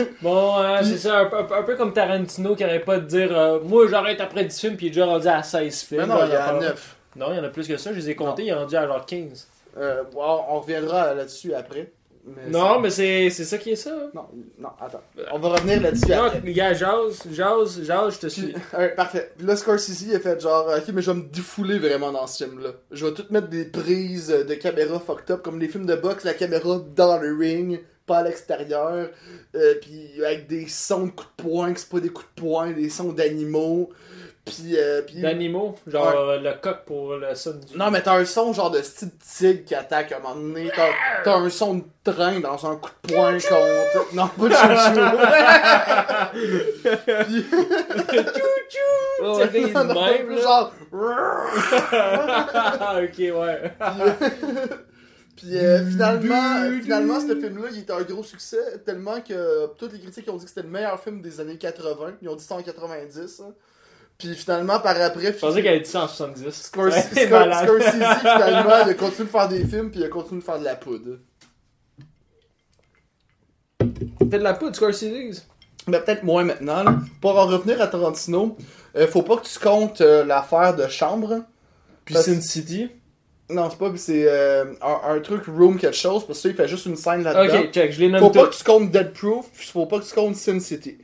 Bon, 0.23 0.57
hein, 0.59 0.81
c'est 0.83 0.99
ça, 0.99 1.21
un, 1.21 1.25
peu- 1.27 1.39
un 1.39 1.45
peu- 1.45 1.55
un 1.55 1.63
peu 1.63 1.75
comme 1.77 1.93
Tarantino 1.95 2.55
qui 2.55 2.65
arrête 2.65 2.85
pas 2.85 2.99
de 2.99 3.07
dire 3.07 3.31
euh, 3.37 3.61
Moi 3.65 3.87
j'arrête 3.89 4.21
après 4.21 4.45
10 4.45 4.61
films, 4.61 4.77
puis 4.77 4.87
il 4.87 4.89
est 4.89 4.93
déjà 4.93 5.07
rendu 5.07 5.27
à 5.29 5.43
16 5.43 5.83
films. 5.83 6.01
Mais 6.03 6.07
non, 6.07 6.17
il 6.27 6.33
y 6.33 6.37
en 6.37 6.41
a 6.41 6.53
l'affaire. 6.53 6.61
9. 6.61 6.97
Non, 7.17 7.27
il 7.33 7.37
y 7.37 7.41
en 7.41 7.45
a 7.45 7.49
plus 7.49 7.67
que 7.67 7.77
ça, 7.79 7.91
je 7.93 7.99
les 7.99 8.11
ai 8.11 8.15
comptés, 8.15 8.43
il 8.43 8.49
est 8.49 8.53
rendu 8.55 8.77
à 8.77 8.87
genre 8.87 9.07
15. 9.07 9.47
Euh, 9.79 10.03
bon, 10.13 10.21
on 10.51 10.61
reviendra 10.61 11.15
là-dessus 11.15 11.55
après. 11.55 11.91
Mais 12.37 12.51
Non, 12.51 12.81
mais 12.81 12.91
c'est 12.91 13.31
c'est 13.31 13.45
ça 13.45 13.59
qui 13.59 13.71
est 13.71 13.77
ça. 13.77 13.91
Non, 14.15 14.27
non, 14.59 14.69
attends. 14.81 15.03
On 15.33 15.39
va 15.39 15.49
revenir 15.51 15.81
là-dessus 15.81 16.11
Non, 16.11 16.25
après. 16.25 16.41
les 16.45 16.53
gars, 16.53 16.73
jase, 16.75 17.23
jase, 17.33 17.83
jase, 17.83 18.15
je 18.15 18.19
te 18.21 18.27
suis. 18.29 18.55
ouais, 18.79 18.95
parfait. 18.95 19.33
Puis 19.37 19.47
là, 19.47 19.57
Scorsese, 19.57 20.03
il 20.03 20.15
a 20.15 20.21
fait 20.21 20.41
genre, 20.41 20.67
ok, 20.69 20.89
mais 20.93 21.03
je 21.03 21.11
vais 21.11 21.17
me 21.19 21.25
défouler 21.29 21.79
vraiment 21.79 22.13
dans 22.13 22.27
ce 22.27 22.45
film-là. 22.45 22.71
Je 22.91 23.07
vais 23.07 23.15
tout 23.15 23.25
mettre 23.31 23.49
des 23.49 23.65
prises 23.65 24.29
de 24.29 24.55
caméra 24.55 24.99
fucked 25.01 25.31
up, 25.31 25.43
comme 25.43 25.59
les 25.59 25.69
films 25.69 25.87
de 25.87 25.97
boxe, 25.97 26.25
la 26.25 26.35
caméra 26.35 26.79
dans 26.95 27.19
le 27.19 27.37
ring, 27.37 27.81
pas 28.07 28.19
à 28.19 28.23
l'extérieur. 28.23 29.09
Euh, 29.55 29.75
puis 29.81 30.25
avec 30.25 30.47
des 30.47 30.67
sons 30.69 31.07
de 31.07 31.11
coups 31.11 31.29
de 31.39 31.43
poing, 31.43 31.73
que 31.73 31.81
c'est 31.81 31.89
pas 31.91 32.01
des 32.01 32.09
coups 32.11 32.29
de 32.37 32.41
poing, 32.43 32.71
des 32.73 32.91
sons 32.91 33.13
d'animaux. 33.13 33.91
Puis, 34.49 34.77
euh, 34.77 35.03
puis... 35.03 35.21
D'animaux, 35.21 35.75
genre 35.87 36.15
euh, 36.17 36.39
le 36.39 36.53
coq 36.61 36.79
pour 36.87 37.17
le 37.17 37.35
son 37.35 37.53
du. 37.53 37.77
Non, 37.77 37.91
mais 37.91 38.03
t'as 38.03 38.15
un 38.19 38.25
son 38.25 38.53
genre 38.53 38.71
de 38.71 38.81
style 38.83 39.11
tigre 39.19 39.65
qui 39.65 39.75
attaque 39.75 40.13
à 40.13 40.17
un 40.17 40.21
moment 40.21 40.37
donné. 40.37 40.71
T'as, 40.75 40.89
t'as 41.25 41.37
un 41.37 41.51
son 41.51 41.75
de 41.75 41.85
train 42.05 42.41
dans 42.41 42.67
un 42.67 42.77
coup 42.77 42.91
de 43.05 43.13
poing 43.15 43.33
contre. 43.35 44.15
Non, 44.15 44.29
pas 44.29 44.49
de 44.49 44.55
chouchou. 44.55 45.01
Tu 49.19 49.25
ris 49.59 49.73
de 49.73 49.73
même, 50.19 50.31
là. 50.31 50.43
genre. 50.43 50.73
ok, 53.03 53.19
ouais. 53.19 53.73
Puis 55.37 55.57
euh, 55.57 55.85
finalement, 55.87 56.71
finalement, 56.83 57.21
ce 57.21 57.39
film-là, 57.39 57.69
il 57.71 57.79
était 57.81 57.93
un 57.93 58.03
gros 58.03 58.25
succès, 58.25 58.81
tellement 58.85 59.21
que 59.21 59.69
toutes 59.77 59.93
les 59.93 60.01
critiques 60.01 60.29
ont 60.29 60.37
dit 60.37 60.43
que 60.45 60.49
c'était 60.51 60.63
le 60.63 60.69
meilleur 60.69 61.01
film 61.01 61.23
des 61.23 61.39
années 61.39 61.57
80. 61.57 62.15
Ils 62.23 62.29
ont 62.29 62.35
dit 62.35 62.43
ça 62.43 62.57
en 62.57 62.63
90. 62.63 63.41
hein. 63.47 63.53
Puis 64.19 64.35
finalement, 64.35 64.81
par 64.81 65.01
après, 65.01 65.27
Je 65.33 65.39
pensais 65.39 65.63
qu'elle 65.63 65.75
avait 65.75 65.81
dit 65.81 65.89
ça 65.91 66.03
en 66.03 66.09
70. 66.09 66.51
Scorsese, 66.51 67.15
Ouais, 67.15 67.27
Scor-. 67.27 67.63
Scorsese, 67.65 67.93
finalement, 68.19 68.83
il 68.85 68.91
a 68.91 68.95
continué 68.95 69.25
de 69.27 69.31
faire 69.31 69.49
des 69.49 69.65
films, 69.65 69.91
puis 69.93 70.01
il 70.01 70.05
a 70.05 70.09
continué 70.09 70.41
de 70.41 70.45
faire 70.45 70.59
de 70.59 70.65
la 70.65 70.75
poudre. 70.75 71.19
Fait 73.79 74.39
de 74.39 74.43
la 74.43 74.55
poudre, 74.55 74.75
Scorsese. 74.75 75.47
Mais 75.87 76.01
peut-être 76.01 76.25
moins 76.25 76.43
maintenant. 76.45 76.83
là. 76.83 76.99
Pour 77.21 77.39
en 77.39 77.47
revenir 77.47 77.81
à 77.81 77.87
Tarantino, 77.87 78.57
euh, 78.97 79.07
faut 79.07 79.23
pas 79.23 79.37
que 79.37 79.47
tu 79.47 79.59
comptes 79.59 80.01
euh, 80.01 80.25
l'affaire 80.25 80.75
de 80.77 80.87
chambre. 80.89 81.45
Puis 82.05 82.15
Parce- 82.15 82.27
Sin 82.27 82.41
City. 82.41 82.91
Non, 83.51 83.71
c'est 83.71 83.79
pas, 83.79 83.91
c'est 83.97 84.25
euh, 84.29 84.65
un, 84.83 85.15
un 85.15 85.21
truc 85.21 85.45
room 85.47 85.79
quelque 85.79 85.97
chose, 85.97 86.27
parce 86.27 86.39
que 86.41 86.43
ça, 86.43 86.49
il 86.51 86.55
fait 86.55 86.69
juste 86.69 86.85
une 86.85 86.97
scène 86.97 87.23
là-dedans. 87.23 87.61
Ok, 87.61 87.71
check, 87.73 87.93
je 87.93 88.01
les 88.01 88.09
nomme 88.11 88.21
Faut 88.21 88.31
pas 88.31 88.47
que 88.49 88.55
tu 88.55 88.63
comptes 88.63 88.91
Dead 88.91 89.13
Proof, 89.15 89.47
puis 89.57 89.67
faut 89.69 89.87
pas 89.87 90.01
que 90.01 90.05
tu 90.05 90.13
comptes 90.15 90.37
Sin 90.37 90.61
City. 90.61 90.99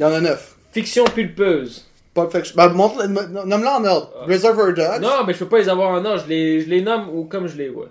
Il 0.00 0.04
y 0.04 0.06
en 0.06 0.14
a 0.14 0.20
neuf. 0.22 0.56
Fiction 0.72 1.04
pulpeuse. 1.04 1.86
Pulp 2.14 2.32
Fiction. 2.32 2.56
Ben, 2.56 2.70
montre, 2.70 3.04
nomme-la 3.06 3.76
en 3.76 3.84
ordre. 3.84 4.10
Ah. 4.18 4.24
Reservoir 4.24 4.72
Dogs. 4.72 5.02
Non, 5.02 5.24
mais 5.26 5.34
je 5.34 5.40
peux 5.40 5.48
pas 5.50 5.58
les 5.58 5.68
avoir 5.68 5.90
en 5.90 6.02
ordre, 6.02 6.22
je 6.24 6.26
les, 6.26 6.62
je 6.62 6.70
les 6.70 6.80
nomme 6.80 7.10
ou 7.10 7.26
comme 7.26 7.46
je 7.46 7.58
les 7.58 7.68
vois. 7.68 7.90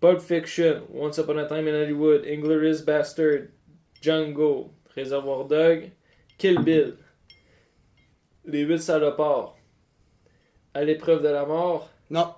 Pulp 0.00 0.20
Fiction, 0.20 0.80
Once 0.94 1.18
Upon 1.18 1.36
a 1.36 1.44
Time 1.44 1.68
in 1.68 1.82
Hollywood, 1.82 2.24
Inglourious 2.26 2.82
Bastard, 2.82 3.48
Django, 4.00 4.70
Réservoir 4.94 5.44
Dog, 5.44 5.90
Kill 6.38 6.60
Bill, 6.60 6.94
Les 8.46 8.62
Huit 8.62 8.80
Salopards, 8.80 9.54
À 10.72 10.82
l'épreuve 10.82 11.22
de 11.22 11.28
la 11.28 11.44
mort, 11.44 11.90
Non. 12.08 12.32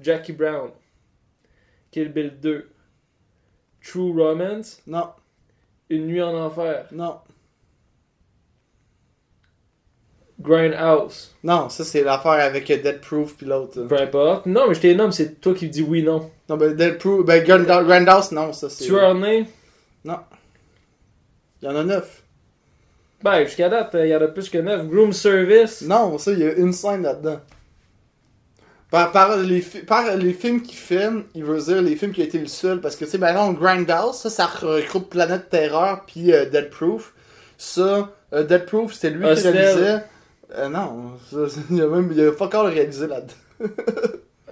Jackie 0.00 0.32
Brown, 0.32 0.70
Kill 1.90 2.08
Bill 2.08 2.32
2, 2.40 2.70
True 3.84 4.12
Romance, 4.12 4.80
Non. 4.86 5.10
Une 5.90 6.06
nuit 6.06 6.22
en 6.22 6.34
enfer, 6.34 6.86
Non. 6.92 7.16
Grindhouse, 10.40 11.34
Non, 11.44 11.68
ça 11.68 11.84
c'est 11.84 12.02
l'affaire 12.02 12.30
avec 12.32 12.66
Dead 12.66 13.00
Proof 13.02 13.36
puis 13.36 13.44
l'autre. 13.46 13.82
peu 13.82 14.00
importe. 14.00 14.46
Non, 14.46 14.68
mais 14.68 14.74
je 14.74 14.80
t'ai 14.80 14.94
nomme, 14.94 15.12
c'est 15.12 15.38
toi 15.38 15.52
qui 15.52 15.68
dis 15.68 15.82
oui, 15.82 16.02
non. 16.02 16.30
Non, 16.48 16.56
ben 16.56 16.74
Dead 16.74 16.96
Proof, 16.96 17.26
ben 17.26 17.44
Grand- 17.44 17.82
Grindhouse, 17.84 18.32
non, 18.32 18.52
ça 18.54 18.70
c'est. 18.70 18.84
Tueur 18.84 19.14
né, 19.14 19.46
Il 20.04 20.10
y 21.60 21.68
en 21.68 21.76
a 21.76 21.84
neuf. 21.84 22.22
Ben, 23.22 23.44
jusqu'à 23.44 23.68
date, 23.68 23.90
il 24.00 24.06
y 24.08 24.16
en 24.16 24.22
a 24.22 24.28
plus 24.28 24.48
que 24.48 24.56
9. 24.56 24.86
Groom 24.88 25.12
Service. 25.12 25.82
Non, 25.82 26.16
ça, 26.16 26.32
il 26.32 26.38
y 26.38 26.44
a 26.44 26.52
une 26.54 26.72
scène 26.72 27.02
là-dedans. 27.02 27.38
Par, 28.90 29.12
par 29.12 29.36
les, 29.36 29.60
par 29.86 30.16
les 30.16 30.32
films 30.32 30.62
qu'il 30.62 30.76
fait, 30.76 31.08
il 31.34 31.44
veut 31.44 31.60
dire 31.60 31.80
les 31.80 31.94
films 31.96 32.12
qui 32.12 32.22
a 32.22 32.24
été 32.24 32.38
le 32.38 32.46
seul. 32.46 32.80
Parce 32.80 32.96
que, 32.96 33.04
tu 33.04 33.10
sais, 33.12 33.16
exemple, 33.18 33.60
Grindhouse, 33.60 34.16
ça, 34.16 34.30
ça 34.30 34.46
regroupe 34.46 35.10
Planète 35.10 35.48
Terreur 35.48 36.02
puis 36.06 36.32
euh, 36.32 36.44
Dead 36.46 36.70
Proof. 36.70 37.12
Ça, 37.56 38.10
euh, 38.32 38.42
Dead 38.42 38.64
Proof, 38.66 38.92
c'était 38.94 39.10
lui 39.10 39.24
qui 39.24 39.30
Hostel. 39.30 39.56
réalisait. 39.56 40.02
Euh, 40.58 40.68
non, 40.68 41.12
ça, 41.30 41.36
il 41.70 41.76
y 41.76 41.80
a 41.82 41.86
même 41.86 42.10
il 42.12 42.20
a 42.20 42.32
fuck 42.32 42.52
all 42.54 42.66
réalisé 42.66 43.06
là-dedans. 43.06 43.70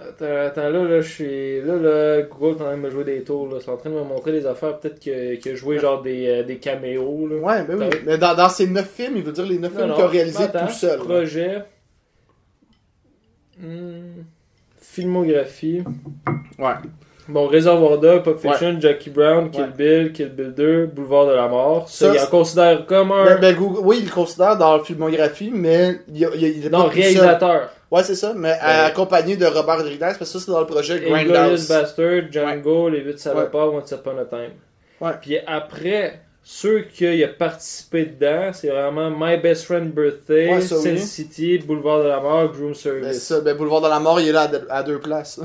Attends, 0.01 0.37
attends, 0.47 0.69
là, 0.69 0.83
là, 0.85 1.01
je 1.01 1.09
suis. 1.09 1.61
Là, 1.61 1.75
là, 1.75 2.21
Google 2.21 2.57
est 2.57 2.61
en 2.61 2.65
train 2.65 2.77
de 2.77 2.81
me 2.81 2.89
jouer 2.89 3.03
des 3.03 3.21
tours, 3.23 3.47
là. 3.53 3.57
C'est 3.63 3.69
en 3.69 3.75
train 3.75 3.89
de 3.89 3.95
me 3.95 4.03
montrer 4.03 4.31
des 4.31 4.45
affaires. 4.45 4.79
Peut-être 4.79 4.99
que- 5.03 5.35
qu'il 5.35 5.51
a 5.51 5.55
joué 5.55 5.77
genre 5.79 6.01
des, 6.01 6.25
euh, 6.27 6.43
des 6.43 6.57
caméos, 6.57 7.27
là. 7.27 7.35
Ouais, 7.35 7.63
ben 7.63 7.77
oui. 7.77 7.97
Mais 8.05 8.17
dans, 8.17 8.33
dans 8.33 8.47
ces 8.47 8.67
9 8.67 8.89
films, 8.89 9.17
il 9.17 9.23
veut 9.23 9.33
dire 9.33 9.45
les 9.45 9.59
9 9.59 9.73
films 9.75 9.93
qu'il 9.93 10.03
a 10.03 10.07
réalisés 10.07 10.47
tout 10.67 10.73
seul. 10.73 10.99
là. 10.99 11.25
Hmm. 13.59 14.23
Filmographie. 14.81 15.83
Ouais. 16.57 16.73
Bon, 17.27 17.45
Réservoir 17.45 17.99
Dog, 17.99 18.23
Pop 18.23 18.39
Fiction, 18.39 18.79
Jackie 18.79 19.11
Brown, 19.11 19.51
Kill 19.51 19.61
Ouais. 19.61 19.67
Bill, 19.77 20.11
Kill 20.13 20.29
Bill 20.29 20.51
2, 20.55 20.85
Boulevard 20.87 21.27
de 21.27 21.33
la 21.33 21.47
Mort. 21.47 21.87
Ça, 21.87 22.11
il 22.15 22.19
en 22.19 22.25
considère 22.25 22.85
comme 22.87 23.11
un. 23.11 23.23
Ben, 23.25 23.39
ben, 23.39 23.55
Google- 23.55 23.81
oui, 23.83 23.97
il 23.99 24.05
le 24.05 24.11
considère 24.11 24.57
dans 24.57 24.77
la 24.77 24.83
filmographie, 24.83 25.51
mais 25.53 25.99
il, 26.11 26.25
a- 26.25 26.29
il, 26.35 26.45
a- 26.45 26.47
il 26.47 26.65
est 26.65 26.69
non, 26.69 26.83
pas 26.83 26.87
réalisateur. 26.89 27.69
Ouais, 27.91 28.01
c'est 28.03 28.15
ça, 28.15 28.33
mais 28.35 28.49
Ouais. 28.53 28.57
accompagné 28.85 29.35
de 29.37 29.45
Robert 29.45 29.77
Rodriguez, 29.77 29.99
parce 29.99 30.17
que 30.17 30.25
ça, 30.25 30.39
c'est 30.39 30.51
dans 30.51 30.59
le 30.59 30.65
projet 30.65 30.99
Grindhouse. 31.01 31.67
Bastard, 31.67 32.31
Django, 32.31 32.89
Les 32.89 33.01
8 33.01 33.19
salopards, 33.19 33.73
Once 33.75 33.91
Upon 33.91 34.17
a 34.17 34.25
Time. 34.25 34.51
Ouais. 35.01 35.11
Puis 35.21 35.37
après, 35.45 36.21
ceux 36.51 36.81
qu'il 36.81 37.23
a 37.23 37.27
participé 37.27 38.05
dedans, 38.05 38.49
c'est 38.53 38.69
vraiment 38.69 39.11
My 39.11 39.37
Best 39.37 39.65
Friend 39.65 39.93
Birthday, 39.93 40.51
Ouais, 40.51 40.61
ça, 40.61 40.77
Sin 40.77 40.93
oui. 40.93 40.99
City, 40.99 41.59
Boulevard 41.59 41.99
de 41.99 42.07
la 42.07 42.19
Mort, 42.19 42.51
Groom 42.51 42.69
Ben, 42.69 42.73
Service. 42.73 43.21
ça, 43.21 43.39
ben, 43.41 43.55
Boulevard 43.55 43.81
de 43.81 43.87
la 43.87 43.99
Mort, 43.99 44.19
il 44.19 44.29
est 44.29 44.31
là 44.31 44.41
à, 44.41 44.47
deux- 44.47 44.65
à 44.67 44.81
deux 44.81 44.99
places. 44.99 45.39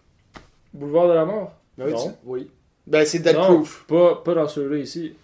Boulevard 0.72 1.08
de 1.08 1.12
la 1.12 1.24
Mort? 1.26 1.52
Ben 1.76 1.84
oui, 1.88 1.92
Non. 1.92 2.04
tu- 2.04 2.10
oui. 2.24 2.50
Ben, 2.86 3.04
c'est 3.04 3.18
Dead 3.18 3.36
Non, 3.36 3.44
Proof. 3.44 3.84
Pas, 3.86 4.14
pas 4.24 4.34
dans 4.34 4.48
ceux-là 4.48 4.78
ici. 4.78 5.14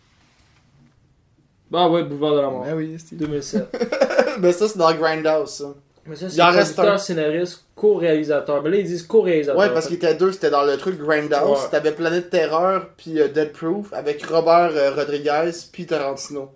Bah 1.70 1.88
ouais, 1.88 2.04
Boulevard 2.04 2.34
de 2.34 2.40
la 2.40 2.50
Mort. 2.50 2.64
Ben 2.64 2.74
oui, 2.76 2.96
c'est 2.98 3.16
2007. 3.16 3.74
Ben, 4.38 4.52
ça, 4.52 4.68
c'est 4.68 4.76
dans 4.78 4.92
Grindhouse, 4.94 5.48
ça. 5.50 5.74
Mais 6.08 6.16
ça, 6.16 6.26
Il 6.26 6.30
c'est 6.32 6.42
producteur, 6.42 6.92
un. 6.94 6.98
scénariste, 6.98 7.64
co-réalisateur. 7.74 8.62
Mais 8.62 8.70
là, 8.70 8.76
ils 8.76 8.84
disent 8.86 9.02
co-réalisateur. 9.04 9.58
Ouais, 9.60 9.72
parce 9.72 9.86
qu'il 9.86 9.96
était 9.96 10.14
deux, 10.14 10.32
c'était 10.32 10.50
dans 10.50 10.62
le 10.64 10.76
truc 10.76 10.98
Grindhouse. 10.98 11.58
Ouais. 11.62 11.68
T'avais 11.70 11.92
Planète 11.92 12.30
Terreur, 12.30 12.90
puis 12.96 13.20
euh, 13.20 13.28
Dead 13.28 13.52
Proof, 13.52 13.92
avec 13.92 14.24
Robert 14.24 14.70
euh, 14.74 14.94
Rodriguez, 14.94 15.50
puis 15.72 15.86
Tarantino. 15.86 16.50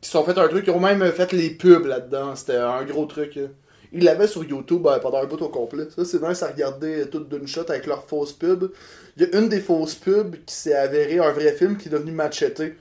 Qui 0.00 0.08
se 0.08 0.12
sont 0.12 0.24
fait 0.24 0.38
un 0.38 0.48
truc, 0.48 0.64
ils 0.66 0.70
ont 0.72 0.80
même 0.80 1.04
fait 1.12 1.32
les 1.32 1.50
pubs 1.50 1.86
là-dedans. 1.86 2.36
C'était 2.36 2.56
un 2.56 2.84
gros 2.84 3.06
truc. 3.06 3.36
euh. 3.38 3.48
Ils 3.92 4.04
l'avaient 4.04 4.26
sur 4.26 4.44
YouTube 4.44 4.86
euh, 4.86 4.98
pendant 4.98 5.22
un 5.22 5.24
bout 5.26 5.40
au 5.40 5.48
complet. 5.48 5.84
Ça, 5.96 6.04
c'est 6.04 6.20
nice 6.22 6.42
à 6.42 6.48
regarder 6.48 7.02
euh, 7.02 7.06
tout 7.06 7.20
d'une 7.20 7.46
shot 7.46 7.64
avec 7.68 7.86
leurs 7.86 8.04
fausses 8.04 8.32
pubs. 8.32 8.70
Il 9.16 9.22
y 9.22 9.26
a 9.34 9.38
une 9.38 9.48
des 9.48 9.60
fausses 9.60 9.94
pubs 9.94 10.36
qui 10.44 10.54
s'est 10.54 10.74
avérée 10.74 11.18
un 11.18 11.32
vrai 11.32 11.52
film 11.52 11.78
qui 11.78 11.88
est 11.88 11.92
devenu 11.92 12.12
Machete. 12.12 12.74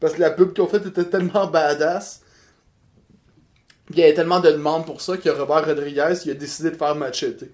Parce 0.00 0.14
que 0.14 0.20
la 0.20 0.30
pub 0.30 0.52
qu'ils 0.52 0.64
ont 0.64 0.66
faite 0.66 0.86
était 0.86 1.04
tellement 1.04 1.46
badass. 1.46 2.20
Il 3.90 3.98
y 3.98 4.02
avait 4.02 4.14
tellement 4.14 4.40
de 4.40 4.50
demandes 4.50 4.84
pour 4.84 5.00
ça 5.00 5.16
que 5.16 5.28
Robert 5.28 5.64
Rodriguez 5.66 6.14
il 6.24 6.30
a 6.30 6.34
décidé 6.34 6.70
de 6.70 6.76
faire 6.76 6.94
Machete. 6.96 7.44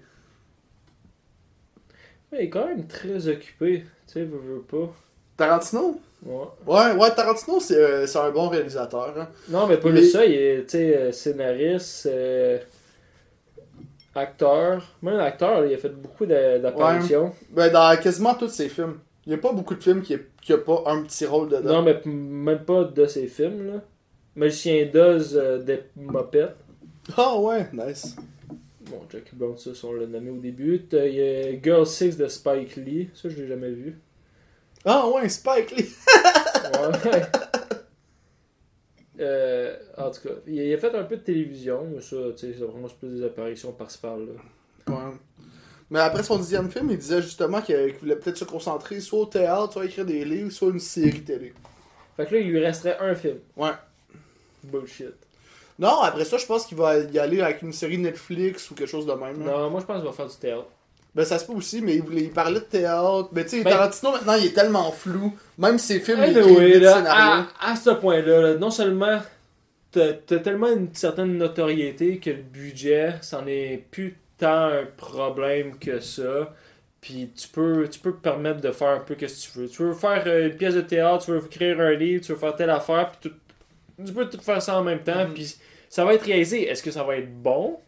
Mais 2.31 2.39
il 2.39 2.45
est 2.45 2.49
quand 2.49 2.67
même 2.67 2.87
très 2.87 3.27
occupé. 3.27 3.83
Tu 4.07 4.13
sais, 4.13 4.23
veut, 4.23 4.39
veut 4.39 4.61
pas. 4.61 4.91
Tarantino? 5.37 6.01
Ouais. 6.25 6.45
Ouais, 6.65 6.91
ouais, 6.93 7.11
Tarantino, 7.13 7.59
c'est 7.59 7.77
euh, 7.77 8.05
un 8.15 8.31
bon 8.31 8.47
réalisateur. 8.49 9.13
hein. 9.17 9.27
Non, 9.49 9.67
mais 9.67 9.77
pas 9.77 9.89
Mais- 9.89 10.01
juste 10.01 10.13
ça, 10.13 10.25
il 10.25 10.33
est 10.33 10.75
euh, 10.75 11.11
scénariste, 11.11 12.07
euh, 12.07 12.57
acteur. 14.15 14.83
Même 15.01 15.19
acteur, 15.19 15.65
il 15.65 15.73
a 15.73 15.77
fait 15.77 15.89
beaucoup 15.89 16.25
d'a- 16.25 16.59
d'apparitions. 16.59 17.33
Ben, 17.51 17.71
dans 17.71 17.99
quasiment 18.01 18.33
tous 18.35 18.47
ses 18.49 18.69
films. 18.69 18.99
Il 19.25 19.29
n'y 19.29 19.35
a 19.35 19.37
pas 19.41 19.53
beaucoup 19.53 19.75
de 19.75 19.83
films 19.83 20.01
qui 20.01 20.17
n'a 20.49 20.57
pas 20.57 20.83
un 20.87 21.03
petit 21.03 21.25
rôle 21.25 21.49
dedans. 21.49 21.75
Non, 21.75 21.81
mais 21.83 22.01
même 22.05 22.65
pas 22.65 22.83
de 22.85 23.05
ses 23.05 23.27
films. 23.27 23.67
Là. 23.67 23.81
Magicien 24.35 24.85
d'Oz 24.85 25.37
euh, 25.37 25.59
des 25.59 25.83
Mopettes. 25.95 26.55
Ah 27.15 27.37
ouais, 27.37 27.67
nice. 27.73 28.15
Bon, 28.89 29.01
Jackie 29.09 29.35
Brown, 29.35 29.57
ça, 29.57 29.71
on 29.83 29.93
l'a 29.93 30.07
nommé 30.07 30.29
au 30.29 30.37
début. 30.37 30.85
Il 30.91 31.13
y 31.13 31.21
a 31.21 31.61
Girl 31.61 31.85
6 31.85 32.17
de 32.17 32.27
Spike 32.27 32.75
Lee. 32.75 33.09
Ça, 33.13 33.29
je 33.29 33.41
l'ai 33.41 33.47
jamais 33.47 33.71
vu. 33.71 33.99
Ah 34.85 35.07
ouais, 35.09 35.29
Spike 35.29 35.71
Lee. 35.77 35.89
Ouais. 36.73 37.21
Euh, 39.19 39.75
en 39.97 40.09
tout 40.09 40.21
cas, 40.27 40.33
il 40.47 40.59
a, 40.59 40.63
il 40.63 40.73
a 40.73 40.77
fait 40.77 40.95
un 40.95 41.03
peu 41.03 41.17
de 41.17 41.21
télévision, 41.21 41.87
mais 41.93 42.01
ça, 42.01 42.15
tu 42.35 42.47
sais, 42.47 42.55
c'est 42.57 42.65
vraiment 42.65 42.87
plus 42.87 43.09
des 43.09 43.23
apparitions 43.23 43.71
par-ci 43.71 43.99
par-là. 43.99 44.31
Ouais. 44.87 45.13
Mais 45.89 45.99
après 45.99 46.23
son 46.23 46.37
dixième 46.37 46.71
film, 46.71 46.89
il 46.89 46.97
disait 46.97 47.21
justement 47.21 47.61
qu'il 47.61 47.75
qu'il 47.75 47.97
voulait 47.97 48.15
peut-être 48.15 48.37
se 48.37 48.45
concentrer 48.45 48.99
soit 48.99 49.19
au 49.19 49.25
théâtre, 49.25 49.73
soit 49.73 49.85
écrire 49.85 50.05
des 50.05 50.25
livres, 50.25 50.51
soit 50.51 50.69
une 50.69 50.79
série 50.79 51.21
télé. 51.21 51.53
Fait 52.17 52.25
que 52.25 52.33
là, 52.33 52.41
il 52.41 52.47
lui 52.49 52.59
resterait 52.59 52.97
un 52.99 53.13
film. 53.13 53.37
Ouais. 53.55 53.71
Bullshit. 54.67 55.13
Non, 55.79 56.01
après 56.01 56.25
ça, 56.25 56.37
je 56.37 56.45
pense 56.45 56.65
qu'il 56.65 56.77
va 56.77 56.97
y 56.99 57.17
aller 57.19 57.41
avec 57.41 57.61
une 57.63 57.73
série 57.73 57.97
Netflix 57.97 58.69
ou 58.69 58.75
quelque 58.75 58.89
chose 58.89 59.05
de 59.07 59.13
même. 59.13 59.37
Non, 59.43 59.69
moi 59.69 59.81
je 59.81 59.85
pense 59.85 59.97
qu'il 59.97 60.05
va 60.05 60.13
faire 60.13 60.27
du 60.27 60.35
théâtre. 60.37 60.67
Ben 61.15 61.25
ça 61.25 61.37
se 61.37 61.45
peut 61.45 61.53
aussi, 61.53 61.81
mais 61.81 61.95
il, 61.95 62.01
voulait, 62.01 62.21
il 62.23 62.31
parlait 62.31 62.59
de 62.59 62.65
théâtre. 62.65 63.29
Mais 63.33 63.43
tu 63.43 63.57
sais, 63.57 63.63
Ben- 63.63 63.71
Tarantino 63.71 64.11
maintenant 64.13 64.33
il 64.35 64.45
est 64.47 64.53
tellement 64.53 64.91
flou. 64.91 65.33
Même 65.57 65.77
ses 65.77 65.99
films, 65.99 66.23
il 66.27 66.37
Anyway, 66.37 66.71
vite 66.73 66.81
là, 66.83 67.03
à, 67.07 67.71
à 67.71 67.75
ce 67.75 67.91
point-là, 67.91 68.41
là, 68.41 68.53
non 68.55 68.71
seulement 68.71 69.19
t'as 69.91 70.13
t'as 70.13 70.39
tellement 70.39 70.69
une 70.71 70.93
certaine 70.95 71.37
notoriété 71.37 72.17
que 72.17 72.31
le 72.31 72.41
budget, 72.41 73.13
c'en 73.21 73.45
est 73.47 73.83
plus 73.91 74.17
tant 74.39 74.65
un 74.65 74.85
problème 74.97 75.77
que 75.77 75.99
ça. 75.99 76.53
Puis 76.99 77.31
tu 77.35 77.47
peux, 77.49 77.87
tu 77.89 77.99
peux 77.99 78.11
te 78.13 78.21
permettre 78.21 78.61
de 78.61 78.71
faire 78.71 78.87
un 78.89 78.99
peu 78.99 79.15
ce 79.19 79.47
que 79.47 79.51
tu 79.53 79.59
veux. 79.59 79.67
Tu 79.69 79.83
veux 79.83 79.93
faire 79.93 80.23
euh, 80.25 80.47
une 80.47 80.55
pièce 80.55 80.73
de 80.75 80.81
théâtre, 80.81 81.25
tu 81.25 81.31
veux 81.31 81.43
écrire 81.45 81.79
un 81.81 81.91
livre, 81.91 82.23
tu 82.25 82.31
veux 82.31 82.37
faire 82.37 82.55
telle 82.55 82.69
affaire, 82.69 83.11
puis 83.11 83.29
tout- 83.29 83.35
tu 84.05 84.13
peux 84.13 84.29
tout 84.29 84.39
faire 84.41 84.61
ça 84.61 84.77
en 84.79 84.83
même 84.83 85.03
temps, 85.03 85.25
Mhm. 85.27 85.33
puis 85.33 85.55
ça 85.89 86.05
va 86.05 86.13
être 86.13 86.23
réalisé. 86.25 86.67
Est-ce 86.67 86.81
que 86.83 86.91
ça 86.91 87.03
va 87.03 87.17
être 87.17 87.33
bon? 87.41 87.79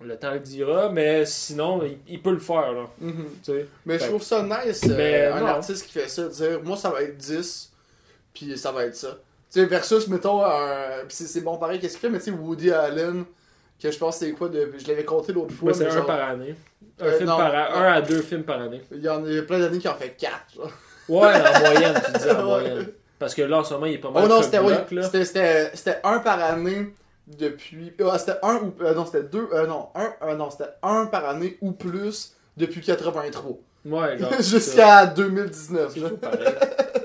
Le 0.00 0.16
temps 0.16 0.32
le 0.32 0.38
dira, 0.38 0.90
mais 0.90 1.26
sinon, 1.26 1.82
il, 1.84 1.98
il 2.06 2.22
peut 2.22 2.30
le 2.30 2.38
faire, 2.38 2.72
là. 2.72 2.86
Mhm. 3.00 3.26
Tu 3.44 3.52
sais. 3.52 3.66
Mais 3.84 3.98
je 3.98 4.04
trouve 4.06 4.22
ça 4.22 4.42
nice, 4.44 4.82
euh, 4.88 4.94
Mais 4.96 5.24
un 5.26 5.40
non. 5.40 5.46
artiste 5.48 5.86
qui 5.86 5.92
fait 5.92 6.08
ça, 6.08 6.28
dire 6.28 6.60
moi 6.62 6.76
ça 6.76 6.90
va 6.90 7.02
être 7.02 7.16
10, 7.16 7.72
puis 8.32 8.56
ça 8.56 8.70
va 8.70 8.84
être 8.84 8.94
ça. 8.94 9.18
Tu 9.52 9.58
sais, 9.60 9.64
versus, 9.66 10.06
mettons, 10.08 10.44
un. 10.44 11.04
Pis 11.08 11.16
c'est 11.16 11.40
bon 11.40 11.56
pareil, 11.56 11.80
qu'est-ce 11.80 11.94
qu'il 11.94 12.00
fait, 12.02 12.10
mais 12.10 12.18
tu 12.18 12.26
sais, 12.26 12.30
Woody 12.30 12.70
Allen, 12.70 13.24
que 13.82 13.90
je 13.90 13.98
pense 13.98 14.18
c'est 14.18 14.30
quoi, 14.32 14.48
de... 14.48 14.72
je 14.78 14.86
l'avais 14.86 15.04
compté 15.04 15.32
l'autre 15.32 15.54
fois. 15.54 15.74
C'est 15.74 15.86
un 15.86 15.90
genre, 15.90 16.06
par 16.06 16.28
année. 16.28 16.54
Un, 17.00 17.04
Euh, 17.06 17.16
film 17.16 17.28
non. 17.30 17.36
par 17.36 17.54
un 17.54 17.92
à 17.92 18.00
deux 18.00 18.22
films 18.22 18.42
par 18.44 18.60
année. 18.60 18.82
Il 18.92 19.00
y 19.02 19.08
en 19.08 19.24
a 19.24 19.42
plein 19.42 19.58
d'années 19.58 19.78
qui 19.78 19.88
en 19.88 19.94
fait 19.94 20.10
4. 20.16 20.32
Genre. 20.54 20.70
Ouais, 21.08 21.26
en 21.28 21.60
moyenne, 21.60 22.00
tu 22.04 22.12
dis 22.20 22.30
en 22.30 22.36
Ouais. 22.36 22.42
moyenne. 22.44 22.88
Parce 23.18 23.34
que 23.34 23.42
là, 23.42 23.58
en 23.58 23.64
ce 23.64 23.74
moment, 23.74 23.86
il 23.86 23.94
est 23.94 23.98
pas 23.98 24.10
mal 24.10 24.24
Oh 24.24 24.28
non, 24.28 24.42
c'était 24.42 24.58
oui, 24.60 24.72
un 26.04 26.18
par 26.20 26.40
année 26.40 26.92
depuis. 27.26 27.92
ah, 28.04 28.18
c'était 28.18 28.38
un 28.42 28.56
ou. 28.56 28.74
euh, 28.80 28.94
non, 28.94 29.04
c'était 29.04 29.24
deux. 29.24 29.48
euh, 29.52 29.66
non, 29.66 29.88
un, 29.94 30.14
euh, 30.22 30.34
non, 30.36 30.50
c'était 30.50 30.70
un 30.82 31.06
par 31.06 31.28
année 31.28 31.58
ou 31.60 31.72
plus 31.72 32.34
depuis 32.56 32.80
83. 32.80 33.56
Ouais, 33.84 34.18
genre. 34.18 34.32
Jusqu'à 34.40 35.06
2019. 35.06 35.92
C'est 35.94 36.00
là. 36.00 36.08
fou, 36.08 36.16
pareil. 36.16 36.38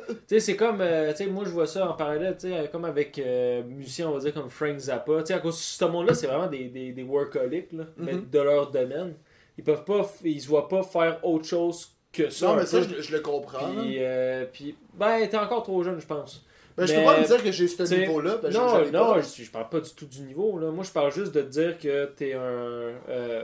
tu 0.08 0.16
sais, 0.28 0.40
c'est 0.40 0.56
comme. 0.56 0.82
euh, 0.82 1.12
tu 1.12 1.24
sais, 1.24 1.26
moi, 1.28 1.44
je 1.46 1.50
vois 1.52 1.68
ça 1.68 1.90
en 1.90 1.94
parallèle, 1.94 2.36
tu 2.40 2.50
sais, 2.50 2.70
comme 2.72 2.86
avec 2.86 3.18
euh, 3.20 3.64
musiciens, 3.64 4.10
on 4.10 4.14
va 4.14 4.20
dire, 4.20 4.34
comme 4.34 4.50
Frank 4.50 4.78
Zappa. 4.78 5.20
Tu 5.22 5.28
sais, 5.28 5.34
à 5.34 5.40
cause 5.40 5.56
de 5.56 5.60
ce 5.62 5.86
monde-là, 5.86 6.14
c'est 6.14 6.28
vraiment 6.28 6.48
des, 6.48 6.66
des, 6.66 6.92
des 6.92 7.04
workaholics, 7.04 7.72
là, 7.74 7.86
mais 7.98 8.14
Mhm. 8.14 8.30
de 8.32 8.40
leur 8.40 8.70
domaine. 8.72 9.14
Ils 9.58 9.64
peuvent 9.64 9.84
pas. 9.84 10.02
Ils 10.24 10.42
se 10.42 10.48
voient 10.48 10.68
pas 10.68 10.84
faire 10.84 11.20
autre 11.24 11.46
chose 11.46 11.90
que 12.14 12.30
ça. 12.30 12.48
Non, 12.48 12.56
mais 12.56 12.66
ça, 12.66 12.82
je, 12.82 13.02
je 13.02 13.12
le 13.12 13.20
comprends. 13.20 13.70
Puis, 13.82 13.98
euh, 14.00 14.46
puis, 14.52 14.76
ben, 14.94 15.28
t'es 15.28 15.38
encore 15.38 15.64
trop 15.64 15.84
jeune, 15.84 16.00
je 16.00 16.06
pense. 16.08 16.46
Ben, 16.78 16.86
je 16.88 16.94
Mais- 16.94 17.00
peux 17.00 17.06
pas 17.06 17.20
me 17.20 17.26
dire 17.26 17.44
que 17.44 17.52
j'ai 17.52 17.68
ce 17.68 17.94
niveau-là. 17.96 18.38
Ben, 18.42 18.52
je- 18.52 18.58
non, 18.58 18.84
je 18.86 18.90
non, 18.92 19.14
pas. 19.14 19.22
je, 19.22 19.44
je 19.44 19.52
parle 19.52 19.70
pas 19.70 19.80
du 19.80 19.92
tout 19.94 20.06
du 20.06 20.22
niveau. 20.22 20.58
Là. 20.58 20.72
Moi, 20.72 20.84
je 20.84 20.92
parle 20.92 21.12
juste 21.12 21.32
de 21.34 21.42
te 21.42 21.48
dire 21.50 21.78
que 21.78 22.06
t'es 22.06 22.34
un, 22.34 22.40
euh, 22.40 23.44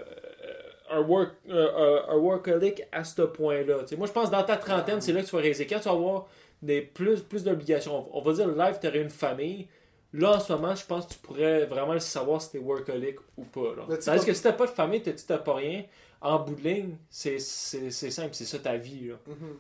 un, 0.89 0.99
work, 1.01 1.31
euh, 1.49 1.99
un 2.09 2.15
workaholic 2.15 2.83
à 2.91 3.03
ce 3.03 3.21
point-là. 3.21 3.77
Moi, 3.97 4.07
je 4.07 4.11
pense 4.11 4.27
que 4.27 4.31
dans 4.31 4.43
ta 4.43 4.57
trentaine, 4.57 5.01
c'est 5.01 5.11
là 5.13 5.21
que 5.21 5.27
tu 5.27 5.35
vas 5.35 5.41
réaliser. 5.41 5.67
Quand 5.67 5.77
tu 5.79 5.85
vas 5.89 5.91
avoir 5.95 6.27
des 6.61 6.81
plus, 6.81 7.21
plus 7.21 7.43
d'obligations, 7.43 8.07
on 8.11 8.21
va 8.21 8.33
dire 8.33 8.47
live, 8.47 8.77
tu 8.81 8.87
aurais 8.87 9.01
une 9.01 9.09
famille. 9.11 9.67
Là, 10.11 10.37
en 10.37 10.39
ce 10.39 10.51
moment, 10.53 10.73
je 10.73 10.83
pense 10.85 11.05
que 11.05 11.13
tu 11.13 11.19
pourrais 11.19 11.65
vraiment 11.65 11.93
le 11.93 11.99
savoir 11.99 12.41
si 12.41 12.51
t'es 12.51 12.57
workaholic 12.57 13.17
ou 13.37 13.43
pas. 13.43 13.75
Là. 13.77 13.83
Comme- 13.87 14.25
que 14.25 14.33
si 14.33 14.41
t'as 14.41 14.53
pas 14.53 14.65
de 14.65 14.71
famille, 14.71 15.03
tu 15.03 15.13
t'as 15.27 15.37
pas 15.37 15.53
rien, 15.53 15.83
en 16.21 16.39
bout 16.39 16.55
de 16.55 16.61
ligne, 16.61 16.95
c'est 17.09 17.39
c'est- 17.39 17.91
c'est 17.91 18.11
simple, 18.11 18.29
c'est 18.33 18.45
ça 18.45 18.59
ta 18.59 18.75
vie. 18.77 19.07
Là. 19.09 19.15
Mhm. 19.27 19.57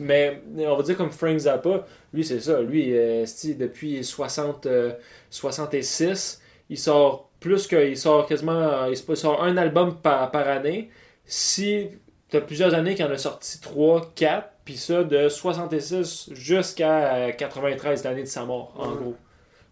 Mais 0.00 0.42
on 0.66 0.76
va 0.76 0.82
dire 0.82 0.96
comme 0.96 1.10
Frank 1.12 1.38
Zappa, 1.38 1.86
lui 2.12 2.24
c'est 2.24 2.40
ça, 2.40 2.60
lui 2.62 2.96
euh, 2.96 3.24
depuis 3.56 4.02
60, 4.02 4.66
euh, 4.66 4.92
66, 5.30 6.40
il 6.68 6.78
sort 6.78 7.30
plus 7.40 7.66
que, 7.66 7.88
il 7.88 7.96
sort 7.96 8.26
quasiment, 8.26 8.86
il 8.86 8.96
sort 8.96 9.42
un 9.42 9.56
album 9.56 9.96
par, 10.00 10.30
par 10.30 10.48
année. 10.48 10.90
Si 11.24 11.88
tu 12.28 12.36
as 12.36 12.40
plusieurs 12.40 12.74
années 12.74 12.94
qu'il 12.94 13.04
en 13.04 13.10
a 13.10 13.18
sorti 13.18 13.60
3, 13.60 14.12
4, 14.14 14.48
puis 14.64 14.76
ça 14.76 15.04
de 15.04 15.28
66 15.28 16.30
jusqu'à 16.32 17.14
euh, 17.14 17.32
93 17.32 18.04
l'année 18.04 18.22
de 18.22 18.26
sa 18.28 18.44
mort, 18.44 18.74
en 18.76 18.88
Ouais. 18.90 18.96
gros. 18.96 19.14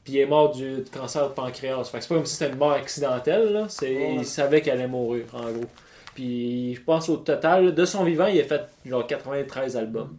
Puis 0.09 0.17
il 0.17 0.21
est 0.23 0.27
mort 0.27 0.53
du 0.53 0.85
cancer 0.91 1.29
de 1.29 1.35
pancréas. 1.35 1.85
Fait 1.85 1.99
que 1.99 2.03
c'est 2.03 2.09
pas 2.09 2.15
comme 2.15 2.25
si 2.25 2.35
c'était 2.35 2.51
une 2.51 2.57
mort 2.57 2.73
accidentelle, 2.73 3.53
là. 3.53 3.67
C'est, 3.69 3.95
Ouais. 3.95 4.15
Il 4.15 4.25
savait 4.25 4.63
qu'elle 4.63 4.79
allait 4.79 4.89
mourir, 4.89 5.27
en 5.35 5.51
gros. 5.53 5.67
Puis 6.15 6.77
je 6.77 6.81
pense 6.81 7.11
au 7.11 7.19
total, 7.19 7.75
de 7.75 7.85
son 7.85 8.05
vivant, 8.05 8.25
il 8.25 8.41
a 8.41 8.45
fait 8.45 8.63
genre 8.87 9.07
93 9.07 9.77
albums. 9.77 10.17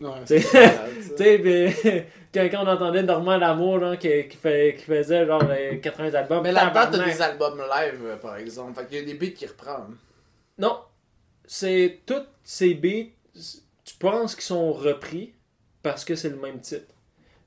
Ouais. 0.00 0.08
Tu 0.26 0.40
sais, 0.40 2.06
quand, 2.50 2.64
on 2.64 2.66
entendait 2.66 3.02
Normand 3.02 3.36
Lamour, 3.36 3.98
qui, 3.98 4.26
qui, 4.26 4.38
fait, 4.38 4.76
qui 4.78 4.84
faisait 4.86 5.26
genre 5.26 5.44
les 5.44 5.80
80 5.80 6.14
albums. 6.14 6.42
Mais 6.42 6.54
t'as 6.54 6.70
tabarnak. 6.70 7.06
des 7.06 7.20
albums 7.20 7.58
live, 7.58 8.00
euh, 8.06 8.16
par 8.16 8.36
exemple. 8.36 8.80
Fait 8.80 8.86
qu'il 8.86 8.98
y 9.00 9.02
a 9.02 9.04
des 9.04 9.14
beats 9.18 9.34
qui 9.34 9.44
reprennent. 9.44 9.98
Non, 10.56 10.78
c'est 11.44 12.00
tous 12.06 12.24
ces 12.42 12.72
beats, 12.72 13.10
tu 13.84 13.96
penses 13.98 14.34
qu'ils 14.34 14.44
sont 14.44 14.72
repris 14.72 15.34
parce 15.82 16.06
que 16.06 16.14
c'est 16.14 16.30
le 16.30 16.36
même 16.36 16.60
titre. 16.60 16.94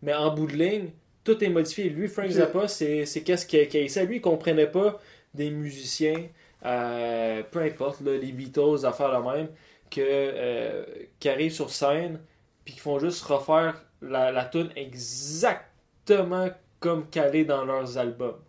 Mais 0.03 0.13
en 0.13 0.31
bout 0.35 0.45
de 0.45 0.53
ligne, 0.53 0.91
tout 1.27 1.43
est 1.43 1.49
modifié. 1.49 1.89
Lui, 1.89 2.07
Frank. 2.07 2.29
Zappa, 2.29 2.69
c'est 2.69 3.05
qu'est-ce 3.25 3.45
qu'il 3.45 3.59
essayé. 3.59 4.05
Lui, 4.05 4.17
il 4.17 4.21
comprenait 4.21 4.67
pas 4.67 4.97
des 5.33 5.51
musiciens, 5.51 6.29
euh, 6.65 7.43
peu 7.51 7.59
importe, 7.59 7.99
là, 7.99 8.17
les 8.17 8.31
Beatles, 8.31 8.85
affaires 8.85 9.11
la 9.11 9.19
même, 9.19 9.47
que, 9.91 9.99
euh, 10.01 10.85
qui 11.19 11.27
arrivent 11.27 11.51
sur 11.51 11.69
scène 11.69 12.19
puis 12.63 12.75
qui 12.75 12.79
font 12.79 12.97
juste 12.99 13.23
refaire 13.23 13.83
la, 14.01 14.31
la 14.31 14.45
tune 14.45 14.69
exactement 14.75 16.49
comme 16.79 17.09
qu'elle 17.09 17.35
est 17.35 17.45
dans 17.45 17.65
leurs 17.65 17.97
albums. 17.97 18.39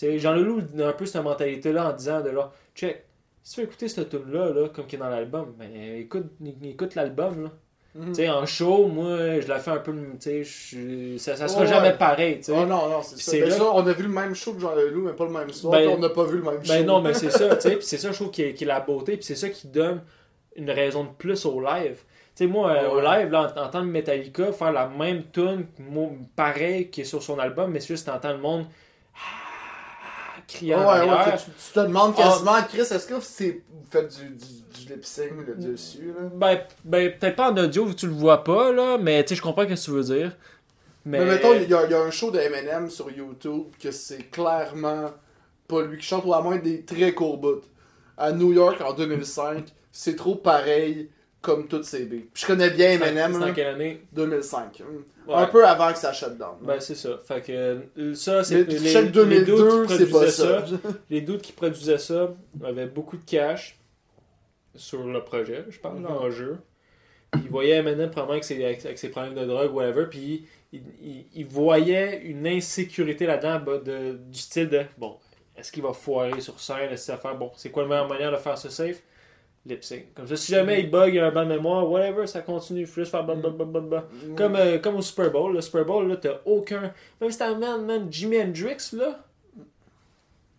Jean 0.00 0.32
Leloup 0.32 0.62
a 0.80 0.86
un 0.86 0.92
peu 0.92 1.04
cette 1.04 1.22
mentalité-là 1.22 1.90
en 1.90 1.92
disant 1.92 2.22
de 2.22 2.30
là, 2.30 2.50
check, 2.74 3.04
si 3.42 3.54
tu 3.54 3.60
veux 3.60 3.66
écouter 3.66 3.88
cette 3.88 4.08
tune-là, 4.08 4.52
là, 4.52 4.68
comme 4.70 4.86
qui 4.86 4.96
est 4.96 4.98
dans 4.98 5.10
l'album, 5.10 5.54
ben 5.58 5.70
écoute, 5.74 6.30
écoute 6.62 6.94
l'album. 6.94 7.44
là. 7.44 7.50
Tu 7.92 8.14
sais, 8.14 8.28
en 8.28 8.46
show, 8.46 8.86
moi, 8.86 9.40
je 9.40 9.48
la 9.48 9.58
fais 9.58 9.72
un 9.72 9.78
peu, 9.78 9.92
tu 9.92 10.16
sais, 10.20 10.44
je- 10.44 11.16
ça, 11.18 11.34
ça 11.34 11.48
sera 11.48 11.66
jamais 11.66 11.92
pareil, 11.94 12.36
tu 12.38 12.44
sais. 12.44 12.52
Oh 12.54 12.64
non, 12.64 12.88
non, 12.88 13.02
c'est 13.02 13.16
ça. 13.18 13.30
c'est 13.32 13.40
Ben 13.40 13.48
là- 13.48 13.56
ça, 13.56 13.64
on 13.74 13.84
a 13.84 13.92
vu 13.92 14.02
le 14.04 14.08
même 14.08 14.32
show 14.34 14.52
que 14.54 14.60
Jean 14.60 14.74
Leloup, 14.76 15.02
mais 15.06 15.12
pas 15.12 15.24
le 15.24 15.32
même 15.32 15.50
soir. 15.50 15.72
Ben- 15.72 15.88
on 15.88 15.98
n'a 15.98 16.08
pas 16.08 16.24
vu 16.24 16.36
le 16.38 16.44
même 16.44 16.64
show. 16.64 16.72
Ben 16.72 16.86
non, 16.86 17.00
mais 17.00 17.14
c'est 17.14 17.30
ça, 17.30 17.56
tu 17.56 17.62
sais, 17.62 17.76
puis 17.76 17.84
c'est 17.84 17.98
ça, 17.98 18.10
je 18.12 18.14
trouve, 18.16 18.30
qui 18.30 18.42
est, 18.42 18.54
qui 18.54 18.62
est 18.62 18.66
la 18.68 18.78
beauté, 18.78 19.16
puis 19.16 19.24
c'est 19.24 19.34
ça 19.34 19.48
qui 19.48 19.66
donne 19.66 20.02
une 20.54 20.70
raison 20.70 21.02
de 21.02 21.08
plus 21.18 21.44
au 21.46 21.60
live. 21.60 21.96
Tu 22.36 22.44
sais, 22.44 22.46
moi, 22.46 22.70
euh, 22.70 22.90
au 22.90 23.00
live, 23.00 23.28
là, 23.30 23.52
en, 23.56 23.60
en 23.64 23.68
tant 23.70 23.80
que 23.80 23.86
Metallica, 23.86 24.52
faire 24.52 24.70
la 24.72 24.86
même 24.86 25.24
tune, 25.32 25.66
pareil, 26.36 26.90
qui 26.90 27.00
est 27.00 27.04
sur 27.04 27.22
son 27.24 27.40
album, 27.40 27.72
mais 27.72 27.80
c'est 27.80 27.88
juste 27.88 28.06
t'entends 28.06 28.32
le 28.32 28.38
monde 28.38 28.66
ah, 29.16 29.18
Ouais, 30.62 30.74
ouais, 30.74 31.36
tu, 31.36 31.44
tu 31.44 31.72
te 31.72 31.80
demandes 31.80 32.14
quasiment, 32.14 32.62
Chris, 32.68 32.80
est-ce 32.80 33.06
que 33.06 33.20
c'est, 33.20 33.62
vous 33.70 33.86
faites 33.90 34.16
du, 34.16 34.28
du, 34.28 34.84
du 34.86 34.92
lip 34.92 35.04
sync 35.04 35.30
là, 35.46 35.54
dessus, 35.54 36.06
là? 36.08 36.28
Ben, 36.34 36.60
ben 36.84 37.12
peut-être 37.18 37.36
pas 37.36 37.50
en 37.50 37.56
audio, 37.56 37.92
tu 37.94 38.06
le 38.06 38.12
vois 38.12 38.44
pas, 38.44 38.72
là, 38.72 38.98
mais 38.98 39.22
tu 39.24 39.30
sais, 39.30 39.34
je 39.36 39.42
comprends 39.42 39.62
ce 39.62 39.68
que 39.68 39.80
tu 39.80 39.90
veux 39.90 40.02
dire. 40.02 40.36
Mais, 41.04 41.18
Mais, 41.20 41.26
mettons, 41.26 41.54
il 41.54 41.68
y, 41.68 41.74
a 41.74 41.84
il 41.84 41.90
y 41.90 41.94
a 41.94 42.00
un 42.00 42.10
show 42.10 42.30
de 42.30 42.38
Eminem 42.38 42.90
sur 42.90 43.10
YouTube 43.10 43.66
que 43.82 43.90
c'est 43.90 44.30
clairement 44.30 45.10
pas 45.66 45.82
lui 45.82 45.96
qui 45.98 46.06
chante, 46.06 46.24
ou 46.26 46.34
à 46.34 46.42
moins 46.42 46.58
des 46.58 46.82
très 46.82 47.12
courts 47.12 47.38
bouts. 47.38 47.62
À 48.18 48.32
New 48.32 48.52
York 48.52 48.80
en 48.82 48.92
2005, 48.92 49.64
c'est 49.92 50.16
trop 50.16 50.34
pareil 50.34 51.08
comme 51.40 51.68
toutes 51.68 51.90
beats. 51.92 52.06
Puis 52.32 52.42
je 52.42 52.46
connais 52.46 52.70
bien 52.70 52.92
Eminem, 52.92 53.32
c'est 53.32 53.50
en 53.50 53.54
quelle 53.54 53.74
année? 53.74 54.02
2005. 54.12 54.80
hum. 54.80 55.04
Ouais. 55.26 55.34
Un 55.36 55.46
peu 55.46 55.66
avant 55.66 55.92
que 55.92 55.98
ça 55.98 56.12
shut 56.12 56.36
down. 56.36 56.56
Ben, 56.62 56.80
c'est 56.80 56.94
ça. 56.94 57.18
Fait 57.24 57.40
que 57.40 57.52
euh, 57.98 58.14
ça, 58.14 58.42
c'est 58.42 58.64
les, 58.64 58.78
les, 58.78 58.92
les 58.92 59.08
2002, 59.08 59.44
dudes 59.44 59.86
qui 59.86 59.96
c'est 59.96 60.06
pas 60.06 60.18
produisaient 60.18 60.30
ça. 60.30 60.64
Les 61.10 61.20
doutes 61.20 61.42
qui 61.42 61.52
produisaient 61.52 61.98
ça 61.98 62.34
avaient 62.64 62.86
beaucoup 62.86 63.16
de 63.16 63.24
cash 63.24 63.78
sur 64.74 65.04
le 65.04 65.22
projet, 65.22 65.64
je 65.68 65.78
parle, 65.78 66.02
là, 66.02 66.10
en 66.10 66.30
jeu. 66.30 66.58
Ils 67.34 67.48
voyaient 67.48 67.76
Eminem 67.76 68.10
probablement 68.10 68.32
avec 68.32 68.44
ses, 68.44 68.64
avec, 68.64 68.84
avec 68.84 68.98
ses 68.98 69.08
problèmes 69.10 69.34
de 69.34 69.44
drogue, 69.44 69.72
whatever, 69.72 70.06
puis 70.10 70.46
ils 70.72 70.82
il, 71.02 71.24
il 71.34 71.46
voyaient 71.46 72.22
une 72.22 72.46
insécurité 72.46 73.26
là-dedans 73.26 73.60
bah, 73.60 73.78
de, 73.78 74.18
du 74.30 74.38
style 74.38 74.68
de 74.68 74.82
bon, 74.98 75.16
est-ce 75.56 75.70
qu'il 75.70 75.82
va 75.82 75.92
foirer 75.92 76.40
sur 76.40 76.58
scène, 76.58 76.90
est-ce 76.90 77.06
qu'il 77.06 77.14
va 77.14 77.20
faire 77.20 77.36
bon, 77.36 77.52
c'est 77.56 77.70
quoi 77.70 77.84
la 77.84 77.88
meilleure 77.88 78.08
manière 78.08 78.32
de 78.32 78.36
faire 78.36 78.58
ça 78.58 78.70
safe? 78.70 79.02
Lip 79.66 79.84
sync. 79.84 80.14
Comme 80.14 80.26
ça, 80.26 80.36
si 80.36 80.52
jamais 80.52 80.80
il 80.80 80.90
bug, 80.90 81.10
il 81.12 81.16
y 81.16 81.18
a 81.18 81.26
un 81.26 81.30
blanc 81.30 81.44
de 81.44 81.50
mémoire, 81.50 81.90
whatever, 81.90 82.26
ça 82.26 82.40
continue, 82.40 82.80
il 82.80 82.86
faut 82.86 83.00
juste 83.00 83.10
faire 83.10 83.24
blablabla. 83.24 83.80
Bla. 83.80 84.08
Comme, 84.36 84.56
euh, 84.56 84.78
comme 84.78 84.96
au 84.96 85.02
Super 85.02 85.30
Bowl. 85.30 85.52
Le 85.52 85.60
Super 85.60 85.84
Bowl, 85.84 86.08
là, 86.08 86.16
t'as 86.16 86.40
aucun. 86.46 86.92
Même 87.20 87.30
si 87.30 87.38
t'amènes, 87.38 87.84
man, 87.84 88.06
Jimi 88.10 88.40
Hendrix, 88.40 88.90
là. 88.94 89.18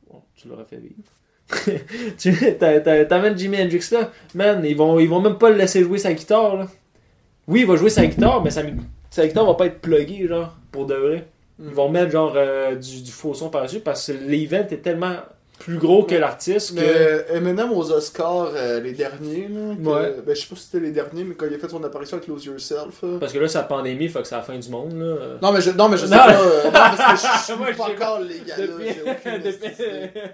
Bon, 0.08 0.22
tu 0.36 0.48
l'aurais 0.48 0.66
fait 0.66 0.78
vivre. 0.78 1.02
t'amènes 3.10 3.38
Jimi 3.38 3.60
Hendrix, 3.60 3.90
là. 3.92 4.12
Man, 4.36 4.64
ils 4.64 4.78
vont, 4.78 5.00
ils 5.00 5.10
vont 5.10 5.20
même 5.22 5.40
pas 5.40 5.50
le 5.50 5.58
laisser 5.58 5.82
jouer 5.82 5.98
sa 5.98 6.14
guitare, 6.14 6.58
là. 6.58 6.68
Oui, 7.48 7.62
il 7.62 7.66
va 7.66 7.76
jouer 7.78 7.90
sa 7.90 8.06
guitare, 8.06 8.44
mais 8.44 8.52
sa, 8.52 8.62
sa 9.10 9.26
guitare 9.26 9.48
va 9.48 9.56
pas 9.56 9.66
être 9.66 9.82
pluggée, 9.82 10.28
genre, 10.28 10.56
pour 10.72 10.86
de 10.86 10.94
vrai. 10.94 11.28
Ils 11.60 11.74
vont 11.74 11.90
mettre, 11.90 12.12
genre, 12.12 12.34
euh, 12.36 12.76
du, 12.76 13.02
du 13.02 13.12
faux 13.12 13.34
son 13.34 13.50
par-dessus 13.50 13.80
parce 13.80 14.08
que 14.08 14.12
l'event 14.12 14.68
est 14.70 14.82
tellement 14.84 15.16
plus 15.64 15.78
gros 15.78 16.04
que 16.04 16.16
l'artiste 16.16 16.74
Mais 16.74 16.82
que. 16.82 17.34
Eminem 17.36 17.72
aux 17.72 17.92
Oscars, 17.92 18.52
euh, 18.56 18.80
les 18.80 18.94
derniers, 18.94 19.48
là, 19.48 19.76
que- 19.76 19.88
Ouais. 19.90 20.16
ben, 20.26 20.36
je 20.36 20.42
sais 20.42 20.48
pas 20.48 20.56
si 20.56 20.64
c'était 20.64 20.80
les 20.86 20.92
derniers, 20.92 21.24
mais 21.24 21.36
quand 21.36 21.46
il 21.46 21.54
a 21.54 21.58
fait 21.60 21.70
son 21.70 21.84
apparition 21.84 22.18
avec 22.18 22.26
Close 22.26 22.46
Yourself. 22.46 23.04
euh, 23.04 23.20
Parce 23.20 23.34
que 23.34 23.40
là, 23.40 23.48
c'est 23.48 23.58
la 23.58 23.64
pandémie, 23.66 24.10
fait 24.10 24.22
que 24.22 24.28
c'est 24.28 24.36
la 24.36 24.42
fin 24.42 24.58
du 24.58 24.70
monde, 24.70 24.94
là. 24.94 25.38
Non, 25.42 25.52
mais 25.52 25.62
je, 25.62 25.72
non, 25.72 25.90
mais 25.90 25.98
je 25.98 26.06
sais 26.06 26.16
Non. 26.16 26.22
pas. 26.24 26.42
euh, 26.42 26.64
non, 26.66 26.72
parce 26.72 26.98
que 27.22 27.28
je, 27.28 27.54
je 27.54 27.58
Moi, 27.58 27.68
suis 27.68 27.76
pas 27.78 27.86
je 27.88 27.92
sais 27.92 27.96
pas. 27.98 28.06
encore 28.06 28.20
les 28.22 28.40
gars 28.40 28.58
là. 28.58 28.68
Depuis- 28.68 29.42
depuis-. 29.44 30.32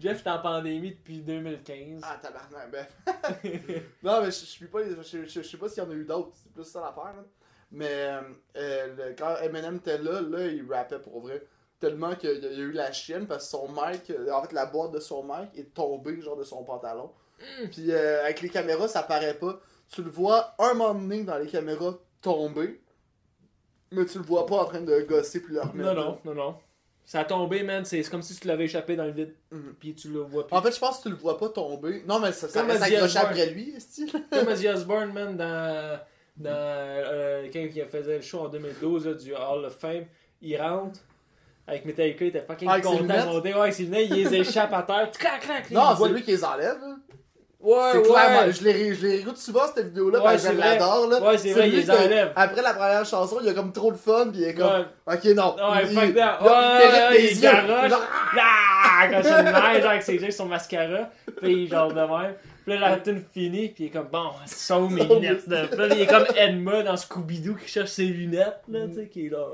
Jeff 0.00 0.24
est 0.26 0.30
en 0.30 0.38
pandémie 0.38 0.90
depuis 0.92 1.18
2015. 1.18 2.00
Ah, 2.02 2.18
tabarnak, 2.22 2.70
ben. 2.72 2.86
non, 4.02 4.20
mais 4.22 4.26
je, 4.30 4.40
je 4.40 4.44
suis 4.46 4.66
pas. 4.66 4.78
Je, 4.82 5.18
je, 5.26 5.40
je 5.42 5.46
sais 5.46 5.56
pas 5.58 5.68
s'il 5.68 5.82
y 5.82 5.86
en 5.86 5.90
a 5.90 5.94
eu 5.94 6.04
d'autres. 6.04 6.30
C'est 6.42 6.52
plus 6.52 6.64
ça 6.64 6.80
l'affaire, 6.80 7.14
là. 7.16 7.24
Mais 7.72 7.86
euh, 7.90 8.20
euh, 8.56 8.86
le- 8.96 9.14
quand 9.16 9.36
Eminem 9.44 9.76
était 9.76 9.98
là, 9.98 10.20
là, 10.22 10.46
il 10.46 10.64
rappait 10.68 10.98
pour 10.98 11.20
vrai. 11.20 11.42
Tellement 11.80 12.14
qu'il 12.14 12.30
y 12.30 12.46
a 12.46 12.50
eu 12.50 12.72
la 12.72 12.92
chienne 12.92 13.26
parce 13.26 13.44
que 13.44 13.50
son 13.50 13.68
mic, 13.68 14.10
euh, 14.10 14.30
en 14.32 14.42
fait, 14.42 14.52
la 14.52 14.66
boîte 14.66 14.92
de 14.92 15.00
son 15.00 15.24
mic 15.24 15.48
est 15.56 15.72
tombée, 15.74 16.20
genre, 16.20 16.36
de 16.36 16.44
son 16.44 16.62
pantalon. 16.62 17.10
Puis 17.70 17.90
euh, 17.90 18.22
avec 18.22 18.42
les 18.42 18.50
caméras, 18.50 18.86
ça 18.86 19.02
paraît 19.02 19.34
pas. 19.34 19.60
Tu 19.90 20.02
le 20.02 20.10
vois 20.10 20.54
un 20.58 20.74
moment 20.74 20.94
donné 20.94 21.24
dans 21.24 21.38
les 21.38 21.46
caméras 21.46 21.98
tomber, 22.20 22.80
mais 23.90 24.04
tu 24.04 24.18
le 24.18 24.24
vois 24.24 24.46
pas 24.46 24.56
en 24.56 24.64
train 24.66 24.82
de 24.82 25.00
gosser 25.00 25.40
puis 25.40 25.54
le 25.54 25.62
remettre. 25.62 25.94
Non, 25.94 25.94
non, 25.94 26.18
non, 26.24 26.34
non. 26.34 26.54
Ça 27.04 27.20
a 27.20 27.24
tombé, 27.24 27.64
man. 27.64 27.84
C'est 27.84 28.02
comme 28.08 28.22
si 28.22 28.38
tu 28.38 28.46
l'avais 28.46 28.66
échappé 28.66 28.94
dans 28.94 29.04
le 29.04 29.10
vide. 29.10 29.34
Mhm. 29.50 29.74
Puis 29.80 29.94
tu 29.94 30.10
le 30.10 30.20
vois 30.20 30.46
plus. 30.46 30.56
En 30.56 30.62
fait, 30.62 30.72
je 30.72 30.78
pense 30.78 30.98
que 30.98 31.04
tu 31.04 31.08
le 31.08 31.16
vois 31.16 31.38
pas 31.38 31.48
tomber. 31.48 32.04
Non, 32.06 32.20
mais 32.20 32.30
ça, 32.30 32.48
ça 32.48 32.62
reste 32.62 32.82
accroché 32.82 33.18
après 33.18 33.46
lui, 33.50 33.74
style. 33.80 34.12
Comme 34.30 34.46
Ozzy 34.46 34.68
Osbourne, 34.68 35.12
man, 35.12 35.36
dans, 35.36 35.98
dans 36.36 36.50
euh, 36.50 37.48
quand 37.52 37.58
il 37.58 37.84
faisait 37.86 38.16
le 38.16 38.22
show 38.22 38.40
en 38.40 38.48
2012 38.48 39.06
là, 39.06 39.14
du 39.14 39.34
Hall 39.34 39.64
of 39.64 39.76
Fame, 39.76 40.04
il 40.40 40.56
rentre 40.60 41.00
avec 41.70 41.84
Metallica, 41.86 42.24
il 42.24 42.28
était 42.28 42.40
fucking 42.46 42.68
Ah, 42.68 42.72
avec 42.74 42.84
content 42.84 43.26
monter. 43.26 43.54
Ouais, 43.54 43.60
avec 43.60 43.72
ses 43.74 43.82
lunettes, 43.84 44.08
il 44.10 44.16
les 44.28 44.34
échappe 44.36 44.72
à 44.72 44.82
terre. 44.82 45.10
Clac, 45.18 45.40
clac, 45.40 45.70
Non, 45.70 45.82
il 45.98 46.02
c'est 46.04 46.12
lui 46.12 46.22
qui 46.22 46.30
les 46.32 46.44
enlève. 46.44 46.76
Ouais, 47.62 47.76
C'est 47.92 47.98
ouais. 47.98 48.04
clairement. 48.04 48.52
Je 48.52 48.64
les, 48.64 48.94
je 48.94 49.06
les 49.06 49.12
réécoute 49.16 49.36
souvent 49.36 49.60
cette 49.74 49.84
vidéo-là, 49.88 50.20
parce 50.22 50.46
que 50.46 50.52
je 50.54 50.58
l'adore. 50.58 51.08
là. 51.08 51.20
Ouais, 51.20 51.36
c'est 51.36 51.52
vrai, 51.52 51.68
il 51.68 51.76
les 51.76 51.90
enlève. 51.90 52.32
Après 52.34 52.62
la 52.62 52.72
première 52.72 53.04
chanson, 53.04 53.36
il 53.40 53.46
y 53.46 53.50
a 53.50 53.52
comme 53.52 53.70
trop 53.72 53.92
de 53.92 53.98
fun, 53.98 54.28
puis 54.32 54.40
il 54.40 54.44
est 54.44 54.54
comme. 54.54 54.66
Ouais. 55.06 55.14
Ok, 55.14 55.24
non. 55.36 55.54
Ouais, 55.56 55.82
il, 55.82 55.88
fuck 55.94 56.04
il- 56.08 56.14
that. 56.14 56.38
il- 56.40 56.46
il 56.46 56.50
Ouais, 56.50 57.22
il 57.30 57.34
yeux. 57.36 57.40
garoche. 57.42 57.90
Genre, 57.90 58.02
Ah, 58.42 59.08
quand 59.10 59.20
c'est 59.22 59.30
une 59.30 59.44
neige, 59.44 59.84
avec 59.84 60.02
ses 60.02 60.14
yeux, 60.14 60.30
son 60.30 60.46
mascara. 60.46 61.10
Puis 61.40 61.68
genre 61.68 61.88
de 61.92 62.00
même. 62.00 62.34
Puis 62.64 62.78
là, 62.78 62.90
la 62.90 62.96
tune 62.98 63.22
finie, 63.32 63.68
puis 63.68 63.84
il 63.84 63.86
est 63.86 63.90
comme, 63.90 64.08
bon, 64.10 64.30
où 64.78 64.88
mes 64.88 65.04
lunettes? 65.04 65.44
Puis 65.44 65.78
là, 65.78 65.86
il 65.94 66.00
est 66.00 66.06
comme 66.06 66.26
Edma 66.36 66.82
dans 66.82 66.96
Scooby-Doo 66.96 67.54
qui 67.56 67.68
cherche 67.68 67.90
ses 67.90 68.04
lunettes, 68.04 68.60
là, 68.68 68.80
tu 68.88 68.94
sais, 68.94 69.08
qui 69.08 69.26
est 69.26 69.30
là. 69.30 69.46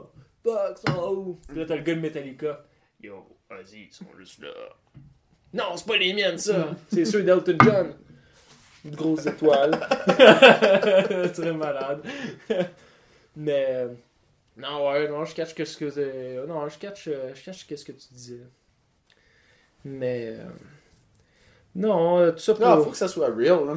Sont? 0.86 1.38
Puis 1.48 1.58
là, 1.58 1.64
t'as 1.66 1.76
le 1.76 1.82
gars 1.82 1.94
de 1.94 2.00
Metallica. 2.00 2.64
Yo, 3.02 3.26
vas-y, 3.50 3.86
ils 3.88 3.92
sont 3.92 4.06
juste 4.18 4.40
là. 4.42 4.48
Non, 5.52 5.76
c'est 5.76 5.86
pas 5.86 5.96
les 5.96 6.12
miennes, 6.14 6.38
ça. 6.38 6.70
C'est 6.92 7.04
ceux 7.04 7.22
d'Elton 7.22 7.56
John. 7.64 7.94
Une 8.84 8.94
grosse 8.94 9.26
étoile. 9.26 9.72
Très 11.34 11.52
malade. 11.52 12.02
Mais. 13.36 13.66
euh, 13.70 13.88
Non, 14.56 14.88
ouais, 14.90 15.08
non, 15.08 15.24
je 15.24 15.34
catch 15.34 15.54
qu'est-ce 15.54 15.76
que 15.76 15.90
c'est. 15.90 16.46
Non, 16.46 16.68
je 16.68 16.78
catch, 16.78 17.08
euh, 17.08 17.32
je 17.34 17.44
catch 17.44 17.66
qu'est-ce 17.66 17.84
que 17.84 17.92
tu 17.92 18.06
disais. 18.12 18.40
Mais. 19.84 20.28
euh, 20.38 20.44
Non, 21.74 22.18
euh, 22.18 22.32
tout 22.32 22.38
ça 22.38 22.54
pour. 22.54 22.64
Non, 22.66 22.82
faut 22.84 22.90
que 22.90 22.96
ça 22.96 23.08
soit 23.08 23.28
real. 23.28 23.64
là. 23.66 23.74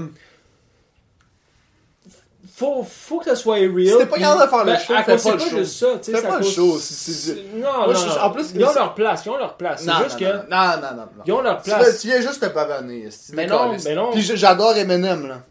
Faut, 2.55 2.83
faut 2.83 3.19
que 3.19 3.25
ça 3.25 3.35
soit 3.35 3.55
real. 3.55 3.97
T'es 3.97 4.05
pas 4.05 4.17
capable 4.17 4.41
de 4.43 4.47
faire 4.47 4.65
le 4.65 4.71
ben, 4.71 4.79
show, 4.79 4.93
fais 4.93 5.03
pas 5.03 5.33
le 5.33 5.39
show. 5.39 5.57
juste 5.57 5.79
ça. 5.79 5.87
Fais 6.01 6.21
pas 6.21 6.37
le 6.37 6.43
show, 6.43 6.79
Non, 7.55 7.87
non, 7.87 8.21
en 8.21 8.29
plus, 8.31 8.51
ils 8.55 8.63
ont 8.65 8.73
leur 8.73 8.93
place, 8.93 9.25
ils 9.25 9.29
ont 9.29 9.37
leur 9.37 9.57
place. 9.57 9.81
C'est 9.81 9.87
Non, 9.87 10.03
juste 10.03 10.19
non, 10.21 10.27
que. 10.27 10.33
non, 10.49 10.81
non, 10.81 10.95
non. 10.97 11.23
Ils 11.25 11.33
ont 11.33 11.41
leur 11.41 11.61
place. 11.61 11.99
tu 12.01 12.07
viens 12.07 12.21
juste 12.21 12.41
te 12.41 12.47
pavaner. 12.47 13.09
Mais 13.33 13.45
non, 13.45 13.75
mais 13.83 13.95
non. 13.95 14.11
Puis 14.11 14.21
j'adore 14.21 14.75
Eminem, 14.77 15.27
là. 15.27 15.41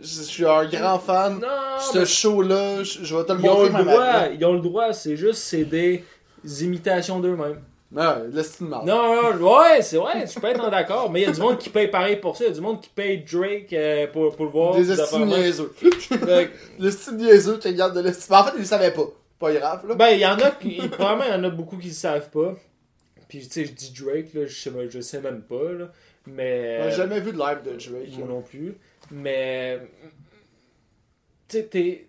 Je 0.00 0.22
suis 0.22 0.46
un 0.46 0.66
grand 0.66 0.98
fan. 0.98 1.38
Non, 1.40 1.48
Ce 1.80 2.04
show-là, 2.04 2.82
je 2.82 3.16
vais 3.16 3.24
te 3.24 3.32
le 3.32 3.40
ils 3.40 3.48
ont 3.48 3.70
montrer 3.70 4.34
ils 4.38 4.44
ont 4.44 4.52
le 4.52 4.60
droit, 4.60 4.92
c'est 4.92 5.16
juste, 5.16 5.42
c'est 5.42 5.64
des 5.64 6.04
imitations 6.60 7.20
d'eux-mêmes. 7.20 7.60
De 7.94 8.64
marde. 8.64 8.86
Non, 8.88 9.32
non, 9.38 9.58
ouais, 9.58 9.80
c'est 9.82 9.96
vrai, 9.96 10.26
tu 10.26 10.40
peux 10.40 10.48
être 10.48 10.60
en 10.60 10.68
d'accord, 10.68 11.10
mais 11.12 11.22
il 11.22 11.26
y 11.26 11.28
a 11.28 11.32
du 11.32 11.40
monde 11.40 11.58
qui 11.58 11.70
paye 11.70 11.86
pareil 11.86 12.16
pour 12.16 12.36
ça, 12.36 12.44
il 12.44 12.48
y 12.48 12.50
a 12.50 12.54
du 12.54 12.60
monde 12.60 12.80
qui 12.80 12.90
paye 12.90 13.18
Drake 13.18 13.72
euh, 13.72 14.08
pour, 14.08 14.34
pour 14.34 14.46
le 14.46 14.50
voir. 14.50 14.74
Des 14.74 14.90
estimes 14.90 15.26
niaiseux. 15.26 15.72
Le 16.78 16.90
style 16.90 17.16
niaiseux, 17.16 17.58
tu 17.60 17.68
regardes 17.68 17.94
de 17.94 18.00
l'estime. 18.00 18.34
En 18.34 18.44
fait, 18.44 18.52
ils 18.56 18.60
le 18.60 18.64
savaient 18.64 18.92
pas. 18.92 19.06
Pas 19.38 19.52
grave, 19.52 19.86
là. 19.88 19.94
Ben, 19.94 20.08
il 20.08 20.20
y 20.20 20.26
en 20.26 20.36
a 20.38 20.50
qui, 20.50 20.76
probablement, 20.88 21.24
il 21.26 21.30
y 21.30 21.34
en 21.34 21.44
a 21.44 21.50
beaucoup 21.50 21.76
qui 21.76 21.88
le 21.88 21.94
savent 21.94 22.30
pas. 22.30 22.56
Puis, 23.28 23.46
tu 23.46 23.52
sais, 23.52 23.64
je 23.64 23.72
dis 23.72 23.92
Drake, 23.92 24.34
là, 24.34 24.46
je 24.46 24.54
sais, 24.54 24.70
je 24.90 25.00
sais 25.00 25.20
même 25.20 25.42
pas, 25.42 25.72
là. 25.72 25.92
Mais. 26.26 26.90
J'ai 26.90 26.96
jamais 26.96 27.20
vu 27.20 27.32
de 27.32 27.38
live 27.38 27.62
de 27.64 27.70
Drake. 27.72 28.18
Moi 28.18 28.28
non 28.28 28.42
plus. 28.42 28.76
Mais. 29.10 29.80
Tu 31.48 31.58
sais, 31.58 31.62
t'es. 31.64 32.06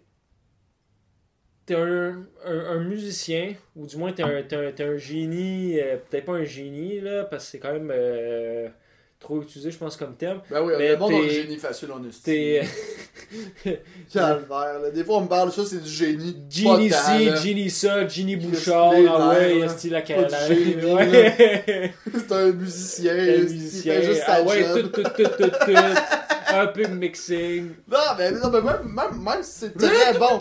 T'es 1.66 1.76
un, 1.76 2.26
un, 2.46 2.60
un 2.70 2.80
musicien, 2.80 3.54
ou 3.76 3.86
du 3.86 3.98
moins 3.98 4.12
t'es 4.12 4.24
un, 4.24 4.28
un, 4.28 4.86
un 4.86 4.98
génie, 4.98 5.80
euh, 5.80 5.98
peut-être 6.10 6.26
pas 6.26 6.34
un 6.34 6.44
génie, 6.44 7.00
là, 7.02 7.24
parce 7.24 7.46
que 7.46 7.52
c'est 7.52 7.60
quand 7.60 7.74
même 7.74 7.92
euh, 7.94 8.68
trop 9.20 9.42
utilisé, 9.42 9.72
je 9.72 9.78
pense, 9.78 9.98
comme 9.98 10.16
terme. 10.16 10.42
Ben 10.52 10.62
oui, 10.62 10.74
Mais 10.78 10.90
le 10.90 10.98
monde 10.98 11.14
a 11.14 11.28
génie 11.28 11.58
facile 11.58 11.92
en 11.92 12.04
esti. 12.08 12.22
T'es 12.24 12.62
Calvaire, 14.14 14.80
là. 14.84 14.92
Des 14.94 15.04
fois, 15.04 15.18
on 15.18 15.22
me 15.22 15.28
parle, 15.28 15.52
ça, 15.52 15.66
c'est 15.66 15.82
du 15.82 15.90
génie. 15.90 16.38
Genie 16.50 16.92
ci. 16.92 17.48
Genie 17.48 17.70
ça, 17.70 18.08
Genie 18.08 18.38
Chris 18.38 18.48
Bouchard, 18.48 18.94
ah 19.10 19.30
ouais, 19.30 19.60
là. 19.60 19.70
style 19.70 19.92
la 19.92 20.48
génie. 20.48 20.76
C'est 22.14 22.32
un 22.32 22.52
musicien. 22.52 23.14
Un 23.14 23.38
musicien, 23.42 23.96
Il 23.96 24.02
fait 24.02 24.06
juste 24.06 24.24
ah 24.28 24.44
ouais, 24.44 24.64
tout, 24.72 24.88
tout, 24.90 25.04
tout, 25.04 25.24
tout, 25.24 25.50
tout. 25.50 26.35
Un 26.62 26.68
peu 26.68 26.84
de 26.84 26.88
mixing. 26.94 27.76
Non, 27.88 27.98
mais, 28.18 28.32
non, 28.32 28.50
mais 28.50 28.62
même, 28.62 28.84
même, 28.84 29.22
même 29.22 29.44
si 29.44 29.52
c'est 29.60 29.78
très 29.78 30.14
bon. 30.18 30.40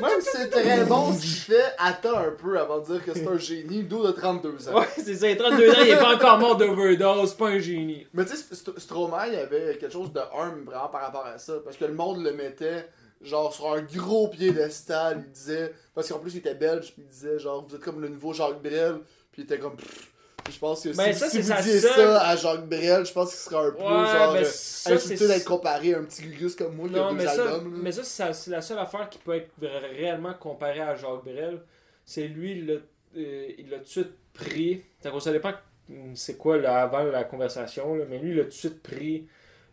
Même 0.00 0.20
si 0.20 0.28
c'est 0.32 0.48
très 0.50 0.84
bon, 0.84 1.12
ce 1.14 1.20
qu'il 1.20 1.30
fait, 1.30 1.74
attends 1.78 2.18
un 2.18 2.30
peu 2.30 2.58
avant 2.58 2.78
de 2.78 2.84
dire 2.86 3.04
que 3.04 3.12
c'est 3.14 3.26
un 3.26 3.38
génie. 3.38 3.82
D'où 3.82 4.06
de 4.06 4.12
32 4.12 4.68
ans. 4.68 4.78
Ouais, 4.80 4.86
c'est 4.96 5.14
ça, 5.16 5.28
il 5.28 5.32
a 5.32 5.36
32 5.36 5.70
ans, 5.70 5.74
il 5.82 5.88
est 5.88 5.96
pas 5.96 6.14
encore 6.14 6.38
mort 6.38 6.56
d'overdose, 6.56 7.30
c'est 7.30 7.36
pas 7.38 7.48
un 7.48 7.58
génie. 7.58 8.06
Mais 8.14 8.24
tu 8.24 8.36
sais, 8.36 8.54
St- 8.54 8.78
Stromae, 8.78 9.28
il 9.32 9.36
avait 9.38 9.76
quelque 9.78 9.92
chose 9.92 10.12
de 10.12 10.20
humble 10.20 10.64
vraiment 10.66 10.88
par 10.88 11.00
rapport 11.02 11.26
à 11.26 11.38
ça. 11.38 11.54
Parce 11.64 11.76
que 11.76 11.84
le 11.84 11.94
monde 11.94 12.22
le 12.22 12.32
mettait 12.32 12.88
genre 13.22 13.52
sur 13.52 13.72
un 13.72 13.82
gros 13.82 14.28
piédestal. 14.28 15.24
Il 15.26 15.32
disait. 15.32 15.72
Parce 15.94 16.08
qu'en 16.08 16.18
plus, 16.18 16.34
il 16.34 16.38
était 16.38 16.54
belge. 16.54 16.92
Puis 16.92 17.02
il 17.02 17.08
disait 17.08 17.38
genre, 17.38 17.64
vous 17.68 17.74
êtes 17.74 17.82
comme 17.82 18.00
le 18.00 18.08
nouveau 18.08 18.32
Jacques 18.32 18.62
Brel. 18.62 18.98
Puis 19.32 19.42
il 19.42 19.44
était 19.44 19.58
comme. 19.58 19.76
Pff. 19.76 20.12
Je 20.50 20.58
pense 20.58 20.82
que 20.82 20.96
Ben, 20.96 21.12
si, 21.12 21.18
ça, 21.18 21.28
si 21.30 21.40
vous 21.40 21.52
disiez 21.54 21.80
seule- 21.80 21.92
ça 21.94 22.20
à 22.28 22.36
Jacques 22.36 22.66
Brel, 22.68 23.04
je 23.06 23.12
pense 23.12 23.30
qu'il 23.30 23.38
serait 23.38 23.66
un 23.66 23.70
peu 23.72 23.78
Ouais, 23.82 23.88
genre. 23.88 24.32
ben, 24.32 24.40
euh, 24.40 24.44
ça, 24.44 24.92
insulté 24.94 25.26
d'être 25.28 25.44
comparé 25.44 25.94
à 25.94 25.98
un 25.98 26.04
petit 26.04 26.22
gugus 26.22 26.54
comme 26.56 26.74
moi 26.76 26.88
qui 26.88 26.98
a 26.98 27.08
deux 27.10 27.14
mais 27.16 27.24
ça, 27.24 27.30
albums. 27.32 27.74
là. 27.74 27.80
mais 27.82 27.92
ça 27.92 28.32
c'est, 28.32 28.50
la 28.50 28.62
seule 28.62 28.78
affaire 28.78 29.08
qui 29.08 29.18
peut 29.18 29.34
être 29.34 29.50
réellement 29.60 30.34
comparée 30.34 30.80
à 30.80 30.94
Jacques 30.94 31.24
Brel. 31.24 31.60
C'est 32.04 32.26
lui, 32.28 32.52
il 32.52 32.66
l'a, 32.66 32.74
euh, 33.18 33.48
il 33.58 33.68
l'a 33.70 33.78
tout 33.78 33.84
de 33.84 33.88
suite 33.88 34.12
pris. 34.32 34.82
Ça 35.02 35.10
ne 35.12 35.20
savait 35.20 35.40
pas 35.40 35.60
hum, 35.90 36.14
c'est 36.16 36.36
quoi 36.36 36.56
là, 36.58 36.82
avant 36.82 37.02
la 37.04 37.24
conversation, 37.24 37.94
là, 37.94 38.04
mais 38.08 38.18
lui, 38.18 38.30
il 38.30 38.36
l'a 38.36 38.44
tout 38.44 38.48
de 38.50 38.54
suite 38.54 38.82
pris, 38.82 39.26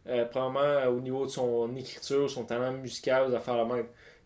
euh, 0.08 0.26
probablement 0.26 0.90
au 0.96 1.00
niveau 1.00 1.26
de 1.26 1.32
son 1.32 1.74
écriture, 1.76 2.30
son 2.30 2.44
talent 2.44 2.74
musical, 2.74 3.32
aux 3.32 3.34
affaires 3.36 3.58
la 3.58 3.66
même. 3.66 3.86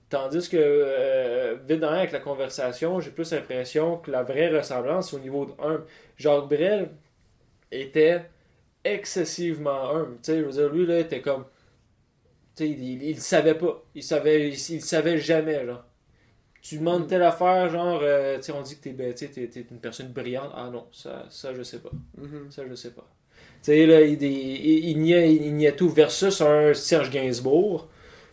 Tandis 0.10 0.50
que, 0.50 0.58
euh, 0.58 1.56
vite 1.68 1.82
dans 1.82 1.90
avec 1.90 2.12
la 2.12 2.20
conversation, 2.20 3.00
j'ai 3.00 3.12
plus 3.12 3.32
l'impression 3.32 3.98
que 3.98 4.10
la 4.10 4.24
vraie 4.24 4.50
ressemblance, 4.50 5.12
c'est 5.12 5.16
au 5.16 5.20
niveau 5.20 5.46
de 5.46 5.52
un. 5.64 5.86
Jacques 6.18 6.50
Brel 6.50 6.90
était 7.72 8.26
excessivement 8.84 9.92
humble. 9.92 10.16
Tu 10.24 10.32
sais, 10.32 10.40
je 10.40 10.46
veux 10.46 10.52
dire, 10.52 10.70
lui, 10.70 10.86
là, 10.88 11.00
était 11.00 11.22
comme. 11.22 11.46
Tu 12.56 12.66
sais, 12.66 12.70
il, 12.70 13.20
savait 13.22 13.54
pas. 13.54 13.84
Il 13.94 14.02
savait, 14.02 14.50
il, 14.50 14.82
savait 14.82 15.20
jamais, 15.20 15.66
genre. 15.66 15.86
Tu 16.62 16.80
demandes 16.80 17.08
telle 17.08 17.24
affaire, 17.24 17.70
genre, 17.70 18.00
euh, 18.02 18.38
tu 18.38 18.44
sais, 18.44 18.52
on 18.52 18.62
dit 18.64 18.78
que 18.78 18.82
t'es, 18.82 18.92
ben, 18.94 19.14
t'es, 19.14 19.28
t'es 19.28 19.66
une 19.70 19.80
personne 19.80 20.12
brillante. 20.12 20.52
Ah 20.56 20.70
non, 20.72 20.88
ça, 20.92 21.26
ça 21.30 21.54
je 21.54 21.62
sais 21.62 21.80
pas. 21.80 21.92
Mhm. 22.18 22.50
Ça, 22.50 22.64
je 22.68 22.74
sais 22.74 22.92
pas. 22.92 23.08
Tu 23.62 23.72
sais, 23.72 23.86
là, 23.86 24.02
il, 24.02 24.22
il, 24.24 24.90
il, 24.90 25.00
niait, 25.00 25.36
il 25.36 25.56
niait 25.56 25.76
tout 25.76 25.90
versus 25.90 26.42
un 26.42 26.74
Serge 26.74 27.12
Gainsbourg. 27.12 27.89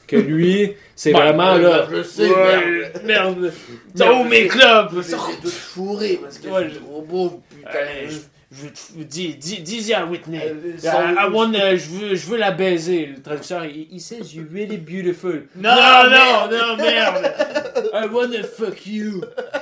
Que 0.06 0.16
lui, 0.16 0.72
c'est 0.94 1.12
Ben, 1.12 1.18
vraiment 1.20 1.54
ben, 1.56 1.62
là. 1.62 1.88
je 1.90 2.02
sais, 2.02 2.30
Ouais, 2.30 2.92
merde. 3.04 3.52
merde. 3.94 4.12
Oh, 4.20 4.24
mes 4.24 4.46
clubs! 4.46 4.90
Mais 4.92 5.02
c'est 5.02 5.16
tout 5.16 5.48
fourré 5.48 6.18
parce 6.22 6.38
que 6.38 6.48
Ouais, 6.48 6.68
trop 6.70 7.02
beau, 7.02 7.42
putain. 7.50 7.70
Euh, 7.74 8.08
je, 8.08 8.16
je, 8.52 8.66
je- 8.98 9.02
dis, 9.04 9.34
dis, 9.34 9.60
dis 9.62 9.92
à 9.94 10.04
Whitney. 10.06 10.40
Euh, 10.44 10.72
I, 10.76 10.80
son- 10.80 11.14
I 11.14 11.28
want, 11.32 11.52
uh, 11.52 11.76
je, 11.76 11.88
veux, 11.90 12.14
je 12.14 12.26
veux 12.28 12.36
la 12.36 12.52
baiser. 12.52 13.06
Le 13.06 13.20
traducteur, 13.22 13.64
il, 13.64 13.88
il 13.90 14.00
says 14.00 14.34
you're 14.34 14.46
really 14.52 14.76
beautiful. 14.78 15.46
Non, 15.56 15.70
non, 15.74 16.10
merde. 16.10 16.52
non, 16.52 16.76
merde. 16.76 17.32
I 17.92 18.06
wanna 18.10 18.42
fuck 18.44 18.86
you. 18.86 19.20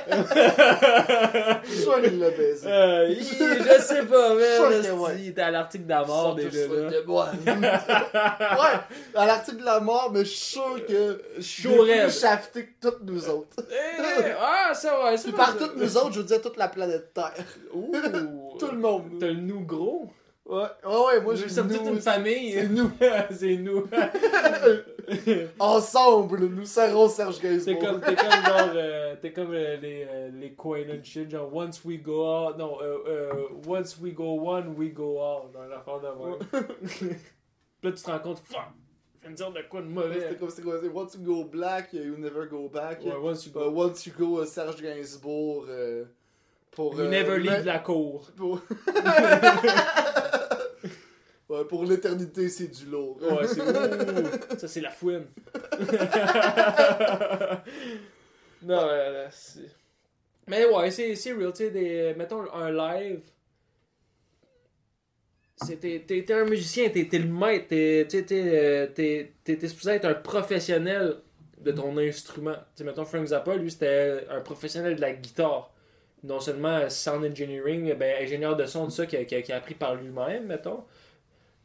Je 0.09 1.69
suis 1.71 1.81
sûr 1.81 2.01
qu'il 2.01 2.19
l'a 2.19 2.29
baisé. 2.29 2.67
Euh, 2.67 3.07
il- 3.09 3.23
je 3.23 3.81
sais 3.81 4.03
pas, 4.03 4.35
merde. 4.35 4.99
ouais. 4.99 5.11
Il 5.19 5.27
était 5.29 5.41
à 5.41 5.51
l'article 5.51 5.85
de 5.85 5.89
la 5.89 6.05
mort 6.05 6.35
déjà 6.35 6.59
là. 6.67 6.89
de 6.89 7.03
moi. 7.05 7.31
ouais, 7.45 9.15
à 9.15 9.25
l'article 9.25 9.57
de 9.57 9.65
la 9.65 9.79
mort, 9.79 10.11
mais 10.13 10.19
je 10.25 10.29
suis 10.29 10.51
sûr 10.51 10.85
que. 10.87 11.21
Il 11.39 11.89
est 11.89 11.93
raide. 12.01 12.09
plus 12.09 12.19
shafté 12.19 12.65
que 12.65 12.87
toutes 12.89 13.03
nous 13.03 13.29
autres. 13.29 13.57
Eh, 13.59 14.31
ah, 14.39 14.73
ça 14.73 14.91
Puis 15.23 15.31
va. 15.31 15.37
par 15.37 15.57
toutes 15.57 15.75
nous 15.75 15.97
autres, 15.97 16.13
je 16.13 16.19
veux 16.19 16.25
dire 16.25 16.41
toute 16.41 16.57
la 16.57 16.67
planète 16.67 17.13
Terre. 17.13 17.33
Ouh. 17.73 17.91
Tout 18.59 18.74
le 18.75 18.81
monde. 18.81 19.19
T'as 19.19 19.27
le 19.27 19.41
nous 19.41 19.61
gros? 19.61 20.07
Ouais, 20.45 20.61
ouais, 20.85 21.05
ouais, 21.07 21.21
moi 21.21 21.33
j'ai 21.33 21.49
sommes 21.49 21.69
toute 21.69 21.87
une 21.87 21.99
famille. 21.99 22.51
C'est 22.51 22.69
nous. 22.69 22.91
C'est 23.31 23.57
nous. 23.57 23.87
Ensemble, 25.59 26.47
nous 26.49 26.65
serrons 26.65 27.07
Serge 27.09 27.39
T'es 27.39 27.49
Gainsbourg. 27.49 27.79
comme, 27.79 28.01
t'es 28.01 28.15
comme 28.15 28.29
genre, 28.45 28.69
euh, 28.75 29.15
t'es 29.21 29.33
comme 29.33 29.53
euh, 29.53 29.77
les, 29.77 30.05
euh, 30.07 30.29
les 30.39 30.53
coins 30.53 30.83
and 30.89 31.03
shit, 31.03 31.29
genre 31.31 31.49
once 31.53 31.83
we 31.83 31.97
go 31.99 32.25
out, 32.25 32.57
non, 32.57 32.77
euh, 32.81 32.97
euh, 33.07 33.31
once 33.67 33.97
we 33.99 34.13
go 34.13 34.39
one, 34.39 34.75
we 34.77 34.89
go 34.93 35.19
all, 35.19 35.51
dans 35.51 35.63
l'affaire 35.65 35.99
moi. 36.15 36.37
Puis 36.51 37.09
là, 37.83 37.91
tu 37.91 38.03
te 38.03 38.09
rends 38.11 38.19
compte, 38.19 38.39
fuck, 38.39 38.59
je 39.23 39.29
de 39.29 39.35
dire 39.35 39.51
de 39.51 39.61
quoi 39.69 39.81
de 39.81 39.87
mauvais. 39.87 40.19
C'était 40.21 40.35
comme, 40.35 40.49
c'était 40.49 40.61
quoi, 40.63 40.79
c'est 40.81 40.89
Once 40.89 41.15
you 41.15 41.21
go 41.21 41.43
black, 41.45 41.93
you 41.93 42.17
never 42.17 42.47
go 42.49 42.69
back. 42.69 43.03
Ouais, 43.03 43.13
once 43.19 43.45
you 43.45 43.51
Euh, 43.55 43.69
go, 43.71 43.83
once 43.85 44.05
you 44.05 44.13
go 44.17 44.39
euh, 44.39 44.45
Serge 44.45 44.81
Gainsbourg. 44.81 45.65
euh, 45.69 46.05
pour, 46.75 46.93
you 46.95 47.01
euh, 47.01 47.09
never 47.09 47.37
leave 47.39 47.59
le- 47.59 47.63
la 47.63 47.79
cour. 47.79 48.29
Pour... 48.35 48.55
ouais, 51.49 51.65
pour 51.65 51.85
l'éternité, 51.85 52.49
c'est 52.49 52.67
du 52.67 52.85
lourd. 52.85 53.17
Ouais, 53.21 53.47
c'est 53.47 53.61
ouh, 53.61 54.57
ça 54.57 54.67
c'est 54.67 54.81
la 54.81 54.91
fouine. 54.91 55.25
non, 58.61 58.87
euh, 58.89 59.27
c'est... 59.31 59.69
Mais 60.47 60.65
ouais, 60.65 60.91
c'est, 60.91 61.15
c'est 61.15 61.33
real, 61.33 61.53
tu 61.53 61.69
des- 61.71 62.13
mettons 62.17 62.51
un 62.53 62.71
live. 62.71 63.21
c'est- 65.57 65.77
T'es, 65.77 66.03
t'es- 66.05 66.23
t'es 66.23 66.33
un 66.33 66.45
musicien, 66.45 66.89
t'es, 66.89 67.07
t'es 67.07 67.19
le 67.19 67.27
maître, 67.29 67.67
t'es, 67.69 68.05
t'es, 68.09 68.23
t'es, 68.23 68.43
euh, 68.45 68.87
t'es, 68.93 69.33
t'es- 69.43 69.57
t'es 69.57 69.67
supposé 69.67 69.91
être 69.91 70.05
un 70.05 70.13
professionnel 70.13 71.17
de 71.59 71.71
ton 71.71 71.97
instrument. 71.97 72.53
Tu 72.53 72.59
sais, 72.75 72.83
mettons 72.83 73.05
Frank 73.05 73.25
Zappa, 73.25 73.55
lui, 73.55 73.71
c'était 73.71 74.27
un 74.29 74.41
professionnel 74.41 74.95
de 74.97 75.01
la 75.01 75.13
guitare. 75.13 75.71
Non 76.25 76.39
seulement 76.39 76.89
sound 76.89 77.25
engineering, 77.25 77.93
ben, 77.95 78.23
ingénieur 78.23 78.55
de 78.55 78.65
son, 78.65 78.89
ça, 78.89 79.05
qui 79.05 79.17
a, 79.17 79.25
qui 79.25 79.51
a- 79.53 79.57
appris 79.57 79.75
par 79.75 79.95
lui-même, 79.95 80.47
mettons. 80.47 80.83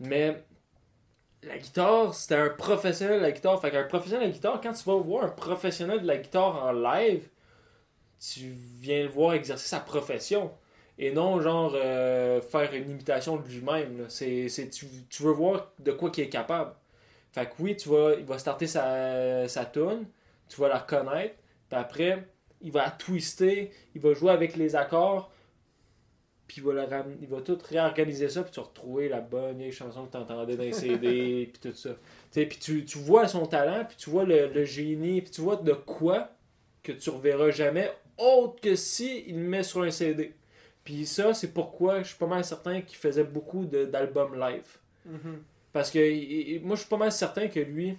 Mais 0.00 0.44
la 1.42 1.58
guitare, 1.58 2.14
c'était 2.14 2.36
un 2.36 2.50
professionnel 2.50 3.18
de 3.20 3.22
la 3.24 3.32
guitare. 3.32 3.60
Fait 3.60 3.70
qu'un 3.70 3.84
professionnel 3.84 4.26
de 4.28 4.32
la 4.32 4.34
guitare, 4.34 4.60
quand 4.62 4.72
tu 4.72 4.84
vas 4.84 4.96
voir 4.96 5.24
un 5.24 5.28
professionnel 5.28 6.02
de 6.02 6.06
la 6.06 6.16
guitare 6.18 6.64
en 6.64 6.72
live, 6.72 7.28
tu 8.20 8.50
viens 8.80 9.02
le 9.04 9.08
voir 9.08 9.34
exercer 9.34 9.68
sa 9.68 9.80
profession. 9.80 10.52
Et 10.98 11.12
non, 11.12 11.40
genre, 11.40 11.72
euh, 11.74 12.40
faire 12.42 12.72
une 12.74 12.90
imitation 12.90 13.36
de 13.38 13.48
lui-même. 13.48 14.06
C'est, 14.08 14.48
tu, 14.72 14.86
tu 15.08 15.22
veux 15.22 15.32
voir 15.32 15.72
de 15.78 15.92
quoi 15.92 16.10
qu'il 16.10 16.24
est 16.24 16.28
capable. 16.28 16.72
Fait 17.32 17.46
que 17.46 17.52
oui, 17.60 17.76
tu 17.76 17.88
vas, 17.90 18.14
il 18.18 18.24
va 18.26 18.38
starter 18.38 18.66
sa, 18.66 19.48
sa 19.48 19.64
tune, 19.66 20.06
tu 20.48 20.60
vas 20.60 20.68
la 20.68 20.78
reconnaître, 20.78 21.36
puis 21.70 21.78
après, 21.80 22.28
il 22.60 22.72
va 22.72 22.90
twister, 22.90 23.70
il 23.94 24.00
va 24.00 24.12
jouer 24.14 24.30
avec 24.32 24.56
les 24.56 24.76
accords, 24.76 25.30
puis 26.46 26.58
il 26.60 26.64
va, 26.64 26.72
le 26.72 26.82
ram- 26.82 27.16
il 27.20 27.28
va 27.28 27.40
tout 27.40 27.58
réorganiser 27.68 28.28
ça, 28.28 28.42
puis 28.42 28.50
tu 28.52 28.58
vas 28.60 28.66
retrouver 28.66 29.08
la 29.08 29.20
bonne 29.20 29.58
vieille 29.58 29.72
chanson 29.72 30.06
que 30.06 30.12
tu 30.12 30.16
entendais 30.16 30.56
dans 30.56 30.64
les 30.64 30.72
CD, 30.72 31.48
puis 31.52 31.60
tout 31.70 31.76
ça. 31.76 31.90
Tu 31.90 31.96
sais, 32.32 32.46
Puis 32.46 32.58
tu, 32.58 32.84
tu 32.84 32.98
vois 32.98 33.28
son 33.28 33.46
talent, 33.46 33.84
puis 33.84 33.96
tu 33.96 34.10
vois 34.10 34.24
le, 34.24 34.48
le 34.48 34.64
génie, 34.64 35.22
puis 35.22 35.30
tu 35.30 35.40
vois 35.42 35.56
de 35.56 35.72
quoi 35.72 36.28
que 36.82 36.92
tu 36.92 37.10
reverras 37.10 37.50
jamais, 37.50 37.90
autre 38.18 38.60
que 38.60 38.74
si 38.74 39.24
il 39.28 39.36
le 39.36 39.48
met 39.48 39.62
sur 39.62 39.82
un 39.82 39.90
CD. 39.90 40.34
Puis 40.82 41.06
ça, 41.06 41.34
c'est 41.34 41.52
pourquoi 41.52 42.02
je 42.02 42.08
suis 42.08 42.18
pas 42.18 42.26
mal 42.26 42.44
certain 42.44 42.80
qu'il 42.80 42.98
faisait 42.98 43.22
beaucoup 43.24 43.64
d'albums 43.66 44.34
live. 44.38 44.78
Mhm. 45.06 45.42
Parce 45.72 45.90
que 45.90 46.58
moi, 46.64 46.74
je 46.74 46.80
suis 46.80 46.88
pas 46.88 46.96
mal 46.96 47.12
certain 47.12 47.46
que 47.48 47.60
lui, 47.60 47.96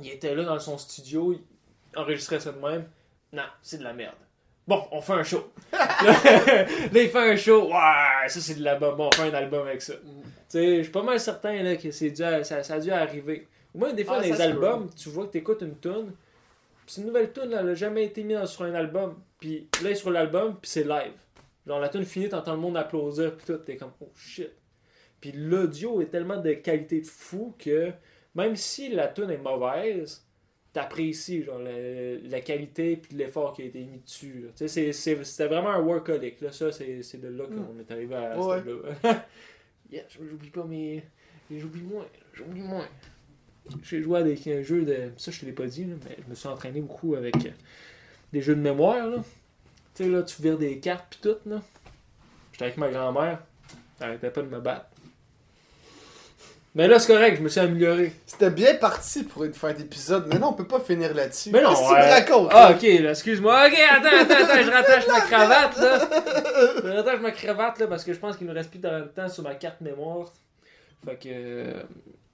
il 0.00 0.08
était 0.10 0.34
là 0.34 0.44
dans 0.44 0.58
son 0.60 0.78
studio, 0.78 1.32
il 1.32 1.98
enregistrait 1.98 2.38
ça 2.38 2.52
de 2.52 2.58
même. 2.60 2.86
Non, 3.32 3.42
c'est 3.62 3.78
de 3.78 3.84
la 3.84 3.92
merde. 3.92 4.14
Bon, 4.66 4.84
on 4.92 5.00
fait 5.00 5.14
un 5.14 5.24
show. 5.24 5.50
là, 5.72 6.88
il 6.92 7.08
fait 7.08 7.32
un 7.32 7.36
show. 7.36 7.66
Ouais, 7.68 8.28
ça 8.28 8.40
c'est 8.40 8.54
de 8.54 8.62
l'album. 8.62 8.96
Bon, 8.96 9.08
on 9.08 9.10
fait 9.12 9.30
un 9.30 9.34
album 9.34 9.66
avec 9.66 9.82
ça. 9.82 9.94
Tu 9.94 10.00
sais, 10.48 10.76
je 10.78 10.82
suis 10.82 10.92
pas 10.92 11.02
mal 11.02 11.18
certain 11.18 11.62
là, 11.62 11.76
que 11.76 11.90
c'est 11.90 12.10
dû 12.10 12.22
à- 12.22 12.44
ça, 12.44 12.62
ça 12.62 12.74
a 12.74 12.80
dû 12.80 12.90
arriver. 12.90 13.48
Moi, 13.74 13.92
des 13.92 14.04
fois, 14.04 14.16
Ah, 14.18 14.20
dans 14.28 14.34
les 14.34 14.40
albums, 14.40 14.90
tu 14.94 15.08
vois 15.08 15.26
que 15.26 15.32
tu 15.32 15.38
écoutes 15.38 15.62
une 15.62 15.78
tune. 15.78 16.12
Puis 16.86 16.96
une 16.98 17.06
nouvelle 17.06 17.32
tune, 17.32 17.52
elle 17.58 17.70
a 17.70 17.74
jamais 17.74 18.04
été 18.04 18.22
mise 18.22 18.44
sur 18.44 18.62
un 18.64 18.74
album. 18.74 19.16
Puis 19.40 19.68
là, 19.74 19.78
elle 19.80 19.92
est 19.92 19.94
sur 19.94 20.10
l'album, 20.10 20.56
puis 20.60 20.70
c'est 20.70 20.84
live. 20.84 21.12
Genre, 21.66 21.80
la 21.80 21.88
tune 21.88 22.04
finie, 22.04 22.28
t'entends 22.28 22.52
le 22.52 22.58
monde 22.58 22.76
applaudir, 22.76 23.34
puis 23.36 23.46
tout, 23.46 23.56
t'es 23.58 23.76
comme, 23.76 23.92
oh 24.00 24.10
shit. 24.14 24.50
Puis 25.20 25.32
l'audio 25.32 26.00
est 26.02 26.06
tellement 26.06 26.36
de 26.36 26.52
qualité 26.54 27.00
de 27.00 27.06
fou 27.06 27.54
que 27.58 27.92
même 28.34 28.56
si 28.56 28.88
la 28.90 29.08
tune 29.08 29.30
est 29.30 29.38
mauvaise, 29.38 30.26
t'apprécies 30.72 31.42
genre 31.44 31.58
la, 31.58 31.72
la 32.28 32.40
qualité 32.40 32.96
puis 32.96 33.16
l'effort 33.16 33.52
qui 33.52 33.62
a 33.62 33.64
été 33.66 33.80
mis 33.84 33.98
dessus. 33.98 34.46
c'était 34.56 35.46
vraiment 35.46 35.70
un 35.70 35.80
workaholic. 35.80 36.40
Là. 36.40 36.52
Ça, 36.52 36.72
c'est 36.72 37.20
de 37.20 37.28
là 37.28 37.44
qu'on 37.44 37.78
est 37.78 37.90
arrivé 37.90 38.14
à 38.14 38.38
Ouais. 38.40 38.62
ce 38.64 39.06
là 39.06 39.26
yeah, 39.92 40.02
j'oublie 40.20 40.50
pas 40.50 40.64
mes. 40.64 41.02
J'oublie 41.50 41.82
moins. 41.82 42.06
J'oublie 42.32 42.62
moins. 42.62 42.88
J'ai 43.82 44.02
joué 44.02 44.18
avec 44.20 44.46
un 44.46 44.62
jeu 44.62 44.82
de. 44.84 45.10
Ça, 45.18 45.30
je 45.30 45.40
te 45.40 45.46
l'ai 45.46 45.52
pas 45.52 45.66
dit, 45.66 45.84
là, 45.84 45.94
mais 46.04 46.16
je 46.24 46.28
me 46.30 46.34
suis 46.34 46.48
entraîné 46.48 46.80
beaucoup 46.80 47.14
avec. 47.14 47.34
des 48.32 48.40
jeux 48.42 48.56
de 48.56 48.60
mémoire, 48.60 49.06
là. 49.06 49.18
Tu 49.94 50.04
sais, 50.04 50.08
là, 50.08 50.22
tu 50.22 50.40
vires 50.40 50.56
des 50.58 50.78
cartes 50.80 51.14
pis 51.14 51.28
tout, 51.28 51.36
là. 51.48 51.62
J'étais 52.52 52.64
avec 52.64 52.78
ma 52.78 52.90
grand-mère. 52.90 53.42
Elle 54.00 54.06
arrêtait 54.06 54.30
pas 54.30 54.40
de 54.42 54.48
me 54.48 54.58
battre. 54.60 54.86
Mais 56.74 56.88
là, 56.88 56.98
c'est 56.98 57.12
correct, 57.12 57.36
je 57.36 57.42
me 57.42 57.48
suis 57.50 57.60
amélioré. 57.60 58.12
C'était 58.24 58.48
bien 58.50 58.74
parti 58.76 59.24
pour 59.24 59.44
une 59.44 59.52
fin 59.52 59.74
d'épisode, 59.74 60.26
mais 60.28 60.38
non, 60.38 60.48
on 60.48 60.52
peut 60.54 60.66
pas 60.66 60.80
finir 60.80 61.12
là-dessus. 61.14 61.50
Mais 61.52 61.60
non, 61.60 61.68
Qu'est-ce 61.70 61.80
que 61.82 61.86
tu 61.88 61.94
me 61.94 62.10
racontes? 62.10 62.48
Ah, 62.54 62.70
là? 62.70 62.76
ok, 62.76 62.82
là, 63.02 63.10
excuse-moi. 63.10 63.66
Ok, 63.66 63.78
attends, 63.90 64.16
attends, 64.22 64.44
attends, 64.44 64.62
je 64.62 64.70
rattache 64.70 65.06
ma 65.06 65.20
cravate, 65.20 65.76
là. 65.76 66.08
Je 66.82 66.88
rattache 66.88 67.20
ma 67.20 67.30
cravate, 67.30 67.78
là, 67.78 67.86
parce 67.88 68.04
que 68.04 68.14
je 68.14 68.18
pense 68.18 68.38
qu'il 68.38 68.46
nous 68.46 68.54
reste 68.54 68.70
plus 68.70 68.78
de 68.78 69.00
temps 69.14 69.28
sur 69.28 69.42
ma 69.42 69.54
carte 69.54 69.82
mémoire. 69.82 70.32
Fait 71.04 71.16
que. 71.16 71.28
euh, 71.28 71.82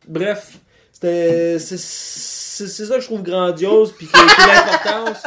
Bref, 0.06 0.58
c'était. 0.92 1.58
C'est 1.58 1.76
ça 1.78 2.94
que 2.94 3.00
je 3.00 3.06
trouve 3.06 3.22
grandiose, 3.24 3.92
puis 3.92 4.08
l'importance 4.14 5.22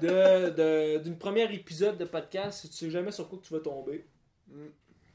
de- 0.00 0.50
de- 0.50 0.98
d'une 0.98 1.16
première 1.18 1.50
épisode 1.52 1.98
de 1.98 2.04
podcast. 2.04 2.60
Si 2.60 2.68
tu 2.70 2.76
sais 2.76 2.90
jamais 2.90 3.10
sur 3.10 3.28
quoi 3.28 3.38
que 3.40 3.44
tu 3.46 3.52
vas 3.52 3.60
tomber. 3.60 4.06
Mm. 4.48 4.66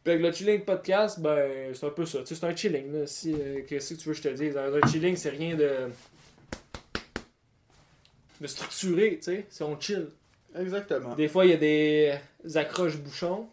Fait 0.04 0.18
que 0.18 0.24
le 0.24 0.32
chilling 0.32 0.62
podcast, 0.66 1.20
ben, 1.20 1.74
c'est 1.76 1.86
un 1.86 1.92
peu 1.92 2.06
ça. 2.06 2.20
Tu 2.20 2.28
sais, 2.28 2.36
c'est 2.36 2.46
un 2.46 2.56
chilling, 2.56 2.92
là. 2.92 3.06
Si, 3.06 3.34
euh, 3.34 3.62
Qu'est-ce 3.68 3.94
que 3.94 4.00
tu 4.00 4.08
veux 4.10 4.16
que 4.16 4.18
je 4.18 4.30
te 4.30 4.34
dise? 4.34 4.58
Un, 4.58 4.74
un 4.74 4.88
chilling, 4.88 5.16
c'est 5.16 5.30
rien 5.30 5.56
de. 5.56 5.70
de 8.40 8.48
structuré, 8.48 9.18
tu 9.18 9.24
sais. 9.24 9.46
C'est 9.50 9.64
on 9.64 9.80
chill. 9.80 10.08
Exactement. 10.58 11.16
Des 11.16 11.28
fois, 11.28 11.46
il 11.46 11.52
y 11.52 11.54
a 11.54 11.58
des 11.58 12.58
accroches 12.58 12.98
bouchons. 12.98 13.48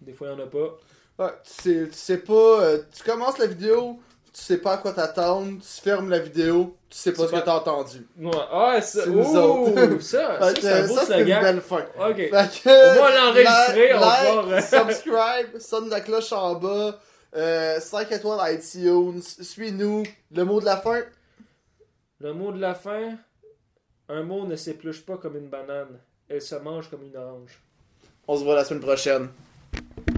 Des 0.00 0.12
fois, 0.12 0.28
il 0.28 0.36
n'y 0.36 0.42
en 0.42 0.44
a 0.44 0.48
pas. 0.48 0.78
Ouais, 1.18 1.32
tu 1.44 1.50
sais, 1.50 1.88
tu 1.88 1.94
sais 1.98 2.18
pas, 2.18 2.62
euh, 2.62 2.82
tu 2.94 3.02
commences 3.02 3.38
la 3.38 3.46
vidéo, 3.48 3.98
tu 4.38 4.44
sais 4.44 4.58
pas 4.58 4.74
à 4.74 4.78
quoi 4.78 4.92
t'attendre, 4.92 5.58
tu 5.60 5.80
fermes 5.82 6.10
la 6.10 6.20
vidéo, 6.20 6.76
tu 6.88 6.96
sais 6.96 7.12
pas 7.12 7.24
ce 7.24 7.26
que 7.26 7.32
pas- 7.32 7.40
t'as 7.42 7.54
entendu. 7.56 8.06
Ouais. 8.20 8.30
Ah, 8.52 8.80
ça, 8.80 9.02
C'est 9.02 9.10
nous 9.10 9.36
autres. 9.36 10.00
ça, 10.00 10.38
que, 10.54 10.60
c'est 10.60 10.72
un 10.72 10.86
beau 10.86 10.94
ça, 10.94 11.06
c'est 11.06 11.20
une 11.20 11.26
belle 11.26 11.60
fin. 11.60 11.84
Ok. 11.98 12.16
Que, 12.16 12.98
On 12.98 13.02
va 13.02 13.16
l'enregistrer, 13.16 13.94
on 13.94 13.98
va 14.00 14.54
like, 14.54 14.64
subscribe, 14.64 15.58
sonne 15.58 15.88
la 15.90 16.00
cloche 16.00 16.32
en 16.32 16.54
bas, 16.54 17.00
euh, 17.36 17.80
5 17.80 18.12
étoiles 18.12 18.38
à 18.40 18.52
iTunes, 18.52 19.20
suis-nous, 19.20 20.04
le 20.32 20.44
mot 20.44 20.60
de 20.60 20.66
la 20.66 20.76
fin, 20.76 21.02
Le 22.20 22.32
mot 22.32 22.52
de 22.52 22.60
la 22.60 22.74
fin 22.74 23.16
un 24.08 24.22
mot 24.22 24.46
ne 24.46 24.56
s'épluche 24.56 25.04
pas 25.04 25.16
comme 25.18 25.36
une 25.36 25.48
banane. 25.48 25.98
Elle 26.30 26.40
se 26.40 26.54
mange 26.54 26.88
comme 26.88 27.02
une 27.04 27.16
orange. 27.16 27.58
on 28.26 28.36
se 28.38 28.44
voit 28.44 28.54
la 28.54 28.64
semaine 28.64 28.82
prochaine. 28.82 29.28